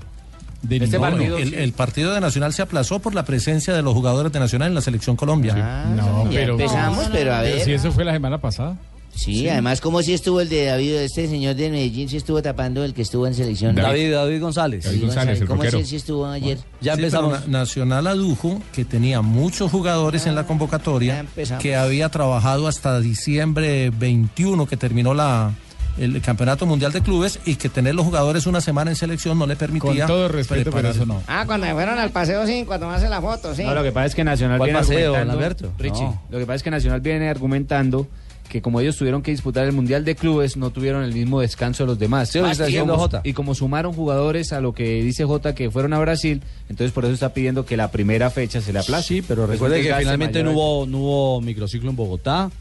De 0.62 0.76
Este 0.78 0.98
ninguno. 0.98 1.12
partido, 1.12 1.38
el, 1.40 1.54
el 1.56 1.74
partido 1.74 2.14
de 2.14 2.22
Nacional 2.22 2.54
se 2.54 2.62
aplazó 2.62 3.00
por 3.00 3.16
la 3.16 3.26
presencia 3.26 3.74
de 3.74 3.82
los 3.82 3.94
jugadores 3.94 4.32
de 4.32 4.40
Nacional 4.40 4.68
en 4.70 4.76
la 4.76 4.82
selección 4.82 5.16
Colombia. 5.16 5.56
Ah, 5.58 5.86
No, 5.96 6.26
ya 6.26 6.40
pero- 6.40 6.54
empezamos, 6.54 7.10
pero 7.12 7.34
a 7.34 7.42
Pero 7.42 7.56
ver. 7.56 7.66
si 7.66 7.74
eso 7.74 7.92
fue 7.92 8.06
la 8.06 8.14
semana 8.14 8.38
pasada. 8.40 8.78
Sí, 9.16 9.48
además, 9.50 9.82
como 9.82 10.02
si 10.02 10.14
estuvo 10.14 10.42
el 10.42 10.50
de 10.50 10.66
David, 10.66 10.94
este 10.96 11.28
señor 11.28 11.56
de 11.56 11.70
Medellín, 11.70 12.10
si 12.10 12.18
estuvo 12.18 12.42
tapando 12.42 12.84
el 12.84 12.94
que 12.94 13.02
estuvo 13.04 13.28
en 13.28 13.34
selección. 13.36 13.76
David, 13.76 14.14
David 14.14 14.42
González. 14.42 14.84
David 14.86 15.02
González, 15.04 15.42
el 15.42 15.48
¿Cómo 15.48 15.62
rockero. 15.62 15.78
si 15.78 15.82
él 15.84 15.88
sí 15.88 15.96
estuvo 15.98 16.26
ayer? 16.26 16.58
Ya 16.82 16.96
Sí, 16.96 17.00
empezamos. 17.02 17.48
Nacional 17.48 18.08
adujo 18.08 18.62
que 18.74 18.84
tenía 18.86 19.22
muchos 19.22 19.70
jugadores 19.72 20.26
en 20.26 20.34
la 20.36 20.42
Ya 20.42 20.48
convocatoria, 20.48 21.26
que 21.60 21.76
había 21.76 22.10
trabajado 22.10 22.68
hasta 22.68 23.00
diciembre 23.00 23.92
21, 23.92 24.66
que 24.66 24.78
terminó 24.78 25.14
la, 25.14 25.52
el 26.00 26.20
Campeonato 26.22 26.66
Mundial 26.66 26.92
de 26.92 27.02
Clubes, 27.02 27.40
y 27.46 27.56
que 27.56 27.70
tener 27.70 27.94
los 27.94 28.06
jugadores 28.06 28.48
una 28.48 28.62
semana 28.62 28.90
en 28.92 28.96
selección 28.96 29.38
no 29.38 29.46
le 29.46 29.56
Con 29.56 29.60
permitía. 29.68 30.08
todo 30.08 30.30
respeto, 30.30 30.72
pero 30.72 30.90
eso 30.90 31.06
no. 31.06 31.22
Ah, 31.28 31.44
cuando 31.46 31.68
me 31.68 31.74
fueron 31.74 32.00
al 32.00 32.10
paseo, 32.12 32.48
sí, 32.48 32.64
cuando 32.66 32.88
me 32.88 32.96
hace 32.96 33.08
la 33.10 33.22
foto, 33.22 33.54
sí. 33.54 33.64
No, 33.64 33.76
lo 33.76 33.84
que 33.84 33.92
pasa 33.92 34.08
es 34.08 34.16
que 34.16 34.24
Nacional 34.24 34.58
¿Cuál 34.58 34.70
viene 34.70 34.80
paseo, 34.80 35.14
argumentando. 35.16 35.34
Alberto? 35.34 35.74
Richie, 35.78 36.02
No. 36.06 36.22
lo 36.32 36.40
que 36.40 36.46
pasa 36.46 36.56
es 36.56 36.64
que 36.64 36.72
Nacional 36.72 37.02
viene 37.02 37.30
argumentando 37.30 38.08
que 38.52 38.62
como 38.62 38.82
ellos 38.82 38.98
tuvieron 38.98 39.22
que 39.22 39.32
disputar 39.32 39.66
el 39.66 39.72
Mundial 39.72 40.04
de 40.04 40.14
Clubes, 40.16 40.58
no 40.58 40.72
tuvieron 40.72 41.04
el 41.04 41.14
mismo 41.14 41.40
descanso 41.40 41.84
de 41.84 41.88
los 41.88 41.98
demás. 42.00 42.30
Sí, 42.30 42.40
está 42.40 42.64
y, 42.66 42.68
diciendo 42.68 42.98
Jota. 42.98 43.22
y 43.24 43.32
como 43.32 43.56
sumaron 43.56 43.94
jugadores 43.94 44.52
a 44.52 44.60
lo 44.60 44.74
que 44.74 45.02
dice 45.02 45.24
Jota 45.24 45.56
que 45.56 45.72
fueron 45.72 45.94
a 45.94 46.00
Brasil, 46.00 46.42
entonces 46.68 46.92
por 46.92 47.06
eso 47.06 47.14
está 47.14 47.34
pidiendo 47.34 47.66
que 47.66 47.78
la 47.78 47.92
primera 47.92 48.30
fecha 48.30 48.60
se 48.60 48.74
le 48.74 48.80
aplace. 48.80 49.08
Sí, 49.08 49.22
pero 49.22 49.48
recuerde 49.48 49.82
que 49.82 49.94
finalmente 49.96 50.44
no 50.44 50.52
hubo, 50.52 50.86
no 50.86 50.98
hubo 50.98 51.42
microciclo 51.42 51.90
en 51.90 51.96
Bogotá. 51.96 52.52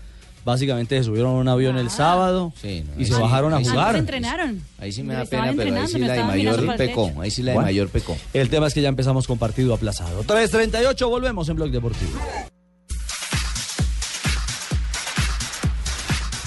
Básicamente 0.45 0.97
se 0.97 1.05
subieron 1.05 1.33
a 1.33 1.35
un 1.35 1.49
avión 1.49 1.77
el 1.77 1.91
sábado 1.91 2.51
Sí, 2.63 2.83
no, 2.87 3.03
y 3.03 3.05
se 3.05 3.13
sí, 3.15 3.21
bajaron 3.21 3.53
a 3.53 3.57
ahí 3.59 3.65
sí. 3.65 3.71
jugar. 3.73 3.97
Entrenaron. 3.97 4.63
Ahí 4.79 4.93
sí 4.93 5.03
me 5.03 5.13
da 5.15 5.25
pena, 5.27 5.53
pero 5.57 5.75
ahí 5.77 5.87
sí 5.89 5.99
la 5.99 6.13
de 6.15 6.25
mayor 6.25 6.77
pecó. 6.77 7.13
Ahí 7.21 7.31
sí 7.31 7.43
la 7.43 7.51
de 7.51 7.57
Bueno. 7.57 7.67
mayor 7.67 7.89
pecó. 7.89 8.17
El 8.33 8.49
tema 8.49 8.69
es 8.69 8.75
que 8.75 8.81
ya 8.81 8.89
empezamos 8.89 9.27
con 9.27 9.39
partido 9.39 9.75
aplazado. 9.75 10.23
3.38, 10.25 11.09
volvemos 11.11 11.49
en 11.49 11.57
Blog 11.57 11.71
Deportivo. 11.71 12.13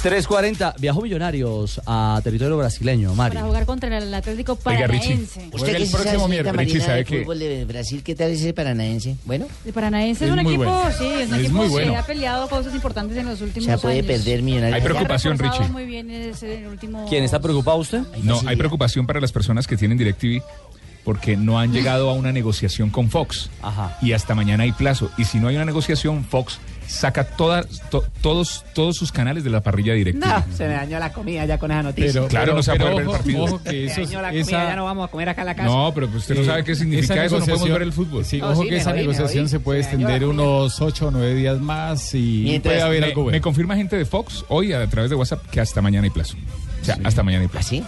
3.40, 0.04 0.76
viajó 0.80 1.01
Millonarios 1.01 1.80
a 1.86 2.20
territorio 2.26 2.58
brasileño, 2.58 3.16
Mario. 3.16 3.36
Para 3.36 3.47
jugar 3.47 3.66
contra 3.66 3.97
el 3.97 4.14
Atlético 4.14 4.58
Paranaense. 4.58 5.49
Usted 5.54 5.78
que 5.78 5.86
sabe, 5.86 6.10
señorita 6.20 6.51
Marina, 6.51 6.93
del 6.95 7.06
fútbol 7.06 7.39
de 7.39 7.64
Brasil, 7.64 8.04
¿qué 8.04 8.14
tal 8.14 8.32
es 8.32 8.41
ese 8.41 8.54
paranaense? 8.54 9.16
Bueno. 9.24 9.45
El 9.66 9.72
Paranaense 9.72 10.26
es, 10.26 10.32
Es 10.32 10.38
un 10.38 10.43
muy 10.43 10.56
equipo, 10.56 10.70
bueno. 10.70 10.91
sí, 10.97 11.06
es 11.06 11.30
un 11.30 11.36
Es 11.36 11.39
equipo 11.39 11.54
muy 11.58 11.68
que 11.68 11.72
bueno. 11.72 11.97
ha 11.97 12.04
peleado 12.06 12.49
cosas 12.49 12.76
importantes 12.76 13.18
en 13.18 13.28
los 13.28 13.39
O 13.39 13.45
últimos 13.45 13.66
sea, 13.66 13.78
puede 13.78 13.99
años. 13.99 14.08
perder 14.08 14.41
Millonarios. 14.41 14.76
Hay 14.76 14.82
preocupación, 14.82 15.39
Richie. 15.39 15.68
muy 15.70 15.86
bien 15.86 16.12
ese 16.12 16.58
el 16.58 16.68
último... 16.68 17.06
¿Quién 17.08 17.24
está 17.24 17.39
preocupado 17.39 17.78
usted? 17.78 18.01
No, 18.24 18.41
hay 18.45 18.58
preocupación 18.58 19.08
para 19.08 19.22
las 19.22 19.32
personas 19.32 19.68
que 19.68 19.78
tienen 19.78 19.97
DirecTV 19.97 20.41
porque 21.06 21.36
no 21.38 21.60
han 21.60 21.72
llegado 21.74 22.10
a 22.10 22.14
una 22.14 22.32
negociación 22.32 22.89
con 22.89 23.10
Fox. 23.10 23.49
Y 24.01 24.12
hasta 24.12 24.36
mañana 24.36 24.64
hay 24.64 24.74
plazo. 24.74 25.10
Y 25.18 25.26
si 25.26 25.38
no 25.39 25.47
hay 25.47 25.56
una 25.56 25.66
negociación, 25.66 26.24
Fox 26.26 26.60
saca 26.88 27.23
todas, 27.23 27.67
to- 27.89 28.03
todos, 28.21 28.63
todos 28.73 28.95
sus 28.97 29.11
canales 29.11 29.43
de 29.43 29.49
la 29.49 29.61
parrilla 29.61 29.93
DirecTV. 29.93 30.19
No, 30.25 30.43
se 30.55 30.67
me 30.67 30.73
dañó 30.73 30.99
la 30.99 31.11
comida 31.13 31.45
ya 31.45 31.57
con 31.57 31.71
esa 31.71 31.84
noticia. 31.84 32.11
Pero- 32.13 32.27
Claro, 32.27 32.53
no 32.55 32.63
se 32.63 32.71
va 32.71 32.75
a 32.75 32.77
pero 32.77 32.91
poder 32.91 33.05
ver 33.07 33.15
el 33.15 33.19
partido. 33.21 33.43
ojo 33.43 33.63
que 33.63 33.69
Se 33.69 33.86
eso 33.86 33.95
me 33.97 34.03
es- 34.03 34.09
dañó 34.09 34.21
la 34.21 34.27
comida, 34.29 34.41
esa- 34.41 34.69
ya 34.69 34.75
no 34.75 34.86
vamos 34.86 35.07
a 35.07 35.11
comer 35.11 35.29
acá 35.29 35.41
en 35.41 35.47
la 35.47 35.55
casa. 35.55 35.67
No, 35.69 35.91
pero 35.93 36.07
pues 36.07 36.21
usted 36.23 36.36
no 36.36 36.45
sabe 36.45 36.63
qué 36.63 36.75
significa 36.75 37.25
eso, 37.25 37.39
no 37.39 37.45
podemos 37.45 37.69
ver 37.69 37.81
el 37.81 37.93
fútbol. 37.93 38.25
Sí, 38.25 38.38
No, 38.39 38.49
ojo 38.51 38.61
sí, 38.61 38.67
que 38.69 38.71
me 38.75 38.77
esa 38.81 38.89
jodí, 38.91 38.95
me 38.99 39.01
negociación 39.03 39.43
jodí. 39.45 39.49
se 39.51 39.59
puede 39.59 39.84
Se 39.84 39.89
me 39.97 40.03
extender 40.03 40.25
unos 40.27 40.81
8 40.81 41.07
o 41.07 41.11
9 41.11 41.36
días 41.36 41.59
más 41.59 42.13
y 42.13 42.59
puede 42.59 42.81
haber 42.81 43.01
me, 43.01 43.07
algo 43.07 43.21
me 43.21 43.23
bueno. 43.31 43.41
confirma 43.41 43.75
gente 43.75 43.95
de 43.97 44.05
Fox 44.05 44.45
hoy 44.49 44.73
a 44.73 44.86
través 44.88 45.09
de 45.09 45.15
WhatsApp 45.15 45.45
que 45.49 45.59
hasta 45.61 45.81
mañana 45.81 46.05
hay 46.05 46.09
plazo. 46.11 46.36
O 46.81 46.86
sea, 46.86 46.97
hasta 47.03 47.23
mañana 47.23 47.43
hay 47.43 47.47
plazo. 47.49 47.69
¿Sí? 47.69 47.84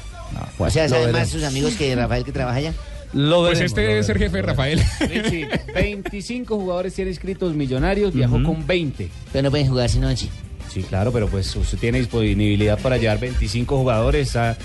pues, 0.58 0.72
o 0.72 0.74
sea, 0.74 0.84
lo 0.84 0.90
¿saben 0.90 1.06
veremos. 1.06 1.22
más 1.22 1.30
sus 1.30 1.44
amigos 1.44 1.74
que 1.76 1.96
Rafael 1.96 2.24
que 2.26 2.32
trabaja 2.32 2.58
allá? 2.58 2.74
Lo 3.16 3.40
Pues 3.44 3.60
veremos, 3.60 3.72
este 3.72 4.04
ser 4.04 4.20
veremos, 4.20 4.20
jefe 4.20 4.38
de 4.38 4.42
Rafael. 4.42 4.82
Richie, 5.00 5.48
25 5.74 6.58
jugadores 6.58 6.94
tiene 6.94 7.12
inscritos 7.12 7.56
Millonarios, 7.56 8.14
viajó 8.14 8.44
con 8.44 8.68
20. 8.68 9.10
Pero 9.32 9.44
no 9.44 9.52
pueden 9.52 9.68
jugar 9.70 9.90
sino 9.90 10.08
once. 10.10 10.30
Sí, 10.70 10.84
claro, 10.84 11.14
pero 11.14 11.30
pues 11.30 11.56
usted 11.56 11.78
tiene 11.78 12.00
disponibilidad 12.00 12.78
para 12.78 12.98
llevar 12.98 13.20
25 13.20 13.78
jugadores, 13.78 14.28
está 14.28 14.58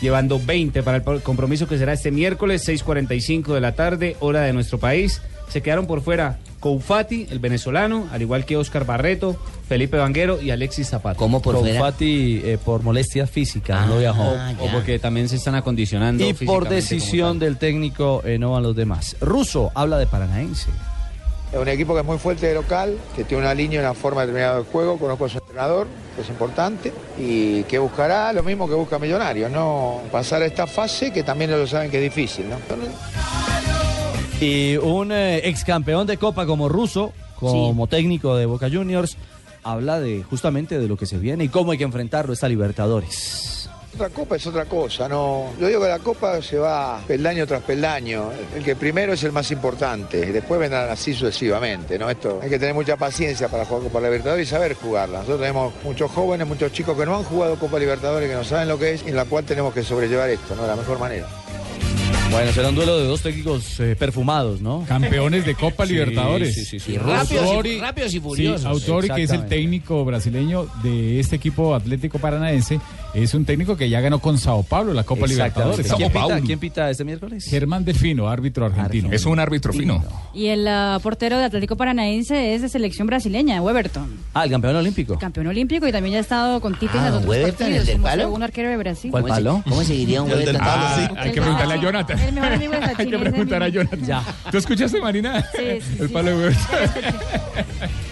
llevando 0.00 0.40
20 0.44 0.82
para 0.82 0.96
el 0.96 1.22
compromiso 1.22 1.68
que 1.68 1.78
será 1.78 1.92
este 1.92 2.10
miércoles, 2.10 2.68
6.45 2.68 3.54
de 3.54 3.60
la 3.60 3.76
tarde, 3.76 4.16
hora 4.18 4.42
de 4.42 4.52
nuestro 4.52 4.78
país. 4.78 5.22
Se 5.52 5.60
quedaron 5.60 5.86
por 5.86 6.00
fuera 6.00 6.38
Koufati, 6.60 7.26
el 7.30 7.38
venezolano, 7.38 8.08
al 8.10 8.22
igual 8.22 8.46
que 8.46 8.56
Oscar 8.56 8.86
Barreto, 8.86 9.36
Felipe 9.68 9.98
Vanguero 9.98 10.40
y 10.40 10.50
Alexis 10.50 10.88
Zapata. 10.88 11.18
¿Cómo 11.18 11.42
por 11.42 11.58
fuera? 11.58 11.78
Fati 11.78 12.40
eh, 12.42 12.56
por 12.64 12.82
molestia 12.82 13.26
física, 13.26 13.84
no 13.84 13.98
viajó. 13.98 14.22
O, 14.22 14.64
o 14.64 14.72
porque 14.72 14.98
también 14.98 15.28
se 15.28 15.36
están 15.36 15.54
acondicionando. 15.54 16.26
Y 16.26 16.32
por 16.32 16.70
decisión 16.70 17.38
del 17.38 17.58
técnico 17.58 18.22
eh, 18.24 18.38
no 18.38 18.52
van 18.52 18.62
los 18.62 18.74
demás. 18.74 19.14
Russo 19.20 19.70
habla 19.74 19.98
de 19.98 20.06
Paranaense. 20.06 20.70
Es 21.52 21.58
un 21.58 21.68
equipo 21.68 21.92
que 21.92 22.00
es 22.00 22.06
muy 22.06 22.16
fuerte 22.16 22.46
de 22.46 22.54
local, 22.54 22.96
que 23.14 23.24
tiene 23.24 23.42
una 23.42 23.52
línea 23.52 23.82
y 23.82 23.84
una 23.84 23.92
forma 23.92 24.22
determinada 24.22 24.56
de 24.56 24.64
juego. 24.64 24.96
Conozco 24.96 25.26
a 25.26 25.28
su 25.28 25.36
entrenador, 25.36 25.86
que 26.16 26.22
es 26.22 26.28
importante, 26.30 26.94
y 27.18 27.64
que 27.64 27.78
buscará 27.78 28.32
lo 28.32 28.42
mismo 28.42 28.66
que 28.66 28.74
busca 28.74 28.98
Millonarios, 28.98 29.50
¿no? 29.50 30.00
Pasar 30.10 30.40
a 30.40 30.46
esta 30.46 30.66
fase 30.66 31.12
que 31.12 31.22
también 31.22 31.50
ellos 31.50 31.68
saben 31.68 31.90
que 31.90 31.98
es 31.98 32.04
difícil, 32.04 32.48
¿no? 32.48 32.56
Y 34.42 34.76
un 34.76 35.12
eh, 35.12 35.48
ex 35.48 35.62
campeón 35.62 36.04
de 36.08 36.16
Copa 36.16 36.46
como 36.46 36.68
Russo, 36.68 37.12
como 37.38 37.86
técnico 37.86 38.34
de 38.34 38.44
Boca 38.44 38.68
Juniors, 38.68 39.16
habla 39.62 40.00
de 40.00 40.24
justamente 40.24 40.80
de 40.80 40.88
lo 40.88 40.96
que 40.96 41.06
se 41.06 41.16
viene 41.16 41.44
y 41.44 41.48
cómo 41.48 41.70
hay 41.70 41.78
que 41.78 41.84
enfrentarlo 41.84 42.32
esta 42.32 42.48
Libertadores. 42.48 43.70
Otra 43.94 44.08
copa 44.08 44.34
es 44.34 44.46
otra 44.48 44.64
cosa, 44.64 45.08
¿no? 45.08 45.52
Yo 45.60 45.68
digo 45.68 45.82
que 45.82 45.88
la 45.88 46.00
copa 46.00 46.42
se 46.42 46.58
va 46.58 47.00
peldaño 47.06 47.46
tras 47.46 47.62
peldaño. 47.62 48.30
El 48.56 48.64
que 48.64 48.74
primero 48.74 49.12
es 49.12 49.22
el 49.22 49.30
más 49.30 49.48
importante, 49.52 50.18
y 50.18 50.32
después 50.32 50.58
vendrán 50.58 50.90
así 50.90 51.14
sucesivamente, 51.14 51.96
¿no? 51.96 52.10
Esto 52.10 52.40
hay 52.42 52.50
que 52.50 52.58
tener 52.58 52.74
mucha 52.74 52.96
paciencia 52.96 53.46
para 53.48 53.64
jugar 53.64 53.84
Copa 53.84 54.00
Libertadores 54.00 54.48
y 54.48 54.50
saber 54.50 54.74
jugarla. 54.74 55.18
Nosotros 55.18 55.40
tenemos 55.40 55.72
muchos 55.84 56.10
jóvenes, 56.10 56.48
muchos 56.48 56.72
chicos 56.72 56.98
que 56.98 57.06
no 57.06 57.16
han 57.16 57.22
jugado 57.22 57.56
Copa 57.60 57.78
Libertadores, 57.78 58.28
que 58.28 58.34
no 58.34 58.42
saben 58.42 58.66
lo 58.66 58.76
que 58.76 58.94
es, 58.94 59.04
y 59.04 59.10
en 59.10 59.16
la 59.16 59.24
cual 59.24 59.44
tenemos 59.44 59.72
que 59.72 59.84
sobrellevar 59.84 60.30
esto, 60.30 60.56
¿no? 60.56 60.62
De 60.62 60.68
la 60.68 60.76
mejor 60.76 60.98
manera. 60.98 61.28
Bueno, 62.32 62.50
será 62.52 62.70
un 62.70 62.74
duelo 62.74 62.98
de 62.98 63.06
dos 63.06 63.20
técnicos 63.20 63.78
eh, 63.80 63.94
perfumados, 63.98 64.60
¿no? 64.62 64.84
Campeones 64.88 65.44
de 65.44 65.54
Copa 65.54 65.86
Sí, 65.86 65.92
Libertadores. 65.92 66.54
sí, 66.54 66.64
sí, 66.64 66.80
sí. 66.80 66.92
Y 66.92 66.96
rápidos 66.98 67.44
y- 67.44 67.48
Autori- 67.48 67.80
rápidos 67.80 68.08
y 68.08 68.12
Sí, 68.14 68.20
furiosos. 68.20 68.64
Autori, 68.64 69.08
que 69.10 69.22
es 69.24 69.30
el 69.30 69.46
técnico 69.46 70.02
brasileño 70.04 70.66
de 70.82 71.20
este 71.20 71.36
equipo 71.36 71.74
Atlético 71.74 72.18
Paranaense, 72.18 72.80
es 73.14 73.34
un 73.34 73.44
técnico 73.44 73.76
que 73.76 73.88
ya 73.90 74.00
ganó 74.00 74.18
con 74.20 74.38
Sao 74.38 74.62
Paulo 74.62 74.92
la 74.94 75.04
Copa. 75.04 75.26
Libertadores. 75.26 75.76
¿Quién 75.86 75.88
Sao 75.88 75.98
pita, 75.98 76.12
Paulo. 76.12 76.36
quién 76.44 76.58
pita 76.58 76.90
este 76.90 77.04
miércoles? 77.04 77.44
Germán 77.44 77.84
Delfino, 77.84 78.28
árbitro 78.28 78.66
argentino. 78.66 79.08
Es 79.12 79.26
un 79.26 79.38
árbitro 79.38 79.72
fino. 79.72 80.02
Y 80.34 80.46
el 80.46 80.66
ah, 80.68 80.98
portero 81.02 81.38
de 81.38 81.44
Atlético 81.44 81.76
Paranaense 81.76 82.54
es 82.54 82.62
de 82.62 82.68
selección 82.68 83.06
brasileña, 83.06 83.60
Weberton. 83.62 84.08
Ah, 84.34 84.44
el 84.44 84.50
campeón 84.50 84.76
olímpico. 84.76 85.18
Campeón 85.18 85.46
olímpico 85.48 85.86
y 85.86 85.92
también 85.92 86.12
ya 86.14 86.18
ha 86.18 86.22
estado 86.22 86.60
con 86.60 86.78
Tite 86.78 86.96
en 86.96 87.04
Ah, 87.04 87.06
los 87.08 87.14
otros 87.18 87.30
Weberton, 87.30 87.56
partidos, 87.58 87.80
el 87.80 87.86
del 87.94 88.00
palo. 88.02 88.22
segundo 88.22 88.44
arquero 88.44 88.68
de 88.70 88.76
Brasil. 88.76 89.10
¿Cuál 89.10 89.22
¿Cómo 89.24 89.34
se- 89.34 89.40
palo? 89.42 89.62
¿Cómo 89.68 89.82
seguiría 89.84 90.22
un 90.22 90.30
Weberton? 90.32 90.56
palo, 90.58 90.72
Ah, 90.74 90.94
sí. 90.96 91.14
hay 91.18 91.32
que 91.32 91.40
preguntarle 91.40 91.74
a 91.74 91.76
Jonathan. 91.80 92.18
El 92.18 92.32
mejor 92.34 92.52
amigo 92.52 92.72
de 92.72 92.78
Hay 92.96 93.06
que 93.08 93.18
preguntar 93.18 93.62
a. 93.62 93.68
Jonathan. 93.68 94.06
Ya. 94.06 94.22
¿Tú 94.50 94.58
escuchaste, 94.58 95.00
Marina? 95.00 95.42
Sí, 95.54 95.80
sí, 95.80 95.96
El 96.00 96.08
sí. 96.08 96.12
palo 96.14 96.30
de 96.30 96.36
Weber. 96.36 96.56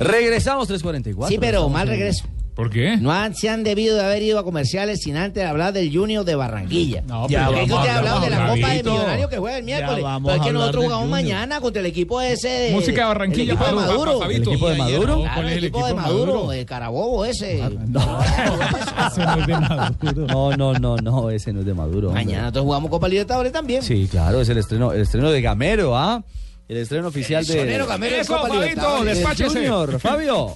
Regresamos 0.00 0.68
3.44. 0.68 1.28
Sí, 1.28 1.38
pero 1.38 1.68
mal 1.68 1.86
regreso. 1.86 2.24
¿Por 2.54 2.68
qué? 2.68 2.96
No 2.98 3.10
han- 3.12 3.34
se 3.34 3.48
han 3.48 3.62
debido 3.64 3.96
de 3.96 4.02
haber 4.04 4.22
ido 4.22 4.38
a 4.38 4.44
comerciales 4.44 5.00
sin 5.00 5.16
antes 5.16 5.46
hablar 5.46 5.72
del 5.72 5.94
Junior 5.96 6.24
de 6.26 6.34
Barranquilla. 6.34 7.00
No, 7.06 7.22
Porque 7.22 7.36
pero 7.36 7.50
es 7.52 7.64
que 7.64 7.70
vamos 7.70 7.78
usted 7.78 7.90
ha 7.90 7.98
hablado 7.98 8.20
de 8.20 8.30
la 8.30 8.36
Copa 8.48 8.68
de. 8.68 8.82
Millonarios 8.82 9.30
que 9.30 9.36
juega 9.38 9.58
el 9.58 9.64
miércoles. 9.64 10.02
vamos 10.02 10.30
Pero 10.30 10.42
es 10.42 10.46
que 10.46 10.52
nosotros 10.52 10.84
jugamos 10.84 11.06
Junior. 11.08 11.22
mañana 11.22 11.60
contra 11.60 11.80
el 11.80 11.86
equipo 11.86 12.20
ese 12.20 12.48
de. 12.48 12.70
Música 12.72 13.00
de 13.02 13.06
Barranquilla, 13.06 13.42
el 13.44 13.50
equipo 13.50 13.64
de 13.66 13.72
Maduro. 13.74 14.24
¿El 14.24 14.30
equipo 14.42 14.68
de 14.68 14.76
Maduro? 14.76 15.16
Claro, 15.20 15.34
¿Cuál 15.34 15.46
es 15.46 15.52
el 15.52 15.58
el 15.58 15.64
equipo 15.64 15.78
de 15.78 15.84
equipo 15.84 15.86
de 15.86 15.94
Maduro, 15.94 16.32
Maduro? 16.34 16.52
el 16.52 16.66
Carabobo 16.66 17.24
ese. 17.24 17.58
Eso 17.60 17.70
no 19.24 19.40
es 19.40 19.46
de 19.46 19.56
Maduro. 19.56 20.26
No, 20.26 20.56
no, 20.56 20.74
no, 20.74 20.96
no, 20.96 21.30
ese 21.30 21.52
no 21.52 21.60
es 21.60 21.66
de 21.66 21.74
Maduro. 21.74 22.08
hombre. 22.08 22.24
Mañana 22.24 22.42
nosotros 22.42 22.64
jugamos 22.64 22.90
Copa 22.90 23.08
Libertadores 23.08 23.52
también. 23.52 23.82
Sí, 23.82 24.06
claro, 24.10 24.40
es 24.40 24.48
el 24.48 24.58
estreno, 24.58 24.92
el 24.92 25.02
estreno 25.02 25.30
de 25.30 25.40
Gamero, 25.40 25.96
¿ah? 25.96 26.22
El 26.70 26.76
estreno 26.76 27.08
oficial 27.08 27.44
de, 27.44 27.52
sonero 27.52 27.84
Gamero 27.84 28.14
Eso, 28.14 28.32
Copa 28.32 28.54
Fabito, 28.54 29.04
despáchese. 29.04 29.48
Junior. 29.48 29.98
Fabio. 29.98 30.54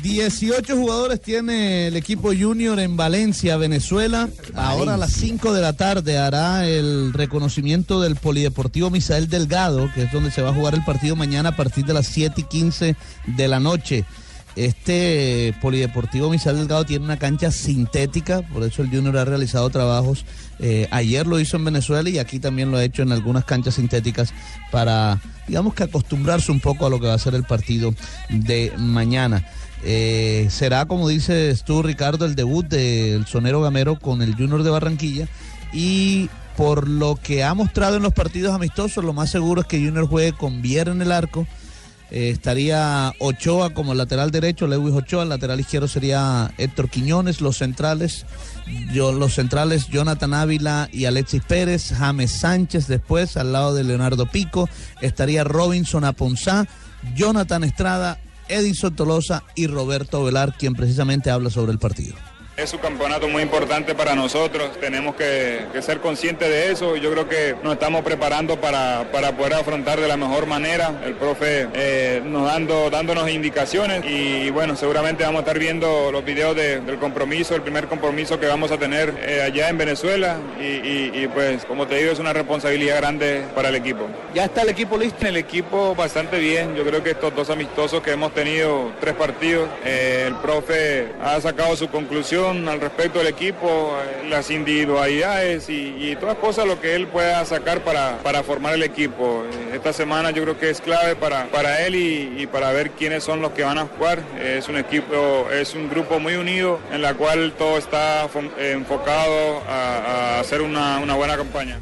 18 0.00 0.74
jugadores 0.74 1.20
tiene 1.20 1.88
el 1.88 1.96
equipo 1.96 2.32
junior 2.34 2.80
en 2.80 2.96
Valencia, 2.96 3.58
Venezuela. 3.58 4.30
Ahora 4.54 4.94
a 4.94 4.96
las 4.96 5.12
5 5.12 5.52
de 5.52 5.60
la 5.60 5.74
tarde 5.74 6.16
hará 6.16 6.66
el 6.66 7.12
reconocimiento 7.12 8.00
del 8.00 8.16
Polideportivo 8.16 8.88
Misael 8.88 9.28
Delgado, 9.28 9.90
que 9.94 10.04
es 10.04 10.12
donde 10.12 10.30
se 10.30 10.40
va 10.40 10.48
a 10.48 10.54
jugar 10.54 10.72
el 10.72 10.82
partido 10.82 11.14
mañana 11.14 11.50
a 11.50 11.56
partir 11.56 11.84
de 11.84 11.92
las 11.92 12.06
7 12.06 12.40
y 12.40 12.44
15 12.44 12.96
de 13.26 13.48
la 13.48 13.60
noche. 13.60 14.06
Este 14.58 15.54
Polideportivo 15.60 16.30
Misael 16.30 16.56
Delgado 16.56 16.84
tiene 16.84 17.04
una 17.04 17.16
cancha 17.16 17.52
sintética, 17.52 18.42
por 18.42 18.64
eso 18.64 18.82
el 18.82 18.90
Junior 18.90 19.16
ha 19.18 19.24
realizado 19.24 19.70
trabajos. 19.70 20.24
eh, 20.58 20.88
ayer 20.90 21.28
lo 21.28 21.38
hizo 21.38 21.56
en 21.56 21.64
Venezuela 21.64 22.10
y 22.10 22.18
aquí 22.18 22.40
también 22.40 22.72
lo 22.72 22.78
ha 22.78 22.82
hecho 22.82 23.02
en 23.02 23.12
algunas 23.12 23.44
canchas 23.44 23.76
sintéticas 23.76 24.34
para, 24.72 25.20
digamos 25.46 25.74
que 25.74 25.84
acostumbrarse 25.84 26.50
un 26.50 26.58
poco 26.58 26.86
a 26.86 26.90
lo 26.90 26.98
que 26.98 27.06
va 27.06 27.14
a 27.14 27.18
ser 27.18 27.36
el 27.36 27.44
partido 27.44 27.94
de 28.30 28.72
mañana. 28.76 29.46
Eh, 29.84 30.48
será, 30.50 30.86
como 30.86 31.08
dices 31.08 31.62
tú, 31.62 31.84
Ricardo, 31.84 32.26
el 32.26 32.34
debut 32.34 32.66
del 32.66 33.26
sonero 33.26 33.62
gamero 33.62 33.98
con 34.00 34.22
el 34.22 34.34
Junior 34.34 34.64
de 34.64 34.70
Barranquilla. 34.70 35.28
Y 35.72 36.30
por 36.56 36.88
lo 36.88 37.14
que 37.14 37.44
ha 37.44 37.54
mostrado 37.54 37.96
en 37.96 38.02
los 38.02 38.12
partidos 38.12 38.52
amistosos, 38.52 39.04
lo 39.04 39.12
más 39.12 39.30
seguro 39.30 39.60
es 39.60 39.68
que 39.68 39.78
Junior 39.78 40.08
juegue 40.08 40.32
con 40.32 40.62
Viera 40.62 40.90
en 40.90 41.00
el 41.00 41.12
arco. 41.12 41.46
Eh, 42.10 42.30
estaría 42.30 43.12
Ochoa 43.18 43.74
como 43.74 43.94
lateral 43.94 44.30
derecho, 44.30 44.66
Lewis 44.66 44.94
Ochoa, 44.94 45.24
el 45.24 45.28
lateral 45.28 45.60
izquierdo 45.60 45.88
sería 45.88 46.52
Héctor 46.56 46.88
Quiñones, 46.88 47.42
los 47.42 47.58
centrales, 47.58 48.24
yo, 48.92 49.12
los 49.12 49.34
centrales 49.34 49.88
Jonathan 49.88 50.32
Ávila 50.32 50.88
y 50.90 51.04
Alexis 51.04 51.42
Pérez, 51.46 51.92
James 51.92 52.32
Sánchez 52.32 52.86
después 52.86 53.36
al 53.36 53.52
lado 53.52 53.74
de 53.74 53.84
Leonardo 53.84 54.26
Pico, 54.26 54.70
estaría 55.02 55.44
Robinson 55.44 56.04
Aponzá, 56.04 56.66
Jonathan 57.14 57.64
Estrada, 57.64 58.18
Edison 58.48 58.96
Tolosa 58.96 59.44
y 59.54 59.66
Roberto 59.66 60.24
Velar, 60.24 60.54
quien 60.56 60.74
precisamente 60.74 61.30
habla 61.30 61.50
sobre 61.50 61.72
el 61.72 61.78
partido. 61.78 62.14
Es 62.58 62.72
un 62.74 62.80
campeonato 62.80 63.28
muy 63.28 63.40
importante 63.42 63.94
para 63.94 64.16
nosotros, 64.16 64.72
tenemos 64.80 65.14
que, 65.14 65.60
que 65.72 65.80
ser 65.80 66.00
conscientes 66.00 66.48
de 66.48 66.72
eso 66.72 66.96
y 66.96 67.00
yo 67.00 67.12
creo 67.12 67.28
que 67.28 67.54
nos 67.62 67.74
estamos 67.74 68.02
preparando 68.02 68.60
para, 68.60 69.06
para 69.12 69.30
poder 69.36 69.54
afrontar 69.54 70.00
de 70.00 70.08
la 70.08 70.16
mejor 70.16 70.46
manera, 70.46 70.92
el 71.06 71.14
profe 71.14 71.68
eh, 71.72 72.20
nos 72.24 72.46
dando, 72.50 72.90
dándonos 72.90 73.30
indicaciones 73.30 74.04
y, 74.04 74.50
bueno, 74.50 74.74
seguramente 74.74 75.22
vamos 75.22 75.38
a 75.38 75.42
estar 75.42 75.56
viendo 75.56 76.10
los 76.10 76.24
videos 76.24 76.56
de- 76.56 76.80
del 76.80 76.98
compromiso, 76.98 77.54
el 77.54 77.62
primer 77.62 77.86
compromiso 77.86 78.40
que 78.40 78.46
vamos 78.46 78.72
a 78.72 78.76
tener 78.76 79.14
eh, 79.22 79.40
allá 79.40 79.68
en 79.68 79.78
Venezuela 79.78 80.38
y, 80.60 80.64
y- 80.64 81.12
y, 81.14 81.28
pues 81.28 81.64
como 81.64 81.86
te 81.86 81.94
digo 81.94 82.10
es 82.10 82.18
una 82.18 82.32
responsabilidad 82.32 82.96
grande 82.96 83.44
para 83.54 83.68
el 83.68 83.76
equipo. 83.76 84.00
Ya 84.34 84.46
está 84.46 84.62
el 84.62 84.70
equipo 84.70 84.98
listo, 84.98 85.28
el 85.28 85.36
equipo 85.36 85.94
bastante 85.94 86.40
bien, 86.40 86.74
yo 86.74 86.82
creo 86.84 87.04
que 87.04 87.10
estos 87.10 87.32
dos 87.36 87.50
amistosos 87.50 88.02
que 88.02 88.10
hemos 88.10 88.34
tenido, 88.34 88.90
tres 89.00 89.14
partidos, 89.14 89.68
eh, 89.84 90.24
el 90.26 90.34
profe 90.34 91.12
ha 91.22 91.40
sacado 91.40 91.76
su 91.76 91.86
conclusión 91.88 92.47
al 92.50 92.80
respecto 92.80 93.18
del 93.18 93.28
equipo, 93.28 93.92
eh, 94.02 94.28
las 94.28 94.50
individualidades 94.50 95.68
y, 95.68 95.94
y 95.98 96.16
todas 96.20 96.36
cosas 96.36 96.66
lo 96.66 96.80
que 96.80 96.94
él 96.94 97.06
pueda 97.06 97.44
sacar 97.44 97.82
para, 97.84 98.18
para 98.18 98.42
formar 98.42 98.74
el 98.74 98.82
equipo. 98.82 99.44
Eh, 99.52 99.76
Esta 99.76 99.92
semana 99.92 100.30
yo 100.30 100.42
creo 100.42 100.58
que 100.58 100.70
es 100.70 100.80
clave 100.80 101.16
para, 101.16 101.46
para 101.46 101.84
él 101.86 101.94
y, 101.94 102.46
para 102.46 102.72
ver 102.72 102.90
quiénes 102.92 103.24
son 103.24 103.40
los 103.42 103.52
que 103.52 103.62
van 103.64 103.78
a 103.78 103.86
jugar. 103.86 104.20
Es 104.40 104.68
un 104.68 104.76
equipo, 104.76 105.48
es 105.52 105.74
un 105.74 105.88
grupo 105.88 106.18
muy 106.20 106.34
unido 106.34 106.80
en 106.92 107.02
la 107.02 107.14
cual 107.14 107.52
todo 107.58 107.76
está 107.78 108.28
fo- 108.28 108.50
enfocado 108.58 109.62
a, 109.68 110.36
a 110.36 110.40
hacer 110.40 110.62
una, 110.62 110.98
una 110.98 111.14
buena 111.14 111.36
campaña. 111.36 111.78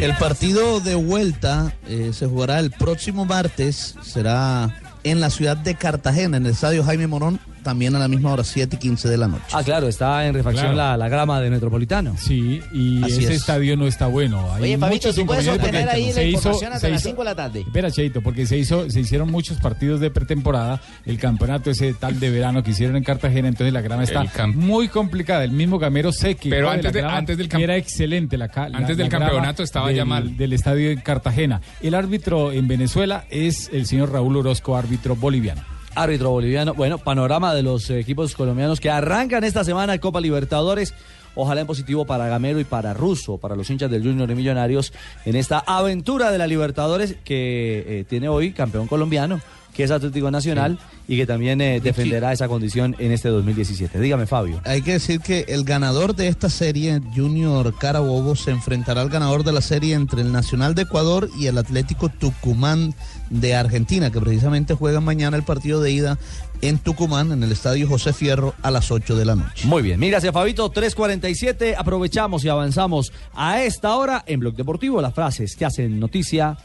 El 0.00 0.14
partido 0.16 0.80
de 0.80 0.94
vuelta 0.94 1.72
eh, 1.88 2.10
se 2.12 2.26
jugará 2.26 2.58
el 2.58 2.70
próximo 2.70 3.24
martes, 3.24 3.94
será 4.02 4.74
en 5.04 5.20
la 5.20 5.30
ciudad 5.30 5.56
de 5.56 5.74
Cartagena, 5.76 6.36
en 6.36 6.46
el 6.46 6.52
estadio 6.52 6.82
Jaime 6.84 7.06
Morón, 7.06 7.38
también 7.62 7.94
a 7.94 7.98
la 7.98 8.08
misma 8.08 8.32
hora, 8.32 8.44
7 8.44 8.76
y 8.76 8.78
15 8.78 9.08
de 9.08 9.16
la 9.16 9.28
noche. 9.28 9.44
Ah, 9.52 9.62
claro, 9.62 9.88
está 9.88 10.26
en 10.26 10.34
refacción 10.34 10.72
Claro. 10.72 10.76
la, 10.76 10.96
la 10.96 11.08
grama 11.08 11.40
de 11.40 11.50
Metropolitano. 11.50 12.16
Sí, 12.18 12.60
y 12.72 13.02
Así 13.04 13.24
ese 13.24 13.34
es. 13.34 13.40
estadio 13.40 13.76
no 13.76 13.86
está 13.86 14.06
bueno. 14.06 14.52
Hay 14.54 14.62
Oye, 14.62 14.78
Fabito, 14.78 15.08
muchos 15.08 15.14
¿tú 15.16 15.26
puedes 15.26 15.46
porque 15.48 15.76
ahí 15.76 15.84
la 15.84 15.92
se 15.92 16.00
hizo- 16.00 16.22
información 16.38 16.72
hasta 16.72 16.86
se 16.86 16.90
las 16.92 17.00
hizo- 17.00 17.08
5 17.10 17.22
de 17.22 17.24
la 17.24 17.34
tarde? 17.34 17.60
Espera, 17.60 17.90
Cheito, 17.90 18.20
porque 18.22 18.46
se 18.46 18.56
hizo, 18.58 18.88
se 18.90 19.00
hicieron 19.00 19.30
muchos 19.30 19.58
partidos 19.58 20.00
de 20.00 20.10
pretemporada, 20.10 20.80
el 21.06 21.18
campeonato 21.18 21.70
ese 21.70 21.94
tal 21.94 22.18
de 22.20 22.30
verano 22.30 22.62
que 22.62 22.70
hicieron 22.70 22.96
en 22.96 23.04
Cartagena, 23.04 23.48
entonces 23.48 23.72
la 23.72 23.80
grama 23.80 24.04
está 24.04 24.24
muy 24.48 24.88
complicada. 24.88 25.44
El 25.44 25.52
mismo 25.52 25.78
Gamero 25.78 26.12
sé 26.12 26.34
que 26.36 26.50
Pero 26.50 26.68
de 26.68 26.74
antes 26.74 26.84
la 26.84 26.92
de- 26.92 27.00
grama, 27.00 27.16
antes 27.16 27.38
del 27.38 27.48
era 27.62 27.76
excelente 27.76 28.36
la, 28.38 28.46
la- 28.46 28.64
Antes 28.78 28.96
del 28.96 29.06
la 29.06 29.08
grama 29.08 29.26
campeonato 29.26 29.62
estaba 29.62 29.88
del, 29.88 29.96
ya 29.96 30.04
mal. 30.04 30.36
del 30.36 30.52
estadio 30.52 30.90
en 30.90 31.00
Cartagena. 31.00 31.60
El 31.80 31.94
árbitro 31.94 32.52
en 32.52 32.68
Venezuela 32.68 33.24
es 33.30 33.70
el 33.72 33.86
señor 33.86 34.12
Raúl 34.12 34.36
Orozco, 34.36 34.76
árbitro 34.76 35.16
boliviano. 35.16 35.62
Árbitro 35.98 36.30
boliviano. 36.30 36.74
Bueno, 36.74 36.98
panorama 36.98 37.54
de 37.54 37.64
los 37.64 37.90
equipos 37.90 38.36
colombianos 38.36 38.78
que 38.78 38.88
arrancan 38.88 39.42
esta 39.42 39.64
semana 39.64 39.98
Copa 39.98 40.20
Libertadores. 40.20 40.94
Ojalá 41.34 41.60
en 41.60 41.66
positivo 41.66 42.04
para 42.04 42.28
Gamero 42.28 42.60
y 42.60 42.64
para 42.64 42.94
Russo, 42.94 43.38
para 43.38 43.56
los 43.56 43.68
hinchas 43.68 43.90
del 43.90 44.02
Junior 44.02 44.30
y 44.30 44.34
Millonarios, 44.36 44.92
en 45.24 45.34
esta 45.34 45.58
aventura 45.58 46.30
de 46.30 46.38
la 46.38 46.46
Libertadores 46.46 47.16
que 47.24 47.84
eh, 47.86 48.04
tiene 48.08 48.28
hoy 48.28 48.52
campeón 48.52 48.86
colombiano, 48.86 49.40
que 49.78 49.84
es 49.84 49.92
Atlético 49.92 50.28
Nacional 50.28 50.76
y 51.06 51.16
que 51.16 51.24
también 51.24 51.60
eh, 51.60 51.78
defenderá 51.80 52.32
esa 52.32 52.48
condición 52.48 52.96
en 52.98 53.12
este 53.12 53.28
2017. 53.28 54.00
Dígame, 54.00 54.26
Fabio. 54.26 54.60
Hay 54.64 54.82
que 54.82 54.94
decir 54.94 55.20
que 55.20 55.44
el 55.46 55.62
ganador 55.62 56.16
de 56.16 56.26
esta 56.26 56.50
serie, 56.50 57.00
Junior 57.14 57.72
Carabobo, 57.78 58.34
se 58.34 58.50
enfrentará 58.50 59.02
al 59.02 59.08
ganador 59.08 59.44
de 59.44 59.52
la 59.52 59.60
serie 59.60 59.94
entre 59.94 60.22
el 60.22 60.32
Nacional 60.32 60.74
de 60.74 60.82
Ecuador 60.82 61.30
y 61.38 61.46
el 61.46 61.58
Atlético 61.58 62.08
Tucumán 62.08 62.92
de 63.30 63.54
Argentina, 63.54 64.10
que 64.10 64.20
precisamente 64.20 64.74
juegan 64.74 65.04
mañana 65.04 65.36
el 65.36 65.44
partido 65.44 65.80
de 65.80 65.92
ida 65.92 66.18
en 66.60 66.78
Tucumán, 66.78 67.30
en 67.30 67.44
el 67.44 67.52
Estadio 67.52 67.86
José 67.86 68.12
Fierro, 68.12 68.56
a 68.62 68.72
las 68.72 68.90
8 68.90 69.14
de 69.14 69.24
la 69.26 69.36
noche. 69.36 69.64
Muy 69.68 69.82
bien, 69.82 70.00
mira 70.00 70.18
hacia 70.18 70.32
Fabito 70.32 70.68
347, 70.68 71.76
aprovechamos 71.78 72.44
y 72.44 72.48
avanzamos 72.48 73.12
a 73.32 73.62
esta 73.62 73.94
hora 73.94 74.24
en 74.26 74.40
Blog 74.40 74.56
Deportivo, 74.56 75.00
las 75.00 75.14
frases 75.14 75.54
que 75.54 75.64
hacen 75.64 76.00
noticia 76.00 76.58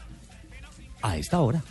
a 1.00 1.16
esta 1.16 1.38
hora. 1.38 1.62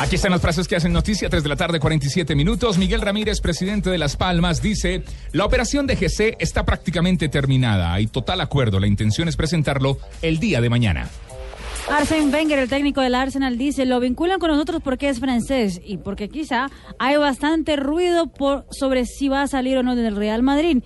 Aquí 0.00 0.16
están 0.16 0.32
las 0.32 0.40
frases 0.40 0.66
que 0.66 0.76
hacen 0.76 0.92
noticia, 0.92 1.30
3 1.30 1.42
de 1.42 1.48
la 1.48 1.56
tarde, 1.56 1.78
47 1.78 2.34
minutos. 2.34 2.76
Miguel 2.76 3.00
Ramírez, 3.00 3.40
presidente 3.40 3.88
de 3.88 3.98
Las 3.98 4.16
Palmas, 4.16 4.60
dice, 4.60 5.04
la 5.32 5.44
operación 5.44 5.86
de 5.86 5.96
GC 5.96 6.36
está 6.38 6.64
prácticamente 6.64 7.28
terminada. 7.28 7.92
Hay 7.92 8.08
total 8.08 8.40
acuerdo. 8.40 8.80
La 8.80 8.88
intención 8.88 9.28
es 9.28 9.36
presentarlo 9.36 9.98
el 10.20 10.38
día 10.38 10.60
de 10.60 10.68
mañana. 10.68 11.08
Arsene 11.88 12.32
Wenger, 12.32 12.58
el 12.58 12.68
técnico 12.68 13.00
del 13.00 13.14
Arsenal, 13.14 13.58
dice, 13.58 13.86
lo 13.86 14.00
vinculan 14.00 14.38
con 14.38 14.50
nosotros 14.50 14.80
porque 14.82 15.08
es 15.08 15.20
francés 15.20 15.80
y 15.84 15.98
porque 15.98 16.28
quizá 16.28 16.68
hay 16.98 17.16
bastante 17.16 17.76
ruido 17.76 18.26
por, 18.26 18.66
sobre 18.70 19.04
si 19.06 19.28
va 19.28 19.42
a 19.42 19.46
salir 19.46 19.78
o 19.78 19.82
no 19.82 19.96
del 19.96 20.16
Real 20.16 20.42
Madrid, 20.42 20.82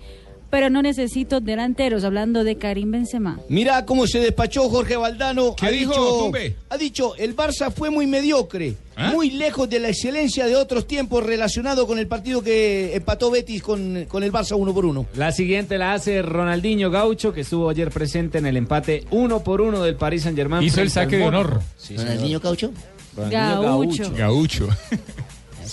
pero 0.49 0.69
no 0.69 0.81
necesito 0.81 1.39
delanteros, 1.39 2.03
hablando 2.03 2.43
de 2.43 2.57
Karim 2.57 2.91
Benzema. 2.91 3.39
Mira 3.49 3.85
cómo 3.85 4.07
se 4.07 4.19
despachó 4.19 4.69
Jorge 4.69 4.95
Valdano. 4.95 5.55
¿Qué 5.55 5.65
ha 5.65 5.69
dijo, 5.69 5.91
dicho, 5.91 6.19
Tumbe? 6.19 6.55
Ha 6.69 6.77
dicho, 6.77 7.15
el 7.17 7.35
Barça 7.35 7.71
fue 7.71 7.89
muy 7.89 8.07
mediocre, 8.07 8.75
¿Ah? 8.95 9.11
muy 9.11 9.31
lejos 9.31 9.69
de 9.69 9.79
la 9.79 9.89
excelencia 9.89 10.45
de 10.47 10.55
otros 10.55 10.87
tiempos 10.87 11.23
relacionado 11.25 11.85
con 11.87 11.99
el 11.99 12.07
partido 12.07 12.41
que 12.41 12.95
empató 12.95 13.31
Betis 13.31 13.61
con, 13.61 14.05
con 14.05 14.23
el 14.23 14.31
Barça 14.31 14.55
uno 14.57 14.73
por 14.73 14.85
uno. 14.85 15.05
La 15.15 15.31
siguiente 15.31 15.77
la 15.77 15.93
hace 15.93 16.21
Ronaldinho 16.21 16.89
Gaucho, 16.89 17.33
que 17.33 17.41
estuvo 17.41 17.69
ayer 17.69 17.91
presente 17.91 18.37
en 18.37 18.45
el 18.45 18.57
empate 18.57 19.05
uno 19.11 19.43
por 19.43 19.61
uno 19.61 19.83
del 19.83 19.95
Paris 19.95 20.23
Saint 20.23 20.37
Germain. 20.37 20.63
Hizo 20.63 20.81
el 20.81 20.89
saque 20.89 21.17
de 21.17 21.23
honor. 21.23 21.61
Ronaldinho 21.95 22.39
Caucho. 22.39 22.71
Gaucho. 23.29 24.13
Gaucho. 24.15 24.69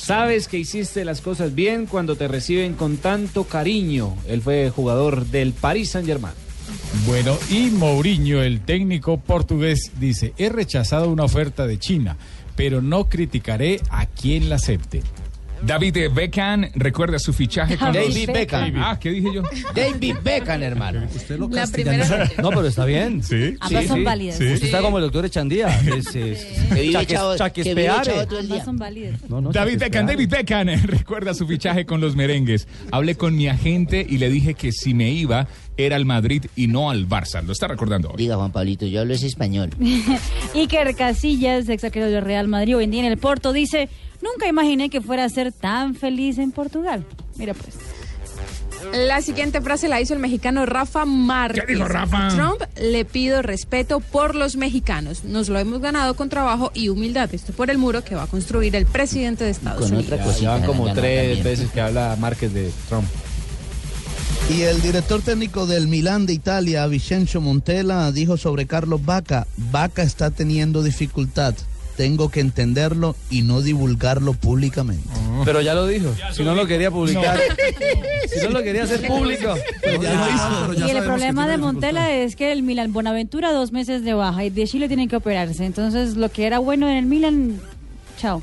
Sabes 0.05 0.49
que 0.49 0.59
hiciste 0.59 1.03
las 1.07 1.23
cosas 1.23 1.55
bien 1.55 1.87
cuando 1.87 2.15
te 2.15 2.29
reciben 2.29 2.75
con 2.75 2.99
tanto 2.99 3.45
cariño. 3.45 4.15
Él 4.29 4.43
fue 4.43 4.69
jugador 4.69 5.25
del 5.25 5.55
Paris 5.55 5.93
Saint 5.93 6.07
Germain. 6.07 6.35
Bueno, 7.07 7.39
y 7.49 7.71
Mourinho, 7.71 8.43
el 8.43 8.61
técnico 8.61 9.19
portugués, 9.19 9.93
dice, 9.99 10.35
he 10.37 10.51
rechazado 10.51 11.09
una 11.09 11.25
oferta 11.25 11.67
de 11.67 11.79
China, 11.79 12.19
pero 12.55 12.83
no 12.83 13.09
criticaré 13.09 13.81
a 13.89 14.05
quien 14.05 14.51
la 14.51 14.57
acepte. 14.57 15.03
David 15.67 16.11
Beckham 16.13 16.67
recuerda 16.75 17.19
su 17.19 17.33
fichaje 17.33 17.79
con 17.79 17.93
David 17.93 18.27
los... 18.27 18.37
Beckham. 18.37 18.73
Ah, 18.77 18.99
¿qué 19.01 19.11
dije 19.11 19.29
yo? 19.33 19.43
David 19.75 20.17
Beckham, 20.23 20.63
hermano. 20.63 21.07
Usted 21.15 21.39
lo 21.39 21.49
La 21.49 21.67
primera 21.67 22.31
No, 22.43 22.51
pero 22.51 22.67
está 22.67 22.85
bien. 22.85 23.23
Sí. 23.23 23.57
Ambas 23.61 23.87
son 23.87 24.05
válidas. 24.05 24.41
Usted 24.41 24.63
está 24.63 24.81
como 24.81 24.99
el 24.99 25.05
doctor 25.05 25.25
Echandía. 25.25 25.69
Es, 25.81 26.15
es. 26.15 26.47
Ambas 26.71 28.65
son 28.65 28.77
válidas. 28.77 29.19
No, 29.29 29.41
no, 29.41 29.53
David 29.53 29.79
Beckham. 29.79 30.07
David 30.07 30.29
Beckham 30.31 30.69
recuerda 30.85 31.33
su 31.35 31.47
fichaje 31.47 31.87
con 31.87 32.01
los 32.01 32.15
merengues. 32.15 32.69
Hablé 32.91 33.15
con 33.15 33.35
mi 33.35 33.49
agente 33.49 34.05
y 34.09 34.19
le 34.19 34.29
dije 34.29 34.55
que 34.55 34.71
si 34.73 34.93
me 34.93 35.11
iba 35.11 35.49
era 35.77 35.97
al 35.97 36.05
Madrid 36.05 36.47
y 36.57 36.67
no 36.67 36.91
al 36.91 37.09
Barça. 37.09 37.43
Lo 37.43 37.53
está 37.53 37.69
recordando 37.69 38.11
hoy. 38.11 38.17
Diga 38.17 38.37
Juan 38.37 38.53
Pablito, 38.53 38.87
yo 38.87 39.01
hablo 39.01 39.15
es 39.15 39.23
español. 39.23 39.71
Iker 40.55 40.95
Casillas, 40.95 41.69
ex 41.69 41.85
arquero 41.85 42.07
del 42.07 42.23
Real 42.23 42.49
Madrid, 42.49 42.77
hoy 42.77 42.85
en 42.85 42.91
día 42.91 43.01
en 43.01 43.11
el 43.13 43.19
Porto, 43.19 43.53
dice, 43.53 43.89
nunca 44.25 44.49
imaginé 44.49 44.89
que 44.91 45.01
fuera 45.01 45.25
a 45.25 45.29
ser 45.29 45.53
tan 45.53 45.95
feliz 45.95 46.39
en 46.39 46.51
Portugal. 46.51 47.05
Mira 47.37 47.55
pues. 47.55 47.75
La 48.93 49.23
siguiente 49.23 49.63
frase 49.63 49.89
la 49.89 50.01
hizo 50.01 50.13
el 50.13 50.21
mexicano 50.21 50.67
Rafa 50.67 51.07
Márquez. 51.07 51.65
¿Qué 51.67 51.73
dijo 51.75 51.87
Rafa? 51.89 52.29
Trump 52.29 52.61
le 52.79 53.05
pido 53.07 53.41
respeto 53.41 54.01
por 54.01 54.35
los 54.35 54.57
mexicanos. 54.57 55.25
Nos 55.25 55.49
lo 55.49 55.59
hemos 55.59 55.81
ganado 55.81 56.15
con 56.15 56.29
trabajo 56.29 56.71
y 56.75 56.91
humildad. 56.91 57.33
Esto 57.35 57.53
por 57.55 57.71
el 57.71 57.79
muro 57.79 58.05
que 58.05 58.15
va 58.15 58.25
a 58.25 58.27
construir 58.27 58.77
el 58.77 58.85
presidente 58.85 59.45
de 59.45 59.51
Estados 59.51 59.85
Con 59.89 59.93
Unidos. 59.95 60.13
otra 60.13 60.25
cosita. 60.25 60.59
ya 60.61 60.67
como 60.67 60.93
tres 60.93 61.37
también. 61.39 61.45
veces 61.45 61.71
que 61.71 61.81
habla 61.81 62.17
Márquez 62.21 62.53
de 62.53 62.71
Trump. 62.89 63.07
Y 64.51 64.61
el 64.63 64.83
director 64.83 65.23
técnico 65.23 65.67
del 65.67 65.89
Milán 65.89 66.27
de 66.27 66.35
Italia, 66.35 66.87
Vincenzo 66.87 67.41
Montella, 67.41 68.13
dijo 68.13 68.37
sobre 68.37 68.67
Carlos 68.67 69.03
Vaca, 69.03 69.47
Vaca 69.57 70.03
está 70.03 70.31
teniendo 70.31 70.83
dificultad, 70.83 71.55
tengo 71.97 72.29
que 72.31 72.41
entenderlo 72.41 73.15
y 73.31 73.43
no 73.43 73.63
divulgarlo 73.63 74.33
públicamente. 74.35 75.09
Pero 75.45 75.61
ya 75.61 75.75
lo 75.75 75.87
dijo. 75.87 76.15
Si 76.33 76.43
no 76.43 76.55
lo 76.55 76.67
quería 76.67 76.91
publicar. 76.91 77.39
Si 78.27 78.41
no 78.43 78.51
lo 78.51 78.63
quería 78.65 78.83
hacer 78.85 79.07
público. 79.07 79.55
pues 79.83 80.01
ya 80.01 80.15
lo 80.15 80.73
hizo. 80.75 80.87
Y 80.87 80.91
el 80.91 81.05
problema 81.05 81.47
de 81.47 81.57
Montela 81.59 82.13
es 82.13 82.35
que 82.35 82.51
el 82.53 82.63
Milan 82.63 82.93
Bonaventura 82.93 83.53
dos 83.53 83.71
meses 83.71 84.03
de 84.03 84.15
baja 84.15 84.45
y 84.45 84.51
de 84.51 84.67
Chile 84.67 84.89
tienen 84.89 85.09
que 85.09 85.17
operarse. 85.17 85.65
Entonces 85.65 86.17
lo 86.17 86.31
que 86.31 86.47
era 86.47 86.59
bueno 86.59 86.89
en 86.89 86.97
el 86.97 87.05
Milan, 87.07 87.61
chao. 88.19 88.43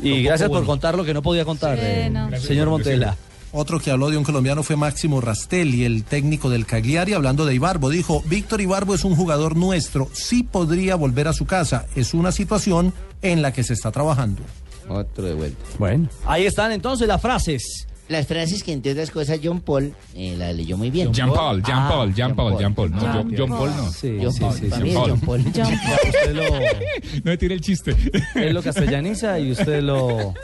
Y 0.00 0.22
gracias 0.22 0.48
por 0.48 0.64
contar 0.64 0.96
lo 0.96 1.04
que 1.04 1.12
no 1.12 1.20
podía 1.22 1.44
contar, 1.44 1.76
Sí, 1.78 1.84
eh, 1.84 2.10
no. 2.10 2.30
señor 2.38 2.68
Montela. 2.70 3.16
Otro 3.52 3.80
que 3.80 3.90
habló 3.90 4.10
de 4.10 4.16
un 4.18 4.24
colombiano 4.24 4.62
fue 4.62 4.76
Máximo 4.76 5.20
Rastelli, 5.20 5.84
el 5.84 6.04
técnico 6.04 6.50
del 6.50 6.66
Cagliari, 6.66 7.14
hablando 7.14 7.46
de 7.46 7.54
Ibarbo. 7.54 7.88
Dijo, 7.90 8.22
Víctor 8.26 8.60
Ibarbo 8.60 8.94
es 8.94 9.04
un 9.04 9.16
jugador 9.16 9.56
nuestro, 9.56 10.08
sí 10.12 10.42
podría 10.42 10.94
volver 10.96 11.28
a 11.28 11.32
su 11.32 11.46
casa. 11.46 11.86
Es 11.96 12.12
una 12.12 12.32
situación 12.32 12.92
en 13.22 13.40
la 13.42 13.52
que 13.52 13.62
se 13.62 13.72
está 13.72 13.90
trabajando. 13.92 14.42
Otro 14.88 15.24
de 15.24 15.34
vuelta. 15.34 15.58
Bueno, 15.78 16.08
ahí 16.26 16.44
están 16.46 16.72
entonces 16.72 17.08
las 17.08 17.20
frases. 17.22 17.86
Las 18.08 18.26
frases 18.28 18.62
que 18.62 18.72
entre 18.72 18.92
otras 18.92 19.10
cosas 19.10 19.40
John 19.42 19.60
Paul 19.60 19.92
eh, 20.14 20.36
la 20.38 20.52
leyó 20.52 20.76
muy 20.76 20.90
bien. 20.90 21.12
Jean 21.12 21.32
Paul, 21.32 21.60
Jean 21.64 21.78
Ah, 21.78 21.88
Paul, 21.88 22.14
Jean 22.14 22.36
Paul, 22.36 22.56
Jean 22.56 22.72
Paul. 22.74 22.90
No, 22.92 23.00
John, 23.00 23.34
John 23.36 23.48
Paul 23.48 23.70
no. 23.76 23.90
Sí, 23.90 24.16
John 24.22 24.34
Paul, 24.38 24.52
sí, 24.54 24.70
sí. 24.70 24.90
Paul. 24.94 25.10
John 25.10 25.20
Paul. 25.20 25.44
John 25.52 25.74
Usted 25.74 26.34
lo, 26.34 26.42
No 27.24 27.30
me 27.32 27.36
tiré 27.36 27.54
el 27.54 27.60
chiste. 27.62 27.96
él 28.36 28.54
lo 28.54 28.62
castellaniza 28.62 29.40
y 29.40 29.50
usted 29.50 29.82
lo... 29.82 30.34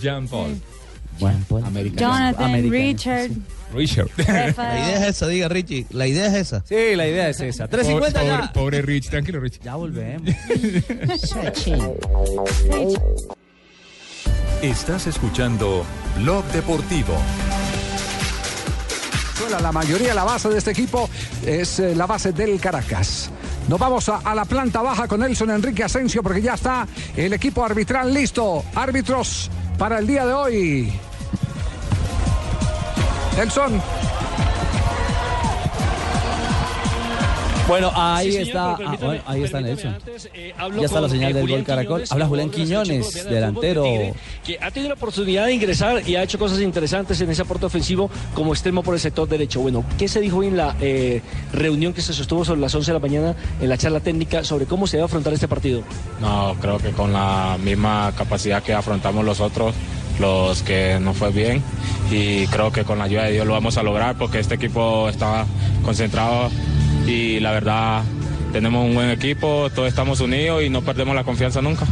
Jean 0.00 0.28
Paul. 0.28 0.60
John 1.20 1.44
Paul. 1.48 1.62
Jonathan, 1.94 2.44
Americano, 2.44 2.70
Richard, 2.70 3.30
Richard. 3.74 4.08
La 4.16 4.78
idea 4.78 4.96
es 5.08 5.16
esa, 5.16 5.26
diga 5.26 5.48
Richie, 5.48 5.86
la 5.90 6.06
idea 6.06 6.26
es 6.26 6.34
esa. 6.34 6.64
Sí, 6.66 6.94
la 6.94 7.06
idea 7.06 7.28
es 7.28 7.40
esa. 7.40 7.66
Pobre, 7.68 7.82
350 7.84 8.20
pobre, 8.20 8.46
ya. 8.46 8.52
pobre 8.52 8.82
Rich, 8.82 9.10
tranquilo 9.10 9.40
Rich. 9.40 9.60
Ya 9.60 9.76
volvemos. 9.76 10.28
Estás 14.62 15.06
escuchando 15.06 15.84
Blog 16.18 16.44
Deportivo. 16.52 17.16
La 19.60 19.72
mayoría, 19.72 20.14
la 20.14 20.24
base 20.24 20.48
de 20.48 20.58
este 20.58 20.70
equipo 20.70 21.10
es 21.44 21.78
eh, 21.80 21.94
la 21.94 22.06
base 22.06 22.32
del 22.32 22.58
Caracas. 22.60 23.28
Nos 23.68 23.78
vamos 23.78 24.08
a, 24.08 24.18
a 24.18 24.34
la 24.34 24.44
planta 24.44 24.80
baja 24.82 25.06
con 25.06 25.20
Nelson 25.20 25.50
Enrique 25.50 25.84
Asensio 25.84 26.22
porque 26.22 26.40
ya 26.40 26.54
está 26.54 26.86
el 27.16 27.32
equipo 27.32 27.64
arbitral 27.64 28.14
listo. 28.14 28.64
Árbitros, 28.74 29.50
para 29.78 29.98
el 29.98 30.06
día 30.06 30.26
de 30.26 30.32
hoy. 30.32 30.92
Nelson. 33.36 33.80
Bueno, 37.68 37.92
ahí 37.94 38.26
Sí, 38.26 38.32
señor, 38.32 38.48
está, 38.48 38.76
pero 38.76 38.90
ah, 38.90 38.96
bueno, 39.00 39.22
ahí 39.26 39.42
está 39.42 39.60
Nelson. 39.60 39.94
antes, 39.94 40.28
eh, 40.34 40.52
ya 40.58 40.84
está 40.84 41.00
la 41.00 41.08
señal 41.08 41.30
eh, 41.30 41.34
del 41.34 41.48
gol 41.48 41.64
Caracol. 41.64 42.02
Quiñones, 42.02 42.12
Habla 42.12 42.26
Julián 42.26 42.50
Quiñones, 42.50 43.14
de 43.14 43.30
delantero. 43.30 43.84
de 43.84 43.90
Tigre, 43.90 44.14
que 44.44 44.58
ha 44.60 44.70
tenido 44.70 44.88
la 44.88 44.94
oportunidad 44.94 45.46
de 45.46 45.54
ingresar 45.54 46.08
y 46.08 46.16
ha 46.16 46.22
hecho 46.22 46.38
cosas 46.38 46.60
interesantes 46.60 47.20
en 47.20 47.30
ese 47.30 47.42
aporte 47.42 47.66
ofensivo 47.66 48.10
como 48.34 48.52
extremo 48.52 48.82
por 48.82 48.94
el 48.94 49.00
sector 49.00 49.28
derecho. 49.28 49.60
Bueno, 49.60 49.84
¿qué 49.96 50.08
se 50.08 50.20
dijo 50.20 50.38
hoy 50.38 50.48
en 50.48 50.56
la 50.56 50.76
eh, 50.80 51.22
reunión 51.52 51.92
que 51.92 52.02
se 52.02 52.12
sostuvo 52.12 52.44
sobre 52.44 52.60
las 52.60 52.74
11 52.74 52.90
de 52.90 52.94
la 52.94 53.00
mañana 53.00 53.36
en 53.60 53.68
la 53.68 53.78
charla 53.78 54.00
técnica 54.00 54.44
sobre 54.44 54.66
cómo 54.66 54.86
se 54.86 54.96
debe 54.96 55.04
afrontar 55.06 55.32
este 55.32 55.48
partido? 55.48 55.82
No, 56.20 56.56
creo 56.60 56.78
que 56.78 56.90
con 56.90 57.12
la 57.12 57.56
misma 57.62 58.12
capacidad 58.16 58.62
que 58.62 58.74
afrontamos 58.74 59.24
los 59.24 59.40
otros, 59.40 59.74
los 60.18 60.62
que 60.62 60.98
no 61.00 61.14
fue 61.14 61.30
bien, 61.30 61.62
y 62.10 62.46
creo 62.48 62.72
que 62.72 62.84
con 62.84 62.98
la 62.98 63.04
ayuda 63.04 63.24
de 63.24 63.32
Dios 63.32 63.46
lo 63.46 63.52
vamos 63.52 63.76
a 63.78 63.82
lograr 63.82 64.16
porque 64.18 64.40
este 64.40 64.56
equipo 64.56 65.08
está 65.08 65.46
concentrado 65.84 66.50
y 67.06 67.40
la 67.40 67.52
verdad 67.52 68.02
tenemos 68.52 68.84
un 68.84 68.94
buen 68.94 69.10
equipo, 69.10 69.70
todos 69.74 69.88
estamos 69.88 70.20
unidos 70.20 70.62
y 70.62 70.70
no 70.70 70.82
perdemos 70.82 71.14
la 71.14 71.24
confianza 71.24 71.62
nunca. 71.62 71.86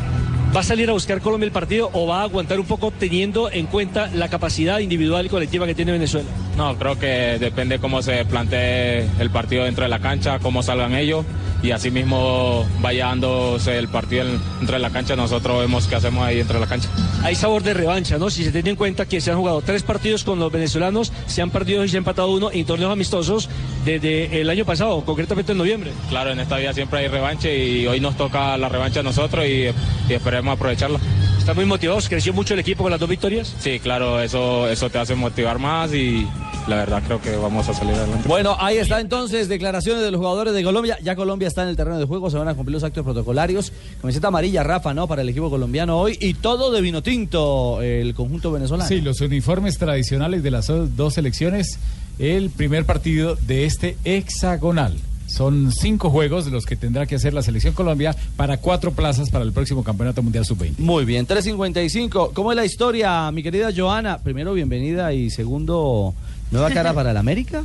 ¿Va 0.55 0.61
a 0.61 0.65
salir 0.65 0.91
a 0.91 0.93
buscar 0.95 1.21
Colombia 1.21 1.47
el 1.47 1.53
partido 1.53 1.91
o 1.93 2.09
va 2.09 2.21
a 2.21 2.23
aguantar 2.25 2.59
un 2.59 2.67
poco 2.67 2.91
teniendo 2.91 3.53
en 3.53 3.67
cuenta 3.67 4.09
la 4.13 4.29
capacidad 4.29 4.81
individual 4.81 5.25
y 5.27 5.29
colectiva 5.29 5.65
que 5.65 5.77
tiene 5.77 5.93
Venezuela? 5.93 6.29
No, 6.57 6.77
creo 6.77 6.99
que 6.99 7.39
depende 7.39 7.79
cómo 7.79 8.03
se 8.03 8.25
plantee 8.25 9.07
el 9.21 9.31
partido 9.31 9.65
dentro 9.65 9.85
de 9.85 9.89
la 9.91 10.01
cancha, 10.01 10.41
cómo 10.41 10.65
salgan 10.65 10.97
ellos 10.97 11.25
y 11.63 11.71
así 11.73 11.91
mismo 11.91 12.67
vaya 12.81 13.07
dándose 13.07 13.79
el 13.79 13.89
partido 13.89 14.23
en- 14.25 14.41
dentro 14.59 14.75
de 14.77 14.79
la 14.81 14.91
cancha, 14.91 15.15
nosotros 15.15 15.61
vemos 15.61 15.87
qué 15.87 15.95
hacemos 15.95 16.25
ahí 16.27 16.39
dentro 16.39 16.55
de 16.55 16.61
la 16.61 16.67
cancha. 16.67 16.89
Hay 17.23 17.35
sabor 17.37 17.63
de 17.63 17.75
revancha, 17.75 18.19
¿no? 18.19 18.29
Si 18.31 18.43
se 18.45 18.51
tiene 18.51 18.71
en 18.71 18.77
cuenta 18.77 19.07
que 19.07 19.21
se 19.21 19.31
han 19.31 19.37
jugado 19.37 19.61
tres 19.61 19.83
partidos 19.85 20.25
con 20.25 20.39
los 20.41 20.51
venezolanos, 20.51 21.13
se 21.27 21.43
han 21.43 21.51
perdido 21.51 21.85
y 21.85 21.89
se 21.89 21.97
ha 21.97 21.99
empatado 21.99 22.33
uno 22.33 22.51
en 22.51 22.65
torneos 22.65 22.91
amistosos 22.91 23.49
desde 23.85 24.41
el 24.41 24.49
año 24.51 24.65
pasado, 24.65 25.05
concretamente 25.05 25.53
en 25.53 25.59
noviembre. 25.59 25.93
Claro, 26.09 26.31
en 26.33 26.41
esta 26.41 26.57
vida 26.57 26.73
siempre 26.73 27.01
hay 27.01 27.09
revancha 27.09 27.51
y 27.53 27.87
hoy 27.87 28.01
nos 28.01 28.17
toca 28.17 28.57
la 28.57 28.69
revancha 28.71 29.01
a 29.01 29.03
nosotros 29.03 29.45
y, 29.47 29.67
y 30.11 30.15
esperemos 30.15 30.40
aprovecharla. 30.49 30.99
¿Están 31.39 31.57
muy 31.57 31.65
motivados? 31.65 32.09
¿Creció 32.09 32.33
mucho 32.33 32.55
el 32.55 32.61
equipo 32.61 32.83
con 32.83 32.91
las 32.91 33.01
dos 33.01 33.09
victorias? 33.09 33.55
Sí, 33.61 33.81
claro, 33.81 34.21
eso, 34.21 34.69
eso 34.69 34.91
te 34.91 34.99
hace 34.99 35.15
motivar 35.15 35.59
más 35.59 35.93
y 35.95 36.27
la 36.67 36.77
verdad 36.77 37.03
creo 37.05 37.21
que 37.21 37.35
vamos 37.37 37.69
a 37.69 37.75
salir 37.75 37.95
adelante. 37.95 38.29
Bueno, 38.29 38.57
ahí 38.59 38.77
está 38.77 39.01
entonces 39.01 39.49
declaraciones 39.49 40.03
de 40.03 40.11
los 40.11 40.19
jugadores 40.19 40.55
de 40.55 40.63
Colombia. 40.63 40.99
Ya 41.03 41.17
Colombia 41.17 41.49
está 41.49 41.63
en 41.63 41.69
el 41.69 41.77
terreno 41.77 41.99
de 41.99 42.05
juego, 42.05 42.31
se 42.31 42.37
van 42.37 42.49
a 42.49 42.55
cumplir 42.55 42.75
los 42.75 42.85
actos 42.85 43.05
protocolarios. 43.05 43.73
Camiseta 44.01 44.29
amarilla, 44.29 44.63
Rafa, 44.63 44.95
¿no? 44.95 45.09
Para 45.09 45.23
el 45.23 45.29
equipo 45.29 45.51
colombiano 45.51 45.99
hoy. 45.99 46.17
Y 46.21 46.35
todo 46.35 46.71
de 46.71 46.81
vino 46.81 47.03
tinto, 47.03 47.81
el 47.83 48.15
conjunto 48.15 48.53
venezolano. 48.53 48.89
Sí, 48.89 49.01
los 49.01 49.21
uniformes 49.21 49.79
tradicionales 49.79 50.43
de 50.43 50.51
las 50.51 50.67
dos 50.97 51.15
selecciones. 51.15 51.79
El 52.19 52.51
primer 52.51 52.85
partido 52.85 53.35
de 53.35 53.65
este 53.65 53.97
hexagonal. 54.05 54.95
Son 55.31 55.71
cinco 55.71 56.11
juegos 56.11 56.47
los 56.49 56.67
que 56.67 56.77
tendrá 56.77 57.07
que 57.07 57.15
hacer 57.15 57.33
la 57.33 57.43
selección 57.43 57.73
Colombia 57.73 58.17
para 58.37 58.57
cuatro 58.57 58.93
plazas 58.93 59.31
para 59.31 59.45
el 59.45 59.53
próximo 59.53 59.85
Campeonato 59.85 60.23
Mundial 60.23 60.45
Sub-20. 60.45 60.79
Muy 60.79 61.05
bien, 61.05 61.27
3.55. 61.27 62.33
¿Cómo 62.33 62.51
es 62.51 62.57
la 62.57 62.65
historia, 62.65 63.31
mi 63.31 63.43
querida 63.43 63.71
Joana? 63.75 64.19
Primero, 64.19 64.53
bienvenida 64.55 65.13
y 65.13 65.31
segundo, 65.31 66.15
nueva 66.51 66.71
cara 66.71 66.93
para 66.93 67.13
el 67.13 67.17
América. 67.17 67.65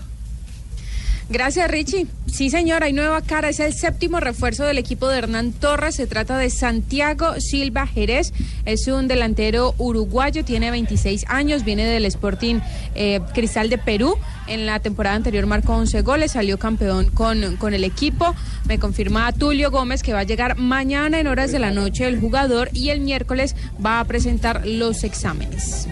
Gracias, 1.30 1.70
Richie. 1.72 2.06
Sí, 2.28 2.50
señor, 2.50 2.84
hay 2.84 2.94
nueva 2.94 3.22
cara. 3.22 3.50
Es 3.50 3.60
el 3.60 3.74
séptimo 3.74 4.20
refuerzo 4.20 4.64
del 4.66 4.78
equipo 4.78 5.08
de 5.08 5.18
Hernán 5.18 5.54
Torres. 5.54 5.96
Se 5.96 6.06
trata 6.06 6.38
de 6.38 6.50
Santiago 6.50 7.40
Silva 7.40 7.88
Jerez. 7.88 8.32
Es 8.66 8.88
un 8.88 9.08
delantero 9.08 9.74
uruguayo, 9.78 10.44
tiene 10.46 10.70
26 10.70 11.26
años, 11.28 11.64
viene 11.64 11.86
del 11.86 12.06
Sporting 12.06 12.60
eh, 12.94 13.22
Cristal 13.34 13.70
de 13.70 13.78
Perú. 13.78 14.18
En 14.48 14.66
la 14.68 14.80
temporada 14.80 15.16
anterior 15.16 15.46
marcó 15.48 15.74
11 15.74 16.02
goles, 16.02 16.34
salió 16.34 16.60
campeón 16.60 17.10
con, 17.10 17.56
con 17.58 17.74
el 17.74 17.84
equipo. 17.84 18.36
Me 18.68 18.78
confirma 18.78 19.32
Tulio 19.32 19.72
Gómez 19.72 20.04
que 20.04 20.14
va 20.14 20.20
a 20.20 20.24
llegar 20.24 20.58
mañana 20.58 21.20
en 21.20 21.28
horas 21.28 21.52
de 21.52 21.60
la 21.60 21.72
noche 21.72 22.06
el 22.06 22.20
jugador 22.20 22.70
y 22.74 22.90
el 22.90 23.00
miércoles 23.00 23.56
va 23.84 24.00
a 24.00 24.06
presentar 24.06 24.66
los 24.68 25.04
exámenes. 25.04 25.88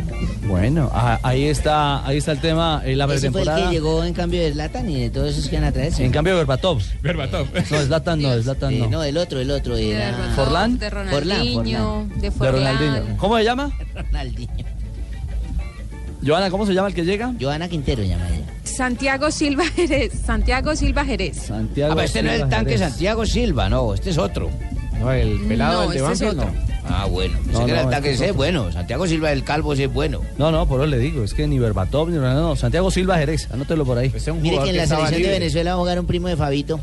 Bueno, 0.47 0.91
ah, 0.93 1.19
ahí 1.23 1.45
está, 1.45 2.05
ahí 2.05 2.17
está 2.17 2.33
el 2.33 2.41
tema, 2.41 2.81
eh, 2.85 2.95
la 2.95 3.05
Ese 3.05 3.31
fue 3.31 3.41
el 3.41 3.45
pretemporada. 3.45 3.69
que 3.69 3.73
llegó 3.73 4.03
en 4.03 4.13
cambio 4.13 4.41
de 4.41 4.51
Zlatan 4.51 4.89
y 4.89 4.99
de 5.01 5.09
todos 5.23 5.37
esos 5.37 5.49
que 5.49 5.55
van 5.55 5.65
a 5.65 5.71
traerse. 5.71 6.03
En 6.03 6.11
cambio, 6.11 6.35
Berbatov. 6.35 6.81
Berbatov. 7.01 7.47
No, 7.71 7.81
Zlatan 7.81 8.21
no, 8.21 8.41
Zlatan 8.41 8.73
Eh, 8.73 8.79
no. 8.79 8.89
no, 8.89 9.03
el 9.03 9.17
otro, 9.17 9.39
el 9.39 9.49
otro. 9.51 9.77
Era... 9.77 10.33
¿Forlán? 10.35 10.77
De 10.77 10.89
Forlán, 10.89 11.09
Ronaldinho, 11.11 12.07
de. 12.17 12.29
Ronaldinho. 12.29 13.17
¿Cómo 13.17 13.37
se 13.37 13.43
llama? 13.45 13.71
Ronaldinho. 13.95 14.65
Joana, 16.25 16.49
¿cómo 16.49 16.65
se 16.65 16.73
llama 16.73 16.87
el 16.89 16.93
que 16.93 17.03
llega? 17.05 17.33
Joana 17.39 17.67
Quintero 17.69 18.03
llama 18.03 18.27
ella. 18.29 18.45
Santiago 18.63 19.29
Silva 19.31 19.65
Jerez. 19.65 20.13
Santiago 20.25 20.75
Silva 20.75 21.05
Jerez. 21.05 21.37
Santiago 21.37 21.91
Ah, 21.93 21.95
pero 21.95 22.05
este 22.05 22.23
no 22.23 22.31
es 22.31 22.41
el 22.41 22.49
tanque 22.49 22.71
Jerez. 22.71 22.89
Santiago 22.89 23.25
Silva, 23.25 23.69
no, 23.69 23.93
este 23.93 24.09
es 24.09 24.17
otro. 24.17 24.49
No, 24.99 25.11
el 25.11 25.39
pelado, 25.47 25.85
No, 25.85 25.91
el 25.91 25.99
de 25.99 26.11
este 26.11 26.25
es 26.25 26.31
otro. 26.33 26.45
no. 26.45 26.72
Ah, 26.85 27.05
bueno. 27.05 27.37
Pensé 27.45 27.59
No, 27.59 27.65
que 27.65 27.71
no, 27.73 27.81
el 27.81 27.89
tanque 27.89 28.11
es 28.11 28.35
bueno. 28.35 28.71
Santiago 28.71 29.07
Silva 29.07 29.29
del 29.29 29.43
Calvo 29.43 29.73
ese 29.73 29.85
es 29.85 29.93
bueno. 29.93 30.21
No, 30.37 30.51
no, 30.51 30.67
por 30.67 30.81
eso 30.81 30.87
le 30.87 30.97
digo, 30.99 31.23
es 31.23 31.33
que 31.33 31.47
ni 31.47 31.59
Berbatov 31.59 32.09
ni 32.09 32.17
Ronaldo, 32.17 32.41
no, 32.41 32.55
Santiago 32.55 32.91
Silva 32.91 33.17
Jerez, 33.17 33.47
anótelo 33.51 33.85
por 33.85 33.97
ahí. 33.97 34.11
Mire 34.41 34.59
que 34.63 34.69
en 34.71 34.77
la 34.77 34.87
selección 34.87 35.21
de 35.21 35.29
Venezuela 35.29 35.71
va 35.71 35.75
a 35.77 35.79
jugar 35.79 35.99
un 35.99 36.05
primo 36.05 36.27
de 36.27 36.35
Fabito. 36.35 36.79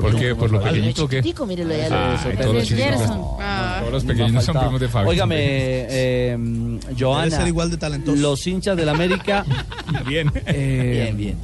¿Por 0.00 0.16
qué? 0.18 0.34
¿Por 0.34 0.50
lo 0.50 0.62
pequeñito 0.62 1.08
qué? 1.08 1.22
mírelo 1.46 1.74
Ay, 1.74 1.90
lo- 1.90 2.42
todos 2.42 2.54
los. 2.54 3.10
Ah. 3.40 3.76
Todos 3.80 3.92
los 3.92 4.04
pequeños 4.04 4.44
son 4.44 4.58
primos 4.58 4.80
de 4.80 4.88
Fabio. 4.88 5.10
Óigame, 5.10 5.36
eh, 5.38 6.78
Joana. 6.98 7.24
Debe 7.24 7.36
ser 7.36 7.46
igual 7.48 7.70
de 7.70 7.76
talentoso. 7.76 8.16
Los 8.20 8.46
hinchas 8.46 8.76
del 8.76 8.88
América. 8.88 9.44
bien. 10.06 10.30
bien, 10.46 11.16
bien. 11.16 11.36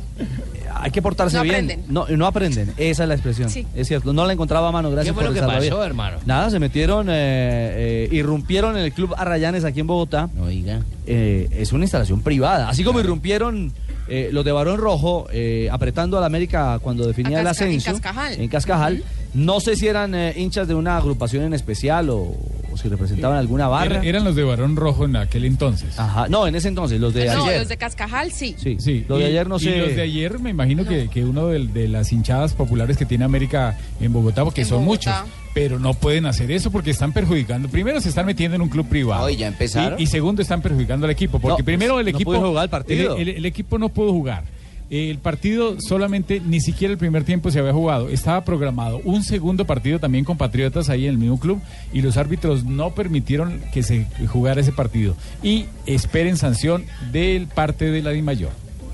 Hay 0.82 0.90
que 0.92 1.02
portarse 1.02 1.36
No 1.36 1.42
bien. 1.42 1.54
aprenden. 1.56 1.84
No, 1.88 2.06
no 2.08 2.26
aprenden. 2.26 2.72
Esa 2.76 3.02
es 3.02 3.08
la 3.08 3.14
expresión. 3.14 3.50
Sí. 3.50 3.66
Es 3.74 3.88
cierto. 3.88 4.12
No 4.12 4.24
la 4.24 4.32
encontraba 4.32 4.68
a 4.68 4.72
mano. 4.72 4.90
Gracias 4.90 5.12
¿Qué 5.12 5.14
fue 5.14 5.24
por 5.26 5.34
lo 5.36 5.40
que 5.40 5.46
pasó, 5.46 5.84
hermano? 5.84 6.18
Nada, 6.24 6.48
se 6.50 6.58
metieron, 6.58 7.08
eh, 7.10 7.12
eh, 7.14 8.08
irrumpieron 8.12 8.76
en 8.78 8.84
el 8.84 8.92
club 8.92 9.14
Arrayanes 9.16 9.64
aquí 9.64 9.80
en 9.80 9.86
Bogotá. 9.86 10.30
Oiga. 10.40 10.80
Eh, 11.06 11.48
es 11.52 11.72
una 11.72 11.84
instalación 11.84 12.22
privada. 12.22 12.68
Así 12.68 12.82
como 12.84 13.00
irrumpieron 13.00 13.72
eh, 14.10 14.28
los 14.32 14.44
de 14.44 14.52
Barón 14.52 14.78
Rojo 14.78 15.26
eh, 15.32 15.68
apretando 15.72 16.18
al 16.18 16.24
América 16.24 16.78
cuando 16.82 17.06
definía 17.06 17.38
A 17.38 17.40
el 17.40 17.46
Casca- 17.46 17.64
en 17.64 17.76
ascenso. 17.76 17.92
Cascajal. 18.02 18.32
En 18.40 18.48
Cascajal. 18.48 19.04
No 19.32 19.60
sé 19.60 19.76
si 19.76 19.86
eran 19.86 20.14
eh, 20.14 20.34
hinchas 20.36 20.66
de 20.68 20.74
una 20.74 20.96
agrupación 20.96 21.44
en 21.44 21.54
especial 21.54 22.10
o, 22.10 22.34
o 22.72 22.76
si 22.76 22.88
representaban 22.88 23.38
alguna 23.38 23.68
barra. 23.68 23.96
Era- 23.96 24.04
eran 24.04 24.24
los 24.24 24.34
de 24.36 24.44
Barón 24.44 24.76
Rojo 24.76 25.04
en 25.04 25.16
aquel 25.16 25.44
entonces. 25.44 25.98
Ajá. 25.98 26.28
No, 26.28 26.46
en 26.46 26.54
ese 26.54 26.68
entonces, 26.68 27.00
los 27.00 27.12
de 27.14 27.26
No, 27.26 27.44
ayer. 27.44 27.58
los 27.60 27.68
de 27.68 27.76
Cascajal 27.76 28.32
sí. 28.32 28.54
Sí, 28.58 28.76
Sí, 28.78 29.04
Los 29.08 29.18
de 29.18 29.24
y- 29.24 29.28
ayer 29.28 29.48
no 29.48 29.56
y 29.56 29.60
sé. 29.60 29.78
los 29.78 29.94
de 29.96 30.02
ayer 30.02 30.38
me 30.38 30.50
imagino 30.50 30.84
que, 30.86 31.08
que 31.08 31.24
uno 31.24 31.46
de, 31.48 31.66
de 31.66 31.88
las 31.88 32.12
hinchadas 32.12 32.52
populares 32.54 32.96
que 32.96 33.04
tiene 33.06 33.24
América 33.24 33.76
en 34.00 34.12
Bogotá, 34.12 34.44
porque 34.44 34.62
En 34.62 34.66
son 34.68 34.84
Bogotá. 34.84 35.22
muchos, 35.24 35.34
pero 35.54 35.78
no 35.78 35.94
pueden 35.94 36.26
hacer 36.26 36.50
eso 36.52 36.70
porque 36.70 36.90
están 36.90 37.12
perjudicando. 37.12 37.68
Primero 37.68 38.00
se 38.00 38.08
están 38.08 38.26
metiendo 38.26 38.54
en 38.56 38.62
un 38.62 38.68
club 38.68 38.86
privado. 38.88 39.26
Ay, 39.26 39.36
ya 39.36 39.48
empezaron. 39.48 39.98
Y, 39.98 40.04
y 40.04 40.06
segundo 40.06 40.42
están 40.42 40.62
perjudicando 40.62 41.06
al 41.06 41.10
equipo, 41.12 41.38
porque 41.40 41.62
No, 41.62 41.64
primero 41.64 41.98
el 41.98 42.06
no 42.06 42.10
equipo 42.10 42.34
jugar 42.38 42.64
el 42.64 42.70
partido. 42.70 43.16
El, 43.16 43.28
el- 43.28 43.36
el 43.36 43.46
equipo 43.46 43.78
no 43.78 43.88
pudo 43.88 44.12
jugar. 44.12 44.44
El 44.90 45.18
partido 45.18 45.76
solamente, 45.80 46.40
ni 46.44 46.60
siquiera 46.60 46.90
el 46.90 46.98
primer 46.98 47.22
tiempo 47.22 47.52
se 47.52 47.60
había 47.60 47.72
jugado. 47.72 48.08
Estaba 48.08 48.44
programado 48.44 49.00
un 49.04 49.22
segundo 49.22 49.64
partido 49.64 50.00
también 50.00 50.24
con 50.24 50.36
Patriotas 50.36 50.90
ahí 50.90 51.06
en 51.06 51.12
el 51.12 51.18
mismo 51.18 51.38
club 51.38 51.60
y 51.92 52.02
los 52.02 52.16
árbitros 52.16 52.64
no 52.64 52.92
permitieron 52.92 53.60
que 53.72 53.84
se 53.84 54.06
jugara 54.26 54.60
ese 54.60 54.72
partido. 54.72 55.14
Y 55.44 55.66
esperen 55.86 56.36
sanción 56.36 56.84
del 57.12 57.46
parte 57.46 57.92
de 57.92 58.02
la 58.02 58.10
DIMAYOR. 58.10 58.50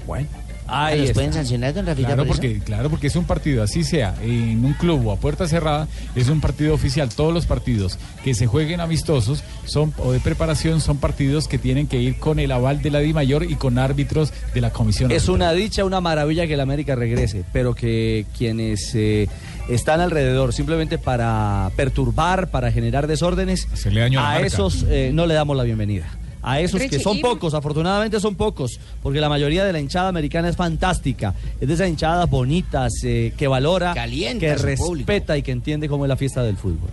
Bueno, 0.06 0.28
ahí 0.68 0.98
¿Los 0.98 1.08
está. 1.08 1.14
pueden 1.14 1.32
sancionar, 1.32 1.74
don 1.74 1.86
Rafita? 1.86 2.08
Claro 2.08 2.22
por 2.24 2.32
eso? 2.32 2.40
porque, 2.40 2.60
claro, 2.60 2.90
porque 2.90 3.06
es 3.08 3.16
un 3.16 3.24
partido, 3.24 3.62
así 3.62 3.84
sea, 3.84 4.14
en 4.22 4.64
un 4.64 4.72
club 4.74 5.06
o 5.06 5.12
a 5.12 5.16
puerta 5.16 5.48
cerrada, 5.48 5.88
es 6.14 6.28
un 6.28 6.40
partido 6.40 6.74
oficial. 6.74 7.08
Todos 7.08 7.32
los 7.32 7.46
partidos 7.46 7.98
que 8.24 8.34
se 8.34 8.46
jueguen 8.46 8.80
amistosos 8.80 9.42
son 9.64 9.92
o 9.98 10.12
de 10.12 10.20
preparación 10.20 10.80
son 10.80 10.98
partidos 10.98 11.48
que 11.48 11.58
tienen 11.58 11.86
que 11.86 12.00
ir 12.00 12.18
con 12.18 12.38
el 12.38 12.52
aval 12.52 12.82
de 12.82 12.90
la 12.90 13.00
DIMAYOR 13.00 13.44
y 13.44 13.56
con 13.56 13.78
árbitros 13.78 14.32
de 14.54 14.60
la 14.60 14.70
comisión. 14.70 15.10
Es 15.10 15.28
arbitral. 15.28 15.34
una 15.34 15.52
dicha, 15.52 15.84
una 15.84 16.00
maravilla 16.00 16.46
que 16.46 16.54
el 16.54 16.60
América 16.60 16.94
regrese, 16.94 17.44
pero 17.52 17.74
que 17.74 18.26
quienes 18.36 18.94
eh, 18.94 19.28
están 19.68 20.00
alrededor 20.00 20.52
simplemente 20.52 20.98
para 20.98 21.70
perturbar, 21.76 22.48
para 22.48 22.70
generar 22.72 23.06
desórdenes, 23.06 23.68
Hacerle 23.72 24.00
daño 24.00 24.20
a 24.24 24.40
esos 24.40 24.84
eh, 24.88 25.10
no 25.12 25.26
le 25.26 25.34
damos 25.34 25.56
la 25.56 25.62
bienvenida. 25.62 26.06
A 26.48 26.60
esos 26.60 26.80
que 26.80 27.00
son 27.00 27.20
pocos, 27.20 27.54
afortunadamente 27.54 28.20
son 28.20 28.36
pocos, 28.36 28.78
porque 29.02 29.20
la 29.20 29.28
mayoría 29.28 29.64
de 29.64 29.72
la 29.72 29.80
hinchada 29.80 30.08
americana 30.08 30.48
es 30.48 30.54
fantástica. 30.54 31.34
Es 31.60 31.66
de 31.66 31.74
esas 31.74 31.88
hinchadas 31.88 32.30
bonitas, 32.30 32.92
eh, 33.02 33.32
que 33.36 33.48
valora, 33.48 33.92
Calienta 33.94 34.46
que 34.46 34.54
público. 34.76 34.94
respeta 34.94 35.36
y 35.36 35.42
que 35.42 35.50
entiende 35.50 35.88
cómo 35.88 36.04
es 36.04 36.08
la 36.08 36.16
fiesta 36.16 36.44
del 36.44 36.56
fútbol. 36.56 36.90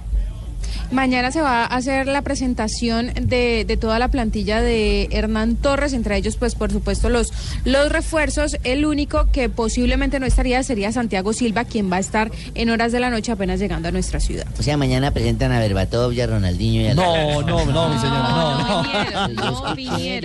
Mañana 0.92 1.32
se 1.32 1.42
va 1.42 1.64
a 1.64 1.66
hacer 1.66 2.08
la 2.08 2.22
presentación 2.22 3.12
de, 3.20 3.66
de 3.66 3.78
toda 3.78 4.00
la 4.00 4.08
plantilla 4.10 4.62
de 4.62 5.08
Hernán 5.12 5.56
Torres, 5.56 5.94
entre 5.94 6.18
ellos, 6.18 6.38
pues, 6.38 6.56
por 6.56 6.72
supuesto, 6.72 7.10
los, 7.10 7.32
los 7.66 7.92
refuerzos. 7.92 8.58
El 8.64 8.86
único 8.86 9.28
que 9.32 9.50
posiblemente 9.50 10.20
no 10.20 10.26
estaría 10.26 10.62
sería 10.64 10.92
Santiago 10.92 11.34
Silva, 11.34 11.66
quien 11.66 11.92
va 11.92 11.98
a 11.98 12.00
estar 12.00 12.32
en 12.56 12.70
horas 12.70 12.92
de 12.92 13.00
la 13.00 13.10
noche 13.10 13.32
apenas 13.32 13.60
llegando 13.60 13.88
a 13.90 13.92
nuestra 13.92 14.20
ciudad. 14.20 14.46
O 14.60 14.64
sea, 14.64 14.78
mañana 14.78 15.12
presentan 15.12 15.52
a 15.52 15.60
Berbatov 15.60 16.12
y 16.14 16.22
a 16.22 16.28
Ronaldinho 16.28 16.82
y 16.82 16.88
a 16.88 16.94
No, 16.94 17.42
no, 17.42 17.66
no, 17.66 17.90
mi 17.90 18.00
señora, 18.00 18.30
no, 18.30 18.84
no. 18.84 19.76
Que... 19.76 20.20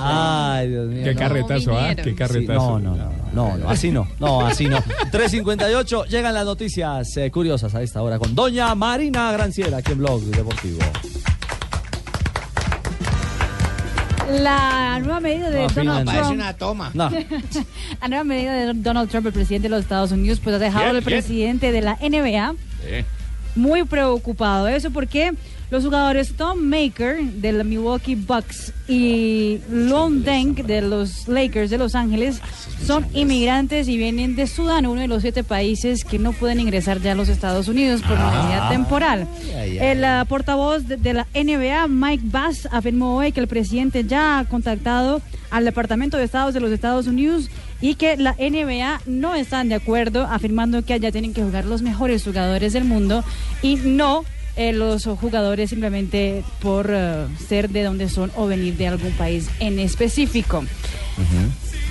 Ay, 0.00 0.68
Dios 0.68 0.86
mío. 0.88 1.04
Qué 1.04 1.14
no. 1.14 1.20
carretazo, 1.20 1.78
¿ah? 1.78 1.94
Qué 1.94 2.04
Sí, 2.04 2.14
carretazo. 2.14 2.78
no, 2.78 2.96
no, 2.96 2.96
no, 2.96 3.12
no, 3.32 3.56
no, 3.58 3.68
así 3.70 3.90
no, 3.90 4.06
no, 4.20 4.46
así 4.46 4.66
no. 4.66 4.78
3.58, 4.78 6.06
llegan 6.08 6.34
las 6.34 6.44
noticias 6.44 7.16
eh, 7.16 7.30
curiosas 7.30 7.74
a 7.74 7.82
esta 7.82 8.02
hora 8.02 8.18
con 8.18 8.34
Doña 8.34 8.74
Marina 8.74 9.32
Granciera, 9.32 9.73
aquí 9.76 9.92
en 9.92 9.98
Blog 9.98 10.22
Deportivo. 10.22 10.78
La 14.30 14.98
nueva 15.00 15.20
medida 15.20 15.50
de 15.50 15.62
No, 15.62 15.68
Donald. 15.68 16.10
Trump. 16.10 16.30
Una 16.32 16.54
toma. 16.54 16.90
No. 16.94 17.10
la 18.00 18.08
nueva 18.08 18.24
medida 18.24 18.52
de 18.54 18.72
Donald 18.74 19.10
Trump, 19.10 19.26
el 19.26 19.32
presidente 19.32 19.64
de 19.68 19.70
los 19.70 19.80
Estados 19.82 20.12
Unidos, 20.12 20.40
pues 20.42 20.56
ha 20.56 20.58
dejado 20.58 20.84
Bien, 20.84 20.96
al 20.96 21.02
bien. 21.02 21.18
presidente 21.20 21.72
de 21.72 21.80
la 21.82 21.98
NBA 22.00 22.54
muy 23.54 23.84
preocupado. 23.84 24.68
Eso 24.68 24.90
porque 24.90 25.32
los 25.74 25.82
jugadores 25.82 26.34
Tom 26.36 26.60
Maker 26.60 27.20
de 27.24 27.50
los 27.50 27.66
Milwaukee 27.66 28.14
Bucks 28.14 28.72
y 28.86 29.58
Lon 29.68 30.22
Deng 30.22 30.54
de 30.54 30.80
los 30.80 31.26
Lakers 31.26 31.68
de 31.68 31.78
Los 31.78 31.96
Ángeles 31.96 32.40
son 32.86 33.04
inmigrantes 33.12 33.88
y 33.88 33.96
vienen 33.96 34.36
de 34.36 34.46
Sudán, 34.46 34.86
uno 34.86 35.00
de 35.00 35.08
los 35.08 35.22
siete 35.22 35.42
países 35.42 36.04
que 36.04 36.20
no 36.20 36.32
pueden 36.32 36.60
ingresar 36.60 37.00
ya 37.00 37.10
a 37.10 37.14
los 37.16 37.28
Estados 37.28 37.66
Unidos 37.66 38.02
por 38.02 38.16
medida 38.16 38.68
temporal. 38.70 39.26
ay, 39.56 39.78
ay. 39.78 39.78
El 39.78 40.04
ah, 40.04 40.24
portavoz 40.28 40.86
de, 40.86 40.96
de 40.96 41.12
la 41.12 41.26
NBA, 41.34 41.88
Mike 41.88 42.22
Bass, 42.26 42.68
afirmó 42.70 43.16
hoy 43.16 43.32
que 43.32 43.40
el 43.40 43.48
presidente 43.48 44.04
ya 44.04 44.38
ha 44.38 44.44
contactado 44.44 45.22
al 45.50 45.64
Departamento 45.64 46.18
de 46.18 46.24
Estados 46.24 46.54
de 46.54 46.60
los 46.60 46.70
Estados 46.70 47.08
Unidos 47.08 47.50
y 47.80 47.96
que 47.96 48.16
la 48.16 48.36
NBA 48.38 49.00
no 49.06 49.34
están 49.34 49.68
de 49.68 49.74
acuerdo, 49.74 50.22
afirmando 50.22 50.84
que 50.84 50.94
allá 50.94 51.10
tienen 51.10 51.34
que 51.34 51.42
jugar 51.42 51.64
los 51.64 51.82
mejores 51.82 52.22
jugadores 52.22 52.72
del 52.72 52.84
mundo 52.84 53.24
y 53.60 53.74
no 53.74 54.24
eh, 54.56 54.72
los 54.72 55.04
jugadores 55.04 55.70
simplemente 55.70 56.44
por 56.60 56.90
eh, 56.90 57.26
ser 57.48 57.70
de 57.70 57.82
donde 57.82 58.08
son 58.08 58.30
o 58.36 58.46
venir 58.46 58.76
de 58.76 58.88
algún 58.88 59.12
país 59.12 59.48
en 59.60 59.78
específico. 59.78 60.64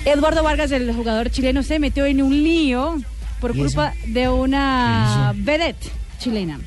Eduardo 0.04 0.42
Vargas, 0.42 0.70
el 0.72 0.92
jugador 0.94 1.30
chileno, 1.30 1.62
se 1.62 1.78
metió 1.78 2.06
en 2.06 2.22
un 2.22 2.42
lío 2.42 2.96
por 3.40 3.56
culpa 3.56 3.94
de 4.06 4.28
una 4.28 5.32
vedette 5.36 5.90
chilena. 6.18 6.58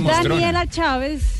mostrona. 0.00 0.28
Daniela 0.28 0.66
Chávez, 0.66 1.35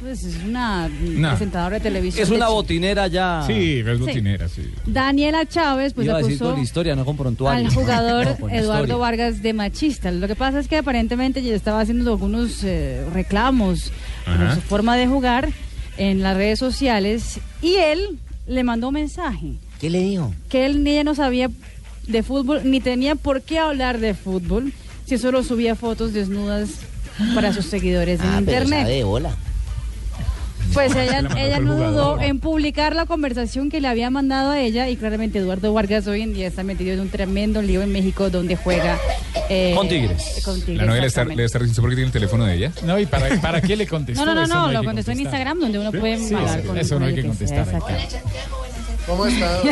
pues 0.00 0.24
es 0.24 0.36
una 0.44 0.90
presentadora 1.30 1.76
de 1.76 1.80
televisión. 1.82 2.22
Es 2.24 2.30
una 2.30 2.48
botinera 2.48 3.06
ya. 3.06 3.44
Sí, 3.46 3.82
es 3.86 3.98
botinera, 3.98 4.48
sí. 4.48 4.62
Daniela 4.86 5.46
Chávez, 5.46 5.92
pues 5.92 6.06
Iba 6.06 6.16
a 6.16 6.18
decir 6.18 6.34
acusó 6.36 6.52
con 6.54 6.60
historia, 6.62 6.96
no 6.96 7.04
con 7.04 7.16
prontuario. 7.16 7.66
al 7.68 7.74
jugador 7.74 8.26
No, 8.26 8.36
con 8.36 8.50
Eduardo 8.50 8.82
historia. 8.84 8.96
Vargas 8.96 9.42
de 9.42 9.52
machista. 9.52 10.10
Lo 10.10 10.26
que 10.26 10.34
pasa 10.36 10.58
es 10.58 10.68
que 10.68 10.78
aparentemente 10.78 11.42
ya 11.42 11.54
estaba 11.54 11.80
haciendo 11.80 12.12
algunos 12.12 12.64
eh, 12.64 13.04
reclamos 13.12 13.92
por 14.24 14.54
su 14.54 14.60
forma 14.62 14.96
de 14.96 15.06
jugar 15.06 15.48
en 15.98 16.22
las 16.22 16.36
redes 16.36 16.58
sociales 16.58 17.38
y 17.60 17.74
él 17.74 18.18
le 18.46 18.64
mandó 18.64 18.88
un 18.88 18.94
mensaje. 18.94 19.52
¿Qué 19.80 19.90
le 19.90 20.00
dijo? 20.00 20.32
Que 20.48 20.66
él 20.66 20.82
ni 20.82 20.90
ella 20.90 21.04
no 21.04 21.14
sabía 21.14 21.50
de 22.06 22.22
fútbol 22.22 22.62
ni 22.64 22.80
tenía 22.80 23.14
por 23.16 23.42
qué 23.42 23.58
hablar 23.58 23.98
de 24.00 24.14
fútbol 24.14 24.72
si 25.04 25.18
solo 25.18 25.42
subía 25.44 25.74
fotos 25.76 26.12
desnudas 26.12 26.70
para 27.34 27.52
sus 27.52 27.66
seguidores 27.66 28.20
en 28.20 28.26
Ah, 28.26 28.42
pero 28.44 28.58
internet. 28.62 28.80
sabe 28.82 28.94
de 28.94 29.04
bola. 29.04 29.36
Pues 30.72 30.94
ella, 30.94 31.28
ella 31.36 31.58
no 31.58 31.76
dudó 31.76 32.20
en 32.20 32.38
publicar 32.38 32.94
la 32.94 33.06
conversación 33.06 33.70
que 33.70 33.80
le 33.80 33.88
había 33.88 34.10
mandado 34.10 34.50
a 34.50 34.60
ella 34.60 34.88
y 34.88 34.96
claramente 34.96 35.38
Eduardo 35.38 35.72
Vargas 35.72 36.06
hoy 36.06 36.22
en 36.22 36.32
día 36.32 36.46
está 36.46 36.62
metido 36.62 36.92
en 36.94 37.00
un 37.00 37.08
tremendo 37.08 37.60
lío 37.62 37.82
en 37.82 37.90
México 37.92 38.30
donde 38.30 38.56
juega 38.56 38.98
eh, 39.48 39.72
Con 39.74 39.88
Tigres. 39.88 40.42
con 40.44 40.60
Tigres, 40.60 40.78
La 40.78 40.86
novia 40.86 41.00
le 41.00 41.06
está, 41.08 41.24
le 41.24 41.44
está 41.44 41.58
diciendo 41.58 41.82
por 41.82 41.90
qué 41.90 41.96
tiene 41.96 42.06
el 42.06 42.12
teléfono 42.12 42.44
de 42.44 42.54
ella. 42.54 42.72
No, 42.84 42.98
¿y 42.98 43.06
para, 43.06 43.40
para 43.40 43.60
qué 43.60 43.76
le 43.76 43.86
contestó? 43.86 44.24
No, 44.24 44.34
no, 44.34 44.46
no, 44.46 44.66
no, 44.66 44.72
lo 44.72 44.84
contestó 44.84 45.12
en. 45.12 45.20
Instagram 45.20 45.58
donde 45.60 45.78
uno 45.78 45.92
puede 45.92 46.18
Sí, 46.18 46.34
hablar 46.34 46.60
sí, 46.60 46.66
con 46.66 46.78
eso 46.78 46.98
no 47.00 47.06
hay 47.06 47.14
que 47.14 47.22
sea, 47.22 47.30
contestar. 47.30 47.68
¿Cómo 49.06 49.26
está? 49.26 49.60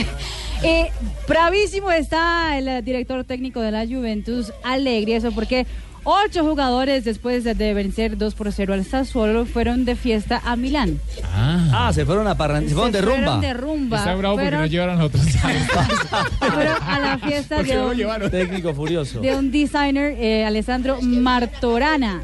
Eh, 0.65 0.91
bravísimo 1.29 1.93
está 1.93 2.59
el 2.59 2.67
eh, 2.67 2.83
director 2.83 3.23
técnico 3.23 3.61
de 3.61 3.71
la 3.71 3.87
Juventus, 3.87 4.53
Alegre, 4.65 5.15
eso 5.15 5.31
porque 5.31 5.69
ocho 6.11 6.43
jugadores 6.45 7.05
después 7.05 7.45
de, 7.45 7.55
vencer 7.75 8.17
2 8.17 8.35
por 8.35 8.51
0 8.51 8.73
al 8.73 8.85
Sassuolo 8.87 9.45
fueron 9.45 9.85
de 9.85 9.95
fiesta 9.95 10.41
a 10.45 10.57
Milán. 10.57 10.99
Ah, 11.35 11.91
se 11.95 12.07
fueron 12.07 12.27
a 12.27 12.35
parrandear, 12.37 12.71
se 12.71 12.75
fueron 12.75 12.93
de 12.93 13.03
fueron 13.03 13.25
rumba. 13.25 13.41
de 13.41 13.55
rumba. 13.55 13.99
Está 13.99 14.15
bravo 14.15 14.37
porque 14.37 14.47
Fueron- 14.49 14.61
no 14.63 14.67
llevaron 14.67 15.01
a 15.01 15.05
otros. 15.05 15.23
fueron 16.39 16.77
a 16.83 16.99
la 17.01 17.19
fiesta 17.19 17.57
¿Por 17.57 17.67
qué 17.67 17.77
de 17.77 17.83
un, 17.85 17.95
llevaron? 17.97 18.31
Técnico 18.31 18.75
furioso. 18.75 19.21
de 19.21 19.35
un 19.37 19.51
designer, 19.51 20.17
eh, 20.19 20.45
Alessandro 20.47 20.99
Martorana, 21.03 22.23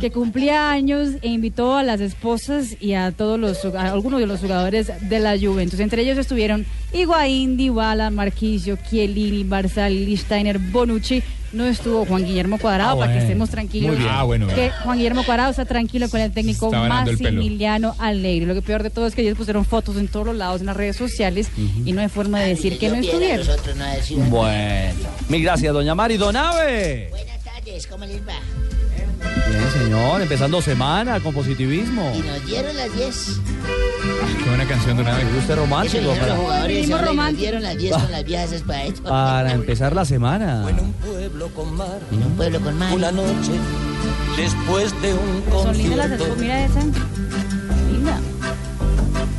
que 0.00 0.10
cumplía 0.10 0.70
años 0.70 1.10
e 1.22 1.28
invitó 1.28 1.76
a 1.76 1.82
las 1.82 2.00
esposas 2.00 2.76
y 2.80 2.92
a 2.94 3.12
todos 3.12 3.38
los 3.40 3.64
a 3.74 3.92
algunos 3.92 4.20
de 4.20 4.26
los 4.26 4.40
jugadores 4.40 4.90
de 5.00 5.18
la 5.20 5.38
Juventus. 5.38 5.80
Entre 5.80 6.02
ellos 6.02 6.18
estuvieron 6.18 6.66
Higuaín, 6.92 7.56
Dybala, 7.56 8.10
Marquisio, 8.10 8.76
Chiellini, 8.88 9.44
Barzal, 9.44 9.94
Lichsteiner, 10.04 10.58
Bonucci. 10.58 11.22
No 11.56 11.64
estuvo 11.64 12.04
Juan 12.04 12.22
Guillermo 12.24 12.58
Cuadrado 12.58 12.92
Ah, 12.92 12.98
para 13.06 13.12
que 13.14 13.18
estemos 13.20 13.48
tranquilos. 13.48 13.88
Muy 13.92 13.98
bien. 13.98 14.10
Ah, 14.12 14.22
bueno, 14.24 14.46
que 14.46 14.54
bien. 14.54 14.70
Juan 14.84 14.98
Guillermo 14.98 15.24
Cuadrado 15.24 15.50
está 15.50 15.64
tranquilo 15.64 16.08
con 16.10 16.20
el 16.20 16.30
técnico. 16.30 16.70
Maximiliano 16.70 17.94
Alegre. 17.98 18.46
Lo 18.46 18.54
que 18.54 18.60
peor 18.60 18.82
de 18.82 18.90
todo 18.90 19.06
es 19.06 19.14
que 19.14 19.22
ellos 19.22 19.38
pusieron 19.38 19.64
fotos 19.64 19.96
en 19.96 20.08
todos 20.08 20.26
los 20.26 20.36
lados 20.36 20.60
en 20.60 20.66
las 20.66 20.76
redes 20.76 20.96
sociales 20.96 21.48
y 21.84 21.92
no 21.92 22.02
hay 22.02 22.08
forma 22.08 22.40
de 22.40 22.48
decir 22.50 22.78
que 22.78 22.90
no 22.90 22.96
estuvieron. 22.96 23.46
No. 23.46 24.24
Bueno, 24.26 24.94
mil 25.28 25.42
gracias, 25.42 25.72
doña 25.72 25.94
Mari. 25.94 26.18
Donave. 26.18 27.08
Buenas 27.10 27.42
tardes, 27.42 27.86
¿cómo 27.86 28.04
les 28.04 28.20
va? 28.20 28.34
Bien, 29.20 29.70
señor, 29.72 30.20
empezando 30.22 30.60
semana 30.60 31.20
con 31.20 31.32
positivismo. 31.34 32.12
Y 32.14 32.20
nos 32.20 32.44
dieron 32.46 32.76
las 32.76 32.94
10. 32.94 33.40
Qué 34.42 34.48
buena 34.48 34.66
canción 34.66 34.96
de 34.96 35.02
una 35.02 35.16
vez. 35.16 35.26
Usted 35.38 35.56
romántico 35.56 36.02
los 36.04 36.18
para, 36.18 36.36
jugadores 36.36 36.76
Vinimos 36.76 36.90
ahora 37.00 37.02
y 37.02 37.06
nos 37.06 37.16
románticos. 37.16 37.40
dieron 37.40 37.62
las 37.62 37.76
10 37.78 37.92
con 37.96 38.12
las 38.12 38.24
viejas 38.26 38.52
es 38.52 38.62
para 38.62 38.84
eso. 38.84 39.02
para 39.02 39.52
empezar 39.52 39.94
la 39.94 40.04
semana. 40.04 40.66
pueblo 41.04 41.48
con 41.48 41.76
mar. 41.76 41.98
En 42.12 42.22
un 42.22 42.36
pueblo 42.36 42.60
con 42.60 42.78
mar. 42.78 42.92
Una 42.92 43.12
noche 43.12 43.52
después 44.36 45.00
de 45.02 45.14
un 45.14 45.44
Son 45.62 45.76
lindas 45.76 46.10
las. 46.10 46.36
Mira 46.38 46.64
esa. 46.64 46.80
Linda. 47.90 48.20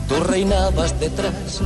Tú 0.08 0.24
reinabas 0.24 1.00
detrás 1.00 1.62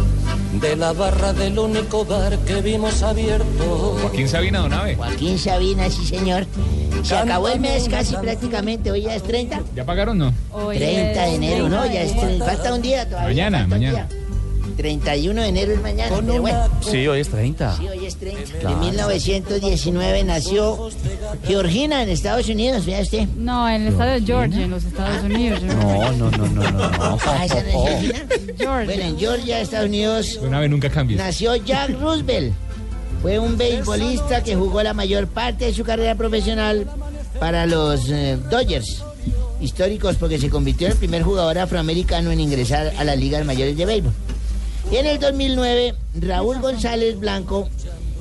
de 0.60 0.76
la 0.76 0.94
barra 0.94 1.34
del 1.34 1.58
único 1.60 2.06
bar 2.06 2.38
que 2.40 2.62
vimos 2.62 3.04
abierto. 3.04 3.98
Joaquín 4.02 4.28
Sabina 4.28 4.60
Donave. 4.60 4.96
Joaquín 4.96 5.38
Sabina, 5.38 5.90
sí 5.90 6.06
señor. 6.06 6.46
Se 7.04 7.16
acabó 7.16 7.50
el 7.50 7.60
mes 7.60 7.88
casi 7.90 8.16
prácticamente, 8.16 8.92
hoy 8.92 9.04
ya 9.04 9.16
es 9.16 9.24
30. 9.24 9.62
¿Ya 9.76 9.86
pagaron 9.86 10.18
no? 10.18 10.34
30 10.70 11.26
de 11.26 11.36
enero, 11.36 11.70
¿no? 11.70 11.86
Ya 11.86 12.02
es, 12.02 12.14
falta 12.40 12.74
un 12.74 12.82
día 12.82 13.06
todavía. 13.06 13.28
Mañana, 13.28 13.68
mañana. 13.68 14.08
Día. 14.82 14.92
31 15.02 15.42
de 15.42 15.48
enero 15.48 15.72
es 15.74 15.82
mañana, 15.82 16.16
pero 16.20 16.42
bueno. 16.42 16.70
Sí, 16.82 17.08
hoy 17.08 17.20
es 17.20 17.30
30. 17.30 17.78
Sí, 17.78 17.88
hoy 17.88 18.06
es 18.06 18.16
30. 18.16 18.60
Claro. 18.60 18.76
En 18.76 18.80
1919 18.82 20.24
nació 20.24 20.90
Georgina 21.46 22.04
en 22.04 22.10
Estados 22.10 22.50
Unidos, 22.50 22.86
vea 22.86 23.02
usted. 23.02 23.28
No, 23.38 23.70
en 23.70 23.84
el 23.84 23.88
estado 23.90 24.12
de 24.12 24.22
Georgia, 24.22 24.64
en 24.64 24.72
los 24.72 24.84
Estados 24.84 25.24
Unidos. 25.24 25.62
No, 25.64 26.12
no, 26.14 26.32
no, 26.32 26.48
no, 26.48 26.72
no. 26.72 26.90
no. 26.92 27.18
Ah, 27.26 27.46
esa 27.46 27.62
no 27.62 27.70
es 27.70 27.74
Georgina. 27.74 28.20
Georgia. 28.58 28.86
Bueno, 28.86 29.04
en 29.04 29.20
Georgia, 29.20 29.62
Estados 29.62 29.88
Unidos, 29.88 30.40
Donave 30.42 30.70
nunca 30.70 30.90
cambies. 30.90 31.20
nació 31.20 31.56
Jack 31.56 32.00
Roosevelt. 32.00 32.54
Fue 33.22 33.38
un 33.38 33.56
beisbolista 33.56 34.44
que 34.44 34.56
jugó 34.56 34.82
la 34.82 34.94
mayor 34.94 35.28
parte 35.28 35.66
de 35.66 35.74
su 35.74 35.84
carrera 35.84 36.16
profesional 36.16 36.88
para 37.40 37.68
los 37.68 38.10
eh, 38.10 38.38
Dodgers. 38.50 39.04
Históricos 39.60 40.16
porque 40.16 40.40
se 40.40 40.50
convirtió 40.50 40.88
en 40.88 40.94
el 40.94 40.98
primer 40.98 41.22
jugador 41.22 41.60
afroamericano 41.60 42.32
en 42.32 42.40
ingresar 42.40 42.94
a 42.98 43.04
las 43.04 43.18
ligas 43.18 43.46
mayores 43.46 43.78
de 43.78 43.86
béisbol. 43.86 44.12
Y 44.92 44.98
en 44.98 45.06
el 45.06 45.20
2009, 45.20 45.96
Raúl 46.20 46.60
González 46.60 47.18
Blanco 47.18 47.70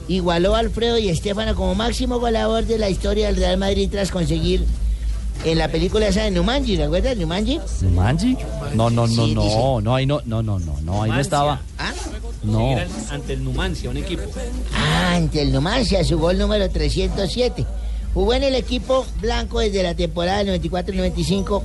igualó 0.07 0.55
a 0.55 0.61
Alfredo 0.61 0.99
y 0.99 1.09
Estefano 1.09 1.55
como 1.55 1.75
máximo 1.75 2.21
goleador 2.21 2.65
de 2.65 2.79
la 2.79 2.89
historia 2.89 3.27
del 3.27 3.37
Real 3.37 3.59
Madrid 3.59 3.89
tras 3.91 4.11
conseguir 4.11 4.65
en 5.45 5.59
la 5.59 5.69
película 5.69 6.07
esa 6.07 6.23
de 6.23 6.31
Numanji, 6.31 6.77
¿recuerdas? 6.77 7.17
Numanji. 7.17 7.61
¿Manji? 7.95 8.37
No, 8.75 8.91
no, 8.91 9.07
no, 9.07 9.25
Sí, 9.25 9.35
no, 9.35 9.81
no, 9.81 9.95
ahí 9.95 10.07
no, 10.07 10.21
no, 10.27 10.43
no, 10.43 10.59
no, 10.59 10.81
no, 10.83 11.03
ahí 11.03 11.11
no 11.11 11.21
estaba. 11.21 11.61
¿Ah? 11.79 11.93
No. 12.43 12.77
Ante 13.11 13.33
el 13.33 13.43
Numancia, 13.43 13.91
un 13.91 13.97
equipo. 13.97 14.23
Ah, 14.75 15.15
ante 15.15 15.43
el 15.43 15.53
Numancia, 15.53 16.05
su 16.05 16.19
gol 16.19 16.39
número 16.39 16.69
307. 16.71 17.67
Jugó 18.15 18.35
en 18.35 18.45
el 18.45 18.55
equipo 18.55 19.07
blanco 19.21 19.61
desde 19.61 19.83
la 19.83 19.95
temporada 19.95 20.45
del 20.45 20.61
94-95 20.61 21.63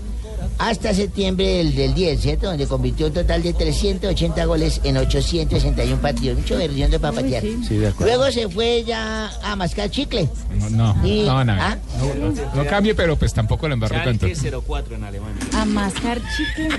hasta 0.57 0.93
septiembre 0.93 1.45
del, 1.57 1.75
del 1.75 1.93
10, 1.93 2.21
¿cierto? 2.21 2.47
Donde 2.47 2.67
convirtió 2.67 3.07
un 3.07 3.13
total 3.13 3.43
de 3.43 3.53
380 3.53 4.45
goles 4.45 4.81
en 4.83 4.97
861 4.97 6.01
partidos. 6.01 6.37
Mucho 6.39 6.57
versión 6.57 6.91
de 6.91 6.99
papatear. 6.99 7.43
Sí, 7.67 7.75
de 7.77 7.87
acuerdo. 7.87 8.15
Luego 8.15 8.31
se 8.31 8.47
fue 8.49 8.83
ya 8.85 9.31
a 9.43 9.55
mascar 9.55 9.89
chicle. 9.89 10.29
No, 10.57 10.69
no, 10.93 11.07
Y- 11.07 11.23
no, 11.23 11.43
no, 11.43 11.53
¿Ah? 11.53 11.77
no, 11.99 12.63
no 12.63 12.69
cambie, 12.69 12.95
pero 12.95 13.15
pues 13.17 13.33
tampoco 13.33 13.67
la 13.67 13.73
embarré 13.73 13.99
tanto. 14.03 14.27
04 14.27 14.95
en 14.95 15.03
Alemania. 15.03 15.41
A 15.53 15.65
mascar 15.65 16.21
chicle. 16.37 16.69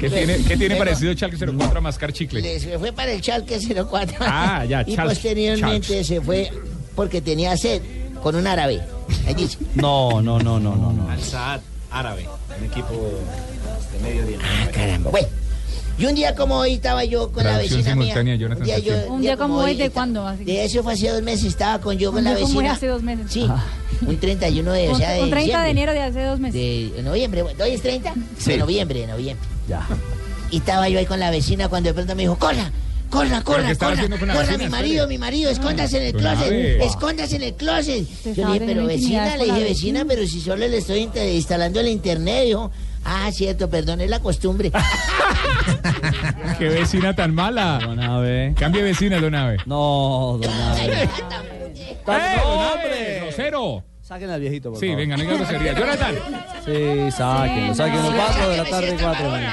¿Qué 0.00 0.10
tiene, 0.10 0.36
qué 0.44 0.56
tiene 0.56 0.76
parecido 0.76 1.12
Chalke 1.14 1.36
04 1.36 1.78
a 1.78 1.80
mascar 1.80 2.12
chicle? 2.12 2.40
Le- 2.40 2.60
se 2.60 2.78
fue 2.78 2.92
para 2.92 3.12
el 3.12 3.20
Chalque 3.20 3.58
04. 3.58 4.16
Ah, 4.20 4.64
ya, 4.64 4.84
Y 4.86 4.96
posteriormente 4.96 6.04
se 6.04 6.20
fue 6.20 6.50
porque 6.94 7.20
tenía 7.20 7.56
sed 7.56 7.82
con 8.22 8.34
un 8.34 8.46
árabe. 8.46 8.80
Ahí 9.26 9.34
dice. 9.34 9.58
No, 9.74 10.20
no, 10.22 10.38
no, 10.38 10.58
no, 10.60 10.74
no, 10.76 10.92
no. 10.92 11.10
Al 11.10 11.20
Saad 11.22 11.60
árabe, 11.90 12.26
un 12.58 12.64
equipo 12.64 13.20
de 13.92 13.98
Medio 14.00 14.22
Oriente. 14.24 14.44
Caramba. 14.72 15.10
Bueno, 15.10 15.28
y 15.98 16.06
un 16.06 16.14
día 16.14 16.34
como 16.34 16.56
hoy 16.56 16.74
estaba 16.74 17.04
yo 17.04 17.32
con 17.32 17.44
la 17.44 17.58
vecina 17.58 17.94
mía. 17.96 18.14
Jonathan 18.36 18.58
Un 18.58 18.64
día, 18.64 18.78
yo. 18.78 19.12
Un 19.12 19.20
día 19.20 19.36
como 19.36 19.56
hoy, 19.56 19.74
¿de 19.74 19.90
cuándo? 19.90 20.26
Así 20.26 20.44
De 20.44 20.64
eso 20.64 20.82
fue 20.82 20.92
hace 20.92 21.08
dos 21.08 21.22
meses, 21.22 21.46
estaba 21.46 21.80
con 21.80 21.98
yo 21.98 22.12
con 22.12 22.22
la 22.22 22.34
día 22.34 22.42
como 22.42 22.54
vecina. 22.58 22.72
hace 22.74 22.86
dos 22.86 23.02
meses. 23.02 23.26
Sí, 23.28 23.48
un 24.06 24.16
31 24.16 24.72
de, 24.72 24.88
o 24.90 24.96
sea, 24.96 25.12
de 25.12 25.22
un 25.24 25.30
30 25.30 25.62
de 25.64 25.70
enero 25.70 25.92
de 25.92 26.02
hace 26.02 26.22
dos 26.22 26.38
meses. 26.38 26.54
De 26.94 27.02
noviembre, 27.02 27.42
bueno, 27.42 27.64
¿hoy 27.64 27.70
es 27.70 27.82
30? 27.82 28.14
Sí. 28.38 28.52
De 28.52 28.58
noviembre, 28.58 29.00
de 29.00 29.06
noviembre. 29.08 29.46
Ya. 29.68 29.86
Y 30.50 30.58
estaba 30.58 30.88
yo 30.88 30.98
ahí 30.98 31.06
con 31.06 31.18
la 31.18 31.30
vecina 31.30 31.68
cuando 31.68 31.88
de 31.88 31.94
pronto 31.94 32.14
me 32.14 32.22
dijo, 32.22 32.38
corra, 32.38 32.70
corra, 33.10 33.42
corra, 33.42 33.74
corra, 33.74 33.94
la 34.08 34.18
corra, 34.34 34.58
mi 34.58 34.68
marido, 34.68 35.08
mi 35.08 35.18
marido, 35.18 35.50
escóndase 35.50 35.98
en 35.98 36.02
el 36.06 36.12
Don 36.12 36.20
closet, 36.22 36.80
escóndase 36.82 37.36
en 37.36 37.42
el 37.42 37.54
closet. 37.54 38.06
Yo 38.34 38.46
le 38.48 38.52
dije, 38.54 38.64
pero 38.66 38.86
vecina, 38.86 39.36
le 39.36 39.46
la 39.46 39.54
dije, 39.54 39.64
vecina. 39.68 40.04
pero 40.06 40.26
si 40.26 40.40
solo 40.40 40.66
le 40.68 40.76
estoy 40.78 41.08
instalando 41.34 41.80
el 41.80 41.88
internet, 41.88 42.44
dijo, 42.46 42.70
ah, 43.04 43.30
cierto, 43.32 43.68
perdón, 43.70 44.00
es 44.00 44.10
la 44.10 44.20
costumbre. 44.20 44.70
¡Qué 46.58 46.68
vecina 46.68 47.14
tan 47.14 47.34
mala! 47.34 47.78
Don 47.82 48.00
Abe. 48.00 48.54
Cambie 48.58 48.82
vecina, 48.82 49.20
don 49.20 49.34
Abe. 49.34 49.58
No, 49.66 50.38
don 50.42 50.52
Abe. 50.52 51.02
¡Eh. 52.06 53.20
¡Grosero! 53.22 53.84
Saquen 54.02 54.30
al 54.30 54.40
viejito, 54.40 54.70
por 54.70 54.80
Sí, 54.80 54.86
favor. 54.86 55.00
venga, 55.00 55.16
no 55.18 55.22
diga 55.22 55.34
grosería. 55.36 55.72
Jonathan. 55.78 56.14
Sí, 56.64 57.10
sáquenlo, 57.14 57.74
sáquenlo. 57.74 58.12
Cuatro 58.12 58.48
de 58.48 58.56
la 58.56 58.64
tarde, 58.64 58.96
cuatro. 58.98 59.24
No, 59.26 59.36
no, 59.36 59.48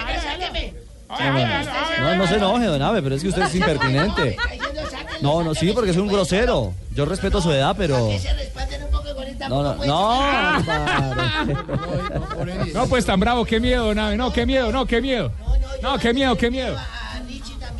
no, 1.99 2.15
no 2.15 2.27
se 2.27 2.35
enoje, 2.35 2.65
don 2.65 2.81
Abe, 2.81 3.01
pero 3.01 3.15
es 3.15 3.21
que 3.21 3.29
usted 3.29 3.43
es 3.43 3.55
impertinente. 3.55 4.37
No, 5.21 5.43
no, 5.43 5.55
sí, 5.55 5.71
porque 5.73 5.91
es 5.91 5.97
un 5.97 6.07
grosero. 6.07 6.73
Yo 6.93 7.05
respeto 7.05 7.41
su 7.41 7.51
edad, 7.51 7.75
pero... 7.77 8.09
No, 9.49 9.61
no, 9.61 9.75
no, 9.85 10.63
padre. 10.65 11.55
No, 12.73 12.87
pues 12.87 13.05
tan 13.05 13.19
bravo, 13.19 13.45
qué 13.45 13.59
miedo, 13.59 13.85
don 13.85 13.99
Abe. 13.99 14.17
No, 14.17 14.33
qué 14.33 14.45
miedo, 14.45 14.71
no, 14.71 14.85
qué 14.85 15.01
miedo. 15.01 15.31
No, 15.81 15.97
qué 15.99 16.13
miedo, 16.13 16.35
qué 16.35 16.49
miedo. 16.49 16.75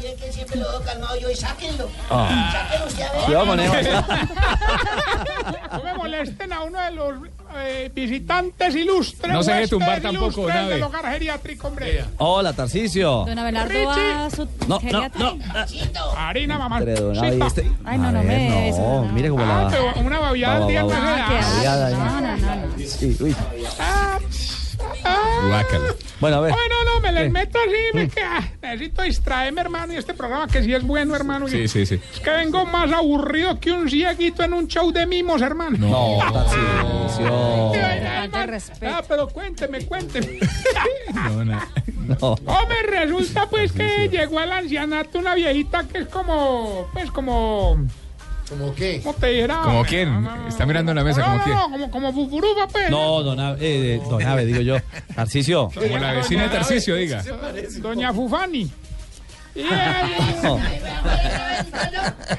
A 0.06 0.08
Richie 0.08 0.14
también, 0.14 0.18
que 0.18 0.32
siempre 0.32 0.58
lo 0.60 0.70
veo 0.70 0.82
calmado 0.82 1.18
yo, 1.20 1.30
y 1.30 1.36
sáquenlo. 1.36 1.90
Ah. 2.10 2.50
Sáquenlo 2.52 2.88
usted 2.88 3.04
a. 3.04 3.26
No 5.76 5.84
me 5.84 5.94
molesten 5.96 6.54
a 6.54 6.62
uno 6.64 6.80
de 6.80 6.92
los 6.92 7.14
eh, 7.58 7.92
visitantes 7.94 8.74
ilustres. 8.76 9.34
No 9.34 9.44
se 9.44 9.68
tumbar 9.68 10.00
tampoco, 10.02 10.26
ilustres 10.28 10.56
Nave. 10.56 10.74
del 10.76 10.84
hogar 10.84 11.06
geriátrico, 11.12 11.68
hombre. 11.68 12.06
Hola, 12.18 12.54
Tarcicio. 12.54 13.26
Don 13.26 13.38
Abelardo 13.38 13.86
va 13.86 14.26
a 14.26 14.30
su 14.30 14.46
No, 14.46 14.50
no, 14.68 14.80
geriatra. 14.80 15.34
Harina, 16.18 16.58
mamá. 16.58 16.80
Este... 16.80 17.70
Ay, 17.84 17.98
no, 17.98 18.12
no 18.12 18.24
me 18.24 18.72
No, 18.72 19.04
no. 19.06 19.12
mire 19.12 19.30
cómo 19.30 19.44
Ah, 19.44 19.64
la... 19.64 19.70
pero 19.70 19.94
una 20.06 20.20
babiada 20.20 20.56
al 20.58 20.68
día 20.68 20.84
va, 20.84 21.00
no 21.00 21.06
va. 21.06 21.28
se 22.88 23.06
Guácala. 25.48 25.96
Bueno, 26.20 26.38
a 26.38 26.42
ver. 26.42 26.52
Bueno, 26.52 26.76
no, 26.86 27.00
me 27.02 27.12
les 27.12 27.24
¿Qué? 27.24 27.30
meto 27.30 27.60
así, 27.60 27.82
me 27.94 28.10
queda. 28.10 28.54
Necesito 28.62 29.02
distraerme, 29.02 29.62
hermano, 29.62 29.94
y 29.94 29.98
este 29.98 30.14
programa 30.14 30.48
que 30.48 30.64
sí 30.64 30.74
es 30.74 30.84
bueno, 30.84 31.16
hermano. 31.16 31.48
Sí, 31.48 31.68
sí, 31.68 31.86
sí. 31.86 32.00
Es 32.14 32.20
que 32.20 32.30
vengo 32.30 32.66
más 32.66 32.92
aburrido 32.92 33.60
que 33.60 33.72
un 33.72 33.90
cieguito 33.90 34.44
en 34.44 34.54
un 34.54 34.68
show 34.68 34.92
de 34.92 35.06
mimos, 35.06 35.42
hermano. 35.42 35.78
No, 35.78 36.20
respeto. 38.46 38.96
Ah, 38.96 39.04
pero 39.08 39.28
cuénteme, 39.28 39.86
cuénteme. 39.86 40.40
No, 41.14 41.46
no. 41.46 41.60
No. 42.06 42.34
Hombre, 42.46 42.84
resulta 42.88 43.50
pues 43.50 43.72
que 43.72 44.10
llegó 44.10 44.40
al 44.40 44.52
ancianato 44.52 45.18
una 45.18 45.34
viejita 45.34 45.86
que 45.88 46.00
es 46.00 46.08
como, 46.08 46.88
pues 46.94 47.10
como, 47.10 47.84
¿Cómo 48.50 48.76
qué? 48.76 49.02
¿cómo 49.04 49.16
te 49.16 49.28
dijera? 49.28 49.58
¿Como 49.64 49.78
hombre? 49.80 49.90
quién? 49.90 50.14
No, 50.24 50.36
no, 50.36 50.48
Está 50.48 50.66
mirando 50.66 50.92
en 50.92 50.98
la 50.98 51.04
mesa, 51.04 51.20
no, 51.22 51.26
¿como 51.26 51.38
no, 51.38 51.44
quién? 51.44 51.56
no, 51.56 51.70
como, 51.72 51.92
como 51.92 52.14
fufurufa, 52.14 52.68
pues. 52.68 52.90
No, 52.92 53.24
don 53.24 53.40
Abe, 53.40 53.58
eh, 53.96 54.02
don 54.10 54.22
Abe, 54.22 54.46
digo 54.46 54.62
yo. 54.62 54.78
Tarcicio. 55.16 55.70
Como 55.74 55.98
la 55.98 56.14
vecina 56.14 56.44
de 56.44 56.50
Tarcicio, 56.50 56.96
diga. 56.96 57.24
Doña 57.80 58.14
Fufani. 58.14 58.72
No. 60.44 60.60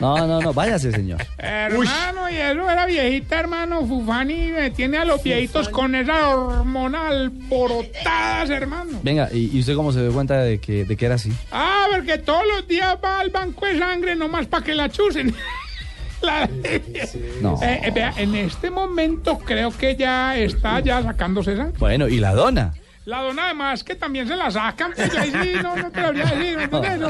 No, 0.01 0.27
no, 0.27 0.41
no, 0.43 0.53
váyase, 0.53 0.93
señor. 0.93 1.25
hermano, 1.39 2.29
y 2.31 2.37
eso 2.37 2.71
era 2.71 2.85
viejita, 2.85 3.41
hermano. 3.41 3.87
Fufani 3.87 4.53
me 4.53 4.71
tiene 4.71 4.99
a 4.99 5.05
los 5.07 5.23
viejitos 5.23 5.69
con 5.71 5.95
esa 5.95 6.29
hormona 6.29 7.09
alborotadas, 7.09 8.51
hermano. 8.51 9.01
Venga, 9.03 9.31
¿y, 9.33 9.57
y 9.57 9.61
usted 9.61 9.75
cómo 9.75 9.93
se 9.93 10.03
dio 10.03 10.13
cuenta 10.13 10.43
de 10.43 10.59
que, 10.59 10.85
de 10.85 10.97
que 10.97 11.07
era 11.07 11.15
así? 11.15 11.33
Ah, 11.51 11.87
porque 11.95 12.19
todos 12.19 12.43
los 12.55 12.69
días 12.69 12.97
va 13.03 13.21
al 13.21 13.31
banco 13.31 13.65
de 13.65 13.79
sangre 13.79 14.15
nomás 14.15 14.47
para 14.47 14.65
que 14.65 14.75
la 14.75 14.91
chusen. 14.91 15.35
La- 16.23 16.49
No. 17.43 17.59
Eh, 17.63 17.81
eh, 17.85 17.91
vea, 17.95 18.13
en 18.17 18.35
este 18.35 18.71
momento 18.71 19.39
creo 19.39 19.71
que 19.77 19.97
ya 19.97 20.37
está 20.37 20.81
ya 20.81 21.03
sacándose 21.03 21.57
sangre. 21.57 21.77
Bueno, 21.79 22.09
¿y 22.09 22.19
la 22.19 22.35
dona? 22.35 22.73
La 23.05 23.23
dona 23.23 23.45
además 23.45 23.85
que 23.85 23.95
también 23.95 24.27
se 24.27 24.35
la 24.35 24.51
sacan, 24.51 24.93
pues 24.97 25.13
yo 25.13 25.21
ahí 25.21 25.31
sí 25.31 25.53
no, 25.63 25.77
no 25.77 25.91
te 25.93 26.01
lo 26.01 26.13
voy 26.13 26.23
a 26.23 26.25
decir, 26.25 26.59
¿me? 26.59 26.67
No, 26.97 27.09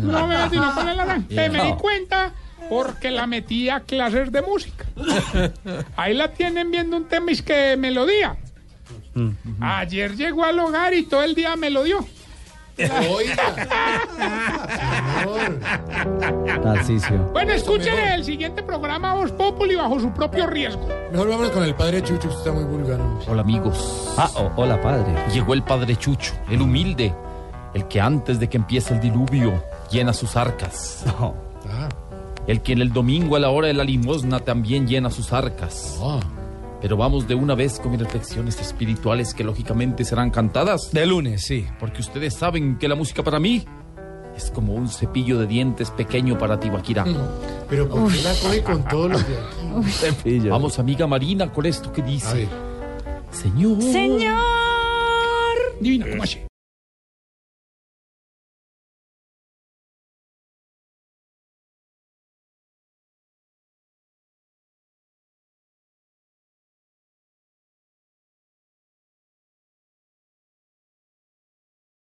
no 0.00 0.26
me 0.28 0.38
metí 0.38 0.56
no 0.56 0.74
poner 0.74 0.94
la. 0.96 1.20
Eh, 1.30 1.48
me 1.50 1.64
di 1.64 1.72
cuenta 1.80 2.32
porque 2.68 3.10
la 3.10 3.26
metí 3.26 3.68
a 3.68 3.80
clases 3.80 4.30
de 4.30 4.40
música. 4.42 4.84
Ahí 5.96 6.14
la 6.14 6.28
tienen 6.28 6.70
viendo 6.70 6.96
un 6.96 7.06
tema 7.08 7.30
y 7.30 7.34
es 7.34 7.42
que 7.42 7.76
melodía. 7.76 8.36
Ayer 9.60 10.14
llegó 10.16 10.44
al 10.44 10.58
hogar 10.58 10.94
y 10.94 11.02
todo 11.02 11.22
el 11.24 11.34
día 11.34 11.56
me 11.56 11.70
lo 11.70 11.82
dio. 11.82 12.06
Tarcicio. 16.62 17.18
Bueno, 17.32 17.52
escuchen 17.52 17.98
el 17.98 18.24
siguiente 18.24 18.62
programa 18.62 19.14
Voz 19.14 19.32
Populi 19.32 19.74
bajo 19.74 19.98
su 20.00 20.10
propio 20.12 20.46
riesgo. 20.46 20.88
Mejor 21.10 21.28
vámonos 21.28 21.50
con 21.52 21.64
el 21.64 21.74
padre 21.74 22.02
Chucho, 22.02 22.28
usted 22.28 22.38
está 22.38 22.52
muy 22.52 22.64
vulgar. 22.64 23.00
hombre. 23.00 23.26
Hola 23.28 23.42
amigos. 23.42 24.14
Ah, 24.16 24.30
oh, 24.36 24.50
hola, 24.56 24.80
padre. 24.80 25.14
Llegó 25.32 25.54
el 25.54 25.62
padre 25.62 25.96
Chucho, 25.96 26.32
el 26.50 26.62
humilde, 26.62 27.14
el 27.74 27.86
que 27.88 28.00
antes 28.00 28.38
de 28.40 28.48
que 28.48 28.56
empiece 28.56 28.94
el 28.94 29.00
diluvio 29.00 29.62
llena 29.90 30.12
sus 30.12 30.36
arcas. 30.36 31.04
No. 31.18 31.34
Ah, 31.70 31.88
El 32.46 32.60
que 32.62 32.72
en 32.72 32.80
el 32.80 32.92
domingo 32.92 33.36
a 33.36 33.40
la 33.40 33.50
hora 33.50 33.68
de 33.68 33.74
la 33.74 33.84
limosna 33.84 34.40
también 34.40 34.86
llena 34.86 35.10
sus 35.10 35.32
arcas. 35.32 35.98
ah. 36.02 36.20
Pero 36.82 36.96
vamos 36.96 37.28
de 37.28 37.34
una 37.36 37.54
vez 37.54 37.78
con 37.78 37.92
mis 37.92 38.00
reflexiones 38.00 38.60
espirituales 38.60 39.32
que 39.34 39.44
lógicamente 39.44 40.04
serán 40.04 40.30
cantadas. 40.30 40.90
De 40.92 41.06
lunes, 41.06 41.42
sí. 41.46 41.64
Porque 41.78 42.00
ustedes 42.02 42.34
saben 42.34 42.76
que 42.76 42.88
la 42.88 42.96
música 42.96 43.22
para 43.22 43.38
mí 43.38 43.64
es 44.36 44.50
como 44.50 44.74
un 44.74 44.88
cepillo 44.88 45.38
de 45.38 45.46
dientes 45.46 45.90
pequeño 45.90 46.36
para 46.38 46.58
Tibaquirá. 46.58 47.04
Pero 47.68 47.88
¿por 47.88 48.12
qué 48.12 48.22
la 48.22 48.34
coge 48.34 48.62
con 48.64 48.84
todos 48.88 49.10
los 49.12 49.28
de 49.28 49.34
aquí? 49.36 49.90
Cepillo. 49.92 50.50
Vamos, 50.50 50.78
amiga 50.80 51.06
Marina, 51.06 51.52
con 51.52 51.66
esto 51.66 51.92
que 51.92 52.02
A 52.02 52.04
dice. 52.06 52.34
ver. 52.34 52.48
Señor. 53.30 53.80
Señor. 53.80 54.36
Divina, 55.80 56.06
¿cómo 56.10 56.22
así? 56.24 56.40